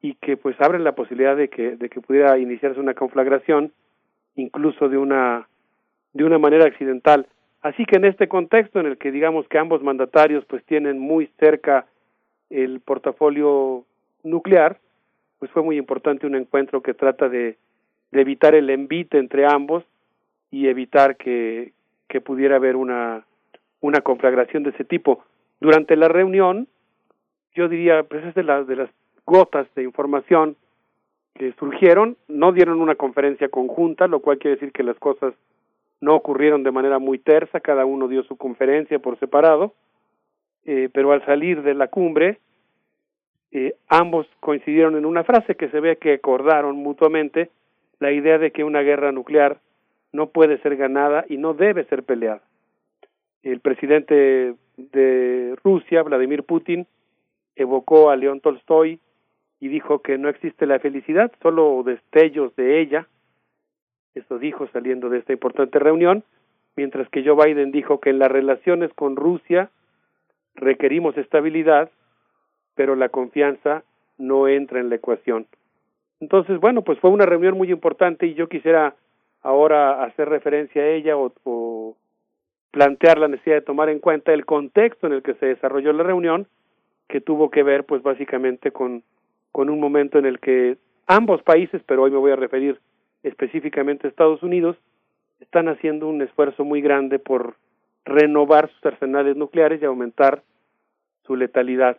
y 0.00 0.14
que 0.14 0.36
pues 0.36 0.60
abren 0.60 0.84
la 0.84 0.94
posibilidad 0.94 1.36
de 1.36 1.48
que, 1.48 1.76
de 1.76 1.88
que 1.88 2.00
pudiera 2.00 2.38
iniciarse 2.38 2.78
una 2.78 2.94
conflagración, 2.94 3.72
incluso 4.36 4.88
de 4.88 4.98
una, 4.98 5.48
de 6.12 6.24
una 6.24 6.38
manera 6.38 6.66
accidental. 6.66 7.26
Así 7.66 7.84
que 7.84 7.96
en 7.96 8.04
este 8.04 8.28
contexto 8.28 8.78
en 8.78 8.86
el 8.86 8.96
que 8.96 9.10
digamos 9.10 9.48
que 9.48 9.58
ambos 9.58 9.82
mandatarios 9.82 10.44
pues 10.44 10.64
tienen 10.66 11.00
muy 11.00 11.26
cerca 11.40 11.84
el 12.48 12.78
portafolio 12.78 13.84
nuclear, 14.22 14.78
pues 15.40 15.50
fue 15.50 15.64
muy 15.64 15.76
importante 15.76 16.28
un 16.28 16.36
encuentro 16.36 16.80
que 16.80 16.94
trata 16.94 17.28
de, 17.28 17.56
evitar 18.12 18.54
el 18.54 18.70
envite 18.70 19.18
entre 19.18 19.46
ambos 19.46 19.82
y 20.52 20.68
evitar 20.68 21.16
que, 21.16 21.72
pudiera 22.24 22.54
haber 22.54 22.76
una, 22.76 23.26
una 23.80 24.00
conflagración 24.00 24.62
de 24.62 24.70
ese 24.70 24.84
tipo. 24.84 25.24
Durante 25.60 25.96
la 25.96 26.06
reunión, 26.06 26.68
yo 27.56 27.68
diría, 27.68 28.04
pues 28.04 28.24
es 28.26 28.34
de, 28.36 28.44
de 28.44 28.76
las 28.76 28.90
gotas 29.26 29.66
de 29.74 29.82
información 29.82 30.54
que 31.34 31.52
surgieron, 31.58 32.16
no 32.28 32.52
dieron 32.52 32.80
una 32.80 32.94
conferencia 32.94 33.48
conjunta, 33.48 34.06
lo 34.06 34.20
cual 34.20 34.38
quiere 34.38 34.54
decir 34.54 34.72
que 34.72 34.84
las 34.84 34.98
cosas 35.00 35.34
no 36.00 36.14
ocurrieron 36.14 36.62
de 36.62 36.70
manera 36.70 36.98
muy 36.98 37.18
tersa, 37.18 37.60
cada 37.60 37.84
uno 37.84 38.08
dio 38.08 38.22
su 38.24 38.36
conferencia 38.36 38.98
por 38.98 39.18
separado, 39.18 39.74
eh, 40.64 40.88
pero 40.92 41.12
al 41.12 41.24
salir 41.24 41.62
de 41.62 41.74
la 41.74 41.88
cumbre, 41.88 42.38
eh, 43.52 43.74
ambos 43.88 44.26
coincidieron 44.40 44.96
en 44.96 45.06
una 45.06 45.24
frase 45.24 45.54
que 45.54 45.68
se 45.68 45.80
ve 45.80 45.96
que 45.96 46.14
acordaron 46.14 46.76
mutuamente 46.76 47.50
la 48.00 48.12
idea 48.12 48.38
de 48.38 48.50
que 48.50 48.64
una 48.64 48.82
guerra 48.82 49.12
nuclear 49.12 49.58
no 50.12 50.28
puede 50.28 50.58
ser 50.58 50.76
ganada 50.76 51.24
y 51.28 51.36
no 51.36 51.54
debe 51.54 51.84
ser 51.84 52.02
peleada. 52.02 52.42
El 53.42 53.60
presidente 53.60 54.54
de 54.76 55.56
Rusia, 55.62 56.02
Vladimir 56.02 56.42
Putin, 56.42 56.86
evocó 57.54 58.10
a 58.10 58.16
León 58.16 58.40
Tolstoy 58.40 59.00
y 59.60 59.68
dijo 59.68 60.00
que 60.00 60.18
no 60.18 60.28
existe 60.28 60.66
la 60.66 60.78
felicidad, 60.78 61.32
solo 61.42 61.82
destellos 61.84 62.54
de 62.56 62.80
ella, 62.80 63.08
esto 64.18 64.38
dijo 64.38 64.66
saliendo 64.72 65.08
de 65.08 65.18
esta 65.18 65.32
importante 65.32 65.78
reunión, 65.78 66.24
mientras 66.76 67.08
que 67.10 67.24
Joe 67.24 67.46
Biden 67.46 67.70
dijo 67.70 68.00
que 68.00 68.10
en 68.10 68.18
las 68.18 68.30
relaciones 68.30 68.92
con 68.94 69.16
Rusia 69.16 69.70
requerimos 70.54 71.16
estabilidad, 71.16 71.90
pero 72.74 72.96
la 72.96 73.08
confianza 73.08 73.84
no 74.18 74.48
entra 74.48 74.80
en 74.80 74.88
la 74.88 74.96
ecuación. 74.96 75.46
Entonces, 76.20 76.58
bueno, 76.60 76.82
pues 76.82 76.98
fue 76.98 77.10
una 77.10 77.26
reunión 77.26 77.56
muy 77.56 77.70
importante 77.70 78.26
y 78.26 78.34
yo 78.34 78.48
quisiera 78.48 78.94
ahora 79.42 80.02
hacer 80.04 80.28
referencia 80.28 80.82
a 80.82 80.88
ella 80.88 81.16
o, 81.16 81.96
plantear 82.70 83.18
la 83.18 83.28
necesidad 83.28 83.56
de 83.56 83.62
tomar 83.62 83.88
en 83.88 84.00
cuenta 84.00 84.34
el 84.34 84.44
contexto 84.44 85.06
en 85.06 85.14
el 85.14 85.22
que 85.22 85.32
se 85.34 85.46
desarrolló 85.46 85.94
la 85.94 86.02
reunión, 86.02 86.46
que 87.08 87.22
tuvo 87.22 87.50
que 87.50 87.62
ver, 87.62 87.84
pues 87.84 88.02
básicamente 88.02 88.70
con, 88.70 89.02
con 89.50 89.70
un 89.70 89.80
momento 89.80 90.18
en 90.18 90.26
el 90.26 90.40
que 90.40 90.76
ambos 91.06 91.42
países, 91.42 91.80
pero 91.86 92.02
hoy 92.02 92.10
me 92.10 92.18
voy 92.18 92.32
a 92.32 92.36
referir 92.36 92.78
específicamente 93.26 94.08
Estados 94.08 94.42
Unidos, 94.42 94.76
están 95.40 95.68
haciendo 95.68 96.08
un 96.08 96.22
esfuerzo 96.22 96.64
muy 96.64 96.80
grande 96.80 97.18
por 97.18 97.56
renovar 98.04 98.70
sus 98.70 98.86
arsenales 98.86 99.36
nucleares 99.36 99.82
y 99.82 99.84
aumentar 99.84 100.42
su 101.26 101.36
letalidad. 101.36 101.98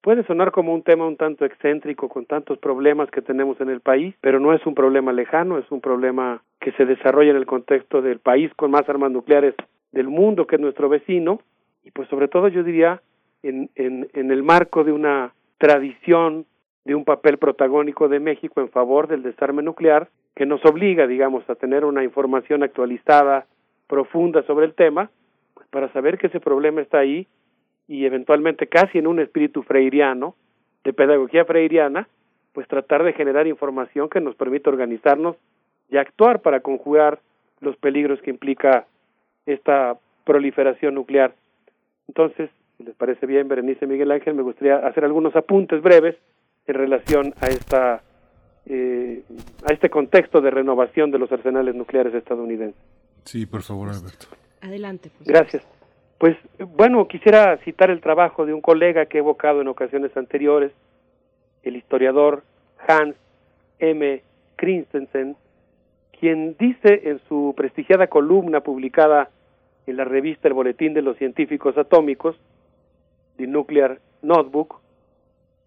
Puede 0.00 0.24
sonar 0.24 0.52
como 0.52 0.72
un 0.72 0.82
tema 0.82 1.06
un 1.06 1.16
tanto 1.16 1.44
excéntrico 1.44 2.08
con 2.08 2.26
tantos 2.26 2.58
problemas 2.58 3.10
que 3.10 3.22
tenemos 3.22 3.60
en 3.60 3.70
el 3.70 3.80
país, 3.80 4.14
pero 4.20 4.38
no 4.38 4.52
es 4.52 4.64
un 4.64 4.74
problema 4.76 5.12
lejano, 5.12 5.58
es 5.58 5.68
un 5.70 5.80
problema 5.80 6.42
que 6.60 6.70
se 6.72 6.86
desarrolla 6.86 7.30
en 7.30 7.36
el 7.36 7.46
contexto 7.46 8.00
del 8.00 8.20
país 8.20 8.52
con 8.54 8.70
más 8.70 8.88
armas 8.88 9.10
nucleares 9.10 9.54
del 9.90 10.08
mundo 10.08 10.46
que 10.46 10.56
es 10.56 10.60
nuestro 10.62 10.88
vecino 10.88 11.40
y 11.82 11.90
pues 11.90 12.08
sobre 12.08 12.28
todo 12.28 12.48
yo 12.48 12.62
diría 12.62 13.02
en, 13.42 13.68
en, 13.74 14.08
en 14.12 14.30
el 14.30 14.44
marco 14.44 14.84
de 14.84 14.92
una 14.92 15.34
tradición 15.58 16.46
de 16.84 16.94
un 16.94 17.04
papel 17.04 17.38
protagónico 17.38 18.08
de 18.08 18.20
México 18.20 18.60
en 18.60 18.68
favor 18.68 19.08
del 19.08 19.24
desarme 19.24 19.62
nuclear 19.62 20.08
que 20.36 20.44
nos 20.44 20.62
obliga, 20.66 21.06
digamos, 21.06 21.48
a 21.48 21.54
tener 21.54 21.84
una 21.86 22.04
información 22.04 22.62
actualizada, 22.62 23.46
profunda 23.88 24.42
sobre 24.42 24.66
el 24.66 24.74
tema, 24.74 25.10
para 25.70 25.90
saber 25.92 26.18
que 26.18 26.26
ese 26.26 26.40
problema 26.40 26.82
está 26.82 26.98
ahí 26.98 27.26
y 27.88 28.04
eventualmente 28.04 28.66
casi 28.66 28.98
en 28.98 29.06
un 29.06 29.18
espíritu 29.18 29.62
freiriano, 29.62 30.34
de 30.84 30.92
pedagogía 30.92 31.44
freiriana, 31.46 32.06
pues 32.52 32.68
tratar 32.68 33.02
de 33.02 33.14
generar 33.14 33.46
información 33.46 34.08
que 34.08 34.20
nos 34.20 34.36
permita 34.36 34.70
organizarnos 34.70 35.36
y 35.90 35.96
actuar 35.96 36.40
para 36.42 36.60
conjugar 36.60 37.18
los 37.60 37.76
peligros 37.76 38.20
que 38.20 38.30
implica 38.30 38.86
esta 39.46 39.96
proliferación 40.24 40.94
nuclear. 40.94 41.34
Entonces, 42.08 42.50
si 42.76 42.84
les 42.84 42.94
parece 42.94 43.26
bien, 43.26 43.48
Berenice 43.48 43.86
Miguel 43.86 44.12
Ángel, 44.12 44.34
me 44.34 44.42
gustaría 44.42 44.76
hacer 44.76 45.04
algunos 45.04 45.34
apuntes 45.34 45.80
breves 45.80 46.16
en 46.66 46.74
relación 46.74 47.32
a 47.40 47.46
esta 47.46 48.02
eh, 48.66 49.22
a 49.64 49.72
este 49.72 49.88
contexto 49.88 50.40
de 50.40 50.50
renovación 50.50 51.10
de 51.10 51.18
los 51.18 51.30
arsenales 51.30 51.74
nucleares 51.74 52.14
estadounidenses. 52.14 52.80
Sí, 53.24 53.46
por 53.46 53.62
favor, 53.62 53.88
Alberto. 53.88 54.26
Adelante. 54.60 55.10
Pues. 55.16 55.28
Gracias. 55.28 55.62
Pues 56.18 56.36
bueno, 56.58 57.06
quisiera 57.06 57.56
citar 57.58 57.90
el 57.90 58.00
trabajo 58.00 58.46
de 58.46 58.54
un 58.54 58.60
colega 58.60 59.06
que 59.06 59.18
he 59.18 59.20
evocado 59.20 59.60
en 59.60 59.68
ocasiones 59.68 60.16
anteriores, 60.16 60.72
el 61.62 61.76
historiador 61.76 62.42
Hans 62.88 63.16
M. 63.78 64.22
Christensen, 64.56 65.36
quien 66.18 66.56
dice 66.58 67.02
en 67.04 67.20
su 67.28 67.54
prestigiada 67.56 68.06
columna 68.06 68.60
publicada 68.60 69.30
en 69.86 69.96
la 69.96 70.04
revista 70.04 70.48
El 70.48 70.54
Boletín 70.54 70.94
de 70.94 71.02
los 71.02 71.16
Científicos 71.18 71.76
Atómicos, 71.76 72.36
The 73.36 73.46
Nuclear 73.46 74.00
Notebook, 74.22 74.80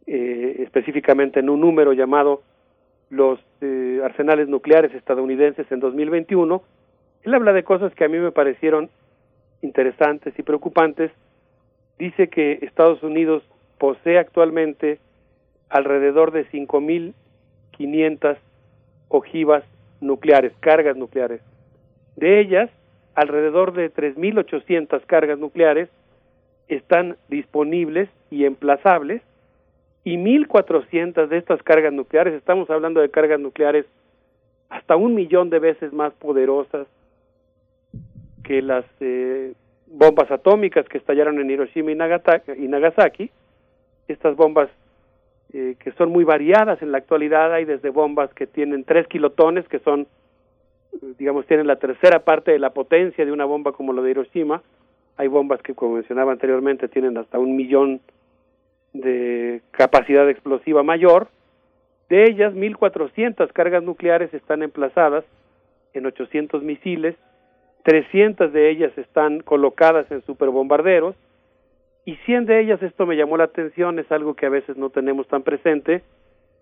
eh, 0.08 0.64
específicamente 0.64 1.40
en 1.40 1.50
un 1.50 1.62
número 1.62 1.94
llamado 1.94 2.42
Los 3.10 3.40
eh, 3.62 4.02
arsenales 4.04 4.48
nucleares 4.48 4.94
estadounidenses 4.94 5.72
en 5.72 5.80
2021, 5.80 6.62
él 7.24 7.34
habla 7.34 7.54
de 7.54 7.64
cosas 7.64 7.94
que 7.96 8.06
a 8.06 8.08
mí 8.08 8.18
me 8.18 8.32
parecieron 8.32 8.90
interesantes 9.62 10.34
y 10.38 10.44
preocupantes. 10.44 11.12
Dice 11.98 12.30
que 12.30 12.60
Estados 12.62 13.04
Unidos 13.04 13.44
posee 13.78 14.18
actualmente 14.18 15.00
alrededor 15.70 16.32
de 16.32 16.46
5.500 16.50 18.38
ojivas 19.10 19.64
nucleares, 20.02 20.54
cargas 20.60 20.96
nucleares. 20.96 21.42
De 22.16 22.40
ellas, 22.40 22.70
alrededor 23.16 23.74
de 23.74 23.94
3.800 23.94 25.06
cargas 25.06 25.40
nucleares 25.40 25.90
están 26.68 27.18
disponibles 27.28 28.10
y 28.30 28.46
emplazables 28.46 29.22
y 30.10 30.18
1.400 30.18 31.28
de 31.28 31.38
estas 31.38 31.62
cargas 31.62 31.94
nucleares, 31.94 32.34
estamos 32.34 32.68
hablando 32.72 33.00
de 33.00 33.10
cargas 33.10 33.40
nucleares 33.40 33.86
hasta 34.70 34.96
un 34.96 35.14
millón 35.14 35.52
de 35.52 35.60
veces 35.60 35.94
más 35.94 36.14
poderosas 36.14 36.88
que 38.44 38.64
las 38.64 38.86
eh, 39.02 39.54
bombas 39.86 40.32
atómicas 40.32 40.90
que 40.90 40.98
estallaron 40.98 41.40
en 41.40 41.52
Hiroshima 41.52 41.92
y 41.92 41.96
Nagasaki, 41.96 43.30
estas 44.08 44.36
bombas 44.36 44.70
eh, 45.54 45.76
que 45.78 45.92
son 45.92 46.10
muy 46.10 46.24
variadas 46.24 46.82
en 46.82 46.92
la 46.92 46.98
actualidad, 46.98 47.54
hay 47.54 47.66
desde 47.66 47.92
bombas 47.92 48.34
que 48.34 48.48
tienen 48.48 48.86
3 48.86 49.06
kilotones, 49.08 49.68
que 49.68 49.78
son 49.78 50.08
digamos, 51.20 51.46
tienen 51.46 51.68
la 51.68 51.76
tercera 51.76 52.18
parte 52.20 52.52
de 52.52 52.58
la 52.58 52.72
potencia 52.72 53.24
de 53.24 53.32
una 53.32 53.46
bomba 53.46 53.74
como 53.74 53.94
la 53.94 54.02
de 54.02 54.10
Hiroshima. 54.10 54.64
Hay 55.18 55.28
bombas 55.28 55.62
que, 55.62 55.76
como 55.76 55.96
mencionaba 55.96 56.32
anteriormente, 56.32 56.88
tienen 56.88 57.16
hasta 57.20 57.38
un 57.38 57.56
millón 57.56 58.02
de 58.94 59.62
capacidad 59.72 60.30
explosiva 60.30 60.84
mayor. 60.84 61.28
De 62.10 62.24
ellas, 62.24 62.54
1.400 62.54 63.52
cargas 63.54 63.84
nucleares 63.84 64.34
están 64.34 64.64
emplazadas 64.64 65.24
en 65.94 66.06
800 66.06 66.64
misiles, 66.64 67.16
300 67.84 68.52
de 68.52 68.70
ellas 68.70 68.98
están 68.98 69.42
colocadas 69.42 70.10
en 70.12 70.22
superbombarderos 70.24 71.16
y 72.06 72.16
100 72.26 72.46
de 72.46 72.60
ellas, 72.62 72.82
esto 72.82 73.06
me 73.06 73.16
llamó 73.16 73.38
la 73.38 73.46
atención, 73.46 74.00
es 74.00 74.12
algo 74.12 74.34
que 74.34 74.46
a 74.46 74.50
veces 74.50 74.78
no 74.78 74.90
tenemos 74.90 75.28
tan 75.28 75.44
presente, 75.44 76.02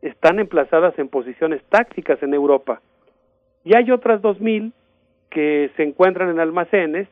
están 0.02 0.40
emplazadas 0.40 0.98
en 1.00 1.10
posiciones 1.10 1.62
tácticas 1.70 2.22
en 2.22 2.34
Europa 2.34 2.82
y 3.64 3.76
hay 3.76 3.92
otras 3.92 4.22
2.000 4.22 4.72
que 5.30 5.70
se 5.76 5.84
encuentran 5.84 6.30
en 6.30 6.40
almacenes, 6.40 7.08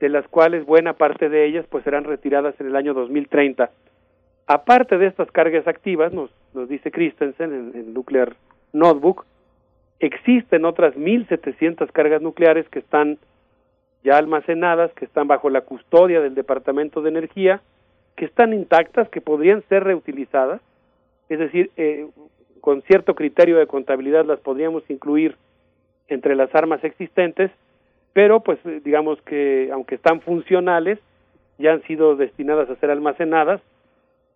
de 0.00 0.08
las 0.08 0.26
cuales 0.28 0.64
buena 0.64 0.94
parte 0.94 1.28
de 1.28 1.46
ellas 1.46 1.66
pues 1.70 1.84
serán 1.84 2.04
retiradas 2.04 2.58
en 2.60 2.66
el 2.66 2.76
año 2.76 2.94
2030. 2.94 3.70
Aparte 4.46 4.96
de 4.98 5.06
estas 5.06 5.30
cargas 5.32 5.66
activas, 5.66 6.12
nos, 6.12 6.30
nos 6.54 6.68
dice 6.68 6.90
Christensen 6.90 7.52
en 7.52 7.72
el 7.74 7.94
Nuclear 7.94 8.36
Notebook, 8.72 9.24
existen 9.98 10.64
otras 10.64 10.94
1.700 10.94 11.90
cargas 11.90 12.22
nucleares 12.22 12.68
que 12.68 12.78
están 12.78 13.18
ya 14.04 14.18
almacenadas, 14.18 14.92
que 14.92 15.04
están 15.04 15.26
bajo 15.26 15.50
la 15.50 15.62
custodia 15.62 16.20
del 16.20 16.34
Departamento 16.34 17.02
de 17.02 17.08
Energía, 17.08 17.60
que 18.14 18.24
están 18.24 18.52
intactas, 18.52 19.08
que 19.08 19.20
podrían 19.20 19.62
ser 19.68 19.82
reutilizadas, 19.82 20.60
es 21.28 21.40
decir, 21.40 21.70
eh, 21.76 22.06
con 22.60 22.82
cierto 22.82 23.14
criterio 23.14 23.58
de 23.58 23.66
contabilidad 23.66 24.24
las 24.24 24.38
podríamos 24.40 24.88
incluir 24.88 25.36
entre 26.08 26.36
las 26.36 26.54
armas 26.54 26.82
existentes, 26.84 27.50
pero 28.12 28.40
pues 28.40 28.58
digamos 28.84 29.20
que 29.22 29.70
aunque 29.72 29.96
están 29.96 30.20
funcionales, 30.20 30.98
ya 31.58 31.72
han 31.72 31.82
sido 31.82 32.16
destinadas 32.16 32.70
a 32.70 32.76
ser 32.76 32.90
almacenadas, 32.90 33.60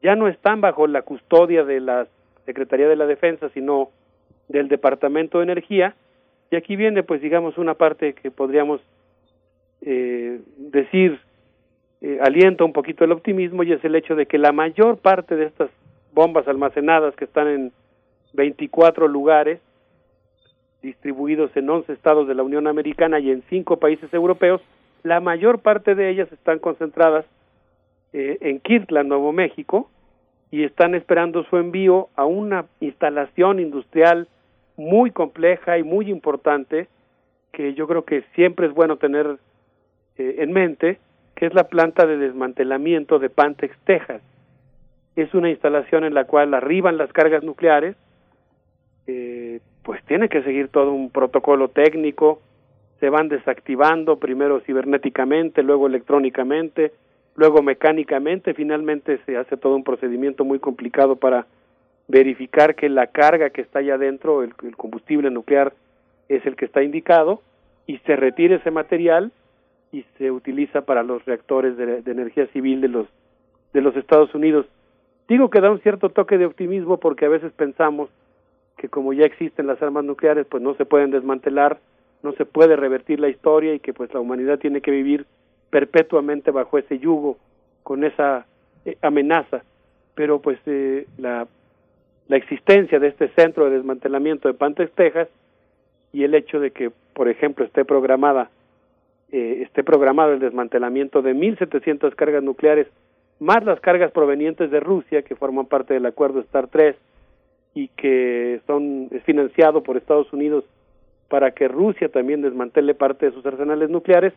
ya 0.03 0.17
no 0.17 0.29
están 0.29 0.61
bajo 0.61 0.87
la 0.87 1.03
custodia 1.03 1.65
de 1.65 1.81
la 1.81 2.07
Secretaría 2.47 2.89
de 2.89 2.97
la 2.97 3.07
Defensa, 3.07 3.49
sino 3.51 3.91
del 4.49 4.69
Departamento 4.69 5.39
de 5.39 5.45
Energía, 5.45 5.95
y 6.51 6.57
aquí 6.57 6.77
viene 6.77 7.03
pues 7.03 7.21
digamos 7.21 7.59
una 7.59 7.75
parte 7.75 8.15
que 8.15 8.31
podríamos 8.31 8.81
eh, 9.83 10.41
decir 10.57 11.21
eh, 12.01 12.19
alienta 12.23 12.65
un 12.65 12.73
poquito 12.73 13.05
el 13.05 13.13
optimismo 13.13 13.63
y 13.63 13.73
es 13.73 13.85
el 13.85 13.95
hecho 13.95 14.17
de 14.17 14.27
que 14.27 14.39
la 14.39 14.53
mayor 14.53 14.99
parte 14.99 15.37
de 15.37 15.45
estas 15.45 15.71
bombas 16.13 16.49
almacenadas 16.49 17.15
que 17.15 17.25
están 17.25 17.47
en 17.47 17.73
24 18.33 19.07
lugares 19.07 19.61
distribuidos 20.83 21.55
en 21.57 21.69
11 21.69 21.93
estados 21.93 22.27
de 22.27 22.35
la 22.35 22.43
Unión 22.43 22.67
Americana 22.67 23.21
y 23.21 23.31
en 23.31 23.43
cinco 23.51 23.77
países 23.77 24.13
europeos, 24.15 24.63
la 25.03 25.21
mayor 25.21 25.61
parte 25.61 25.95
de 25.95 26.09
ellas 26.09 26.33
están 26.33 26.59
concentradas 26.59 27.27
eh, 28.13 28.39
en 28.41 28.61
Kirtland, 28.61 29.09
Nuevo 29.09 29.33
México, 29.33 29.91
y 30.51 30.65
están 30.65 30.95
esperando 30.95 31.45
su 31.45 31.57
envío 31.57 32.09
a 32.17 32.25
una 32.25 32.67
instalación 32.81 33.61
industrial 33.61 34.29
muy 34.77 35.11
compleja 35.11 35.79
y 35.79 35.83
muy 35.83 36.11
importante, 36.11 36.89
que 37.53 37.75
yo 37.75 37.87
creo 37.87 38.05
que 38.05 38.25
siempre 38.35 38.67
es 38.67 38.73
bueno 38.73 38.97
tener 38.97 39.39
eh, 40.19 40.37
en 40.39 40.53
mente, 40.53 40.99
que 41.37 41.47
es 41.47 41.55
la 41.55 41.65
planta 41.65 42.07
de 42.07 42.17
desmantelamiento 42.17 43.19
de 43.19 43.31
Pantex, 43.31 43.77
Texas. 43.85 44.23
Es 45.17 45.33
una 45.35 45.51
instalación 45.51 46.05
en 46.05 46.15
la 46.15 46.25
cual 46.25 46.55
arriban 46.55 46.97
las 46.97 47.13
cargas 47.13 47.43
nucleares, 47.43 47.97
eh, 49.07 49.61
pues 49.83 50.03
tiene 50.05 50.29
que 50.29 50.43
seguir 50.43 50.69
todo 50.69 50.93
un 50.93 51.11
protocolo 51.11 51.69
técnico, 51.69 52.41
se 53.01 53.09
van 53.09 53.29
desactivando 53.29 54.19
primero 54.19 54.61
cibernéticamente, 54.61 55.63
luego 55.63 55.87
electrónicamente, 55.87 56.93
luego 57.37 57.63
mecánicamente, 57.63 58.55
finalmente 58.55 59.19
se 59.27 59.37
hace 59.37 59.57
todo 59.57 59.77
un 59.77 59.85
procedimiento 59.85 60.45
muy 60.45 60.59
complicado 60.59 61.17
para 61.17 61.47
verificar 62.09 62.75
que 62.75 62.89
la 62.89 63.07
carga 63.07 63.51
que 63.51 63.61
está 63.61 63.79
allá 63.79 63.95
adentro, 63.95 64.43
el, 64.43 64.55
combustible 64.77 65.31
nuclear, 65.31 65.73
es 66.29 66.45
el 66.47 66.57
que 66.57 66.65
está 66.65 66.83
indicado 66.83 67.43
y 67.87 67.99
se 67.99 68.17
retira 68.17 68.57
ese 68.57 68.71
material 68.71 69.33
y 69.93 70.05
se 70.19 70.31
utiliza 70.31 70.83
para 70.83 71.03
los 71.03 71.25
reactores 71.25 71.77
de, 71.77 72.03
de 72.03 72.11
energía 72.13 72.47
civil 72.49 72.81
de 72.81 72.89
los 72.89 73.07
de 73.73 73.81
los 73.81 73.97
Estados 73.97 74.35
Unidos. 74.35 74.67
Digo 75.29 75.51
que 75.51 75.61
da 75.61 75.71
un 75.71 75.81
cierto 75.81 76.11
toque 76.11 76.39
de 76.39 76.47
optimismo 76.47 76.99
porque 76.99 77.27
a 77.27 77.29
veces 77.29 77.53
pensamos 77.53 78.11
que 78.77 78.89
como 78.89 79.13
ya 79.13 79.25
existen 79.25 79.67
las 79.67 79.81
armas 79.83 80.05
nucleares, 80.05 80.47
pues 80.49 80.63
no 80.63 80.75
se 80.75 80.87
pueden 80.87 81.11
desmantelar, 81.11 81.79
no 82.23 82.33
se 82.33 82.45
puede 82.45 82.77
revertir 82.77 83.21
la 83.21 83.29
historia 83.29 83.75
y 83.75 83.81
que 83.81 83.93
pues 83.93 84.13
la 84.13 84.21
humanidad 84.21 84.59
tiene 84.59 84.81
que 84.81 84.91
vivir 84.91 85.27
perpetuamente 85.71 86.51
bajo 86.51 86.79
ese 86.79 86.99
yugo, 86.99 87.39
con 87.83 88.05
esa 88.05 88.47
eh, 88.85 88.97
amenaza. 89.03 89.63
Pero 90.15 90.41
pues 90.41 90.59
eh, 90.67 91.07
la, 91.19 91.47
la 92.29 92.37
existencia 92.37 92.99
de 92.99 93.09
este 93.09 93.29
centro 93.31 93.65
de 93.65 93.77
desmantelamiento 93.77 94.49
de 94.49 94.55
Pantex, 94.55 94.93
Texas, 94.93 95.29
y 96.13 96.25
el 96.25 96.35
hecho 96.35 96.59
de 96.59 96.73
que, 96.73 96.91
por 97.15 97.29
ejemplo, 97.29 97.65
esté 97.65 97.85
programada 97.85 98.51
eh, 99.33 99.63
esté 99.63 99.85
programado 99.85 100.33
el 100.33 100.41
desmantelamiento 100.41 101.23
de 101.23 101.37
1.700 101.37 102.17
cargas 102.17 102.43
nucleares, 102.43 102.89
más 103.39 103.65
las 103.65 103.79
cargas 103.79 104.11
provenientes 104.11 104.73
de 104.73 104.81
Rusia, 104.81 105.23
que 105.23 105.37
forman 105.37 105.67
parte 105.67 105.95
del 105.95 106.05
acuerdo 106.07 106.43
STAR 106.43 106.67
3 106.67 106.97
y 107.75 107.89
que 107.89 108.61
son 108.67 109.07
es 109.13 109.23
financiado 109.23 109.85
por 109.85 109.97
Estados 109.97 110.33
Unidos 110.33 110.65
para 111.29 111.53
que 111.53 111.69
Rusia 111.69 112.09
también 112.09 112.43
desmantele 112.43 112.93
parte 112.95 113.27
de 113.27 113.33
sus 113.33 113.47
arsenales 113.47 113.89
nucleares, 113.89 114.33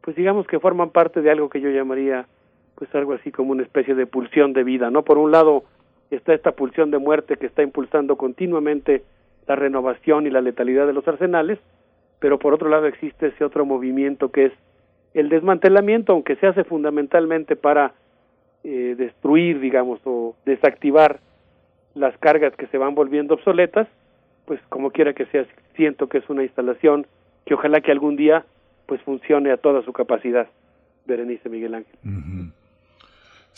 pues 0.00 0.16
digamos 0.16 0.46
que 0.46 0.58
forman 0.58 0.90
parte 0.90 1.20
de 1.20 1.30
algo 1.30 1.48
que 1.48 1.60
yo 1.60 1.70
llamaría 1.70 2.26
pues 2.74 2.94
algo 2.94 3.12
así 3.12 3.32
como 3.32 3.52
una 3.52 3.64
especie 3.64 3.94
de 3.94 4.06
pulsión 4.06 4.52
de 4.52 4.62
vida, 4.62 4.90
¿no? 4.90 5.02
Por 5.02 5.18
un 5.18 5.32
lado 5.32 5.64
está 6.10 6.32
esta 6.32 6.52
pulsión 6.52 6.90
de 6.90 6.98
muerte 6.98 7.36
que 7.36 7.46
está 7.46 7.62
impulsando 7.62 8.16
continuamente 8.16 9.02
la 9.48 9.56
renovación 9.56 10.26
y 10.26 10.30
la 10.30 10.40
letalidad 10.40 10.86
de 10.86 10.92
los 10.92 11.06
arsenales, 11.08 11.58
pero 12.20 12.38
por 12.38 12.54
otro 12.54 12.68
lado 12.68 12.86
existe 12.86 13.28
ese 13.28 13.44
otro 13.44 13.64
movimiento 13.64 14.30
que 14.30 14.46
es 14.46 14.52
el 15.14 15.28
desmantelamiento, 15.28 16.12
aunque 16.12 16.36
se 16.36 16.46
hace 16.46 16.64
fundamentalmente 16.64 17.56
para 17.56 17.94
eh, 18.62 18.94
destruir, 18.96 19.58
digamos, 19.60 20.00
o 20.04 20.36
desactivar 20.44 21.20
las 21.94 22.16
cargas 22.18 22.54
que 22.54 22.66
se 22.68 22.78
van 22.78 22.94
volviendo 22.94 23.34
obsoletas, 23.34 23.88
pues 24.44 24.60
como 24.68 24.90
quiera 24.90 25.14
que 25.14 25.26
sea, 25.26 25.46
siento 25.74 26.08
que 26.08 26.18
es 26.18 26.28
una 26.30 26.42
instalación 26.42 27.06
que 27.44 27.54
ojalá 27.54 27.80
que 27.80 27.90
algún 27.90 28.16
día 28.16 28.44
pues 28.88 29.02
funcione 29.02 29.52
a 29.52 29.58
toda 29.58 29.82
su 29.82 29.92
capacidad. 29.92 30.48
Berenice 31.06 31.48
Miguel 31.50 31.74
Ángel. 31.74 32.52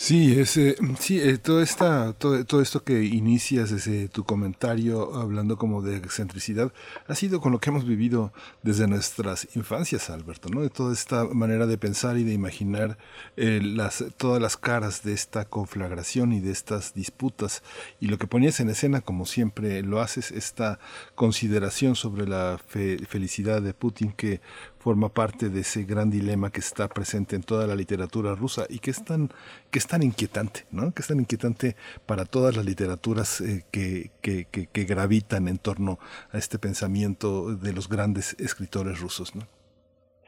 Sí, 0.03 0.41
ese, 0.41 0.77
sí, 0.99 1.21
eh, 1.21 1.37
todo, 1.37 1.61
esta, 1.61 2.15
todo, 2.15 2.43
todo, 2.47 2.63
esto 2.63 2.83
que 2.83 3.05
inicias 3.05 3.71
desde 3.71 4.09
tu 4.09 4.25
comentario 4.25 5.15
hablando 5.15 5.59
como 5.59 5.83
de 5.83 5.99
excentricidad 5.99 6.73
ha 7.07 7.15
sido 7.15 7.43
con 7.43 7.53
lo 7.53 7.59
que 7.59 7.69
hemos 7.69 7.87
vivido 7.87 8.33
desde 8.63 8.89
nuestras 8.89 9.55
infancias, 9.55 10.09
Alberto, 10.09 10.49
¿no? 10.49 10.63
De 10.63 10.71
toda 10.71 10.95
esta 10.95 11.27
manera 11.27 11.67
de 11.67 11.77
pensar 11.77 12.17
y 12.17 12.25
de 12.25 12.33
imaginar 12.33 12.97
eh, 13.37 13.61
las, 13.63 14.03
todas 14.17 14.41
las 14.41 14.57
caras 14.57 15.03
de 15.03 15.13
esta 15.13 15.45
conflagración 15.45 16.33
y 16.33 16.41
de 16.41 16.51
estas 16.51 16.95
disputas 16.95 17.63
y 18.01 18.07
lo 18.07 18.17
que 18.17 18.27
ponías 18.27 18.59
en 18.61 18.71
escena, 18.71 19.03
como 19.03 19.27
siempre 19.27 19.83
lo 19.83 20.01
haces, 20.01 20.33
esta 20.33 20.79
consideración 21.15 21.95
sobre 21.95 22.27
la 22.27 22.59
felicidad 22.67 23.61
de 23.61 23.75
Putin 23.75 24.13
que 24.13 24.41
forma 24.81 25.11
parte 25.11 25.51
de 25.51 25.61
ese 25.61 25.85
gran 25.85 26.11
dilema 26.11 26.51
que 26.51 26.61
está 26.61 26.89
presente 26.89 27.37
en 27.37 27.43
toda 27.43 27.67
la 27.67 27.77
literatura 27.77 28.35
rusa 28.35 28.65
y 28.69 28.79
que 28.79 28.91
es 28.91 29.05
tan, 29.05 29.29
que 29.71 29.79
es 29.79 29.87
tan 29.87 30.03
inquietante, 30.03 30.61
¿no? 30.73 30.93
que 30.93 31.03
es 31.03 31.09
tan 31.09 31.21
inquietante 31.21 31.77
para 32.07 32.25
todas 32.25 32.57
las 32.57 32.65
literaturas 32.65 33.43
eh, 33.43 33.65
que, 33.71 34.11
que, 34.23 34.47
que, 34.51 34.85
gravitan 34.85 35.49
en 35.49 35.59
torno 35.59 35.99
a 36.33 36.39
este 36.39 36.59
pensamiento 36.59 37.55
de 37.55 37.75
los 37.75 37.91
grandes 37.91 38.35
escritores 38.41 39.01
rusos. 39.01 39.37
¿no? 39.37 39.43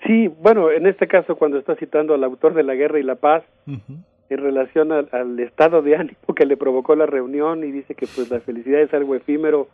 Sí, 0.07 0.29
bueno, 0.29 0.71
en 0.71 0.87
este 0.87 1.09
caso 1.09 1.37
cuando 1.37 1.59
está 1.59 1.75
citando 1.77 2.13
al 2.13 2.23
autor 2.23 2.53
de 2.53 2.63
La 2.63 2.75
Guerra 2.75 3.01
y 3.01 3.05
la 3.05 3.15
Paz, 3.15 3.45
en 3.67 4.39
relación 4.39 4.93
al, 4.93 5.09
al, 5.13 5.41
estado 5.41 5.81
de 5.81 5.97
ánimo 5.97 6.35
que 6.37 6.45
le 6.45 6.59
provocó 6.59 6.95
la 6.95 7.07
reunión 7.07 7.65
y 7.65 7.71
dice 7.71 7.95
que 7.95 8.07
pues 8.07 8.31
la 8.31 8.41
felicidad 8.41 8.83
es 8.83 8.93
algo 8.93 9.15
efímero, 9.15 9.69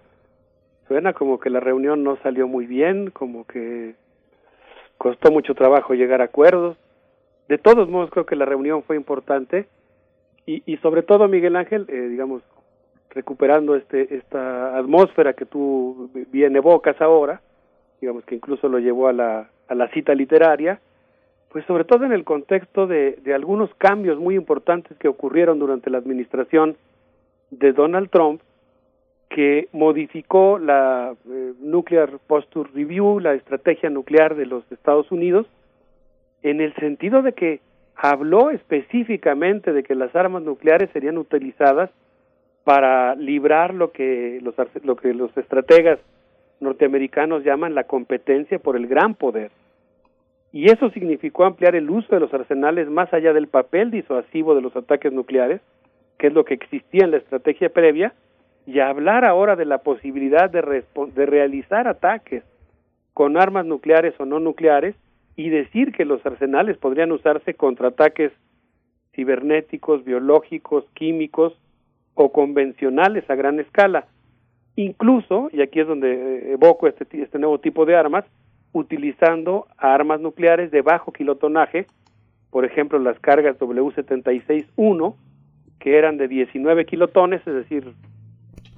suena 0.87 1.15
como 1.15 1.41
que 1.41 1.51
la 1.51 1.59
reunión 1.59 2.05
no 2.05 2.17
salió 2.23 2.47
muy 2.47 2.67
bien, 2.67 3.11
como 3.11 3.45
que 3.45 3.95
costó 4.99 5.31
mucho 5.31 5.55
trabajo 5.55 5.95
llegar 5.95 6.21
a 6.21 6.25
acuerdos. 6.25 6.77
De 7.49 7.57
todos 7.57 7.89
modos, 7.89 8.11
creo 8.11 8.27
que 8.27 8.37
la 8.37 8.45
reunión 8.45 8.83
fue 8.83 8.97
importante 8.97 9.67
y, 10.45 10.63
y 10.67 10.77
sobre 10.79 11.03
todo, 11.03 11.29
Miguel 11.29 11.57
Ángel, 11.57 11.87
eh, 11.89 12.09
digamos, 12.09 12.43
recuperando 13.11 13.75
este, 13.75 14.17
esta 14.17 14.77
atmósfera 14.77 15.33
que 15.33 15.47
tú 15.47 16.11
bien 16.31 16.57
evocas 16.57 17.01
ahora, 17.01 17.41
digamos 18.01 18.25
que 18.25 18.35
incluso 18.35 18.69
lo 18.69 18.79
llevó 18.79 19.09
a 19.09 19.13
la, 19.13 19.51
a 19.69 19.75
la 19.75 19.89
cita 19.91 20.15
literaria, 20.15 20.81
pues 21.51 21.65
sobre 21.65 21.85
todo 21.85 22.05
en 22.05 22.13
el 22.13 22.25
contexto 22.25 22.87
de, 22.87 23.19
de 23.23 23.35
algunos 23.35 23.75
cambios 23.77 24.19
muy 24.19 24.35
importantes 24.35 24.97
que 24.99 25.09
ocurrieron 25.09 25.59
durante 25.59 25.91
la 25.91 25.99
administración 25.99 26.77
de 27.51 27.73
Donald 27.73 28.11
Trump 28.11 28.43
que 29.29 29.69
modificó 29.73 30.59
la 30.59 31.15
eh, 31.29 31.53
Nuclear 31.61 32.19
Posture 32.27 32.71
Review, 32.75 33.21
la 33.21 33.35
estrategia 33.35 33.91
nuclear 33.91 34.35
de 34.35 34.47
los 34.47 34.71
Estados 34.73 35.11
Unidos, 35.13 35.47
en 36.43 36.61
el 36.61 36.75
sentido 36.77 37.23
de 37.23 37.33
que 37.33 37.61
habló 37.95 38.51
específicamente 38.51 39.73
de 39.73 39.83
que 39.83 39.95
las 39.95 40.15
armas 40.15 40.43
nucleares 40.43 40.91
serían 40.93 41.19
utilizadas 41.19 41.91
para 42.65 43.15
librar 43.17 43.75
lo 43.75 43.93
que 43.93 44.41
los, 44.43 44.55
lo 44.85 44.97
que 44.97 45.15
los 45.15 45.37
estrategas 45.37 45.99
norteamericanos 46.61 47.45
llaman 47.45 47.75
la 47.75 47.85
competencia 47.85 48.59
por 48.59 48.77
el 48.77 48.87
gran 48.87 49.15
poder. 49.15 49.51
Y 50.53 50.71
eso 50.71 50.91
significó 50.91 51.45
ampliar 51.45 51.75
el 51.75 51.91
uso 51.91 52.15
de 52.15 52.21
los 52.21 52.33
arsenales 52.33 52.89
más 52.89 53.13
allá 53.13 53.33
del 53.33 53.49
papel 53.49 53.91
disuasivo 53.91 54.55
de 54.55 54.63
los 54.63 54.75
ataques 54.77 55.13
nucleares, 55.13 55.61
que 56.19 56.29
es 56.29 56.33
lo 56.33 56.45
que 56.45 56.55
existía 56.55 57.05
en 57.05 57.11
la 57.11 57.19
estrategia 57.19 57.69
previa, 57.69 58.15
y 58.69 58.81
hablar 58.81 59.25
ahora 59.25 59.57
de 59.57 59.65
la 59.65 59.79
posibilidad 59.79 60.51
de, 60.51 60.61
realizar 61.25 61.89
ataques 61.89 62.45
con 63.15 63.39
armas 63.39 63.65
nucleares 63.65 64.13
o 64.21 64.27
no 64.27 64.41
nucleares 64.41 64.95
y 65.37 65.49
decir 65.49 65.91
que 65.91 66.05
los 66.05 66.25
arsenales 66.27 66.77
podrían 66.77 67.11
usarse 67.11 67.55
contra 67.55 67.89
ataques 67.89 68.31
cibernéticos, 69.15 70.05
biológicos, 70.05 70.85
químicos 70.93 71.59
o 72.13 72.31
convencionales 72.31 73.25
a 73.31 73.37
gran 73.37 73.59
escala. 73.59 74.05
Incluso, 74.77 75.49
y 75.51 75.63
aquí 75.63 75.81
es 75.81 75.87
donde 75.87 76.13
eh, 76.13 76.53
evoco 76.53 76.89
este, 76.89 77.07
este 77.23 77.39
nuevo 77.39 77.61
tipo 77.61 77.87
de 77.87 77.97
armas, 77.97 78.27
utilizando 78.75 79.67
armas 79.79 80.21
nucleares 80.21 80.71
de 80.71 80.83
bajo 80.83 81.11
kilotonaje, 81.11 81.87
por 82.51 82.67
ejemplo 82.67 82.99
las 82.99 83.19
cargas 83.19 83.59
W76-1, 83.59 85.15
que 85.79 85.97
eran 85.97 86.19
de 86.19 86.29
19 86.29 86.85
kilotones, 86.85 87.41
es 87.47 87.55
decir, 87.55 87.95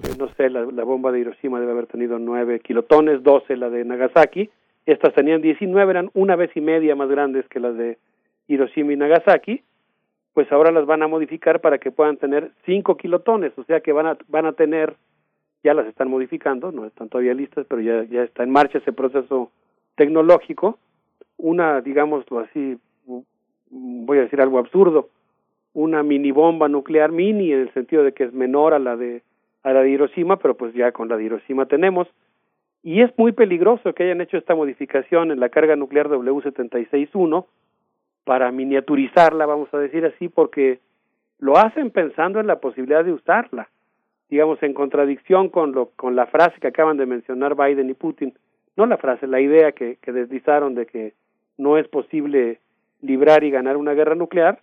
eh, 0.03 0.15
no 0.17 0.33
sé, 0.35 0.49
la, 0.49 0.83
bomba 0.83 1.11
de 1.11 1.19
Hiroshima 1.19 1.59
debe 1.59 1.71
haber 1.71 1.87
tenido 1.87 2.19
9 2.19 2.59
kilotones, 2.59 3.23
12 3.23 3.57
la 3.57 3.69
de 3.69 3.85
Nagasaki, 3.85 4.49
estas 4.85 5.13
tenían 5.13 5.41
19, 5.41 5.91
eran 5.91 6.09
una 6.13 6.35
vez 6.35 6.51
y 6.55 6.61
media 6.61 6.95
más 6.95 7.09
grandes 7.09 7.47
que 7.47 7.59
las 7.59 7.75
de 7.77 7.97
Hiroshima 8.47 8.93
y 8.93 8.97
Nagasaki, 8.97 9.63
pues 10.33 10.51
ahora 10.51 10.71
las 10.71 10.85
van 10.85 11.03
a 11.03 11.07
modificar 11.07 11.61
para 11.61 11.77
que 11.77 11.91
puedan 11.91 12.17
tener 12.17 12.51
5 12.65 12.97
kilotones, 12.97 13.51
o 13.57 13.63
sea 13.63 13.81
que 13.81 13.91
van 13.91 14.07
a, 14.07 14.17
van 14.27 14.45
a 14.45 14.53
tener, 14.53 14.95
ya 15.63 15.73
las 15.73 15.87
están 15.87 16.09
modificando, 16.09 16.71
no 16.71 16.85
están 16.85 17.09
todavía 17.09 17.33
listas, 17.33 17.65
pero 17.69 17.81
ya, 17.81 18.03
ya 18.03 18.23
está 18.23 18.43
en 18.43 18.49
marcha 18.49 18.79
ese 18.79 18.93
proceso 18.93 19.51
tecnológico, 19.95 20.79
una, 21.37 21.81
digámoslo 21.81 22.39
así, 22.39 22.77
voy 23.69 24.17
a 24.17 24.21
decir 24.21 24.41
algo 24.41 24.59
absurdo, 24.59 25.09
una 25.73 26.03
mini 26.03 26.31
bomba 26.31 26.67
nuclear 26.67 27.11
mini 27.11 27.51
en 27.53 27.61
el 27.61 27.73
sentido 27.73 28.03
de 28.03 28.13
que 28.13 28.25
es 28.25 28.33
menor 28.33 28.73
a 28.73 28.79
la 28.79 28.95
de 28.95 29.21
a 29.63 29.73
la 29.73 29.81
de 29.81 29.89
Hiroshima, 29.91 30.37
pero 30.37 30.55
pues 30.55 30.73
ya 30.73 30.91
con 30.91 31.07
la 31.09 31.17
de 31.17 31.25
Hiroshima 31.25 31.65
tenemos. 31.65 32.07
Y 32.83 33.01
es 33.01 33.11
muy 33.17 33.31
peligroso 33.31 33.93
que 33.93 34.03
hayan 34.03 34.21
hecho 34.21 34.37
esta 34.37 34.55
modificación 34.55 35.31
en 35.31 35.39
la 35.39 35.49
carga 35.49 35.75
nuclear 35.75 36.09
W761 36.09 37.45
para 38.23 38.51
miniaturizarla, 38.51 39.45
vamos 39.45 39.73
a 39.73 39.77
decir 39.77 40.05
así, 40.05 40.29
porque 40.29 40.79
lo 41.39 41.57
hacen 41.57 41.91
pensando 41.91 42.39
en 42.39 42.47
la 42.47 42.59
posibilidad 42.59 43.03
de 43.03 43.13
usarla, 43.13 43.69
digamos 44.29 44.61
en 44.63 44.73
contradicción 44.73 45.49
con 45.49 45.73
lo 45.73 45.91
con 45.95 46.15
la 46.15 46.27
frase 46.27 46.59
que 46.59 46.67
acaban 46.67 46.97
de 46.97 47.05
mencionar 47.05 47.55
Biden 47.55 47.89
y 47.89 47.93
Putin, 47.93 48.33
no 48.77 48.85
la 48.85 48.97
frase, 48.97 49.27
la 49.27 49.41
idea 49.41 49.71
que, 49.73 49.97
que 50.01 50.11
deslizaron 50.11 50.75
de 50.75 50.85
que 50.85 51.13
no 51.57 51.77
es 51.77 51.87
posible 51.87 52.59
librar 53.01 53.43
y 53.43 53.51
ganar 53.51 53.77
una 53.77 53.93
guerra 53.93 54.15
nuclear, 54.15 54.59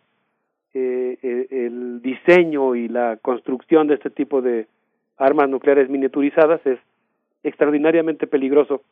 eh, 0.74 1.18
eh 1.22 1.46
el 1.50 2.00
diseño 2.02 2.74
y 2.74 2.88
la 2.88 3.18
construcción 3.20 3.88
de 3.88 3.94
este 3.94 4.10
tipo 4.10 4.40
de 4.40 4.66
armas 5.18 5.48
nucleares 5.48 5.88
miniaturizadas 5.88 6.64
es 6.66 6.78
extraordinariamente 7.42 8.26
peligroso. 8.26 8.82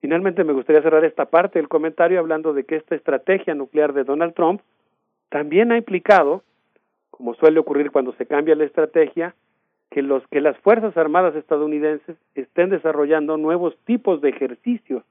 Finalmente 0.00 0.44
me 0.44 0.52
gustaría 0.52 0.82
cerrar 0.82 1.04
esta 1.04 1.26
parte 1.26 1.58
del 1.58 1.68
comentario 1.68 2.18
hablando 2.18 2.52
de 2.52 2.64
que 2.64 2.76
esta 2.76 2.94
estrategia 2.94 3.54
nuclear 3.54 3.92
de 3.92 4.04
Donald 4.04 4.34
Trump 4.34 4.62
también 5.28 5.72
ha 5.72 5.76
implicado, 5.76 6.42
como 7.10 7.34
suele 7.34 7.60
ocurrir 7.60 7.90
cuando 7.90 8.12
se 8.14 8.26
cambia 8.26 8.54
la 8.54 8.64
estrategia, 8.64 9.34
que 9.90 10.02
los 10.02 10.26
que 10.28 10.40
las 10.40 10.56
fuerzas 10.58 10.96
armadas 10.96 11.34
estadounidenses 11.34 12.16
estén 12.34 12.70
desarrollando 12.70 13.36
nuevos 13.36 13.76
tipos 13.84 14.20
de 14.20 14.30
ejercicios. 14.30 15.02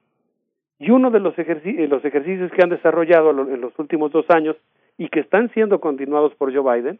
Y 0.78 0.90
uno 0.90 1.10
de 1.10 1.20
los, 1.20 1.38
ejercicios, 1.38 1.88
los 1.90 2.04
ejercicios 2.04 2.50
que 2.52 2.62
han 2.62 2.70
desarrollado 2.70 3.30
en 3.30 3.60
los 3.60 3.78
últimos 3.78 4.10
dos 4.10 4.24
años 4.30 4.56
y 4.96 5.08
que 5.08 5.20
están 5.20 5.50
siendo 5.50 5.80
continuados 5.80 6.34
por 6.34 6.54
Joe 6.54 6.80
Biden 6.80 6.98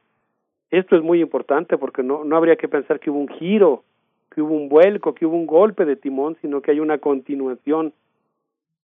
Esto 0.71 0.97
es 0.97 1.03
muy 1.03 1.21
importante 1.21 1.77
porque 1.79 2.03
no, 2.03 2.25
no 2.25 2.37
habría 2.37 2.57
que 2.57 2.69
pensar 2.69 3.01
que 3.01 3.11
hubo 3.11 3.19
un 3.19 3.29
giro, 3.29 3.83
que 4.31 4.41
hubo 4.43 4.55
un 4.55 4.69
vuelco, 4.69 5.15
que 5.15 5.27
hubo 5.27 5.37
un 5.37 5.47
golpe 5.47 5.85
de 5.85 5.97
timón, 5.97 6.37
sino 6.41 6.61
que 6.61 6.71
hay 6.71 6.81
una 6.81 6.99
continuación 6.99 7.93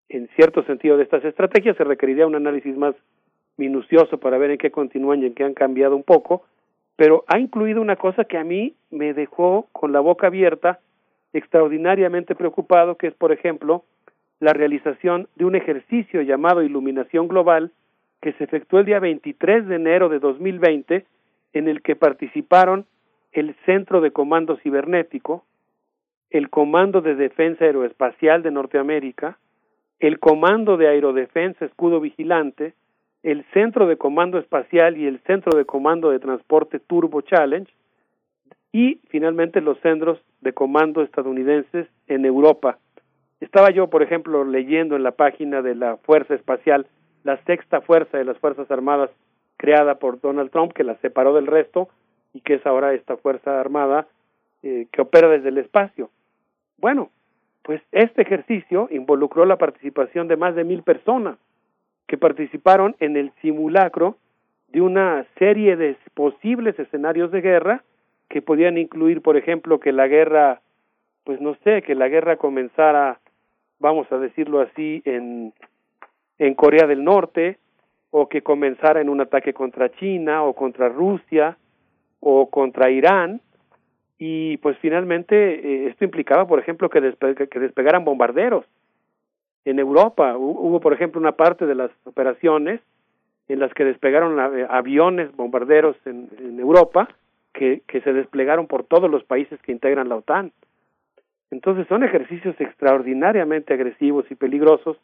en 0.10 0.28
cierto 0.36 0.64
sentido 0.64 0.98
de 0.98 1.04
estas 1.04 1.24
estrategias. 1.24 1.78
Se 1.78 1.84
requeriría 1.84 2.28
un 2.28 2.36
análisis 2.36 2.76
más 2.76 2.96
minucioso 3.58 4.20
para 4.20 4.38
ver 4.38 4.52
en 4.52 4.58
qué 4.58 4.72
continúan 4.72 5.22
y 5.22 5.28
en 5.28 5.34
qué 5.34 5.44
han 5.44 5.54
cambiado 5.54 5.96
un 5.96 6.04
poco, 6.04 6.44
pero 6.96 7.24
ha 7.28 7.40
incluido 7.40 7.82
una 7.82 7.96
cosa 7.96 8.26
que 8.26 8.38
a 8.38 8.44
mí 8.44 8.74
me 8.90 9.14
dejó 9.14 9.68
con 9.72 9.92
la 9.92 10.00
boca 10.00 10.28
abierta, 10.28 10.80
extraordinariamente 11.34 12.36
preocupado, 12.36 12.96
que 12.96 13.08
es, 13.08 13.14
por 13.14 13.32
ejemplo, 13.32 13.84
la 14.40 14.54
realización 14.54 15.28
de 15.36 15.46
un 15.46 15.56
ejercicio 15.56 16.22
llamado 16.22 16.64
Iluminación 16.64 17.28
Global, 17.28 17.72
que 18.22 18.34
se 18.34 18.46
efectuó 18.46 18.80
el 18.80 18.86
día 18.86 19.00
23 19.00 19.68
de 19.68 19.76
enero 19.76 20.10
de 20.10 20.20
2020, 20.20 21.06
en 21.56 21.68
el 21.68 21.82
que 21.82 21.96
participaron 21.96 22.86
el 23.32 23.56
Centro 23.66 24.02
de 24.02 24.12
Comando 24.12 24.58
Cibernético, 24.58 25.46
el 26.30 26.50
Comando 26.50 27.02
de 27.02 27.16
Defensa 27.16 27.66
Aeroespacial 27.66 28.44
de 28.44 28.52
Norteamérica, 28.52 29.40
el 30.00 30.20
Comando 30.20 30.76
de 30.78 30.90
Aerodefensa 30.90 31.66
Escudo 31.66 32.02
Vigilante, 32.02 32.74
el 33.24 33.46
Centro 33.54 33.88
de 33.88 33.98
Comando 33.98 34.38
Espacial 34.38 34.98
y 34.98 35.08
el 35.08 35.20
Centro 35.22 35.58
de 35.58 35.66
Comando 35.66 36.12
de 36.12 36.20
Transporte 36.20 36.80
Turbo 36.80 37.22
Challenge, 37.22 37.72
y 38.74 39.00
finalmente 39.08 39.62
los 39.62 39.80
centros 39.80 40.20
de 40.42 40.52
comando 40.52 41.02
estadounidenses 41.02 41.88
en 42.08 42.26
Europa. 42.26 42.78
Estaba 43.40 43.70
yo, 43.72 43.90
por 43.90 44.04
ejemplo, 44.04 44.44
leyendo 44.44 44.98
en 44.98 45.04
la 45.04 45.12
página 45.12 45.62
de 45.62 45.76
la 45.76 45.96
Fuerza 45.96 46.34
Espacial, 46.34 46.86
la 47.24 47.38
sexta 47.46 47.80
fuerza 47.80 48.18
de 48.18 48.26
las 48.26 48.38
Fuerzas 48.40 48.70
Armadas 48.70 49.10
creada 49.58 49.96
por 49.96 50.20
Donald 50.22 50.52
Trump, 50.52 50.74
que 50.74 50.84
la 50.84 50.96
separó 50.98 51.34
del 51.34 51.48
resto 51.48 51.90
y 52.34 52.42
que 52.42 52.56
es 52.56 52.66
ahora 52.66 52.94
esta 52.94 53.18
Fuerza 53.18 53.60
Armada 53.60 54.08
eh, 54.64 54.88
que 54.92 55.02
opera 55.02 55.30
desde 55.30 55.50
el 55.50 55.58
espacio. 55.58 56.10
Bueno, 56.78 57.10
pues 57.64 57.82
este 57.92 58.22
ejercicio 58.22 58.88
involucró 58.92 59.46
la 59.46 59.58
participación 59.58 60.28
de 60.28 60.38
más 60.38 60.56
de 60.56 60.64
mil 60.64 60.84
personas 60.84 61.38
que 62.08 62.18
participaron 62.18 62.96
en 63.00 63.18
el 63.18 63.32
simulacro 63.42 64.18
de 64.68 64.82
una 64.82 65.26
serie 65.40 65.76
de 65.76 65.98
posibles 66.14 66.78
escenarios 66.78 67.32
de 67.32 67.42
guerra 67.42 67.84
que 68.30 68.42
podían 68.42 68.78
incluir, 68.78 69.22
por 69.22 69.38
ejemplo, 69.38 69.80
que 69.80 69.92
la 69.92 70.08
guerra, 70.08 70.62
pues 71.24 71.40
no 71.42 71.56
sé, 71.64 71.82
que 71.82 71.96
la 71.96 72.08
guerra 72.08 72.38
comenzara, 72.38 73.20
vamos 73.80 74.12
a 74.12 74.18
decirlo 74.18 74.62
así, 74.62 75.02
en, 75.06 75.54
en 76.38 76.54
Corea 76.56 76.88
del 76.88 77.04
Norte, 77.04 77.58
o 78.18 78.30
que 78.30 78.42
comenzara 78.42 79.02
en 79.02 79.10
un 79.10 79.20
ataque 79.20 79.54
contra 79.54 79.92
China, 79.92 80.44
o 80.44 80.54
contra 80.54 80.88
Rusia, 80.88 81.58
o 82.22 82.50
contra 82.50 82.90
Irán, 82.90 83.42
y 84.18 84.56
pues 84.60 84.78
finalmente 84.78 85.36
eh, 85.36 85.88
esto 85.88 86.06
implicaba, 86.06 86.48
por 86.48 86.58
ejemplo, 86.58 86.90
que, 86.90 87.02
que 87.52 87.60
despegaran 87.60 88.06
bombarderos 88.06 88.64
en 89.66 89.80
Europa. 89.80 90.38
Hubo, 90.38 90.80
por 90.80 90.94
ejemplo, 90.94 91.20
una 91.20 91.34
parte 91.34 91.66
de 91.66 91.76
las 91.76 91.92
operaciones 92.06 92.80
en 93.50 93.60
las 93.60 93.74
que 93.74 93.84
despegaron 93.84 94.40
aviones 94.40 95.36
bombarderos 95.36 95.98
en, 96.06 96.30
en 96.40 96.58
Europa 96.58 97.10
que, 97.52 97.82
que 97.86 98.00
se 98.00 98.14
desplegaron 98.14 98.68
por 98.68 98.86
todos 98.86 99.12
los 99.12 99.26
países 99.26 99.62
que 99.62 99.74
integran 99.74 100.08
la 100.08 100.16
OTAN. 100.16 100.54
Entonces 101.52 101.86
son 101.90 102.02
ejercicios 102.04 102.56
extraordinariamente 102.62 103.74
agresivos 103.74 104.26
y 104.30 104.36
peligrosos 104.36 104.96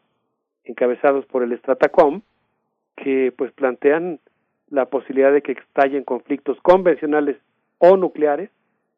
encabezados 0.63 1.25
por 1.25 1.43
el 1.43 1.57
Stratacom 1.57 2.21
que 2.95 3.33
pues 3.37 3.51
plantean 3.53 4.19
la 4.69 4.85
posibilidad 4.85 5.33
de 5.33 5.41
que 5.41 5.53
estallen 5.53 6.03
conflictos 6.03 6.57
convencionales 6.61 7.37
o 7.77 7.97
nucleares 7.97 8.49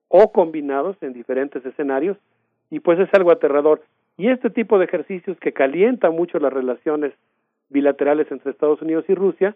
o 0.08 0.32
combinados 0.32 0.96
en 1.02 1.14
diferentes 1.14 1.66
escenarios 1.66 2.18
y 2.70 2.80
pues 2.80 3.00
es 3.00 3.10
algo 3.14 3.32
aterrador. 3.32 3.82
Y 4.18 4.30
este 4.30 4.50
tipo 4.50 4.78
de 4.78 4.86
ejercicios 4.86 5.38
que 5.40 5.54
calienta 5.54 6.12
mucho 6.12 6.38
las 6.40 6.54
relaciones 6.54 7.14
bilaterales 7.70 8.32
entre 8.32 8.52
Estados 8.52 8.82
Unidos 8.82 9.06
y 9.08 9.16
Rusia 9.16 9.56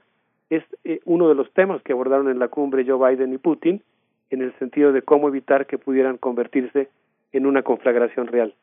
es 0.50 0.64
eh, 0.84 1.00
uno 1.06 1.30
de 1.30 1.36
los 1.36 1.52
temas 1.54 1.82
que 1.84 1.94
abordaron 1.94 2.30
en 2.30 2.40
la 2.40 2.48
cumbre 2.48 2.86
Joe 2.88 3.16
Biden 3.16 3.34
y 3.34 3.38
Putin 3.38 3.84
en 4.30 4.42
el 4.42 4.54
sentido 4.60 4.92
de 4.92 5.02
cómo 5.02 5.28
evitar 5.28 5.68
que 5.68 5.78
pudieran 5.78 6.18
convertirse 6.18 6.90
en 7.32 7.46
una 7.46 7.62
conflagración 7.62 8.28
real. 8.28 8.54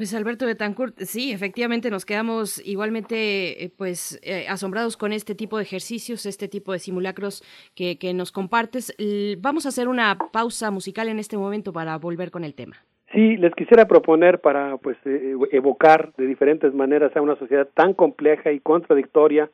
Pues 0.00 0.14
Alberto 0.14 0.46
Betancourt, 0.46 0.98
sí, 1.00 1.30
efectivamente 1.30 1.90
nos 1.90 2.06
quedamos 2.06 2.66
igualmente 2.66 3.62
eh, 3.62 3.70
pues 3.76 4.18
eh, 4.22 4.46
asombrados 4.48 4.96
con 4.96 5.12
este 5.12 5.34
tipo 5.34 5.58
de 5.58 5.64
ejercicios, 5.64 6.24
este 6.24 6.48
tipo 6.48 6.72
de 6.72 6.78
simulacros 6.78 7.44
que, 7.74 7.98
que 7.98 8.14
nos 8.14 8.32
compartes. 8.32 8.96
Vamos 9.40 9.66
a 9.66 9.68
hacer 9.68 9.88
una 9.88 10.16
pausa 10.32 10.70
musical 10.70 11.10
en 11.10 11.18
este 11.18 11.36
momento 11.36 11.74
para 11.74 11.98
volver 11.98 12.30
con 12.30 12.44
el 12.44 12.54
tema. 12.54 12.76
Sí, 13.12 13.36
les 13.36 13.54
quisiera 13.54 13.86
proponer 13.86 14.40
para 14.40 14.78
pues 14.78 14.96
eh, 15.04 15.34
evocar 15.52 16.14
de 16.16 16.26
diferentes 16.26 16.72
maneras 16.72 17.14
a 17.14 17.20
una 17.20 17.36
sociedad 17.36 17.68
tan 17.74 17.92
compleja 17.92 18.52
y 18.52 18.60
contradictoria 18.60 19.50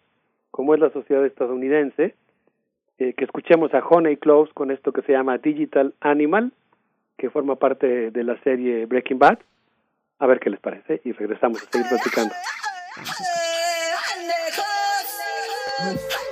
como 0.52 0.75
es 0.75 0.81
la 0.81 0.91
sociedad 0.91 1.26
estadounidense, 1.26 2.15
eh, 2.99 3.15
que 3.15 3.25
escuchemos 3.25 3.75
a 3.75 3.84
Honey 3.84 4.16
Close 4.16 4.52
con 4.55 4.70
esto 4.70 4.92
que 4.92 5.02
se 5.02 5.10
llama 5.10 5.39
Digital 5.39 5.92
Animal, 5.99 6.52
que 7.18 7.31
forma 7.31 7.57
parte 7.57 8.12
de 8.12 8.23
la 8.23 8.41
serie 8.44 8.86
Breaking 8.86 9.18
Bad. 9.18 9.39
A 10.18 10.26
ver 10.26 10.40
qué 10.40 10.50
les 10.50 10.60
parece 10.60 11.00
y 11.04 11.12
regresamos 11.12 11.62
a 11.62 11.70
seguir 11.70 11.88
platicando. 11.88 12.34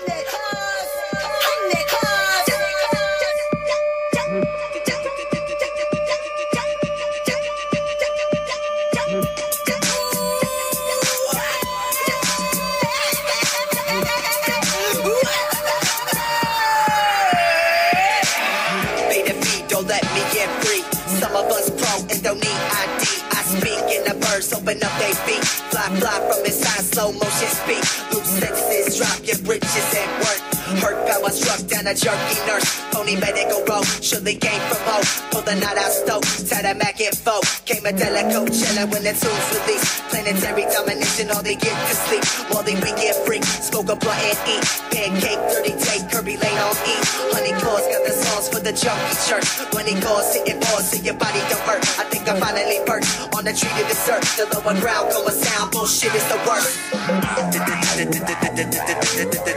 open 24.64 24.82
up 24.82 24.98
they 24.98 25.12
feet. 25.12 25.44
Fly, 25.44 25.82
fly 26.00 26.18
from 26.20 26.44
inside, 26.44 26.84
slow 26.84 27.12
motion 27.12 27.48
speed. 27.48 27.84
Loose 28.12 28.26
senses, 28.40 28.98
drop 28.98 29.26
your 29.26 29.38
britches 29.44 29.94
at 29.94 30.20
work. 30.20 30.43
Hurt 30.84 31.00
power 31.08 31.32
struck 31.32 31.64
down 31.64 31.86
a 31.86 31.94
jerky 31.94 32.36
nurse. 32.44 32.68
Pony 32.92 33.16
medical 33.16 33.64
road, 33.64 33.88
surely 34.04 34.36
came 34.36 34.60
from 34.68 34.84
home. 34.84 35.04
Pull 35.32 35.40
the 35.40 35.56
knot 35.56 35.80
out 35.80 35.88
stoke, 35.88 36.28
tie 36.44 36.60
the 36.60 36.76
Mac 36.76 37.00
info. 37.00 37.40
Came 37.64 37.88
a 37.88 37.92
delico 37.96 38.44
chillin' 38.52 38.92
when 38.92 39.00
the 39.00 39.16
tunes 39.16 39.48
release. 39.56 39.84
Planetary 40.12 40.68
domination, 40.68 41.30
all 41.32 41.42
they 41.42 41.56
get 41.56 41.72
to 41.72 41.94
sleep. 41.96 42.24
While 42.52 42.62
they 42.62 42.76
we 42.84 42.92
get 43.00 43.16
free, 43.24 43.40
smoke 43.40 43.88
a 43.88 43.96
blunt 43.96 44.20
and 44.28 44.36
eat. 44.44 44.60
Pancake, 44.92 45.40
30 45.56 45.72
take, 45.80 46.04
Kirby 46.12 46.36
lane 46.36 46.60
on 46.60 46.76
E. 46.84 46.94
Honey 47.32 47.56
claws 47.64 47.88
got 47.88 48.04
the 48.04 48.12
songs 48.12 48.52
for 48.52 48.60
the 48.60 48.76
junkie 48.76 49.16
church. 49.24 49.48
When 49.72 49.88
he 49.88 49.96
calls, 50.04 50.36
sitting 50.36 50.60
balls 50.60 50.92
so 50.92 51.00
your 51.00 51.16
body 51.16 51.40
don't 51.48 51.64
hurt. 51.64 51.80
I 51.96 52.04
think 52.12 52.28
I 52.28 52.38
finally 52.38 52.84
perched 52.84 53.08
on 53.32 53.48
the 53.48 53.56
tree 53.56 53.72
to 53.72 53.84
dessert. 53.88 54.20
The 54.36 54.44
lower 54.52 54.76
ground 54.84 55.16
going 55.16 55.32
sound, 55.32 55.72
bullshit 55.72 56.12
is 56.12 56.28
the 56.28 56.36
worst. 56.44 56.76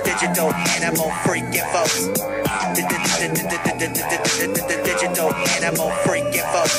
Digital 0.08 0.50
animal 0.80 1.12
freaking 1.24 1.66
folks. 1.72 2.08
Digital 4.84 5.34
animal 5.58 5.90
freaking 6.06 6.46
folks. 6.54 6.78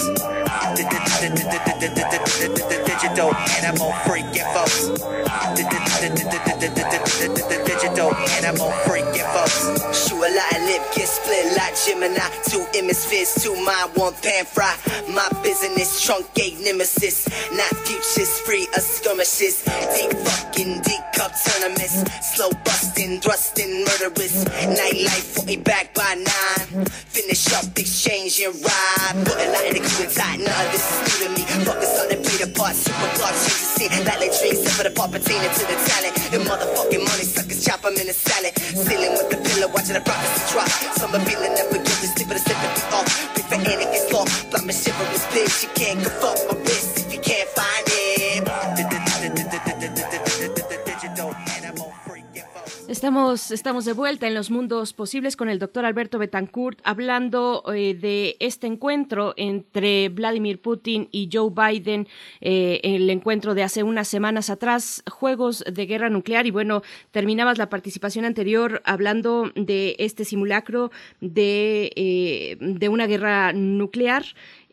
Digital 2.88 3.34
animal 3.58 3.92
freaking 4.04 4.48
folks. 4.54 4.88
Digital 7.66 8.14
animal 8.38 8.70
freaking 8.86 9.26
folks. 9.34 9.58
Shoot 9.96 10.22
a 10.22 10.30
lot 10.34 10.52
Gemini. 11.86 12.18
Two 12.48 12.64
hemispheres, 12.74 13.34
two 13.42 13.54
mind, 13.64 13.90
one 13.94 14.14
pan 14.14 14.44
fry. 14.44 14.74
My 15.12 15.28
business, 15.42 16.06
truncate 16.06 16.62
nemesis. 16.64 17.28
Not 17.52 17.70
futures, 17.86 18.40
free 18.40 18.66
of 18.76 18.82
skirmishes. 18.82 19.64
Deep 19.64 20.12
fucking, 20.26 20.80
deep 20.82 21.04
cup 21.14 21.32
tournaments. 21.44 22.02
Slow 22.34 22.50
busting, 22.64 23.20
thrusting, 23.20 23.84
murderous. 23.84 24.44
Nightlife, 24.44 25.44
40 25.46 25.56
back 25.58 25.94
by 25.94 26.14
nine. 26.14 26.84
Finish 26.86 27.52
up, 27.54 27.66
exchange 27.78 28.40
and 28.40 28.54
ride. 28.62 29.26
Put 29.26 29.38
a 29.38 29.50
lot 29.52 29.64
in 29.66 29.74
the 29.74 29.82
crew 29.82 30.06
tight, 30.06 30.38
none 30.40 30.66
of 30.66 30.72
this 30.72 30.86
is 30.86 31.20
new 31.20 31.26
to 31.26 31.32
me. 31.34 31.64
Focus 31.64 32.00
on 32.00 32.08
the 32.08 32.16
beat 32.16 32.42
apart, 32.42 32.74
super 32.74 33.10
block, 33.18 33.34
change 33.34 33.58
the 33.58 33.68
scene. 33.76 33.88
Dreams, 34.38 34.60
set 34.62 34.72
for 34.76 34.84
the 34.84 34.90
pop 34.94 35.10
pertaining 35.10 35.50
to 35.50 35.64
the 35.66 35.78
talent. 35.88 36.14
The 36.30 36.38
motherfucking 36.44 37.02
money 37.02 37.24
suckers, 37.24 37.64
chop 37.64 37.82
them 37.82 37.94
in 37.96 38.06
a 38.06 38.12
salad. 38.12 38.54
Ceiling 38.58 39.16
with 39.16 39.30
the 39.32 39.38
pillow, 39.40 39.72
watching 39.72 39.94
the 39.94 40.04
prophecy 40.04 40.52
drop. 40.52 40.68
Some 40.94 41.14
appealing, 41.14 41.56
never 41.70 41.84
get 41.84 41.98
this, 42.00 42.18
leave 42.18 42.30
it 42.30 42.36
a 42.36 42.38
sip 42.38 42.56
and 42.56 42.94
off. 42.94 43.34
Prefer 43.34 43.56
any, 43.56 43.84
it's 43.84 44.12
long. 44.12 44.26
Blood 44.50 44.66
my 44.66 44.72
shiver 44.72 45.04
is 45.12 45.26
big, 45.32 45.48
she 45.48 45.66
can't 45.68 45.98
give 45.98 46.22
up 46.22 46.38
my 46.50 46.58
wrist. 46.60 46.97
Estamos, 52.88 53.50
estamos 53.50 53.84
de 53.84 53.92
vuelta 53.92 54.26
en 54.26 54.32
los 54.32 54.50
mundos 54.50 54.94
posibles 54.94 55.36
con 55.36 55.50
el 55.50 55.58
doctor 55.58 55.84
Alberto 55.84 56.18
Betancourt 56.18 56.80
hablando 56.84 57.62
eh, 57.70 57.92
de 57.92 58.38
este 58.40 58.66
encuentro 58.66 59.34
entre 59.36 60.08
Vladimir 60.08 60.62
Putin 60.62 61.06
y 61.12 61.28
Joe 61.30 61.50
Biden, 61.50 62.08
eh, 62.40 62.80
el 62.82 63.10
encuentro 63.10 63.54
de 63.54 63.62
hace 63.62 63.82
unas 63.82 64.08
semanas 64.08 64.48
atrás, 64.48 65.02
juegos 65.06 65.62
de 65.70 65.84
guerra 65.84 66.08
nuclear. 66.08 66.46
Y 66.46 66.50
bueno, 66.50 66.80
terminabas 67.10 67.58
la 67.58 67.68
participación 67.68 68.24
anterior 68.24 68.80
hablando 68.86 69.52
de 69.54 69.94
este 69.98 70.24
simulacro 70.24 70.90
de, 71.20 71.92
eh, 71.94 72.56
de 72.58 72.88
una 72.88 73.06
guerra 73.06 73.52
nuclear. 73.52 74.24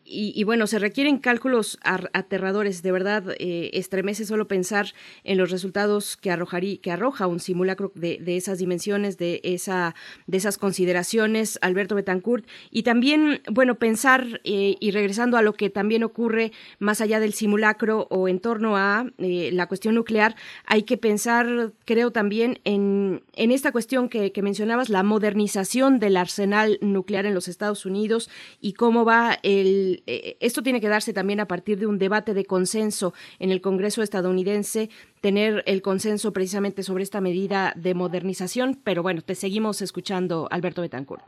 Y, 0.08 0.44
bueno, 0.44 0.68
se 0.68 0.78
requieren 0.78 1.18
cálculos 1.18 1.78
aterradores, 1.82 2.82
de 2.82 2.92
verdad 2.92 3.24
eh, 3.38 3.70
estremece 3.74 4.24
solo 4.24 4.46
pensar 4.46 4.94
en 5.24 5.36
los 5.36 5.50
resultados 5.50 6.16
que, 6.16 6.30
arrojaría, 6.30 6.76
que 6.80 6.92
arroja 6.92 7.26
un 7.26 7.40
simulacro 7.40 7.90
de, 7.96 8.20
esas 8.36 8.58
dimensiones, 8.58 9.18
de, 9.18 9.40
esa, 9.42 9.96
de 10.28 10.36
esas 10.36 10.58
consideraciones, 10.58 11.58
Alberto 11.60 11.96
Betancourt, 11.96 12.46
y 12.70 12.84
también, 12.84 13.42
bueno, 13.50 13.80
pensar 13.80 14.40
eh, 14.44 14.76
y 14.78 14.92
regresando 14.92 15.38
a 15.38 15.42
lo 15.42 15.54
que 15.54 15.70
también 15.70 16.04
ocurre 16.04 16.52
más 16.78 17.00
allá 17.00 17.18
del 17.18 17.32
simulacro 17.32 18.06
o 18.08 18.28
en 18.28 18.38
torno 18.38 18.76
a 18.76 19.10
eh, 19.18 19.50
la 19.52 19.66
cuestión 19.66 19.96
nuclear, 19.96 20.36
hay 20.66 20.84
que 20.84 20.98
pensar, 20.98 21.72
creo 21.84 22.12
también, 22.12 22.60
en, 22.62 23.24
en 23.34 23.50
esta 23.50 23.72
cuestión 23.72 24.08
que 24.08 24.32
mencionabas, 24.42 24.88
la 24.88 25.02
modernización 25.02 25.98
del 25.98 26.16
arsenal 26.16 26.78
nuclear 26.80 27.26
en 27.26 27.34
los 27.34 27.48
Estados 27.48 27.86
Unidos 27.86 28.30
y 28.60 28.74
cómo 28.74 29.04
va 29.04 29.38
el 29.42 29.95
eh, 30.06 30.36
esto 30.40 30.62
tiene 30.62 30.80
que 30.80 30.88
darse 30.88 31.12
también 31.12 31.40
a 31.40 31.46
partir 31.46 31.78
de 31.78 31.86
un 31.86 31.98
debate 31.98 32.34
de 32.34 32.44
consenso 32.44 33.12
en 33.38 33.50
el 33.50 33.60
Congreso 33.60 34.02
estadounidense, 34.02 34.90
tener 35.20 35.62
el 35.66 35.82
consenso 35.82 36.32
precisamente 36.32 36.82
sobre 36.82 37.02
esta 37.02 37.20
medida 37.20 37.72
de 37.76 37.94
modernización. 37.94 38.78
Pero 38.84 39.02
bueno, 39.02 39.22
te 39.22 39.34
seguimos 39.34 39.82
escuchando, 39.82 40.48
Alberto 40.50 40.82
Betancourt. 40.82 41.24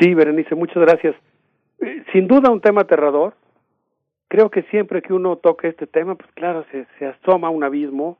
Sí, 0.00 0.14
Berenice, 0.14 0.54
muchas 0.54 0.82
gracias. 0.82 1.14
Eh, 1.80 2.04
sin 2.12 2.26
duda 2.26 2.50
un 2.50 2.60
tema 2.60 2.82
aterrador. 2.82 3.34
Creo 4.28 4.50
que 4.50 4.62
siempre 4.64 5.02
que 5.02 5.12
uno 5.12 5.36
toca 5.36 5.68
este 5.68 5.86
tema, 5.86 6.14
pues 6.14 6.30
claro, 6.32 6.64
se, 6.72 6.86
se 6.98 7.06
asoma 7.06 7.50
un 7.50 7.64
abismo, 7.64 8.18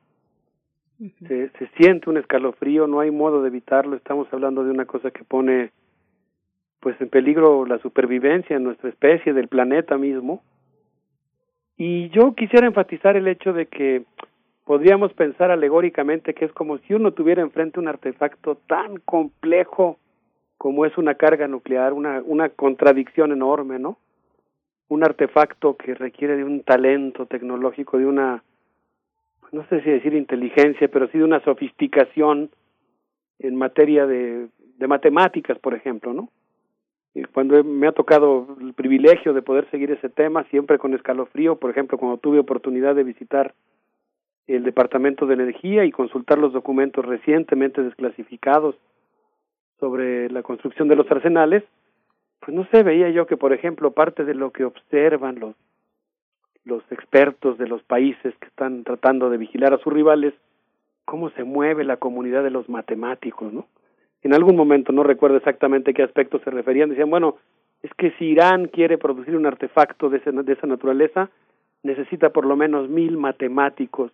se, 1.26 1.48
se 1.48 1.68
siente 1.76 2.10
un 2.10 2.18
escalofrío, 2.18 2.86
no 2.86 3.00
hay 3.00 3.10
modo 3.10 3.42
de 3.42 3.48
evitarlo. 3.48 3.96
Estamos 3.96 4.28
hablando 4.30 4.62
de 4.62 4.70
una 4.70 4.84
cosa 4.84 5.10
que 5.10 5.24
pone 5.24 5.72
pues 6.82 7.00
en 7.00 7.08
peligro 7.08 7.64
la 7.64 7.78
supervivencia 7.78 8.56
en 8.56 8.64
nuestra 8.64 8.90
especie, 8.90 9.32
del 9.32 9.46
planeta 9.46 9.96
mismo. 9.96 10.42
Y 11.76 12.08
yo 12.08 12.34
quisiera 12.34 12.66
enfatizar 12.66 13.16
el 13.16 13.28
hecho 13.28 13.52
de 13.52 13.66
que 13.66 14.02
podríamos 14.64 15.12
pensar 15.12 15.52
alegóricamente 15.52 16.34
que 16.34 16.44
es 16.44 16.52
como 16.52 16.78
si 16.78 16.94
uno 16.94 17.12
tuviera 17.12 17.40
enfrente 17.40 17.78
un 17.78 17.86
artefacto 17.86 18.56
tan 18.66 18.96
complejo 18.96 19.98
como 20.58 20.84
es 20.84 20.98
una 20.98 21.14
carga 21.14 21.46
nuclear, 21.46 21.92
una, 21.92 22.20
una 22.26 22.48
contradicción 22.48 23.30
enorme, 23.30 23.78
¿no? 23.78 23.98
Un 24.88 25.04
artefacto 25.04 25.76
que 25.76 25.94
requiere 25.94 26.36
de 26.36 26.42
un 26.42 26.64
talento 26.64 27.26
tecnológico, 27.26 27.96
de 27.96 28.06
una, 28.06 28.42
no 29.52 29.64
sé 29.68 29.82
si 29.82 29.90
decir 29.90 30.14
inteligencia, 30.14 30.88
pero 30.88 31.06
sí 31.08 31.18
de 31.18 31.24
una 31.24 31.44
sofisticación 31.44 32.50
en 33.38 33.54
materia 33.54 34.04
de, 34.06 34.48
de 34.78 34.88
matemáticas, 34.88 35.60
por 35.60 35.74
ejemplo, 35.74 36.12
¿no? 36.12 36.28
Cuando 37.32 37.62
me 37.62 37.86
ha 37.86 37.92
tocado 37.92 38.56
el 38.60 38.72
privilegio 38.72 39.34
de 39.34 39.42
poder 39.42 39.70
seguir 39.70 39.90
ese 39.90 40.08
tema, 40.08 40.44
siempre 40.44 40.78
con 40.78 40.94
escalofrío, 40.94 41.56
por 41.56 41.70
ejemplo, 41.70 41.98
cuando 41.98 42.16
tuve 42.16 42.38
oportunidad 42.38 42.94
de 42.94 43.04
visitar 43.04 43.54
el 44.46 44.64
Departamento 44.64 45.26
de 45.26 45.34
Energía 45.34 45.84
y 45.84 45.92
consultar 45.92 46.38
los 46.38 46.52
documentos 46.52 47.04
recientemente 47.04 47.82
desclasificados 47.82 48.76
sobre 49.78 50.30
la 50.30 50.42
construcción 50.42 50.88
de 50.88 50.96
los 50.96 51.10
arsenales, 51.10 51.64
pues 52.40 52.56
no 52.56 52.66
sé, 52.72 52.82
veía 52.82 53.10
yo 53.10 53.26
que, 53.26 53.36
por 53.36 53.52
ejemplo, 53.52 53.92
parte 53.92 54.24
de 54.24 54.34
lo 54.34 54.50
que 54.50 54.64
observan 54.64 55.38
los, 55.38 55.54
los 56.64 56.82
expertos 56.90 57.58
de 57.58 57.68
los 57.68 57.82
países 57.82 58.34
que 58.38 58.48
están 58.48 58.84
tratando 58.84 59.30
de 59.30 59.36
vigilar 59.36 59.74
a 59.74 59.78
sus 59.78 59.92
rivales, 59.92 60.34
cómo 61.04 61.30
se 61.30 61.44
mueve 61.44 61.84
la 61.84 61.98
comunidad 61.98 62.42
de 62.42 62.50
los 62.50 62.68
matemáticos, 62.68 63.52
¿no? 63.52 63.66
En 64.22 64.34
algún 64.34 64.56
momento, 64.56 64.92
no 64.92 65.02
recuerdo 65.02 65.36
exactamente 65.36 65.94
qué 65.94 66.02
aspecto 66.02 66.38
se 66.40 66.50
referían, 66.50 66.90
decían, 66.90 67.10
bueno, 67.10 67.36
es 67.82 67.92
que 67.94 68.12
si 68.12 68.26
Irán 68.26 68.68
quiere 68.68 68.98
producir 68.98 69.36
un 69.36 69.46
artefacto 69.46 70.08
de, 70.08 70.20
de 70.20 70.52
esa 70.52 70.66
naturaleza, 70.66 71.30
necesita 71.82 72.30
por 72.30 72.46
lo 72.46 72.56
menos 72.56 72.88
mil 72.88 73.16
matemáticos 73.16 74.12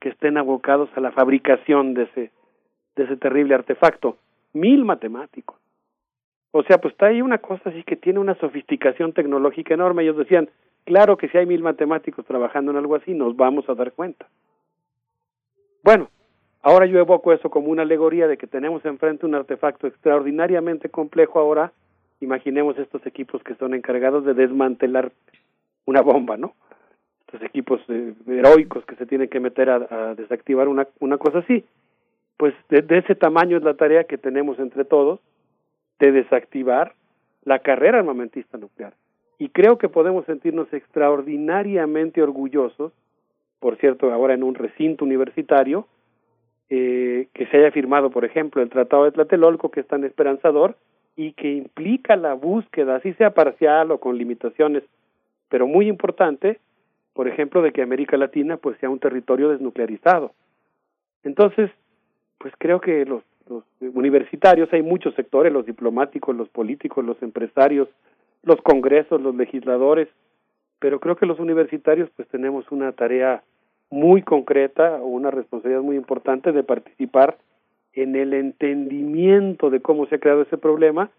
que 0.00 0.08
estén 0.08 0.38
abocados 0.38 0.88
a 0.96 1.00
la 1.00 1.12
fabricación 1.12 1.94
de 1.94 2.04
ese, 2.04 2.30
de 2.96 3.04
ese 3.04 3.16
terrible 3.16 3.54
artefacto. 3.54 4.16
Mil 4.54 4.84
matemáticos. 4.84 5.58
O 6.50 6.62
sea, 6.64 6.78
pues 6.78 6.92
está 6.92 7.06
ahí 7.06 7.22
una 7.22 7.38
cosa 7.38 7.70
así 7.70 7.82
que 7.84 7.96
tiene 7.96 8.18
una 8.18 8.34
sofisticación 8.36 9.12
tecnológica 9.12 9.74
enorme. 9.74 10.02
Ellos 10.02 10.16
decían, 10.16 10.50
claro 10.84 11.16
que 11.16 11.28
si 11.28 11.38
hay 11.38 11.46
mil 11.46 11.62
matemáticos 11.62 12.26
trabajando 12.26 12.70
en 12.70 12.78
algo 12.78 12.96
así, 12.96 13.14
nos 13.14 13.36
vamos 13.36 13.68
a 13.68 13.74
dar 13.74 13.92
cuenta. 13.92 14.26
Bueno, 15.82 16.10
Ahora 16.62 16.86
yo 16.86 16.98
evoco 16.98 17.32
eso 17.32 17.50
como 17.50 17.68
una 17.68 17.82
alegoría 17.82 18.28
de 18.28 18.36
que 18.36 18.46
tenemos 18.46 18.84
enfrente 18.84 19.26
un 19.26 19.34
artefacto 19.34 19.88
extraordinariamente 19.88 20.88
complejo 20.88 21.40
ahora. 21.40 21.72
Imaginemos 22.20 22.78
estos 22.78 23.04
equipos 23.04 23.42
que 23.42 23.56
son 23.56 23.74
encargados 23.74 24.24
de 24.24 24.34
desmantelar 24.34 25.10
una 25.86 26.02
bomba, 26.02 26.36
¿no? 26.36 26.54
Estos 27.26 27.42
equipos 27.42 27.80
eh, 27.88 28.14
heroicos 28.28 28.84
que 28.86 28.94
se 28.94 29.06
tienen 29.06 29.28
que 29.28 29.40
meter 29.40 29.70
a, 29.70 30.14
desactivar 30.14 30.68
una, 30.68 30.86
una 31.00 31.18
cosa 31.18 31.38
así. 31.38 31.64
Pues 32.36 32.54
de, 32.68 32.82
de 32.82 32.98
ese 32.98 33.16
tamaño 33.16 33.56
es 33.56 33.64
la 33.64 33.74
tarea 33.74 34.04
que 34.04 34.18
tenemos 34.18 34.60
entre 34.60 34.84
todos 34.84 35.18
de 35.98 36.12
desactivar 36.12 36.94
la 37.44 37.58
carrera 37.58 37.98
armamentista 37.98 38.56
nuclear. 38.56 38.94
Y 39.38 39.48
creo 39.48 39.78
que 39.78 39.88
podemos 39.88 40.24
sentirnos 40.26 40.72
extraordinariamente 40.72 42.22
orgullosos, 42.22 42.92
por 43.58 43.76
cierto, 43.78 44.12
ahora 44.12 44.34
en 44.34 44.44
un 44.44 44.54
recinto 44.54 45.04
universitario, 45.04 45.88
eh, 46.74 47.28
que 47.34 47.44
se 47.48 47.58
haya 47.58 47.70
firmado, 47.70 48.08
por 48.08 48.24
ejemplo, 48.24 48.62
el 48.62 48.70
Tratado 48.70 49.04
de 49.04 49.12
Tlatelolco, 49.12 49.70
que 49.70 49.80
es 49.80 49.86
tan 49.86 50.04
esperanzador 50.04 50.74
y 51.16 51.34
que 51.34 51.52
implica 51.52 52.16
la 52.16 52.32
búsqueda, 52.32 52.96
así 52.96 53.12
sea 53.12 53.34
parcial 53.34 53.90
o 53.90 53.98
con 53.98 54.16
limitaciones, 54.16 54.82
pero 55.50 55.66
muy 55.66 55.86
importante, 55.86 56.60
por 57.12 57.28
ejemplo, 57.28 57.60
de 57.60 57.72
que 57.72 57.82
América 57.82 58.16
Latina 58.16 58.56
pues 58.56 58.78
sea 58.78 58.88
un 58.88 59.00
territorio 59.00 59.50
desnuclearizado. 59.50 60.32
Entonces, 61.24 61.70
pues 62.38 62.54
creo 62.56 62.80
que 62.80 63.04
los, 63.04 63.22
los 63.50 63.64
universitarios, 63.94 64.72
hay 64.72 64.80
muchos 64.80 65.14
sectores, 65.14 65.52
los 65.52 65.66
diplomáticos, 65.66 66.34
los 66.34 66.48
políticos, 66.48 67.04
los 67.04 67.22
empresarios, 67.22 67.90
los 68.44 68.62
congresos, 68.62 69.20
los 69.20 69.34
legisladores, 69.34 70.08
pero 70.78 71.00
creo 71.00 71.16
que 71.16 71.26
los 71.26 71.38
universitarios 71.38 72.08
pues 72.16 72.26
tenemos 72.28 72.64
una 72.72 72.92
tarea 72.92 73.42
muy 73.92 74.22
concreta 74.22 74.96
o 75.02 75.06
una 75.06 75.30
responsabilidad 75.30 75.82
muy 75.82 75.96
importante 75.96 76.50
de 76.50 76.62
participar 76.62 77.36
en 77.92 78.16
el 78.16 78.32
entendimiento 78.32 79.68
de 79.68 79.82
cómo 79.82 80.06
se 80.06 80.14
ha 80.14 80.18
creado 80.18 80.42
ese 80.42 80.56
problema 80.56 81.10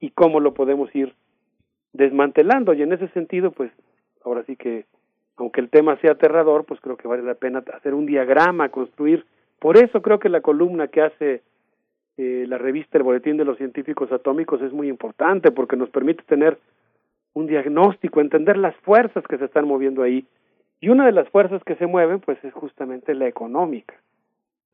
y 0.00 0.08
cómo 0.08 0.40
lo 0.40 0.54
podemos 0.54 0.92
ir 0.96 1.12
desmantelando. 1.92 2.72
Y 2.72 2.80
en 2.80 2.94
ese 2.94 3.08
sentido, 3.08 3.50
pues 3.50 3.70
ahora 4.24 4.42
sí 4.46 4.56
que, 4.56 4.86
aunque 5.36 5.60
el 5.60 5.68
tema 5.68 6.00
sea 6.00 6.12
aterrador, 6.12 6.64
pues 6.64 6.80
creo 6.80 6.96
que 6.96 7.06
vale 7.06 7.22
la 7.22 7.34
pena 7.34 7.62
hacer 7.74 7.92
un 7.92 8.06
diagrama, 8.06 8.70
construir. 8.70 9.26
Por 9.58 9.76
eso 9.76 10.00
creo 10.00 10.18
que 10.18 10.30
la 10.30 10.40
columna 10.40 10.88
que 10.88 11.02
hace 11.02 11.42
eh, 12.16 12.46
la 12.48 12.56
revista 12.56 12.96
El 12.96 13.04
Boletín 13.04 13.36
de 13.36 13.44
los 13.44 13.58
Científicos 13.58 14.10
Atómicos 14.12 14.62
es 14.62 14.72
muy 14.72 14.88
importante 14.88 15.50
porque 15.50 15.76
nos 15.76 15.90
permite 15.90 16.22
tener 16.22 16.56
un 17.34 17.46
diagnóstico, 17.46 18.22
entender 18.22 18.56
las 18.56 18.74
fuerzas 18.76 19.24
que 19.26 19.36
se 19.36 19.44
están 19.44 19.68
moviendo 19.68 20.02
ahí 20.02 20.24
y 20.84 20.90
una 20.90 21.06
de 21.06 21.12
las 21.12 21.26
fuerzas 21.30 21.64
que 21.64 21.76
se 21.76 21.86
mueven, 21.86 22.20
pues, 22.20 22.36
es 22.44 22.52
justamente 22.52 23.14
la 23.14 23.26
económica. 23.26 23.94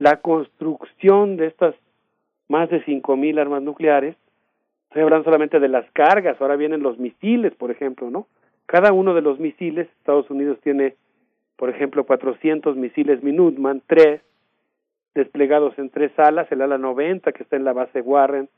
La 0.00 0.16
construcción 0.16 1.36
de 1.36 1.46
estas 1.46 1.76
más 2.48 2.68
de 2.68 2.82
cinco 2.82 3.16
mil 3.16 3.38
armas 3.38 3.62
nucleares, 3.62 4.16
estoy 4.88 5.02
hablando 5.02 5.22
solamente 5.22 5.60
de 5.60 5.68
las 5.68 5.88
cargas, 5.92 6.40
ahora 6.40 6.56
vienen 6.56 6.82
los 6.82 6.98
misiles, 6.98 7.54
por 7.54 7.70
ejemplo, 7.70 8.10
¿no? 8.10 8.26
Cada 8.66 8.92
uno 8.92 9.14
de 9.14 9.22
los 9.22 9.38
misiles, 9.38 9.86
Estados 9.98 10.28
Unidos 10.30 10.58
tiene, 10.64 10.96
por 11.54 11.70
ejemplo, 11.70 12.02
400 12.02 12.74
misiles 12.74 13.22
Minuteman, 13.22 13.80
tres, 13.86 14.20
desplegados 15.14 15.78
en 15.78 15.90
tres 15.90 16.10
alas, 16.18 16.50
el 16.50 16.62
ala 16.62 16.76
90 16.76 17.30
que 17.30 17.44
está 17.44 17.54
en 17.54 17.64
la 17.64 17.72
base 17.72 18.00
Warren, 18.00 18.48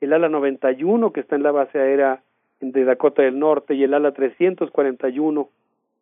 el 0.00 0.12
ala 0.12 0.28
91 0.28 1.12
que 1.12 1.18
está 1.18 1.34
en 1.34 1.42
la 1.42 1.50
base 1.50 1.76
aérea 1.76 2.22
de 2.60 2.84
Dakota 2.84 3.22
del 3.22 3.40
Norte 3.40 3.74
y 3.74 3.82
el 3.82 3.94
ala 3.94 4.12
341 4.12 5.48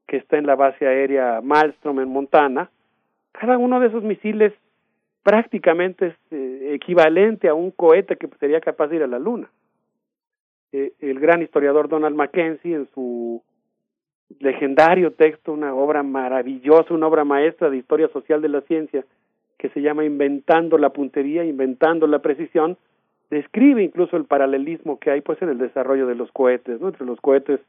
que 0.09 0.17
está 0.17 0.39
en 0.39 0.47
la 0.47 0.57
base 0.57 0.87
aérea 0.87 1.41
Malmstrom 1.43 2.01
en 2.01 2.09
Montana, 2.09 2.71
cada 3.33 3.59
uno 3.59 3.79
de 3.79 3.89
esos 3.89 4.03
misiles 4.03 4.53
prácticamente 5.23 6.07
es 6.07 6.15
eh, 6.31 6.71
equivalente 6.75 7.47
a 7.47 7.55
un 7.55 7.71
cohete 7.71 8.17
que 8.17 8.27
sería 8.41 8.61
capaz 8.61 8.89
de 8.89 8.97
ir 8.97 9.03
a 9.03 9.07
la 9.07 9.19
Luna. 9.19 9.49
Eh, 10.73 10.93
el 11.01 11.21
gran 11.21 11.43
historiador 11.43 11.89
Donald 11.89 12.17
Mackenzie, 12.17 12.75
en 12.75 12.89
su 12.95 13.43
legendario 14.41 15.13
texto, 15.13 15.53
una 15.53 15.75
obra 15.75 16.03
maravillosa, 16.03 16.95
una 16.95 17.07
obra 17.07 17.25
maestra 17.25 17.69
de 17.69 17.77
historia 17.77 18.09
social 18.09 18.41
de 18.41 18.49
la 18.49 18.63
ciencia, 18.63 19.05
que 19.59 19.69
se 19.71 19.83
llama 19.83 20.05
Inventando 20.05 20.79
la 20.79 20.91
puntería, 20.91 21.45
inventando 21.45 22.07
la 22.07 22.21
precisión, 22.21 22.79
describe 23.29 23.83
incluso 23.83 24.17
el 24.17 24.25
paralelismo 24.25 24.99
que 24.99 25.11
hay 25.11 25.21
pues 25.21 25.41
en 25.43 25.51
el 25.51 25.59
desarrollo 25.59 26.07
de 26.07 26.15
los 26.15 26.33
cohetes, 26.33 26.81
¿no? 26.81 26.89
entre 26.89 27.05
los 27.05 27.21
cohetes 27.21 27.61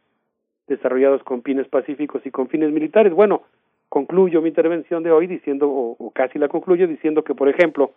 desarrollados 0.69 1.23
con 1.23 1.43
fines 1.43 1.67
pacíficos 1.67 2.25
y 2.25 2.31
con 2.31 2.47
fines 2.47 2.71
militares. 2.71 3.11
Bueno, 3.11 3.41
concluyo 3.89 4.41
mi 4.41 4.49
intervención 4.49 5.03
de 5.03 5.11
hoy 5.11 5.27
diciendo, 5.27 5.67
o, 5.67 6.11
casi 6.11 6.39
la 6.39 6.47
concluyo 6.47 6.87
diciendo 6.87 7.23
que, 7.23 7.35
por 7.35 7.49
ejemplo, 7.49 7.91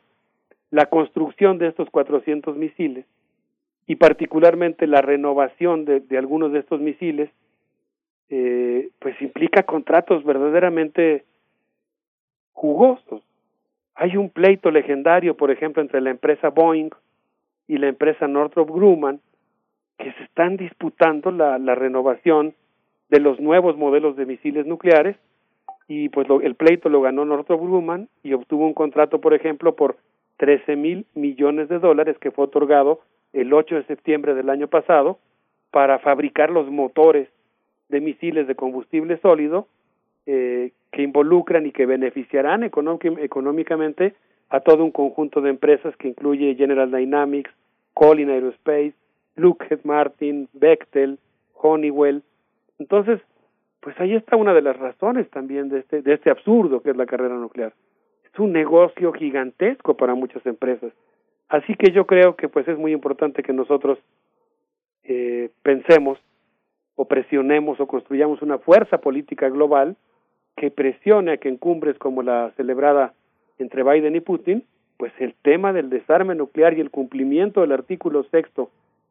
la 0.71 0.87
construcción 0.87 1.59
de 1.59 1.69
estos 1.69 1.89
400 1.91 2.57
misiles 2.57 3.05
y 3.87 3.97
particularmente 3.97 4.87
la 4.87 5.03
renovación 5.03 5.85
de, 5.85 6.03
algunos 6.17 6.53
de 6.53 6.61
estos 6.61 6.81
misiles, 6.81 7.31
eh, 8.31 8.89
pues 8.99 9.21
implica 9.21 9.65
contratos 9.65 10.25
verdaderamente 10.25 11.25
jugosos. 12.55 13.23
Hay 13.95 14.17
un 14.17 14.31
pleito 14.31 14.71
legendario, 14.71 15.37
por 15.37 15.51
ejemplo, 15.51 15.83
entre 15.83 16.01
la 16.01 16.11
empresa 16.11 16.49
Boeing 16.49 16.91
y 17.69 17.77
la 17.77 17.89
empresa 17.89 18.27
Northrop 18.27 18.71
Grumman, 18.71 19.21
que 19.99 20.13
se 20.13 20.23
están 20.25 20.57
disputando 20.57 21.31
la 21.31 21.75
renovación 21.75 22.55
de 23.13 23.21
los 23.21 23.39
nuevos 23.39 23.77
modelos 23.77 24.17
de 24.17 24.25
misiles 24.25 24.65
nucleares 24.65 25.17
y 25.87 26.09
pues 26.09 26.27
el 26.43 26.55
pleito 26.55 26.89
lo 26.89 27.03
ganó 27.03 27.27
Northrop 27.27 27.61
Grumman 27.61 28.09
y 28.23 28.33
obtuvo 28.33 28.67
un 28.67 28.73
contrato, 28.73 29.21
por 29.21 29.35
ejemplo, 29.35 29.77
por 29.77 29.99
13 30.39 30.77
mil 30.77 31.05
millones 31.15 31.69
de 31.69 31.79
dólares 31.79 32.17
que 32.19 32.31
fue 32.31 32.47
otorgado 32.47 33.01
el 33.35 33.53
8 33.53 33.75
de 33.75 33.85
septiembre 33.85 34.33
del 34.33 34.49
año 34.49 34.67
pasado 34.67 35.19
para 35.71 35.99
fabricar 35.99 36.51
los 36.51 36.71
motores 36.71 37.29
de 37.91 38.01
misiles 38.01 38.47
de 38.47 38.55
combustible 38.55 39.19
sólido 39.19 39.67
eh, 40.25 40.73
que 40.91 41.03
involucran 41.03 41.67
y 41.67 41.73
que 41.73 41.85
beneficiarán 41.85 42.63
económicamente 42.65 44.15
a 44.49 44.61
todo 44.61 44.85
un 44.85 44.91
conjunto 44.91 45.43
de 45.43 45.51
empresas 45.51 45.95
que 45.99 46.09
incluye 46.09 46.55
General 46.55 46.91
Dynamics, 46.91 47.51
Collin 47.93 48.31
Aerospace, 48.31 48.95
Lockheed 49.37 49.81
Martin, 49.85 50.49
Bechtel, 50.55 51.19
Honeywell. 51.53 52.23
Entonces, 52.83 53.21
pues 53.79 53.99
ahí 54.01 54.17
está 54.17 54.35
una 54.35 54.53
de 54.53 54.61
las 54.61 54.77
razones 54.77 55.31
también 55.31 55.69
de 55.69 55.79
este, 55.79 56.03
de 56.03 56.15
este 56.15 56.31
absurdo 56.31 56.83
que 56.83 56.91
es 56.91 56.97
la 56.97 57.07
carrera 57.07 57.37
nuclear. 57.37 57.73
Es 58.25 58.37
un 58.41 58.53
negocio 58.53 59.13
gigantesco 59.13 59.97
para 59.97 60.17
muchas 60.17 60.45
empresas. 60.47 60.93
Así 61.49 61.77
que 61.77 61.93
yo 61.93 62.07
creo 62.07 62.35
que 62.35 62.49
pues 62.49 62.67
es 62.67 62.77
muy 62.77 62.93
importante 62.93 63.45
que 63.45 63.53
nosotros 63.53 63.99
eh, 65.05 65.51
pensemos 65.63 66.19
o 66.97 67.05
presionemos 67.05 67.79
o 67.79 67.87
construyamos 67.87 68.43
una 68.43 68.59
fuerza 68.59 68.99
política 68.99 69.49
global 69.49 69.97
que 70.57 70.73
presione 70.73 71.33
a 71.33 71.37
que 71.37 71.51
en 71.51 71.57
cumbres 71.57 71.97
como 71.99 72.25
la 72.25 72.51
celebrada 72.57 73.15
entre 73.59 73.85
Biden 73.85 74.17
y 74.17 74.21
Putin, 74.21 74.65
pues 74.97 75.13
el 75.21 75.35
tema 75.43 75.73
del 75.73 75.89
desarme 75.89 76.35
nuclear 76.35 76.77
y 76.77 76.81
el 76.81 76.91
cumplimiento 76.91 77.61
del 77.61 77.73
artículo 77.73 78.25
sexto 78.25 78.71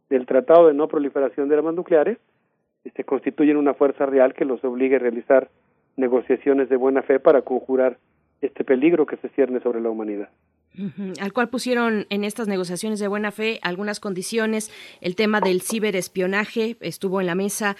del 0.09 0.25
Tratado 0.25 0.67
de 0.67 0.73
No 0.73 0.89
Proliferación 0.89 1.47
de 1.47 1.55
Armas 1.55 1.75
Nucleares 1.75 2.17
este, 2.83 3.03
constituyen 3.03 3.57
una 3.57 3.73
fuerza 3.73 4.05
real 4.05 4.33
que 4.33 4.45
los 4.45 4.63
obligue 4.63 4.95
a 4.95 4.99
realizar 4.99 5.49
negociaciones 5.97 6.69
de 6.69 6.77
buena 6.77 7.01
fe 7.01 7.19
para 7.19 7.41
conjurar 7.41 7.97
este 8.41 8.63
peligro 8.63 9.05
que 9.05 9.17
se 9.17 9.29
cierne 9.29 9.59
sobre 9.59 9.81
la 9.81 9.89
humanidad. 9.89 10.29
Al 11.19 11.33
cual 11.33 11.49
pusieron 11.49 12.05
en 12.09 12.23
estas 12.23 12.47
negociaciones 12.47 12.99
de 12.99 13.09
buena 13.09 13.31
fe 13.31 13.59
algunas 13.61 13.99
condiciones. 13.99 14.71
El 15.01 15.17
tema 15.17 15.41
del 15.41 15.61
ciberespionaje 15.61 16.77
estuvo 16.79 17.19
en 17.19 17.27
la 17.27 17.35
mesa. 17.35 17.75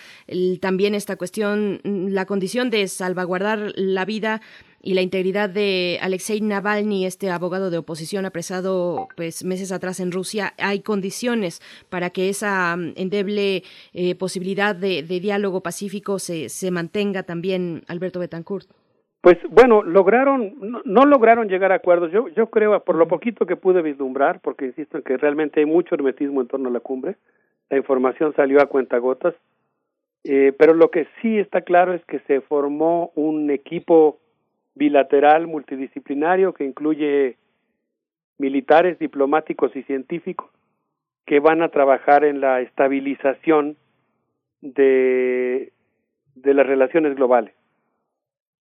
también 0.60 0.94
esta 0.94 1.16
cuestión, 1.16 1.80
la 1.84 2.26
condición 2.26 2.70
de 2.70 2.88
salvaguardar 2.90 3.72
la 3.76 4.04
vida 4.04 4.42
y 4.84 4.94
la 4.94 5.02
integridad 5.02 5.50
de 5.50 6.00
Alexei 6.02 6.42
Navalny, 6.42 7.06
este 7.06 7.30
abogado 7.30 7.70
de 7.70 7.78
oposición 7.78 8.26
apresado 8.26 9.08
pues 9.16 9.44
meses 9.44 9.72
atrás 9.72 10.00
en 10.00 10.12
Rusia, 10.12 10.54
hay 10.58 10.82
condiciones 10.82 11.62
para 11.90 12.10
que 12.10 12.30
esa 12.30 12.76
mm, 12.76 12.94
endeble 12.96 13.64
eh, 13.94 14.16
posibilidad 14.16 14.76
de, 14.76 15.04
diálogo 15.04 15.62
pacífico 15.62 16.20
se, 16.20 16.50
se 16.50 16.72
mantenga 16.72 17.24
también, 17.24 17.84
Alberto 17.88 18.20
Betancourt. 18.20 18.68
Pues 19.22 19.38
bueno, 19.52 19.84
lograron, 19.84 20.56
no, 20.84 21.06
lograron 21.06 21.48
llegar 21.48 21.72
a 21.72 21.76
acuerdos. 21.76 22.12
Yo, 22.12 22.28
yo 22.30 22.48
creo, 22.48 22.84
por 22.84 22.96
lo 22.96 23.08
poquito 23.08 23.46
que 23.46 23.56
pude 23.56 23.84
vislumbrar, 23.84 24.40
porque 24.42 24.66
insisto 24.66 24.98
en 24.98 25.04
que 25.04 25.16
realmente 25.18 25.60
hay 25.60 25.68
mucho 25.68 25.94
hermetismo 25.94 26.42
en 26.42 26.48
torno 26.48 26.70
a 26.70 26.72
la 26.72 26.80
cumbre, 26.80 27.18
la 27.70 27.78
información 27.78 28.34
salió 28.36 28.60
a 28.62 28.66
cuentagotas, 28.66 29.36
eh, 30.24 30.54
pero 30.58 30.74
lo 30.74 30.90
que 30.90 31.08
sí 31.22 31.38
está 31.38 31.62
claro 31.62 31.94
es 31.94 32.04
que 32.06 32.20
se 32.22 32.42
formó 32.42 33.12
un 33.14 33.52
equipo 33.52 34.21
bilateral 34.76 35.48
multidisciplinario 35.48 36.54
que 36.54 36.64
incluye 36.64 37.38
militares, 38.38 38.98
diplomáticos 39.00 39.76
y 39.76 39.84
científicos 39.84 40.50
que 41.26 41.40
van 41.40 41.62
a 41.62 41.70
trabajar 41.70 42.26
en 42.26 42.42
la 42.42 42.62
estabilización 42.62 43.78
de, 44.62 45.72
de 46.36 46.54
las 46.54 46.66
relaciones 46.66 47.16
globales. 47.16 47.54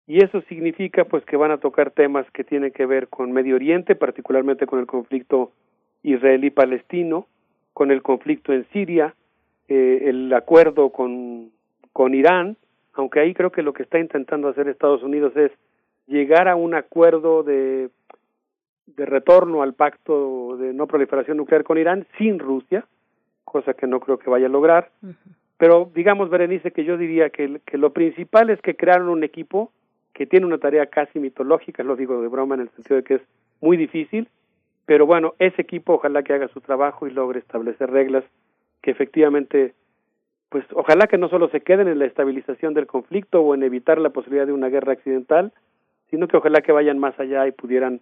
Y 0.07 0.25
eso 0.25 0.41
significa 0.49 1.05
pues 1.05 1.25
que 1.25 1.37
van 1.37 1.51
a 1.51 1.59
tocar 1.59 1.91
temas 1.91 2.29
que 2.33 2.45
tienen 2.45 2.73
que 2.73 2.87
ver 2.87 3.09
con 3.09 3.31
Medio 3.33 3.57
Oriente, 3.57 3.95
particularmente 3.95 4.67
con 4.67 4.81
el 4.81 4.87
conflicto 4.87 5.53
israelí-palestino, 6.03 7.27
con 7.75 7.91
el 7.91 8.03
conflicto 8.03 8.53
en 8.53 8.67
Siria, 8.73 9.15
eh, 9.69 10.05
el 10.07 10.33
acuerdo 10.33 10.91
con, 10.91 11.51
con 11.93 12.15
Irán, 12.15 12.57
aunque 12.95 13.21
ahí 13.21 13.35
creo 13.35 13.53
que 13.53 13.63
lo 13.63 13.75
que 13.75 13.83
está 13.83 13.99
intentando 13.99 14.49
hacer 14.49 14.67
Estados 14.69 15.03
Unidos 15.03 15.37
es 15.37 15.53
llegar 16.09 16.49
a 16.49 16.57
un 16.57 16.75
acuerdo 16.75 17.43
de, 17.43 17.91
de 18.87 19.07
retorno 19.07 19.63
al 19.63 19.75
pacto 19.75 20.57
de 20.57 20.73
no 20.73 20.87
proliferación 20.87 21.37
nuclear 21.37 21.65
con 21.65 21.79
Irán 21.79 22.07
sin 22.17 22.39
Rusia, 22.39 22.87
cosa 23.45 23.75
que 23.75 23.87
no 23.87 24.01
creo 24.01 24.19
que 24.19 24.31
vaya 24.31 24.47
a 24.47 24.51
lograr. 24.51 24.91
Pero 25.57 25.91
digamos, 25.95 26.31
Berenice, 26.31 26.73
que 26.73 26.85
yo 26.85 26.97
diría 26.97 27.31
que, 27.31 27.61
que 27.65 27.79
lo 27.79 27.93
principal 27.93 28.51
es 28.51 28.61
que 28.61 28.77
crearon 28.77 29.09
un 29.09 29.25
equipo 29.25 29.73
que 30.13 30.27
tiene 30.27 30.47
una 30.47 30.59
tarea 30.59 30.87
casi 30.87 31.21
mitológica, 31.21 31.83
lo 31.83 31.97
digo 31.97 32.21
de 32.21 32.29
broma 32.29 32.57
en 32.57 32.63
el 32.63 32.71
sentido 32.71 32.97
de 32.97 33.05
que 33.05 33.15
es 33.15 33.23
muy 33.61 33.77
difícil, 33.77 34.29
pero 34.87 35.07
bueno, 35.07 35.35
ese 35.39 35.63
equipo 35.63 35.95
ojalá 35.95 36.23
que 36.23 36.33
haga 36.33 36.49
su 36.49 36.61
trabajo 36.61 37.07
y 37.07 37.11
logre 37.11 37.39
establecer 37.41 37.91
reglas 37.91 38.25
que 38.83 38.91
efectivamente 38.91 39.75
pues 40.49 40.65
ojalá 40.73 41.07
que 41.07 41.19
no 41.19 41.29
solo 41.29 41.49
se 41.51 41.61
queden 41.61 41.89
en 41.89 41.99
la 41.99 42.07
estabilización 42.07 42.73
del 42.73 42.87
conflicto 42.87 43.43
o 43.43 43.55
en 43.55 43.63
evitar 43.63 43.99
la 43.99 44.11
posibilidad 44.11 44.47
de 44.47 44.53
una 44.53 44.69
guerra 44.69 44.95
accidental, 44.95 45.53
sino 46.11 46.29
que 46.29 46.37
ojalá 46.37 46.61
que 46.61 46.73
vayan 46.73 46.99
más 46.99 47.19
allá 47.19 47.47
y 47.47 47.53
pudieran 47.53 48.01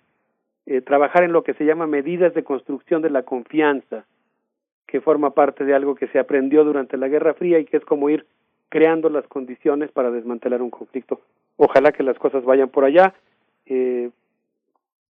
eh, 0.67 0.81
trabajar 0.81 1.23
en 1.23 1.33
lo 1.33 1.43
que 1.43 1.55
se 1.55 1.65
llama 1.65 1.86
medidas 1.86 2.35
de 2.35 2.44
construcción 2.44 3.02
de 3.02 3.10
la 3.10 3.23
confianza, 3.23 4.05
que 4.86 5.01
forma 5.01 5.31
parte 5.31 5.65
de 5.65 5.75
algo 5.75 5.94
que 5.94 6.09
se 6.09 6.18
aprendió 6.18 6.65
durante 6.65 6.97
la 6.97 7.09
Guerra 7.09 7.35
Fría 7.35 7.59
y 7.59 7.65
que 7.65 7.76
es 7.76 7.85
como 7.85 8.10
ir 8.10 8.26
creando 8.68 9.09
las 9.09 9.26
condiciones 9.26 9.91
para 9.93 10.10
desmantelar 10.10 10.62
un 10.62 10.70
conflicto. 10.70 11.20
Ojalá 11.57 11.93
que 11.93 12.02
las 12.02 12.18
cosas 12.18 12.44
vayan 12.44 12.68
por 12.68 12.85
allá, 12.85 13.15
eh, 13.67 14.10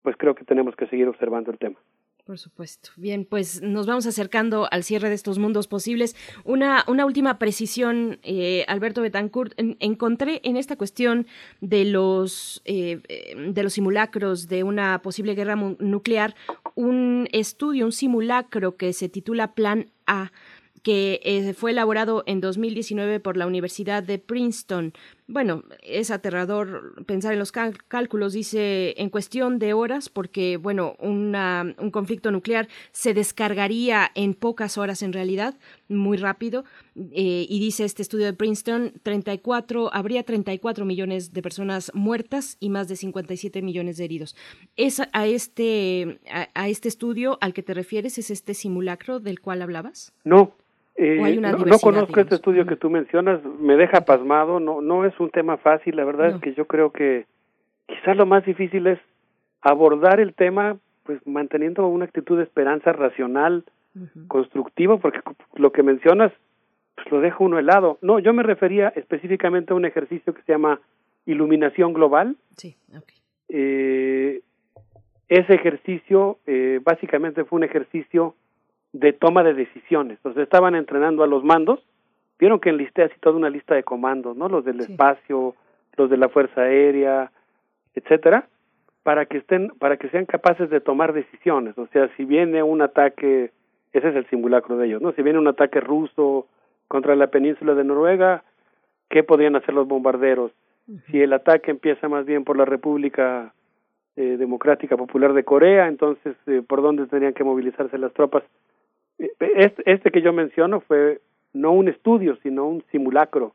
pues 0.02 0.16
creo 0.16 0.34
que 0.34 0.44
tenemos 0.44 0.74
que 0.76 0.86
seguir 0.86 1.08
observando 1.08 1.50
el 1.50 1.58
tema. 1.58 1.76
Por 2.24 2.38
supuesto. 2.38 2.90
Bien, 2.96 3.24
pues 3.24 3.60
nos 3.62 3.86
vamos 3.86 4.06
acercando 4.06 4.68
al 4.70 4.84
cierre 4.84 5.08
de 5.08 5.14
estos 5.14 5.38
mundos 5.38 5.66
posibles. 5.66 6.14
Una, 6.44 6.84
una 6.86 7.04
última 7.04 7.38
precisión, 7.38 8.18
eh, 8.22 8.64
Alberto 8.68 9.02
Betancourt. 9.02 9.52
encontré 9.56 10.40
en 10.44 10.56
esta 10.56 10.76
cuestión 10.76 11.26
de 11.60 11.84
los, 11.84 12.62
eh, 12.64 13.00
de 13.36 13.62
los 13.62 13.72
simulacros 13.72 14.48
de 14.48 14.62
una 14.62 15.02
posible 15.02 15.34
guerra 15.34 15.56
nuclear 15.56 16.34
un 16.74 17.28
estudio, 17.32 17.84
un 17.84 17.92
simulacro 17.92 18.76
que 18.76 18.92
se 18.92 19.08
titula 19.08 19.54
Plan 19.54 19.90
A 20.06 20.30
que 20.82 21.20
eh, 21.24 21.52
fue 21.54 21.72
elaborado 21.72 22.22
en 22.26 22.40
2019 22.40 23.20
por 23.20 23.36
la 23.36 23.46
Universidad 23.46 24.02
de 24.02 24.18
Princeton. 24.18 24.94
Bueno, 25.32 25.62
es 25.84 26.10
aterrador 26.10 27.04
pensar 27.04 27.32
en 27.32 27.38
los 27.38 27.52
cálculos, 27.52 28.32
dice, 28.32 29.00
en 29.00 29.10
cuestión 29.10 29.60
de 29.60 29.74
horas, 29.74 30.08
porque, 30.08 30.56
bueno, 30.56 30.96
una, 30.98 31.72
un 31.78 31.92
conflicto 31.92 32.32
nuclear 32.32 32.66
se 32.90 33.14
descargaría 33.14 34.10
en 34.16 34.34
pocas 34.34 34.76
horas 34.76 35.02
en 35.02 35.12
realidad, 35.12 35.54
muy 35.88 36.16
rápido, 36.16 36.64
eh, 36.96 37.46
y 37.48 37.60
dice 37.60 37.84
este 37.84 38.02
estudio 38.02 38.26
de 38.26 38.32
Princeton, 38.32 38.94
34, 39.04 39.94
habría 39.94 40.24
34 40.24 40.84
millones 40.84 41.32
de 41.32 41.42
personas 41.42 41.92
muertas 41.94 42.56
y 42.58 42.68
más 42.68 42.88
de 42.88 42.96
57 42.96 43.62
millones 43.62 43.98
de 43.98 44.06
heridos. 44.06 44.34
¿Es 44.76 45.00
a 45.12 45.26
este, 45.28 46.18
a 46.54 46.68
este 46.68 46.88
estudio 46.88 47.38
al 47.40 47.54
que 47.54 47.62
te 47.62 47.72
refieres, 47.72 48.18
es 48.18 48.32
este 48.32 48.52
simulacro 48.52 49.20
del 49.20 49.38
cual 49.38 49.62
hablabas? 49.62 50.12
No, 50.24 50.56
eh, 50.96 51.38
no, 51.40 51.78
conozco 51.78 52.20
este 52.20 52.34
estudio 52.34 52.66
que 52.66 52.76
tú 52.76 52.90
mencionas, 52.90 53.40
me 53.58 53.76
deja 53.76 54.02
pasmado, 54.02 54.60
no, 54.60 54.80
no 54.80 55.04
es 55.04 55.18
un 55.18 55.30
tema 55.30 55.56
fácil, 55.56 55.96
la 55.96 56.04
verdad 56.04 56.34
es 56.34 56.40
que 56.40 56.54
yo 56.54 56.66
creo 56.66 56.90
que 56.92 57.26
quizás 57.86 58.16
lo 58.16 58.26
más 58.26 58.44
difícil 58.44 58.86
es 58.86 58.98
abordar 59.62 60.20
el 60.20 60.34
tema 60.34 60.76
pues 61.04 61.26
manteniendo 61.26 61.86
una 61.86 62.04
actitud 62.04 62.36
de 62.36 62.44
esperanza 62.44 62.92
racional, 62.92 63.64
constructiva, 64.28 64.98
porque 64.98 65.20
lo 65.56 65.72
que 65.72 65.82
mencionas 65.82 66.32
pues 66.94 67.10
lo 67.10 67.20
deja 67.20 67.38
uno 67.40 67.58
helado. 67.58 67.98
No, 68.02 68.18
yo 68.18 68.32
me 68.32 68.42
refería 68.42 68.88
específicamente 68.94 69.72
a 69.72 69.76
un 69.76 69.84
ejercicio 69.84 70.32
que 70.34 70.42
se 70.42 70.52
llama 70.52 70.80
iluminación 71.26 71.92
global. 71.92 72.36
Sí, 72.56 72.76
eh, 73.48 74.42
ese 75.28 75.54
ejercicio 75.54 76.38
eh, 76.46 76.80
básicamente 76.82 77.44
fue 77.44 77.56
un 77.56 77.64
ejercicio 77.64 78.34
de 78.92 79.12
toma 79.12 79.42
de 79.42 79.54
decisiones. 79.54 80.18
Entonces 80.18 80.42
estaban 80.42 80.74
entrenando 80.74 81.22
a 81.22 81.26
los 81.26 81.44
mandos, 81.44 81.80
vieron 82.38 82.60
que 82.60 82.70
enlisté 82.70 83.02
así 83.04 83.14
toda 83.20 83.36
una 83.36 83.50
lista 83.50 83.74
de 83.74 83.84
comandos, 83.84 84.36
¿no? 84.36 84.48
Los 84.48 84.64
del 84.64 84.80
espacio, 84.80 85.54
los 85.96 86.10
de 86.10 86.16
la 86.16 86.28
Fuerza 86.28 86.62
Aérea, 86.62 87.30
etcétera, 87.94 88.48
para 89.02 89.26
que 89.26 89.38
estén, 89.38 89.68
para 89.78 89.96
que 89.96 90.08
sean 90.08 90.26
capaces 90.26 90.70
de 90.70 90.80
tomar 90.80 91.12
decisiones. 91.12 91.76
O 91.78 91.86
sea, 91.88 92.08
si 92.16 92.24
viene 92.24 92.62
un 92.62 92.82
ataque, 92.82 93.50
ese 93.92 94.08
es 94.08 94.16
el 94.16 94.26
simulacro 94.28 94.76
de 94.76 94.86
ellos, 94.86 95.02
¿no? 95.02 95.12
Si 95.12 95.22
viene 95.22 95.38
un 95.38 95.48
ataque 95.48 95.80
ruso 95.80 96.46
contra 96.88 97.14
la 97.14 97.28
península 97.28 97.74
de 97.74 97.84
Noruega, 97.84 98.42
¿qué 99.08 99.22
podrían 99.22 99.56
hacer 99.56 99.74
los 99.74 99.86
bombarderos? 99.86 100.52
Si 101.10 101.20
el 101.20 101.32
ataque 101.32 101.70
empieza 101.70 102.08
más 102.08 102.26
bien 102.26 102.44
por 102.44 102.56
la 102.56 102.64
República 102.64 103.54
eh, 104.16 104.36
Democrática 104.38 104.96
Popular 104.96 105.32
de 105.34 105.44
Corea, 105.44 105.86
entonces, 105.86 106.34
eh, 106.46 106.62
¿por 106.66 106.82
dónde 106.82 107.06
tendrían 107.06 107.32
que 107.32 107.44
movilizarse 107.44 107.96
las 107.96 108.12
tropas? 108.12 108.42
Este, 109.20 109.92
este, 109.92 110.10
que 110.10 110.22
yo 110.22 110.32
menciono 110.32 110.80
fue 110.80 111.20
no 111.52 111.72
un 111.72 111.88
estudio, 111.88 112.36
sino 112.42 112.66
un 112.66 112.82
simulacro, 112.90 113.54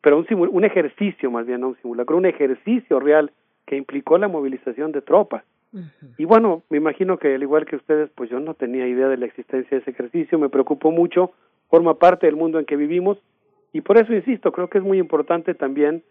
pero 0.00 0.18
un, 0.18 0.26
un 0.52 0.64
ejercicio 0.64 1.30
más 1.30 1.46
bien, 1.46 1.62
no 1.62 1.68
un 1.68 1.76
simulacro, 1.82 2.16
un 2.16 2.26
ejercicio 2.26 3.00
real 3.00 3.32
que 3.66 3.76
implicó 3.76 4.18
la 4.18 4.28
movilización 4.28 4.92
de 4.92 5.02
tropas. 5.02 5.44
Y 6.18 6.24
bueno, 6.24 6.62
me 6.70 6.76
imagino 6.76 7.18
que 7.18 7.34
al 7.34 7.42
igual 7.42 7.66
que 7.66 7.74
ustedes, 7.74 8.08
pues 8.14 8.30
yo 8.30 8.38
no 8.38 8.54
tenía 8.54 8.86
idea 8.86 9.08
de 9.08 9.16
la 9.16 9.26
existencia 9.26 9.76
de 9.76 9.82
ese 9.82 9.90
ejercicio, 9.90 10.38
me 10.38 10.48
preocupó 10.48 10.92
mucho, 10.92 11.32
forma 11.68 11.98
parte 11.98 12.26
del 12.26 12.36
mundo 12.36 12.60
en 12.60 12.64
que 12.64 12.76
vivimos 12.76 13.18
y 13.72 13.80
por 13.80 13.98
eso 13.98 14.14
insisto, 14.14 14.52
creo 14.52 14.70
que 14.70 14.78
es 14.78 14.84
muy 14.84 14.98
importante 14.98 15.52
también, 15.52 16.04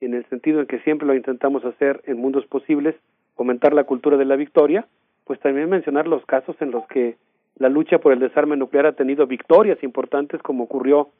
en 0.00 0.14
el 0.14 0.24
sentido 0.26 0.60
en 0.60 0.66
que 0.66 0.78
siempre 0.78 1.08
lo 1.08 1.16
intentamos 1.16 1.64
hacer 1.64 2.00
en 2.06 2.18
mundos 2.18 2.46
posibles, 2.46 2.94
fomentar 3.34 3.74
la 3.74 3.82
cultura 3.82 4.16
de 4.16 4.24
la 4.24 4.36
victoria, 4.36 4.86
pues 5.24 5.40
también 5.40 5.68
mencionar 5.68 6.06
los 6.06 6.24
casos 6.24 6.54
en 6.60 6.70
los 6.70 6.86
que 6.86 7.16
la 7.56 7.68
lucha 7.68 7.98
por 7.98 8.12
el 8.12 8.20
desarme 8.20 8.56
nuclear 8.56 8.86
ha 8.86 8.92
tenido 8.92 9.26
victorias 9.26 9.82
importantes, 9.82 10.42
como 10.42 10.64
ocurrió 10.64 11.10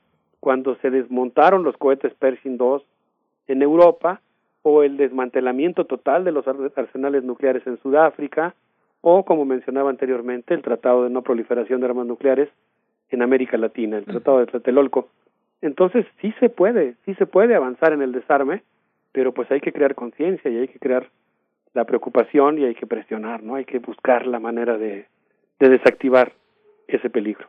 cuando 0.41 0.77
se 0.77 0.91
desmontaron 0.91 1.63
los 1.63 1.77
cohetes 1.77 2.15
Pershing 2.15 2.59
II 2.59 2.83
en 3.47 3.63
Europa, 3.63 4.21
o 4.63 4.83
el 4.83 4.97
desmantelamiento 4.97 5.85
total 5.87 6.25
de 6.25 6.33
los 6.33 6.47
arsenales 6.47 7.25
nucleares 7.25 7.67
en 7.67 7.79
Sudáfrica, 7.79 8.55
o 9.01 9.25
como 9.25 9.45
mencionaba 9.45 9.91
anteriormente, 9.91 10.55
el 10.55 10.63
Tratado 10.63 11.05
de 11.05 11.11
No 11.11 11.23
Proliferación 11.23 11.81
de 11.81 11.87
Armas 11.87 12.07
Nucleares 12.07 12.51
en 13.11 13.23
América 13.23 13.57
Latina, 13.57 13.97
el 13.97 14.05
Tratado 14.05 14.39
de 14.39 14.47
Tlatelolco. 14.47 15.09
Entonces 15.63 16.07
sí 16.21 16.35
se 16.41 16.51
puede, 16.51 16.97
sí 17.05 17.15
se 17.15 17.27
puede 17.27 17.55
avanzar 17.55 17.93
en 17.93 18.03
el 18.03 18.13
desarme, 18.13 18.63
pero 19.13 19.33
pues 19.33 19.51
hay 19.51 19.61
que 19.61 19.73
crear 19.73 19.95
conciencia 19.95 20.51
y 20.51 20.59
hay 20.59 20.69
que 20.69 20.79
crear 20.79 21.09
la 21.73 21.85
preocupación 21.85 22.59
y 22.59 22.65
hay 22.65 22.75
que 22.75 22.87
presionar, 22.87 23.43
¿no? 23.43 23.55
Hay 23.55 23.65
que 23.65 23.79
buscar 23.79 24.27
la 24.27 24.41
manera 24.41 24.77
de, 24.77 25.07
de 25.61 25.69
desactivar 25.69 26.33
ese 26.89 27.09
peligro. 27.09 27.47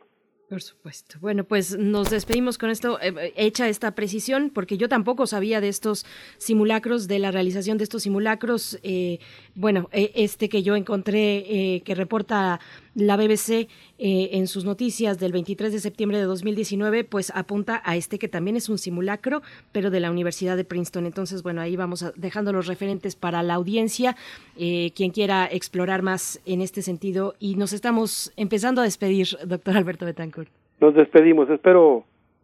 Por 0.52 0.60
supuesto. 0.60 1.16
Bueno, 1.22 1.44
pues 1.44 1.78
nos 1.78 2.10
despedimos 2.10 2.58
con 2.58 2.68
esto, 2.68 3.00
eh, 3.00 3.32
hecha 3.36 3.70
esta 3.70 3.94
precisión, 3.94 4.50
porque 4.50 4.76
yo 4.76 4.86
tampoco 4.86 5.26
sabía 5.26 5.62
de 5.62 5.68
estos 5.68 6.04
simulacros, 6.36 7.08
de 7.08 7.18
la 7.18 7.30
realización 7.30 7.78
de 7.78 7.84
estos 7.84 8.02
simulacros. 8.02 8.78
Eh, 8.82 9.18
bueno, 9.54 9.88
eh, 9.92 10.12
este 10.14 10.50
que 10.50 10.62
yo 10.62 10.76
encontré, 10.76 11.80
que 11.86 11.94
reporta 11.94 12.60
la 12.94 13.16
BBC 13.16 13.68
en 13.96 14.46
sus 14.46 14.66
noticias 14.66 15.18
del 15.18 15.32
23 15.32 15.72
de 15.72 15.80
septiembre 15.80 16.18
de 16.18 16.24
2019, 16.24 17.04
pues 17.04 17.32
apunta 17.34 17.80
a 17.84 17.96
este 17.96 18.18
que 18.18 18.28
también 18.28 18.56
es 18.56 18.68
un 18.68 18.76
simulacro, 18.76 19.40
pero 19.70 19.90
de 19.90 20.00
la 20.00 20.10
Universidad 20.10 20.58
de 20.58 20.64
Princeton. 20.64 21.06
Entonces, 21.06 21.42
bueno, 21.42 21.62
ahí 21.62 21.76
vamos 21.76 22.04
dejando 22.16 22.52
los 22.52 22.66
referentes 22.66 23.16
para 23.16 23.42
la 23.42 23.54
audiencia, 23.54 24.16
quien 24.54 25.12
quiera 25.12 25.48
explorar 25.50 26.02
más 26.02 26.40
en 26.44 26.60
este 26.60 26.82
sentido. 26.82 27.36
Y 27.38 27.54
nos 27.54 27.72
estamos 27.72 28.32
empezando 28.36 28.82
a 28.82 28.84
despedir, 28.84 29.28
doctor 29.46 29.78
Alberto 29.78 30.04
Betancourt. 30.04 30.41
Nos 30.82 30.96
despedimos. 30.96 31.48
Espero, 31.48 32.02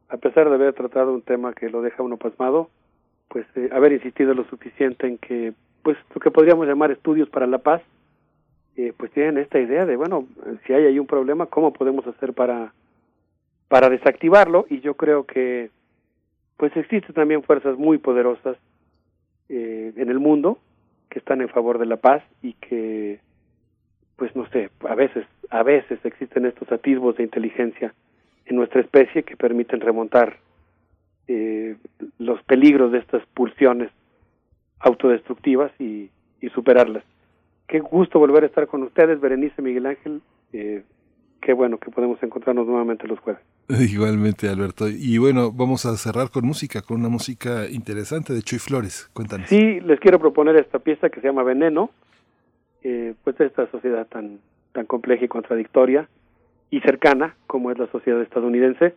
a 0.08 0.16
pesar 0.16 0.48
de 0.48 0.54
haber 0.54 0.72
tratado 0.72 1.12
un 1.12 1.22
tema 1.22 1.52
que 1.54 1.68
lo 1.68 1.82
deja 1.82 2.04
uno 2.04 2.18
pasmado, 2.18 2.70
pues 3.26 3.44
eh, 3.56 3.68
haber 3.72 3.90
insistido 3.90 4.32
lo 4.32 4.44
suficiente 4.44 5.08
en 5.08 5.18
que, 5.18 5.54
pues 5.82 5.98
lo 6.14 6.20
que 6.20 6.30
podríamos 6.30 6.68
llamar 6.68 6.92
estudios 6.92 7.28
para 7.28 7.48
la 7.48 7.58
paz, 7.58 7.82
eh, 8.76 8.92
pues 8.96 9.10
tienen 9.10 9.38
esta 9.38 9.58
idea 9.58 9.86
de, 9.86 9.96
bueno, 9.96 10.28
si 10.64 10.72
hay 10.72 10.84
ahí 10.84 11.00
un 11.00 11.08
problema, 11.08 11.46
¿cómo 11.46 11.72
podemos 11.72 12.06
hacer 12.06 12.32
para, 12.32 12.72
para 13.66 13.90
desactivarlo? 13.90 14.66
Y 14.70 14.82
yo 14.82 14.94
creo 14.94 15.24
que, 15.24 15.70
pues 16.58 16.76
existen 16.76 17.16
también 17.16 17.42
fuerzas 17.42 17.76
muy 17.76 17.98
poderosas 17.98 18.56
eh, 19.48 19.92
en 19.96 20.10
el 20.10 20.20
mundo 20.20 20.58
que 21.10 21.18
están 21.18 21.40
en 21.40 21.48
favor 21.48 21.80
de 21.80 21.86
la 21.86 21.96
paz 21.96 22.22
y 22.40 22.52
que, 22.52 23.18
pues 24.14 24.36
no 24.36 24.48
sé, 24.50 24.70
a 24.88 24.94
veces, 24.94 25.26
a 25.50 25.64
veces 25.64 25.98
existen 26.04 26.46
estos 26.46 26.70
atisbos 26.70 27.16
de 27.16 27.24
inteligencia 27.24 27.92
en 28.48 28.56
nuestra 28.56 28.80
especie 28.80 29.22
que 29.22 29.36
permiten 29.36 29.80
remontar 29.80 30.38
eh, 31.26 31.76
los 32.18 32.42
peligros 32.44 32.90
de 32.92 32.98
estas 32.98 33.22
pulsiones 33.34 33.90
autodestructivas 34.80 35.70
y, 35.78 36.10
superarlas. 36.54 37.04
Qué 37.66 37.80
gusto 37.80 38.18
volver 38.18 38.44
a 38.44 38.46
estar 38.46 38.66
con 38.68 38.82
ustedes, 38.82 39.20
Berenice 39.20 39.60
Miguel 39.60 39.86
Ángel. 39.86 40.22
Eh, 40.54 40.82
qué 41.42 41.52
bueno 41.52 41.76
que 41.78 41.90
podemos 41.90 42.22
encontrarnos 42.22 42.66
nuevamente 42.66 43.06
los 43.06 43.18
jueves. 43.20 43.42
Igualmente, 43.68 44.48
Alberto. 44.48 44.88
Y 44.88 45.18
bueno, 45.18 45.52
vamos 45.52 45.84
a 45.84 45.94
cerrar 45.96 46.30
con 46.30 46.46
música, 46.46 46.80
con 46.80 47.00
una 47.00 47.10
música 47.10 47.68
interesante 47.68 48.32
de 48.32 48.40
Chuy 48.40 48.58
Flores. 48.58 49.10
Cuéntanos. 49.12 49.48
Sí, 49.48 49.80
les 49.80 50.00
quiero 50.00 50.18
proponer 50.18 50.56
esta 50.56 50.78
pieza 50.78 51.10
que 51.10 51.20
se 51.20 51.26
llama 51.26 51.42
Veneno, 51.42 51.90
eh, 52.82 53.14
pues 53.22 53.36
de 53.36 53.46
esta 53.46 53.70
sociedad 53.70 54.06
tan, 54.06 54.38
tan 54.72 54.86
compleja 54.86 55.26
y 55.26 55.28
contradictoria, 55.28 56.08
y 56.70 56.80
cercana 56.80 57.34
como 57.46 57.70
es 57.70 57.78
la 57.78 57.86
sociedad 57.88 58.20
estadounidense. 58.22 58.94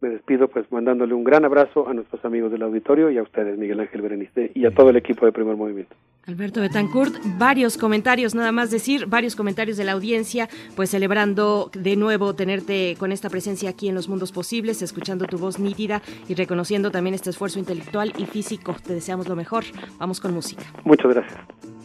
Me 0.00 0.08
despido 0.08 0.48
pues 0.48 0.70
mandándole 0.72 1.12
un 1.12 1.24
gran 1.24 1.44
abrazo 1.44 1.86
a 1.86 1.92
nuestros 1.92 2.24
amigos 2.24 2.50
del 2.50 2.62
auditorio 2.62 3.10
y 3.10 3.18
a 3.18 3.22
ustedes, 3.22 3.58
Miguel 3.58 3.80
Ángel 3.80 4.00
Berenice, 4.00 4.50
y 4.54 4.64
a 4.64 4.70
todo 4.70 4.88
el 4.88 4.96
equipo 4.96 5.26
de 5.26 5.32
Primer 5.32 5.56
Movimiento. 5.56 5.94
Alberto 6.26 6.62
Betancourt, 6.62 7.14
varios 7.38 7.76
comentarios, 7.76 8.34
nada 8.34 8.50
más 8.50 8.70
decir, 8.70 9.06
varios 9.06 9.36
comentarios 9.36 9.76
de 9.76 9.84
la 9.84 9.92
audiencia, 9.92 10.48
pues 10.74 10.88
celebrando 10.90 11.70
de 11.74 11.96
nuevo 11.96 12.34
tenerte 12.34 12.96
con 12.98 13.12
esta 13.12 13.28
presencia 13.28 13.68
aquí 13.68 13.90
en 13.90 13.94
los 13.94 14.08
mundos 14.08 14.32
posibles, 14.32 14.80
escuchando 14.80 15.26
tu 15.26 15.36
voz 15.36 15.58
nítida 15.58 16.00
y 16.28 16.34
reconociendo 16.34 16.90
también 16.90 17.12
este 17.12 17.28
esfuerzo 17.28 17.58
intelectual 17.58 18.14
y 18.16 18.24
físico. 18.24 18.76
Te 18.82 18.94
deseamos 18.94 19.28
lo 19.28 19.36
mejor. 19.36 19.64
Vamos 19.98 20.18
con 20.18 20.32
música. 20.32 20.62
Muchas 20.84 21.12
gracias. 21.12 21.79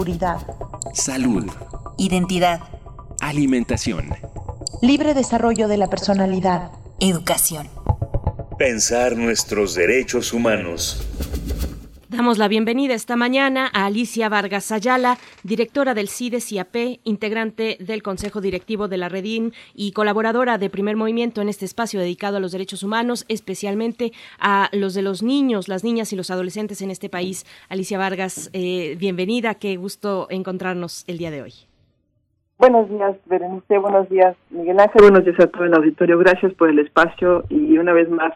Seguridad, 0.00 0.38
salud, 0.94 1.44
identidad, 1.98 2.60
alimentación, 3.20 4.08
libre 4.80 5.12
desarrollo 5.12 5.68
de 5.68 5.76
la 5.76 5.90
personalidad, 5.90 6.70
educación. 7.00 7.68
Pensar 8.58 9.14
nuestros 9.18 9.74
derechos 9.74 10.32
humanos. 10.32 11.06
Damos 12.08 12.38
la 12.38 12.48
bienvenida 12.48 12.94
esta 12.94 13.14
mañana 13.14 13.70
a 13.74 13.84
Alicia 13.84 14.30
Vargas 14.30 14.72
Ayala, 14.72 15.18
directora 15.50 15.94
del 15.94 16.06
CIDES 16.06 16.52
IAP, 16.52 16.76
integrante 17.02 17.76
del 17.80 18.04
Consejo 18.04 18.40
Directivo 18.40 18.86
de 18.86 18.96
la 18.98 19.08
Redín 19.08 19.52
y 19.74 19.90
colaboradora 19.90 20.58
de 20.58 20.70
Primer 20.70 20.94
Movimiento 20.94 21.42
en 21.42 21.48
este 21.48 21.64
espacio 21.64 21.98
dedicado 21.98 22.36
a 22.36 22.40
los 22.40 22.52
derechos 22.52 22.84
humanos, 22.84 23.24
especialmente 23.26 24.12
a 24.38 24.68
los 24.72 24.94
de 24.94 25.02
los 25.02 25.24
niños, 25.24 25.66
las 25.66 25.82
niñas 25.82 26.12
y 26.12 26.16
los 26.16 26.30
adolescentes 26.30 26.82
en 26.82 26.92
este 26.92 27.08
país. 27.08 27.44
Alicia 27.68 27.98
Vargas, 27.98 28.48
eh, 28.52 28.94
bienvenida, 28.96 29.56
qué 29.56 29.76
gusto 29.76 30.28
encontrarnos 30.30 31.04
el 31.08 31.18
día 31.18 31.32
de 31.32 31.42
hoy. 31.42 31.52
Buenos 32.56 32.88
días, 32.88 33.16
Berenice, 33.26 33.78
buenos 33.78 34.08
días, 34.08 34.36
Miguel 34.50 34.78
Ángel, 34.78 35.02
buenos 35.02 35.24
días 35.24 35.40
a 35.40 35.48
todo 35.48 35.64
el 35.64 35.74
auditorio. 35.74 36.16
Gracias 36.18 36.54
por 36.54 36.70
el 36.70 36.78
espacio 36.78 37.42
y 37.48 37.76
una 37.76 37.92
vez 37.92 38.08
más 38.08 38.34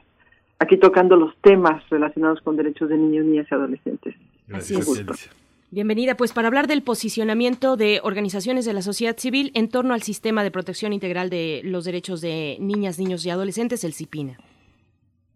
aquí 0.58 0.78
tocando 0.78 1.14
los 1.14 1.36
temas 1.42 1.88
relacionados 1.90 2.40
con 2.40 2.56
derechos 2.56 2.88
de 2.88 2.96
niños, 2.96 3.24
niñas 3.24 3.46
y 3.48 3.54
adolescentes. 3.54 4.16
Así 4.52 4.74
es. 4.74 5.43
Bienvenida, 5.70 6.16
pues 6.16 6.32
para 6.32 6.48
hablar 6.48 6.66
del 6.66 6.82
posicionamiento 6.82 7.76
de 7.76 8.00
organizaciones 8.02 8.64
de 8.64 8.72
la 8.72 8.82
sociedad 8.82 9.16
civil 9.16 9.50
en 9.54 9.68
torno 9.68 9.94
al 9.94 10.02
sistema 10.02 10.44
de 10.44 10.50
protección 10.50 10.92
integral 10.92 11.30
de 11.30 11.62
los 11.64 11.84
derechos 11.84 12.20
de 12.20 12.56
niñas, 12.60 12.98
niños 12.98 13.26
y 13.26 13.30
adolescentes, 13.30 13.82
el 13.82 13.92
CIPINA. 13.92 14.38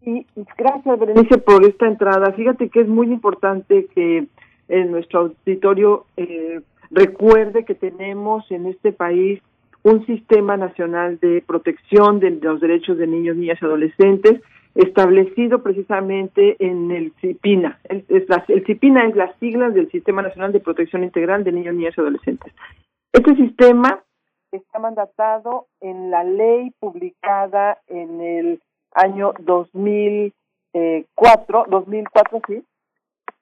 Y 0.01 0.25
gracias, 0.57 0.99
Berenice, 0.99 1.39
por 1.39 1.65
esta 1.65 1.87
entrada. 1.87 2.31
Fíjate 2.33 2.69
que 2.69 2.81
es 2.81 2.87
muy 2.87 3.07
importante 3.07 3.87
que 3.93 4.27
en 4.69 4.91
nuestro 4.91 5.21
auditorio 5.21 6.05
eh, 6.15 6.61
recuerde 6.89 7.65
que 7.65 7.75
tenemos 7.75 8.49
en 8.49 8.67
este 8.67 8.93
país 8.93 9.41
un 9.83 10.05
sistema 10.05 10.55
nacional 10.55 11.19
de 11.19 11.43
protección 11.45 12.19
de 12.19 12.31
los 12.31 12.61
derechos 12.61 12.97
de 12.97 13.07
niños, 13.07 13.35
niñas 13.35 13.59
y 13.61 13.65
adolescentes 13.65 14.41
establecido 14.75 15.63
precisamente 15.63 16.55
en 16.59 16.91
el 16.91 17.11
CIPINA. 17.19 17.79
El, 17.83 18.05
el 18.09 18.65
CIPINA 18.65 19.07
es 19.07 19.15
las 19.15 19.35
siglas 19.39 19.73
del 19.73 19.89
Sistema 19.91 20.21
Nacional 20.21 20.51
de 20.51 20.59
Protección 20.59 21.03
Integral 21.03 21.43
de 21.43 21.51
Niños, 21.51 21.73
Niñas 21.75 21.95
y 21.97 22.01
Adolescentes. 22.01 22.53
Este 23.11 23.35
sistema 23.35 24.03
está 24.51 24.77
mandatado 24.79 25.67
en 25.81 26.11
la 26.11 26.23
ley 26.23 26.71
publicada 26.79 27.79
en 27.87 28.21
el 28.21 28.61
año 28.93 29.33
2004, 29.39 31.65
2004 31.69 32.41
sí, 32.47 32.63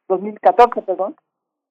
2014, 0.08 0.82
perdón, 0.82 1.16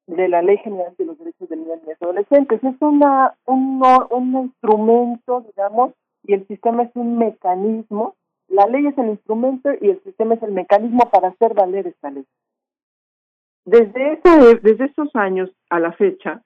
de 0.06 0.28
la 0.28 0.42
Ley 0.42 0.58
General 0.58 0.94
de 0.96 1.04
los 1.04 1.18
Derechos 1.18 1.48
de 1.48 1.56
Niños, 1.56 1.82
Niñas 1.82 1.98
y 2.00 2.04
Adolescentes. 2.04 2.62
Es 2.62 2.76
una, 2.80 3.34
un, 3.46 3.82
un 4.10 4.36
instrumento, 4.44 5.40
digamos, 5.40 5.94
y 6.24 6.34
el 6.34 6.46
sistema 6.46 6.84
es 6.84 6.90
un 6.94 7.18
mecanismo 7.18 8.14
la 8.48 8.66
ley 8.66 8.86
es 8.86 8.96
el 8.98 9.08
instrumento 9.08 9.70
y 9.80 9.90
el 9.90 10.02
sistema 10.02 10.34
es 10.34 10.42
el 10.42 10.52
mecanismo 10.52 11.10
para 11.10 11.28
hacer 11.28 11.54
valer 11.54 11.86
esta 11.86 12.10
ley. 12.10 12.24
Desde, 13.64 14.12
ese, 14.12 14.60
desde 14.62 14.84
esos 14.84 15.14
años 15.14 15.50
a 15.70 15.80
la 15.80 15.92
fecha, 15.92 16.42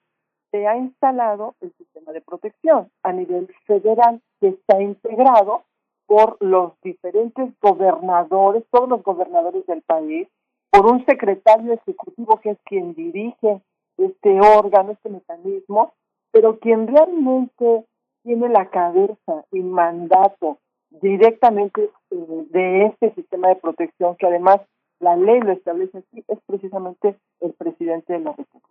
se 0.51 0.67
ha 0.67 0.75
instalado 0.75 1.55
el 1.61 1.71
sistema 1.73 2.11
de 2.11 2.21
protección 2.21 2.89
a 3.03 3.13
nivel 3.13 3.47
federal 3.65 4.21
que 4.39 4.49
está 4.49 4.81
integrado 4.81 5.63
por 6.07 6.37
los 6.41 6.73
diferentes 6.81 7.53
gobernadores, 7.61 8.65
todos 8.69 8.89
los 8.89 9.03
gobernadores 9.03 9.65
del 9.67 9.81
país, 9.81 10.27
por 10.69 10.85
un 10.85 11.05
secretario 11.05 11.73
ejecutivo 11.73 12.39
que 12.41 12.51
es 12.51 12.57
quien 12.65 12.93
dirige 12.93 13.61
este 13.97 14.41
órgano, 14.41 14.91
este 14.91 15.09
mecanismo, 15.09 15.93
pero 16.31 16.59
quien 16.59 16.87
realmente 16.87 17.85
tiene 18.23 18.49
la 18.49 18.69
cabeza 18.69 19.45
y 19.51 19.61
mandato 19.61 20.57
directamente 21.01 21.89
eh, 22.11 22.45
de 22.49 22.85
este 22.87 23.13
sistema 23.15 23.49
de 23.49 23.55
protección 23.55 24.15
que 24.17 24.27
además 24.27 24.61
la 24.99 25.15
ley 25.15 25.39
lo 25.39 25.51
establece 25.51 25.99
así, 25.99 26.23
es 26.27 26.39
precisamente 26.45 27.15
el 27.39 27.53
presidente 27.53 28.13
de 28.13 28.19
la 28.19 28.31
República. 28.31 28.69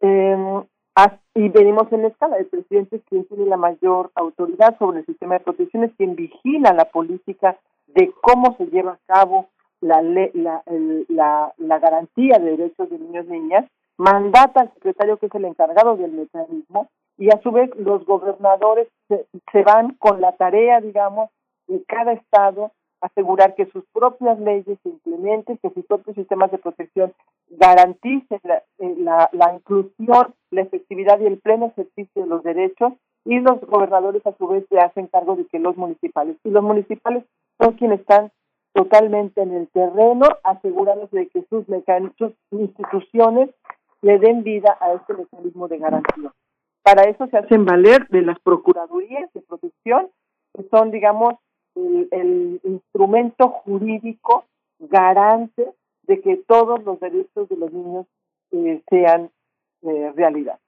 Eh, 0.00 0.64
y 1.34 1.48
venimos 1.48 1.90
en 1.92 2.04
escala, 2.04 2.36
el 2.36 2.46
presidente 2.46 2.96
es 2.96 3.02
quien 3.08 3.24
tiene 3.24 3.46
la 3.46 3.56
mayor 3.56 4.12
autoridad 4.14 4.78
sobre 4.78 5.00
el 5.00 5.06
sistema 5.06 5.34
de 5.34 5.40
protección, 5.40 5.82
es 5.82 5.92
quien 5.96 6.14
vigila 6.14 6.72
la 6.72 6.84
política 6.84 7.58
de 7.88 8.12
cómo 8.20 8.56
se 8.56 8.66
lleva 8.66 8.92
a 8.92 8.98
cabo 9.06 9.48
la, 9.80 10.00
la, 10.02 10.62
la, 11.08 11.54
la 11.56 11.78
garantía 11.80 12.38
de 12.38 12.56
derechos 12.56 12.88
de 12.90 12.98
niños 12.98 13.26
y 13.26 13.32
niñas, 13.32 13.64
mandata 13.96 14.60
al 14.60 14.74
secretario 14.74 15.16
que 15.16 15.26
es 15.26 15.34
el 15.34 15.46
encargado 15.46 15.96
del 15.96 16.12
mecanismo 16.12 16.88
y 17.16 17.28
a 17.30 17.40
su 17.42 17.52
vez 17.52 17.70
los 17.76 18.04
gobernadores 18.06 18.88
se, 19.08 19.62
van 19.62 19.94
con 19.94 20.20
la 20.20 20.32
tarea, 20.32 20.80
digamos, 20.80 21.30
de 21.68 21.82
cada 21.84 22.12
estado 22.12 22.72
asegurar 23.00 23.54
que 23.54 23.66
sus 23.66 23.84
propias 23.92 24.38
leyes 24.40 24.78
se 24.82 24.88
implementen, 24.88 25.58
que 25.58 25.70
sus 25.70 25.84
propios 25.84 26.16
sistemas 26.16 26.50
de 26.50 26.58
protección 26.58 27.12
garanticen 27.50 28.40
la, 28.42 28.62
eh, 28.78 28.94
la, 28.98 29.28
la, 29.32 29.54
inclusión, 29.54 30.34
la 30.50 30.62
efectividad 30.62 31.20
y 31.20 31.26
el 31.26 31.38
pleno 31.38 31.66
ejercicio 31.66 32.22
de 32.22 32.28
los 32.28 32.42
derechos 32.42 32.94
y 33.26 33.40
los 33.40 33.60
gobernadores 33.60 34.26
a 34.26 34.32
su 34.36 34.48
vez 34.48 34.64
se 34.68 34.78
hacen 34.78 35.06
cargo 35.08 35.36
de 35.36 35.46
que 35.46 35.58
los 35.58 35.76
municipales 35.76 36.36
y 36.44 36.50
los 36.50 36.62
municipales 36.62 37.24
son 37.60 37.74
quienes 37.74 38.00
están 38.00 38.30
totalmente 38.72 39.40
en 39.40 39.52
el 39.54 39.68
terreno 39.68 40.26
asegurándose 40.42 41.16
de 41.16 41.28
que 41.28 41.44
sus, 41.48 41.64
sus 42.18 42.32
instituciones 42.50 43.50
le 44.02 44.18
den 44.18 44.42
vida 44.42 44.76
a 44.80 44.92
este 44.92 45.14
mecanismo 45.14 45.68
de 45.68 45.78
garantía. 45.78 46.32
Para 46.84 47.04
eso 47.04 47.26
se 47.28 47.38
hacen 47.38 47.64
valer 47.64 48.06
de 48.08 48.20
las 48.20 48.38
procuradurías 48.40 49.32
de 49.32 49.40
protección, 49.40 50.10
que 50.54 50.64
son, 50.68 50.90
digamos, 50.90 51.34
el, 51.74 52.60
instrumento 52.62 53.48
jurídico 53.48 54.44
garante 54.78 55.72
de 56.02 56.20
que 56.20 56.36
todos 56.36 56.84
los 56.84 57.00
derechos 57.00 57.48
de 57.48 57.56
los 57.56 57.72
niños 57.72 58.06
eh, 58.52 58.82
sean 58.90 59.30
eh, 59.82 60.12
realidad. 60.14 60.58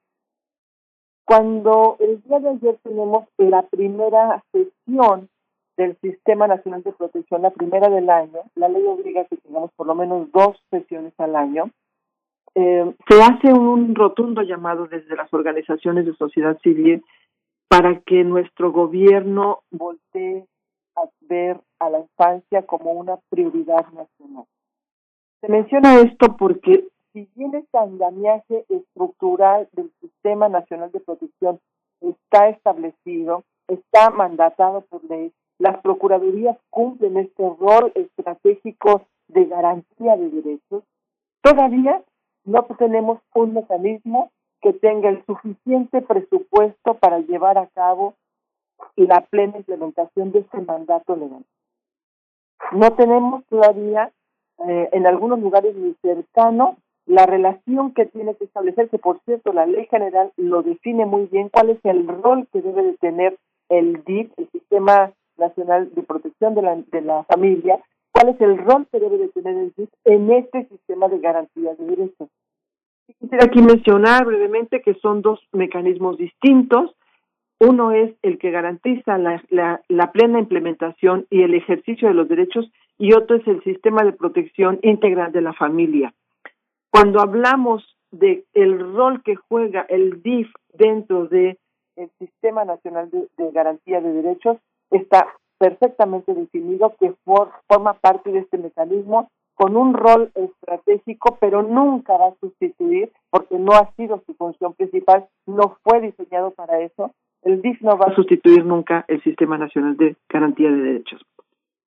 Cuando 1.23 1.97
el 1.99 2.23
día 2.23 2.39
de 2.39 2.49
ayer 2.49 2.79
tenemos 2.81 3.27
la 3.37 3.61
primera 3.61 4.43
sesión 4.51 5.29
del 5.77 5.95
Sistema 6.01 6.47
Nacional 6.47 6.81
de 6.81 6.93
Protección, 6.93 7.43
la 7.43 7.51
primera 7.51 7.89
del 7.89 8.09
año, 8.09 8.41
la 8.55 8.69
ley 8.69 8.83
obliga 8.87 9.21
a 9.21 9.25
que 9.25 9.37
tengamos 9.37 9.71
por 9.75 9.85
lo 9.85 9.93
menos 9.93 10.31
dos 10.31 10.57
sesiones 10.71 11.13
al 11.19 11.35
año, 11.35 11.69
eh, 12.59 12.91
se 13.07 13.21
hace 13.21 13.53
un 13.53 13.93
rotundo 13.93 14.41
llamado 14.41 14.87
desde 14.87 15.15
las 15.15 15.31
organizaciones 15.31 16.07
de 16.07 16.15
sociedad 16.15 16.57
civil 16.63 17.05
para 17.69 17.99
que 17.99 18.23
nuestro 18.23 18.71
gobierno 18.71 19.59
voltee 19.69 20.43
a 20.95 21.01
ver 21.29 21.61
a 21.79 21.91
la 21.91 21.99
infancia 21.99 22.65
como 22.65 22.93
una 22.93 23.17
prioridad 23.29 23.85
nacional. 23.93 24.45
Se 25.39 25.49
menciona 25.49 25.99
esto 25.99 26.35
porque 26.35 26.87
si 27.13 27.29
bien 27.35 27.53
este 27.53 27.77
andamiaje 27.77 28.65
estructural 28.69 29.69
del 29.73 29.91
Sistema 30.01 30.49
Nacional 30.49 30.91
de 30.91 30.99
Protección 30.99 31.59
está 32.01 32.49
establecido, 32.49 33.43
está 33.67 34.09
mandatado 34.09 34.81
por 34.81 35.03
ley, 35.03 35.31
las 35.59 35.79
procuradurías 35.81 36.57
cumplen 36.71 37.17
este 37.17 37.43
rol 37.59 37.91
estratégico 37.93 39.05
de 39.27 39.45
garantía 39.45 40.17
de 40.17 40.29
derechos, 40.31 40.83
todavía 41.43 42.01
no 42.47 42.63
tenemos 42.77 43.19
un 43.35 43.53
mecanismo 43.53 44.31
que 44.61 44.73
tenga 44.73 45.09
el 45.09 45.23
suficiente 45.25 46.01
presupuesto 46.01 46.95
para 46.95 47.19
llevar 47.19 47.57
a 47.57 47.67
cabo 47.67 48.15
la 48.95 49.21
plena 49.21 49.57
implementación 49.57 50.31
de 50.31 50.39
este 50.39 50.61
mandato 50.61 51.15
legal. 51.15 51.43
No 52.71 52.91
tenemos 52.93 53.45
todavía 53.45 54.11
eh, 54.67 54.89
en 54.91 55.05
algunos 55.05 55.39
lugares 55.39 55.75
muy 55.75 55.95
cercanos 56.01 56.77
la 57.05 57.25
relación 57.25 57.93
que 57.93 58.05
tiene 58.05 58.35
que 58.35 58.45
establecerse. 58.45 58.97
Por 58.97 59.19
cierto, 59.25 59.53
la 59.53 59.65
ley 59.65 59.85
general 59.85 60.31
lo 60.37 60.63
define 60.63 61.05
muy 61.05 61.25
bien 61.25 61.49
cuál 61.49 61.69
es 61.69 61.79
el 61.83 62.07
rol 62.07 62.47
que 62.51 62.61
debe 62.61 62.83
de 62.83 62.97
tener 62.97 63.37
el 63.69 64.03
DIF, 64.05 64.31
el 64.37 64.49
Sistema 64.51 65.11
Nacional 65.37 65.93
de 65.93 66.01
Protección 66.03 66.55
de 66.55 66.61
la, 66.61 66.75
de 66.75 67.01
la 67.01 67.23
Familia, 67.25 67.79
cuál 68.17 68.33
es 68.33 68.41
el 68.41 68.57
rol 68.57 68.87
que 68.91 68.99
debe 68.99 69.17
de 69.17 69.27
tener 69.29 69.55
el 69.55 69.73
DIF 69.77 69.89
en 70.05 70.31
este 70.31 70.65
sistema 70.65 71.07
de 71.07 71.19
garantías 71.19 71.77
de 71.77 71.85
derechos. 71.85 72.29
Quisiera 73.19 73.45
aquí 73.45 73.61
mencionar 73.61 74.25
brevemente 74.25 74.81
que 74.81 74.95
son 74.95 75.21
dos 75.21 75.39
mecanismos 75.51 76.17
distintos. 76.17 76.95
Uno 77.59 77.91
es 77.91 78.13
el 78.23 78.39
que 78.39 78.51
garantiza 78.51 79.17
la, 79.17 80.11
plena 80.13 80.39
implementación 80.39 81.27
y 81.29 81.43
el 81.43 81.53
ejercicio 81.53 82.07
de 82.07 82.15
los 82.15 82.27
derechos 82.27 82.69
y 82.97 83.13
otro 83.13 83.37
es 83.37 83.47
el 83.47 83.63
sistema 83.63 84.03
de 84.03 84.13
protección 84.13 84.79
integral 84.81 85.31
de 85.31 85.41
la 85.41 85.53
familia. 85.53 86.13
Cuando 86.91 87.21
hablamos 87.21 87.97
de 88.11 88.45
el 88.53 88.79
rol 88.95 89.21
que 89.21 89.35
juega 89.35 89.81
el 89.89 90.23
DIF 90.23 90.49
dentro 90.73 91.27
de 91.27 91.57
el 91.95 92.09
Sistema 92.19 92.63
Nacional 92.63 93.09
de, 93.11 93.51
Garantía 93.51 94.01
de 94.01 94.11
Derechos, 94.11 94.57
está 94.91 95.27
perfectamente 95.57 96.33
definido 96.33 96.93
que 96.99 97.13
forma 97.23 97.93
parte 97.93 98.31
de 98.31 98.39
este 98.39 98.57
mecanismo 98.57 99.29
con 99.57 99.75
un 99.75 99.95
rol 99.95 100.31
estratégico, 100.35 101.37
pero 101.41 101.63
nunca 101.63 102.15
va 102.15 102.27
a 102.27 102.35
sustituir, 102.39 103.11
porque 103.31 103.57
no 103.57 103.71
ha 103.71 103.91
sido 103.95 104.21
su 104.25 104.35
función 104.35 104.73
principal, 104.73 105.25
no 105.47 105.77
fue 105.83 105.99
diseñado 105.99 106.51
para 106.51 106.79
eso. 106.81 107.11
El 107.41 107.61
DIF 107.63 107.81
no 107.81 107.97
va 107.97 108.07
a 108.11 108.15
sustituir 108.15 108.63
nunca 108.63 109.03
el 109.07 109.21
Sistema 109.23 109.57
Nacional 109.57 109.97
de 109.97 110.15
Garantía 110.29 110.69
de 110.69 110.77
Derechos. 110.77 111.21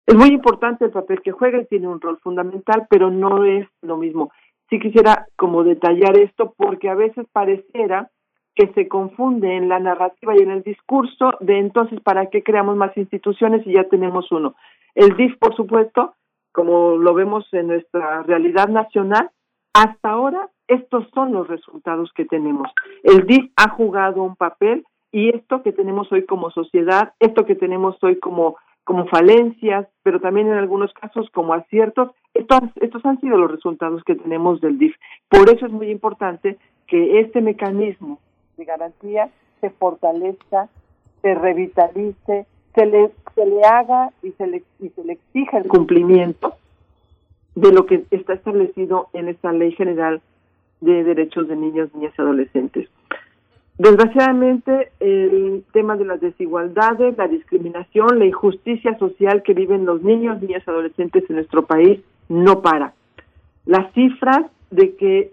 Es 0.06 0.16
muy 0.16 0.30
importante 0.30 0.86
el 0.86 0.92
papel 0.92 1.22
que 1.22 1.34
juega 1.34 1.62
tiene 1.66 1.90
un 1.90 2.00
rol 2.00 2.18
fundamental, 2.20 2.88
pero 2.90 3.12
no 3.12 3.44
es 3.44 3.68
lo 3.82 3.98
mismo. 3.98 4.32
Sí 4.70 4.80
quisiera 4.80 5.28
como 5.36 5.66
detallar 5.66 6.18
esto 6.18 6.54
porque 6.56 6.90
a 6.90 6.96
veces 6.96 7.26
pareciera 7.34 8.10
que 8.58 8.74
se 8.74 8.88
confunde 8.88 9.56
en 9.56 9.70
la 9.70 9.80
narrativa 9.80 10.36
y 10.36 10.42
en 10.42 10.50
el 10.50 10.64
discurso 10.64 11.34
de 11.42 11.60
entonces 11.60 12.02
para 12.02 12.26
qué 12.32 12.42
creamos 12.42 12.76
más 12.76 12.98
instituciones 12.98 13.66
y 13.68 13.74
ya 13.74 13.84
tenemos 13.84 14.32
uno. 14.32 14.56
El 14.96 15.16
DIF, 15.16 15.38
por 15.38 15.56
supuesto, 15.56 16.16
como 16.52 16.98
lo 16.98 17.14
vemos 17.14 17.48
en 17.54 17.68
nuestra 17.68 18.24
realidad 18.24 18.68
nacional, 18.68 19.30
hasta 19.76 20.10
ahora 20.10 20.50
estos 20.68 21.08
son 21.14 21.34
los 21.34 21.48
resultados 21.48 22.12
que 22.16 22.26
tenemos. 22.26 22.68
El 23.04 23.28
DIF 23.28 23.52
ha 23.58 23.70
jugado 23.70 24.24
un 24.24 24.36
papel 24.36 24.84
y 25.12 25.30
esto 25.30 25.62
que 25.62 25.72
tenemos 25.72 26.12
hoy 26.12 26.26
como 26.26 26.50
sociedad, 26.50 27.14
esto 27.20 27.46
que 27.46 27.56
tenemos 27.56 27.96
hoy 28.02 28.18
como 28.18 28.58
como 28.84 29.06
falencias, 29.08 29.86
pero 30.02 30.22
también 30.22 30.48
en 30.48 30.54
algunos 30.54 30.94
casos 30.94 31.30
como 31.32 31.54
aciertos, 31.54 32.12
estos, 32.34 32.62
estos 32.78 33.06
han 33.06 33.20
sido 33.20 33.38
los 33.38 33.52
resultados 33.52 34.02
que 34.06 34.16
tenemos 34.16 34.62
del 34.62 34.78
DIF. 34.78 34.96
Por 35.28 35.50
eso 35.50 35.66
es 35.66 35.74
muy 35.74 35.92
importante 35.92 36.58
que 36.88 37.20
este 37.20 37.42
mecanismo 37.42 38.22
de 38.58 38.66
garantía 38.66 39.30
se 39.62 39.70
fortalezca, 39.70 40.70
se 41.22 41.36
revitalice, 41.36 42.46
se 42.76 42.86
le, 42.86 43.12
se 43.36 43.46
le 43.46 43.64
haga 43.64 44.12
y 44.22 44.32
se 44.32 44.48
le, 44.48 44.64
y 44.80 44.90
se 44.90 45.04
le 45.04 45.14
exija 45.14 45.58
el 45.58 45.68
cumplimiento 45.68 46.56
de 47.56 47.72
lo 47.72 47.86
que 47.86 48.06
está 48.12 48.34
establecido 48.34 49.10
en 49.14 49.30
esta 49.30 49.52
Ley 49.52 49.72
General 49.72 50.22
de 50.82 51.04
Derechos 51.04 51.48
de 51.48 51.56
Niños, 51.56 51.94
Niñas 51.96 52.14
y 52.18 52.22
Adolescentes. 52.22 52.90
Desgraciadamente, 53.80 54.92
el 55.00 55.64
tema 55.72 55.96
de 55.98 56.06
las 56.06 56.20
desigualdades, 56.20 57.18
la 57.18 57.28
discriminación, 57.28 58.18
la 58.18 58.26
injusticia 58.26 58.98
social 58.98 59.44
que 59.44 59.54
viven 59.54 59.86
los 59.86 60.02
niños, 60.02 60.42
niñas 60.42 60.64
y 60.66 60.70
adolescentes 60.70 61.24
en 61.30 61.36
nuestro 61.36 61.66
país 61.66 62.00
no 62.28 62.62
para. 62.62 62.94
Las 63.66 63.92
cifras 63.94 64.46
de 64.72 64.96
que 64.96 65.32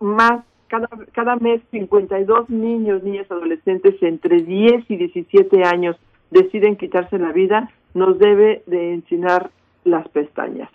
más 0.00 0.44
cada, 0.74 0.88
cada 1.12 1.36
mes 1.36 1.62
52 1.70 2.50
niños, 2.50 3.02
niñas, 3.02 3.30
adolescentes 3.30 3.94
entre 4.02 4.42
10 4.42 4.90
y 4.90 4.96
17 4.96 5.64
años 5.64 5.96
deciden 6.30 6.76
quitarse 6.76 7.18
la 7.18 7.32
vida, 7.32 7.70
nos 7.94 8.18
debe 8.18 8.62
de 8.66 8.94
enchinar 8.94 9.50
las 9.84 10.08
pestañas. 10.08 10.68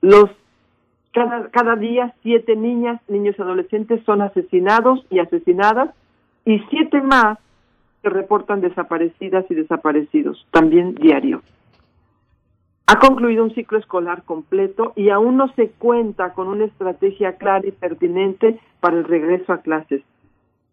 Los 0.00 0.30
cada, 1.12 1.50
cada 1.50 1.76
día 1.76 2.14
siete 2.22 2.56
niñas, 2.56 3.00
niños 3.08 3.38
adolescentes 3.38 4.02
son 4.04 4.22
asesinados 4.22 5.04
y 5.10 5.18
asesinadas 5.18 5.90
y 6.46 6.60
siete 6.70 7.02
más 7.02 7.38
se 8.00 8.08
reportan 8.08 8.60
desaparecidas 8.60 9.44
y 9.50 9.54
desaparecidos, 9.54 10.46
también 10.52 10.94
diario. 10.94 11.42
Ha 12.92 12.98
concluido 12.98 13.42
un 13.42 13.54
ciclo 13.54 13.78
escolar 13.78 14.22
completo 14.24 14.92
y 14.96 15.08
aún 15.08 15.38
no 15.38 15.50
se 15.54 15.70
cuenta 15.70 16.34
con 16.34 16.48
una 16.48 16.66
estrategia 16.66 17.38
clara 17.38 17.66
y 17.66 17.72
pertinente 17.72 18.60
para 18.80 18.98
el 18.98 19.04
regreso 19.04 19.54
a 19.54 19.62
clases. 19.62 20.02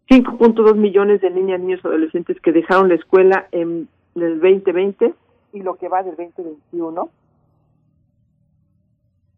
5.2 0.10 0.76
millones 0.76 1.22
de 1.22 1.30
niñas, 1.30 1.62
niños 1.62 1.80
y 1.82 1.88
adolescentes 1.88 2.38
que 2.42 2.52
dejaron 2.52 2.90
la 2.90 2.96
escuela 2.96 3.48
en 3.54 3.88
el 4.16 4.42
2020 4.42 5.14
y 5.54 5.62
lo 5.62 5.76
que 5.76 5.88
va 5.88 6.04
del 6.04 6.18
2021 6.18 7.10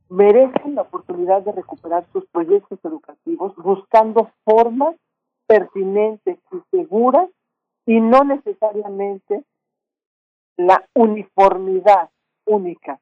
merecen 0.09 0.73
la 0.73 0.81
oportunidad 0.81 1.43
de 1.43 1.51
recuperar 1.51 2.03
sus 2.11 2.25
proyectos 2.31 2.79
educativos 2.83 3.55
buscando 3.57 4.31
formas 4.43 4.95
pertinentes 5.45 6.39
y 6.51 6.75
seguras 6.75 7.29
y 7.85 7.99
no 7.99 8.23
necesariamente 8.23 9.43
la 10.57 10.83
uniformidad 10.95 12.09
única 12.45 12.99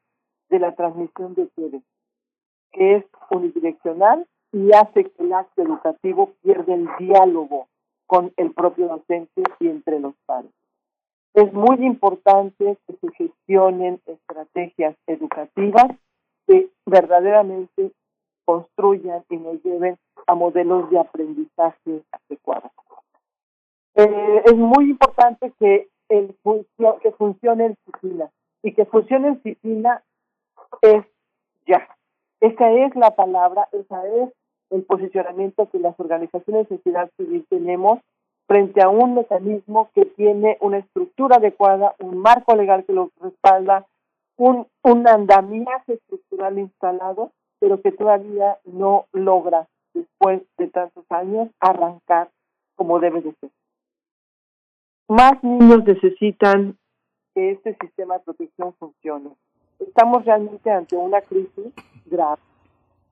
de 0.50 0.60
la 0.60 0.76
transmisión 0.76 1.34
de 1.36 1.48
seres, 1.56 1.84
que 2.72 2.96
es 2.98 3.06
unidireccional 3.30 4.28
y 4.52 4.72
hace 4.74 5.06
que 5.06 5.24
el 5.24 5.34
acto 5.34 5.62
educativo 5.62 6.32
pierda 6.42 6.74
el 6.74 6.90
diálogo 6.98 7.68
con 8.08 8.34
el 8.38 8.52
propio 8.54 8.88
docente 8.88 9.44
y 9.60 9.68
entre 9.68 10.00
los 10.00 10.16
padres. 10.26 10.52
Es 11.34 11.54
muy 11.54 11.86
importante 11.86 12.78
que 12.88 12.94
se 12.96 13.12
gestionen 13.14 14.02
estrategias 14.06 14.96
educativas 15.06 15.86
que 16.48 16.70
verdaderamente 16.88 17.92
construyan 18.46 19.24
y 19.30 19.38
nos 19.38 19.64
lleven 19.64 19.98
a 20.26 20.34
modelos 20.34 20.90
de 20.90 21.00
aprendizaje 21.00 22.02
adecuados. 22.12 22.72
Eh, 23.94 24.42
es 24.46 24.56
muy 24.56 24.90
importante 24.90 25.54
que, 25.60 25.88
el 26.10 26.36
que 27.04 27.12
funcione 27.12 27.66
en 27.68 27.78
Sicina 27.86 28.32
y 28.64 28.74
que 28.74 28.86
funcione 28.86 29.30
en 29.30 29.44
Sicina 29.44 30.04
es 30.82 31.06
ya. 31.66 31.88
Esa 32.42 32.72
es 32.72 32.96
la 32.96 33.12
palabra, 33.12 33.68
esa 33.72 34.08
es 34.08 34.30
el 34.70 34.84
posicionamiento 34.84 35.70
que 35.70 35.80
las 35.80 36.00
organizaciones 36.00 36.70
de 36.70 36.78
sociedad 36.78 37.10
civil 37.18 37.46
tenemos 37.50 38.00
frente 38.48 38.82
a 38.82 38.90
un 38.90 39.16
mecanismo 39.16 39.90
que 39.94 40.06
tiene 40.06 40.58
una 40.62 40.78
estructura 40.78 41.38
adecuada, 41.38 41.96
un 42.00 42.18
marco 42.18 42.56
legal 42.56 42.84
que 42.86 42.94
lo 42.94 43.12
respalda, 43.22 43.86
un, 44.38 44.68
un 44.84 45.08
andamiaje 45.08 45.94
estructural 45.94 46.58
instalado 46.58 47.32
pero 47.60 47.82
que 47.82 47.92
todavía 47.92 48.58
no 48.66 49.06
logra, 49.12 49.68
después 49.94 50.42
de 50.58 50.68
tantos 50.68 51.06
años, 51.10 51.50
arrancar 51.60 52.30
como 52.76 53.00
debe 53.00 53.22
de 53.22 53.34
ser. 53.34 53.50
Más 55.08 55.44
niños 55.44 55.84
necesitan 55.84 56.78
que 57.40 57.52
este 57.52 57.78
sistema 57.80 58.16
de 58.16 58.24
protección 58.26 58.74
funcione. 58.74 59.30
Estamos 59.80 60.26
realmente 60.26 60.70
ante 60.70 60.98
una 60.98 61.22
crisis 61.22 61.74
grave 62.06 62.42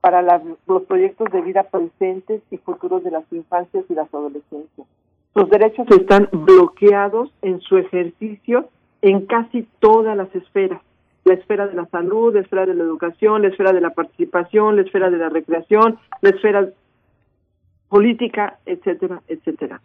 para 0.02 0.20
los 0.66 0.82
proyectos 0.82 1.32
de 1.32 1.40
vida 1.40 1.62
presentes 1.62 2.42
y 2.50 2.58
futuros 2.58 3.02
de 3.04 3.10
las 3.10 3.24
infancias 3.32 3.84
y 3.88 3.94
las 3.94 4.12
adolescencias. 4.12 4.86
Sus 5.34 5.48
derechos 5.48 5.86
están 5.90 6.28
bloqueados 6.30 7.30
en 7.40 7.60
su 7.60 7.78
ejercicio 7.78 8.68
en 9.00 9.24
casi 9.24 9.66
todas 9.80 10.14
las 10.14 10.34
esferas 10.34 10.82
la 11.24 11.34
esfera 11.34 11.66
de 11.66 11.74
la 11.74 11.86
salud, 11.86 12.34
la 12.34 12.40
esfera 12.40 12.64
de 12.64 12.74
la 12.74 12.84
educación, 12.84 13.42
la 13.42 13.48
esfera 13.48 13.72
de 13.72 13.82
la 13.82 13.90
participación, 13.90 14.76
la 14.76 14.82
esfera 14.82 15.10
de 15.10 15.18
la 15.18 15.28
recreación, 15.28 15.98
la 16.22 16.30
esfera 16.30 16.70
política, 17.90 18.58
etcétera, 18.64 19.20
etcétera. 19.28 19.80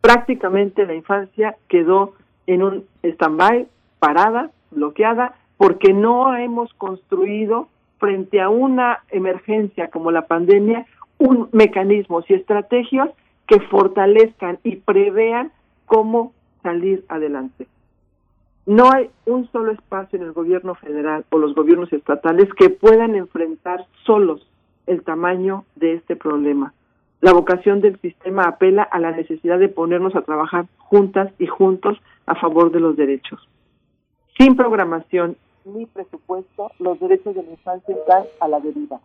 Prácticamente 0.00 0.86
la 0.86 0.94
infancia 0.94 1.56
quedó 1.66 2.14
en 2.46 2.62
un 2.62 2.84
stand-by, 3.02 3.66
parada, 3.98 4.50
bloqueada, 4.70 5.34
porque 5.56 5.92
no 5.92 6.36
hemos 6.36 6.72
construido 6.74 7.68
frente 7.98 8.40
a 8.40 8.48
una 8.48 8.98
emergencia 9.10 9.88
como 9.88 10.10
la 10.10 10.26
pandemia 10.26 10.86
un 11.18 11.48
mecanismos 11.52 12.28
y 12.28 12.34
estrategias 12.34 13.08
que 13.46 13.60
fortalezcan 13.60 14.58
y 14.64 14.76
prevean 14.76 15.52
cómo 15.86 16.32
salir 16.62 17.04
adelante. 17.08 17.66
No 18.66 18.90
hay 18.92 19.10
un 19.24 19.48
solo 19.52 19.70
espacio 19.70 20.18
en 20.18 20.24
el 20.24 20.32
gobierno 20.32 20.74
federal 20.74 21.24
o 21.30 21.38
los 21.38 21.54
gobiernos 21.54 21.92
estatales 21.92 22.52
que 22.54 22.68
puedan 22.68 23.14
enfrentar 23.14 23.86
solos 24.04 24.46
el 24.86 25.02
tamaño 25.02 25.64
de 25.76 25.94
este 25.94 26.16
problema. 26.16 26.74
La 27.20 27.32
vocación 27.32 27.80
del 27.80 27.98
sistema 28.00 28.42
apela 28.42 28.82
a 28.82 28.98
la 28.98 29.12
necesidad 29.12 29.58
de 29.58 29.68
ponernos 29.68 30.14
a 30.16 30.22
trabajar 30.22 30.66
juntas 30.78 31.32
y 31.38 31.46
juntos 31.46 31.98
a 32.26 32.34
favor 32.34 32.72
de 32.72 32.80
los 32.80 32.96
derechos. 32.96 33.48
Sin 34.38 34.54
programación 34.54 35.36
ni 35.64 35.86
presupuesto, 35.86 36.70
los 36.78 37.00
derechos 37.00 37.34
de 37.34 37.42
la 37.42 37.50
infancia 37.50 37.94
están 37.94 38.24
a 38.40 38.48
la 38.48 38.60
deriva. 38.60 39.00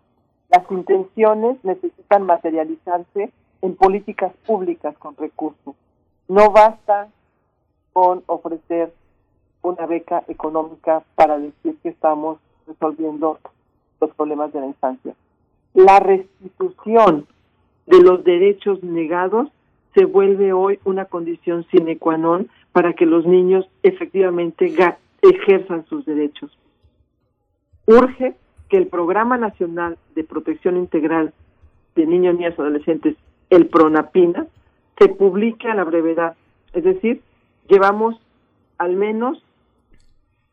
Las 0.50 0.70
intenciones 0.70 1.58
necesitan 1.64 2.26
materializarse 2.26 3.32
en 3.62 3.76
políticas 3.76 4.34
públicas 4.46 4.96
con 4.98 5.16
recursos. 5.16 5.76
No 6.28 6.52
basta 6.52 7.08
con 7.94 8.24
ofrecer 8.28 8.94
una 9.62 9.86
beca 9.86 10.24
económica 10.28 11.04
para 11.16 11.38
decir 11.38 11.78
que 11.82 11.90
estamos 11.90 12.40
resolviendo 12.68 13.40
los 14.00 14.12
problemas 14.12 14.52
de 14.52 14.60
la 14.60 14.68
infancia. 14.68 15.14
La 15.74 16.00
restitución 16.00 17.28
de 17.86 18.02
los 18.02 18.24
derechos 18.24 18.84
negados 18.84 19.50
se 19.94 20.06
vuelve 20.06 20.54
hoy 20.54 20.80
una 20.84 21.06
condición 21.06 21.66
sine 21.72 21.98
qua 21.98 22.18
non 22.18 22.50
para 22.72 22.94
que 22.94 23.06
los 23.06 23.26
niños 23.26 23.68
efectivamente 23.84 24.70
ejerzan 25.22 25.86
sus 25.88 26.06
derechos. 26.06 26.58
Urge 27.86 28.36
que 28.70 28.78
el 28.78 28.88
Programa 28.88 29.38
Nacional 29.38 29.98
de 30.16 30.24
Protección 30.24 30.78
Integral 30.78 31.34
de 31.96 32.06
Niños, 32.06 32.36
Niñas 32.36 32.56
y 32.58 32.62
Adolescentes, 32.62 33.16
el 33.50 33.68
PRONAPINA, 33.68 34.48
se 34.98 35.10
publique 35.10 35.68
a 35.68 35.76
la 35.76 35.84
brevedad. 35.84 36.36
Es 36.74 36.84
decir, 36.84 37.22
llevamos 37.68 38.16
al 38.78 38.96
menos 38.96 39.44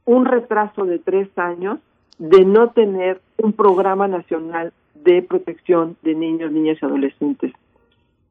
un 0.04 0.24
retraso 0.24 0.84
de 0.84 0.98
tres 0.98 1.28
años 1.38 1.78
de 2.18 2.44
no 2.44 2.70
tener 2.70 3.20
un 3.36 3.52
programa 3.52 4.08
nacional 4.08 4.72
de 4.94 5.22
protección 5.22 5.96
de 6.02 6.14
niños, 6.14 6.50
niñas 6.50 6.78
y 6.82 6.84
adolescentes. 6.84 7.52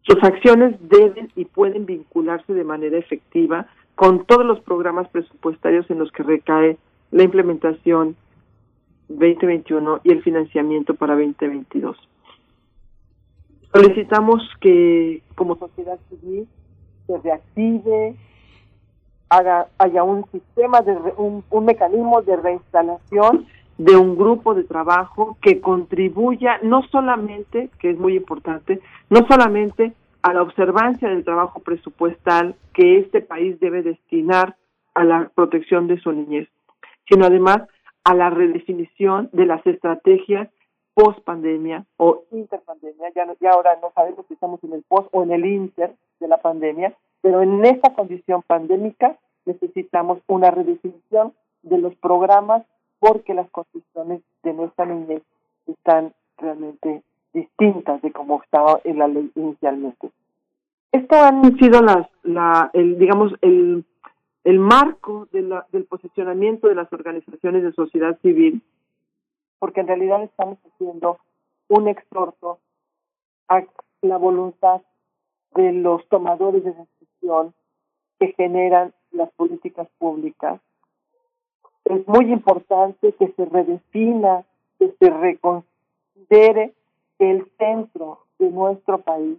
Sus 0.02 0.22
acciones 0.24 0.76
deben 0.82 1.32
y 1.36 1.46
pueden 1.46 1.86
vincularse 1.86 2.54
de 2.54 2.64
manera 2.64 2.98
efectiva 2.98 3.68
con 3.98 4.26
todos 4.26 4.46
los 4.46 4.60
programas 4.60 5.10
presupuestarios 5.10 5.90
en 5.90 5.98
los 5.98 6.12
que 6.12 6.22
recae 6.22 6.78
la 7.10 7.24
implementación 7.24 8.16
2021 9.10 10.02
y 10.04 10.12
el 10.12 10.22
financiamiento 10.22 10.94
para 10.94 11.16
2022. 11.16 11.98
Solicitamos 13.74 14.44
que 14.62 15.24
como 15.34 15.56
sociedad 15.56 15.98
civil 16.10 16.48
se 17.08 17.18
reactive, 17.18 18.16
haga, 19.30 19.68
haya 19.80 20.04
un 20.04 20.30
sistema 20.32 20.82
de 20.82 20.92
un, 21.18 21.44
un 21.50 21.66
mecanismo 21.66 22.22
de 22.22 22.36
reinstalación 22.36 23.48
de 23.80 23.96
un 23.96 24.16
grupo 24.16 24.54
de 24.54 24.64
trabajo 24.64 25.38
que 25.42 25.60
contribuya 25.60 26.60
no 26.62 26.84
solamente, 26.92 27.72
que 27.80 27.90
es 27.90 27.98
muy 27.98 28.16
importante, 28.16 28.80
no 29.10 29.26
solamente 29.28 29.94
a 30.28 30.34
la 30.34 30.42
observancia 30.42 31.08
del 31.08 31.24
trabajo 31.24 31.62
presupuestal 31.62 32.54
que 32.74 33.00
este 33.00 33.22
país 33.22 33.58
debe 33.62 33.82
destinar 33.82 34.58
a 34.94 35.06
la 35.06 35.32
protección 35.34 35.88
de 35.88 35.98
su 36.02 36.12
niñez, 36.12 36.50
sino 37.08 37.26
además 37.26 37.62
a 38.04 38.14
la 38.14 38.30
redefinición 38.30 39.30
de 39.32 39.46
las 39.46 39.66
estrategias 39.66 40.50
post 40.94 41.20
pandemia 41.24 41.86
o 41.96 42.24
interpandemia, 42.32 43.10
ya, 43.16 43.26
ya 43.40 43.52
ahora 43.52 43.78
no 43.82 43.94
sabemos 43.96 44.26
si 44.28 44.34
estamos 44.34 44.62
en 44.66 44.74
el 44.74 44.84
post 44.84 45.08
o 45.14 45.24
en 45.24 45.32
el 45.32 45.46
inter 45.46 45.96
de 46.20 46.28
la 46.28 46.42
pandemia, 46.42 46.94
pero 47.22 47.42
en 47.42 47.64
esta 47.66 47.94
condición 47.94 48.42
pandémica 48.42 49.16
necesitamos 49.46 50.20
una 50.28 50.52
redefinición 50.52 51.34
de 51.62 51.78
los 51.78 51.96
programas 51.96 52.64
porque 53.00 53.34
las 53.34 53.50
condiciones 53.52 54.22
de 54.44 54.54
nuestra 54.54 54.86
niñez 54.86 55.22
están 55.68 56.14
realmente 56.38 57.02
distintas 57.34 58.02
de 58.02 58.12
como 58.12 58.42
estaba 58.42 58.82
en 58.84 58.98
la 59.00 59.08
ley 59.08 59.32
inicialmente. 59.36 60.10
Esto 60.92 61.16
han 61.16 61.58
sido 61.58 61.82
las, 61.82 62.08
la, 62.24 62.70
el, 62.74 62.98
digamos, 62.98 63.34
el, 63.42 63.86
marco 64.46 65.28
de 65.34 65.42
la, 65.42 65.68
del 65.72 65.86
posicionamiento 65.86 66.68
de 66.68 66.76
las 66.76 66.92
organizaciones 66.94 67.64
de 67.64 67.74
sociedad 67.74 68.18
civil, 68.22 68.62
porque 69.60 69.82
en 69.82 69.88
realidad 69.88 70.24
estamos 70.24 70.58
haciendo 70.66 71.20
un 71.68 71.90
exhorto 71.90 72.60
a 73.50 73.64
la 74.02 74.18
voluntad 74.18 74.82
de 75.56 75.74
los 75.74 76.08
tomadores 76.08 76.64
de 76.64 76.74
decisión 76.74 77.54
que 78.20 78.34
generan 78.34 78.94
las 79.12 79.30
políticas 79.34 79.88
públicas. 79.98 80.62
Es 81.84 82.08
muy 82.08 82.32
importante 82.32 83.14
que 83.14 83.34
se 83.34 83.46
redefina, 83.46 84.46
que 84.80 84.94
se 85.00 85.10
reconsidere 85.10 86.74
el 87.20 87.50
centro 87.58 88.20
de 88.40 88.50
nuestro 88.50 89.00
país 89.00 89.38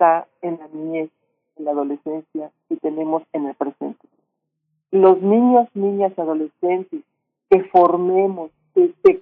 está 0.00 0.26
en 0.40 0.58
la 0.58 0.66
niñez, 0.68 1.10
en 1.56 1.64
la 1.66 1.72
adolescencia 1.72 2.50
que 2.70 2.76
tenemos 2.76 3.22
en 3.34 3.46
el 3.46 3.54
presente. 3.54 4.08
Los 4.90 5.20
niños, 5.20 5.68
niñas, 5.74 6.18
adolescentes 6.18 7.02
que 7.50 7.64
formemos, 7.64 8.50
que, 8.74 8.94
que, 9.04 9.20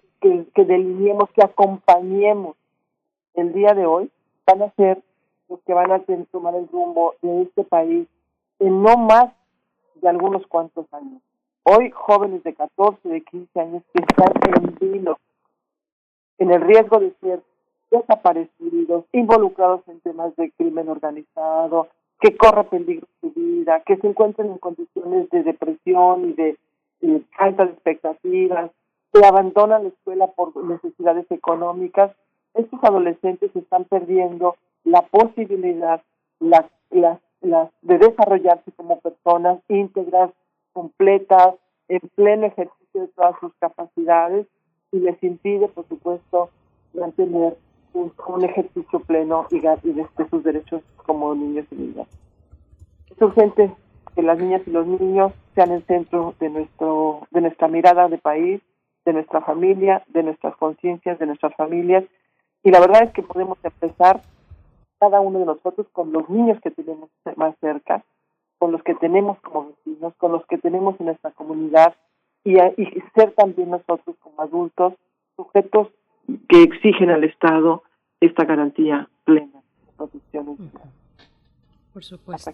que 0.54 0.64
delineemos, 0.64 1.30
que 1.30 1.42
acompañemos 1.42 2.56
el 3.34 3.52
día 3.54 3.74
de 3.74 3.86
hoy, 3.86 4.08
van 4.46 4.62
a 4.62 4.70
ser 4.76 5.02
los 5.48 5.60
que 5.62 5.74
van 5.74 5.90
a 5.90 6.00
tomar 6.30 6.54
el 6.54 6.68
rumbo 6.68 7.14
de 7.22 7.42
este 7.42 7.64
país 7.64 8.06
en 8.60 8.82
no 8.82 8.96
más 8.98 9.32
de 10.00 10.08
algunos 10.08 10.46
cuantos 10.46 10.86
años. 10.92 11.20
Hoy 11.64 11.90
jóvenes 11.90 12.44
de 12.44 12.54
14, 12.54 13.08
de 13.08 13.22
15 13.22 13.60
años 13.60 13.82
que 13.92 14.04
están 14.04 14.32
en 14.46 15.16
en 16.38 16.50
el 16.52 16.60
riesgo 16.60 17.00
de 17.00 17.12
ser 17.20 17.42
desaparecidos, 17.90 19.04
involucrados 19.12 19.82
en 19.88 20.00
temas 20.00 20.34
de 20.36 20.50
crimen 20.52 20.88
organizado, 20.88 21.88
que 22.20 22.36
corre 22.36 22.64
peligro 22.64 23.06
su 23.20 23.30
vida, 23.32 23.80
que 23.86 23.96
se 23.96 24.06
encuentran 24.06 24.48
en 24.48 24.58
condiciones 24.58 25.30
de 25.30 25.42
depresión 25.42 26.30
y 26.30 26.32
de, 26.32 26.58
falta 27.36 27.64
de 27.64 27.72
expectativas, 27.72 28.70
que 29.12 29.24
abandonan 29.24 29.84
la 29.84 29.88
escuela 29.88 30.26
por 30.26 30.56
necesidades 30.64 31.26
económicas, 31.30 32.12
estos 32.54 32.82
adolescentes 32.82 33.54
están 33.54 33.84
perdiendo 33.84 34.56
la 34.84 35.02
posibilidad 35.02 36.02
la, 36.40 36.68
la, 36.90 37.20
la, 37.40 37.70
de 37.82 37.98
desarrollarse 37.98 38.72
como 38.72 39.00
personas 39.00 39.60
íntegras, 39.68 40.30
completas, 40.72 41.54
en 41.88 42.00
pleno 42.14 42.46
ejercicio 42.46 43.00
de 43.00 43.08
todas 43.08 43.34
sus 43.40 43.52
capacidades 43.58 44.46
y 44.92 45.00
les 45.00 45.22
impide, 45.22 45.68
por 45.68 45.86
supuesto, 45.88 46.50
mantener 46.94 47.56
un, 47.92 48.44
ejercicio 48.44 49.00
pleno 49.00 49.46
y, 49.50 49.56
y 49.56 49.92
de, 49.92 50.06
sus 50.30 50.42
derechos 50.44 50.82
como 51.06 51.34
niños 51.34 51.66
y 51.70 51.74
niñas. 51.76 52.08
Es 53.10 53.20
urgente 53.20 53.72
que 54.14 54.22
las 54.22 54.38
niñas 54.38 54.62
y 54.66 54.70
los 54.70 54.86
niños 54.86 55.32
sean 55.54 55.72
el 55.72 55.82
centro 55.84 56.34
de 56.40 56.50
nuestro 56.50 57.26
de 57.30 57.40
nuestra 57.40 57.68
mirada 57.68 58.08
de 58.08 58.18
país, 58.18 58.60
de 59.04 59.12
nuestra 59.12 59.40
familia, 59.40 60.04
de 60.08 60.22
nuestras 60.22 60.56
conciencias, 60.56 61.18
de 61.18 61.26
nuestras 61.26 61.54
familias 61.56 62.04
y 62.62 62.70
la 62.70 62.80
verdad 62.80 63.04
es 63.04 63.12
que 63.12 63.22
podemos 63.22 63.58
empezar 63.62 64.22
cada 64.98 65.20
uno 65.20 65.38
de 65.38 65.46
nosotros 65.46 65.86
con 65.92 66.12
los 66.12 66.28
niños 66.28 66.60
que 66.60 66.70
tenemos 66.70 67.08
más 67.36 67.54
cerca, 67.60 68.04
con 68.58 68.72
los 68.72 68.82
que 68.82 68.94
tenemos 68.96 69.38
como 69.40 69.68
vecinos, 69.68 70.14
con 70.16 70.32
los 70.32 70.44
que 70.46 70.58
tenemos 70.58 70.98
en 70.98 71.06
nuestra 71.06 71.30
comunidad 71.30 71.94
y 72.44 72.56
ser 73.14 73.32
también 73.32 73.70
nosotros 73.70 74.16
como 74.20 74.40
adultos 74.40 74.94
sujetos 75.36 75.88
que 76.48 76.62
exigen 76.62 77.10
al 77.10 77.24
Estado 77.24 77.82
esta 78.20 78.44
garantía 78.44 79.08
plena 79.24 79.62
de 79.86 79.92
protección. 79.96 80.56
Por 81.92 82.04
supuesto. 82.04 82.50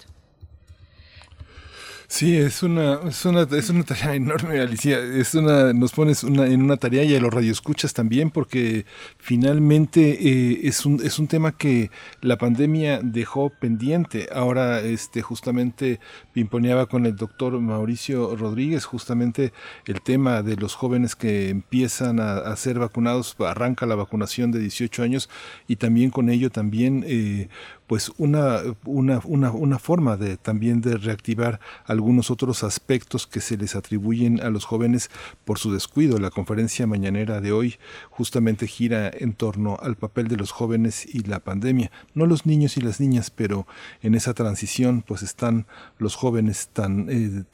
Sí, 2.07 2.37
es 2.37 2.63
una, 2.63 3.01
es 3.09 3.25
una, 3.25 3.43
es 3.43 3.71
una 3.71 3.83
tarea 3.83 4.15
enorme, 4.15 4.61
Alicia. 4.61 4.99
Es 4.99 5.35
una, 5.35 5.73
nos 5.73 5.93
pones 5.93 6.23
una, 6.23 6.47
en 6.47 6.63
una 6.63 6.77
tarea 6.77 7.03
y 7.05 7.15
a 7.15 7.21
los 7.21 7.33
radioescuchas 7.33 7.95
también, 7.95 8.31
porque 8.31 8.85
finalmente 9.19 10.19
eh, 10.21 10.61
es, 10.65 10.85
un, 10.85 11.01
es 11.03 11.19
un 11.19 11.29
tema 11.29 11.53
que 11.53 11.91
la 12.21 12.37
pandemia 12.37 13.01
dejó 13.03 13.51
pendiente. 13.51 14.29
Ahora, 14.33 14.81
este, 14.81 15.23
justamente 15.23 15.99
pimponeaba 16.33 16.87
con 16.87 17.07
el 17.07 17.17
doctor 17.17 17.59
Mauricio 17.59 18.37
Rodríguez, 18.37 18.85
justamente 18.85 19.53
el 19.87 20.03
tema 20.03 20.43
de 20.43 20.57
los 20.57 20.75
jóvenes 20.75 21.17
que 21.17 21.49
empiezan 21.49 22.21
a, 22.21 22.37
a 22.37 22.57
ser 22.57 22.79
vacunados, 22.79 23.35
arranca 23.41 23.87
la 23.87 23.95
vacunación 23.95 24.53
de 24.53 24.59
18 24.61 25.03
años 25.03 25.31
y 25.69 25.77
también 25.77 26.11
con 26.11 26.29
ello 26.29 26.51
también 26.51 27.05
eh, 27.07 27.49
pues 27.87 28.11
una, 28.17 28.61
una, 28.85 29.21
una, 29.25 29.51
una 29.51 29.79
forma 29.79 30.17
de 30.17 30.37
también 30.37 30.81
de 30.81 30.97
reactivar 30.97 31.61
algunos 31.85 32.31
otros 32.31 32.65
aspectos 32.65 33.27
que 33.27 33.41
se 33.41 33.57
les 33.57 33.77
atribuyen 33.77 34.41
a 34.41 34.51
los 34.51 34.65
jóvenes 34.65 35.11
por 35.45 35.59
su 35.59 35.73
descuido. 35.73 36.19
La 36.19 36.31
conferencia 36.31 36.87
mañanera 36.87 37.41
de 37.41 37.53
hoy 37.53 37.77
justamente 38.11 38.67
gira 38.67 39.11
en 39.13 39.35
torno 39.35 39.79
al 39.83 39.97
papel 39.97 40.29
de 40.29 40.37
los 40.37 40.51
jóvenes 40.51 41.07
y 41.07 41.25
la 41.25 41.41
pandemia. 41.41 41.91
No 42.15 42.27
los 42.27 42.47
niños 42.47 42.77
y 42.77 42.81
las 42.81 43.01
niñas, 43.01 43.31
pero 43.31 43.67
en 44.03 44.15
esa 44.15 44.35
transición 44.35 45.03
pues 45.03 45.23
están 45.23 45.67
los 45.99 46.15
jóvenes 46.15 46.71
tan, 46.73 47.07
eh, 47.11 47.45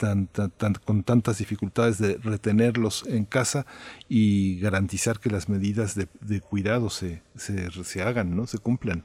con 0.84 1.02
tantas 1.02 1.38
dificultades 1.38 1.98
de 1.98 2.18
retenerlos 2.18 3.04
en 3.08 3.24
casa 3.24 3.66
y 4.08 4.60
garantizar 4.60 5.18
que 5.18 5.30
las 5.30 5.48
medidas 5.48 5.94
de, 5.94 6.08
de 6.20 6.40
cuidado 6.40 6.90
se, 6.90 7.22
se, 7.36 7.70
se 7.84 8.02
hagan, 8.02 8.36
¿no? 8.36 8.46
se 8.46 8.58
cumplan. 8.58 9.04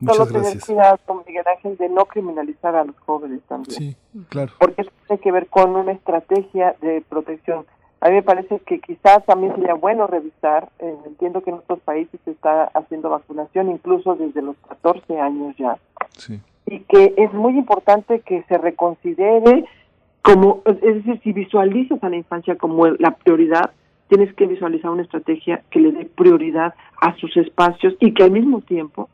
Muchas 0.00 0.16
Solo 0.16 0.30
gracias. 0.30 0.52
tener 0.52 0.66
cuidado 0.66 0.98
con 1.04 1.22
Miguel 1.26 1.44
Ángel 1.46 1.76
de 1.76 1.88
no 1.90 2.06
criminalizar 2.06 2.74
a 2.74 2.84
los 2.84 2.98
jóvenes 3.00 3.40
también. 3.48 3.70
Sí, 3.70 3.96
claro. 4.30 4.52
Porque 4.58 4.82
eso 4.82 4.90
tiene 5.06 5.20
que 5.20 5.32
ver 5.32 5.46
con 5.48 5.76
una 5.76 5.92
estrategia 5.92 6.74
de 6.80 7.02
protección. 7.06 7.66
A 8.00 8.08
mí 8.08 8.14
me 8.14 8.22
parece 8.22 8.60
que 8.60 8.80
quizás 8.80 9.24
también 9.26 9.54
sería 9.54 9.74
bueno 9.74 10.06
revisar, 10.06 10.70
eh, 10.78 10.96
entiendo 11.04 11.42
que 11.42 11.50
en 11.50 11.56
otros 11.56 11.80
países 11.80 12.18
se 12.24 12.30
está 12.30 12.64
haciendo 12.72 13.10
vacunación 13.10 13.70
incluso 13.70 14.14
desde 14.14 14.40
los 14.40 14.56
14 14.68 15.20
años 15.20 15.54
ya. 15.58 15.76
Sí. 16.16 16.40
Y 16.64 16.80
que 16.80 17.12
es 17.18 17.32
muy 17.34 17.58
importante 17.58 18.20
que 18.20 18.42
se 18.44 18.56
reconsidere 18.56 19.66
como, 20.22 20.62
es 20.64 20.80
decir, 20.80 21.20
si 21.22 21.32
visualizas 21.32 22.02
a 22.02 22.08
la 22.08 22.16
infancia 22.16 22.56
como 22.56 22.86
la 22.86 23.10
prioridad, 23.16 23.72
tienes 24.08 24.34
que 24.34 24.46
visualizar 24.46 24.90
una 24.90 25.02
estrategia 25.02 25.62
que 25.70 25.80
le 25.80 25.92
dé 25.92 26.04
prioridad 26.06 26.74
a 27.00 27.14
sus 27.16 27.36
espacios 27.36 27.94
y 28.00 28.14
que 28.14 28.24
al 28.24 28.30
mismo 28.30 28.60
tiempo 28.62 29.08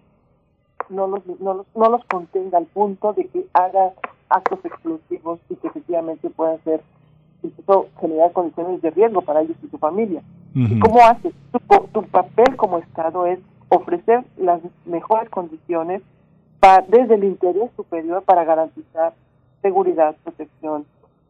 no 0.90 1.06
los, 1.06 1.26
no 1.40 1.55
los, 1.55 1.66
no 1.74 1.90
los 1.90 2.05
contenga 2.05 2.58
al 2.58 2.66
punto 2.66 3.12
de 3.12 3.26
que 3.26 3.47
haga 3.52 3.92
actos 4.28 4.65
explosivos 4.65 5.40
y 5.48 5.56
que 5.56 5.68
efectivamente 5.68 6.31
puedan 6.31 6.62
ser, 6.65 6.81
incluso 7.42 7.89
generar 8.00 8.32
condiciones 8.32 8.82
de 8.82 8.90
riesgo 8.90 9.23
para 9.23 9.42
ellos 9.42 9.56
y 9.62 9.68
su 9.68 9.78
familia. 9.78 10.23
Uh 10.55 10.58
-huh. 10.58 10.76
¿Y 10.76 10.78
cómo 10.81 11.00
haces? 11.05 11.32
Tu, 11.52 11.58
tu, 11.92 12.02
papel 12.05 12.56
como 12.56 12.78
Estado 12.78 13.26
es 13.26 13.39
ofrecer 13.68 14.24
las 14.36 14.60
mejores 14.84 15.28
condiciones 15.31 16.02
para, 16.60 16.84
desde 16.86 17.15
el 17.15 17.24
interés 17.24 17.70
superior 17.76 18.23
para 18.23 18.44
garantizar 18.44 19.12
seguridad, 19.62 20.16
protección 20.23 20.86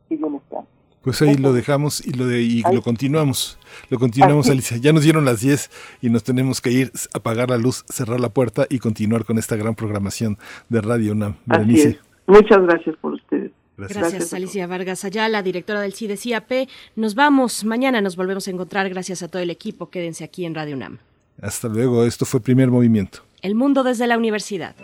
y 0.09 0.17
bienestar. 0.17 0.65
Pues 1.07 1.23
ahí 1.23 1.37
lo 1.37 1.53
dejamos 1.53 2.05
y 2.05 2.15
lo 2.15 2.27
de, 2.27 2.43
y 2.43 2.63
lo 2.63 2.83
continuamos. 2.83 3.61
Lo 3.91 3.99
continuamos, 4.01 4.51
Alicia. 4.51 4.77
Ya 4.79 4.93
nos 4.93 5.05
dieron 5.05 5.25
las 5.25 5.41
10 5.41 5.71
y 6.03 6.11
nos 6.11 6.25
tenemos 6.25 6.61
que 6.61 6.73
ir, 6.73 6.91
apagar 7.15 7.49
la 7.49 7.59
luz, 7.59 7.85
cerrar 7.89 8.19
la 8.19 8.31
puerta 8.31 8.67
y 8.69 8.81
continuar 8.81 9.25
con 9.25 9.39
esta 9.39 9.55
gran 9.55 9.77
programación 9.77 10.37
de 10.69 10.81
Radio 10.81 11.13
UNAM. 11.13 11.37
Así 11.47 11.81
es. 11.81 11.97
Muchas 12.27 12.61
gracias 12.61 12.97
por 12.97 13.13
ustedes. 13.13 13.53
Gracias, 13.77 14.35
Alicia 14.35 14.67
Vargas 14.67 15.05
Ayala, 15.05 15.45
directora 15.45 15.81
del 15.81 15.93
CIDE-CIAP. 15.93 16.69
Nos 16.97 17.15
vamos, 17.15 17.65
mañana 17.65 18.01
nos 18.01 18.17
volvemos 18.17 18.49
a 18.49 18.51
encontrar. 18.51 18.89
Gracias 18.89 19.23
a 19.23 19.29
todo 19.29 19.41
el 19.41 19.51
equipo. 19.51 19.91
Quédense 19.91 20.25
aquí 20.25 20.45
en 20.45 20.57
Radio 20.57 20.75
UNAM. 20.75 20.99
Hasta 21.41 21.69
luego, 21.69 22.05
esto 22.05 22.25
fue 22.25 22.41
Primer 22.41 22.69
Movimiento. 22.69 23.21
El 23.43 23.55
mundo 23.55 23.85
desde 23.85 24.09
la 24.09 24.19
universidad. 24.19 24.75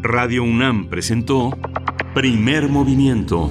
Radio 0.00 0.44
UNAM 0.44 0.88
presentó 0.88 1.50
Primer 2.14 2.70
Movimiento. 2.70 3.50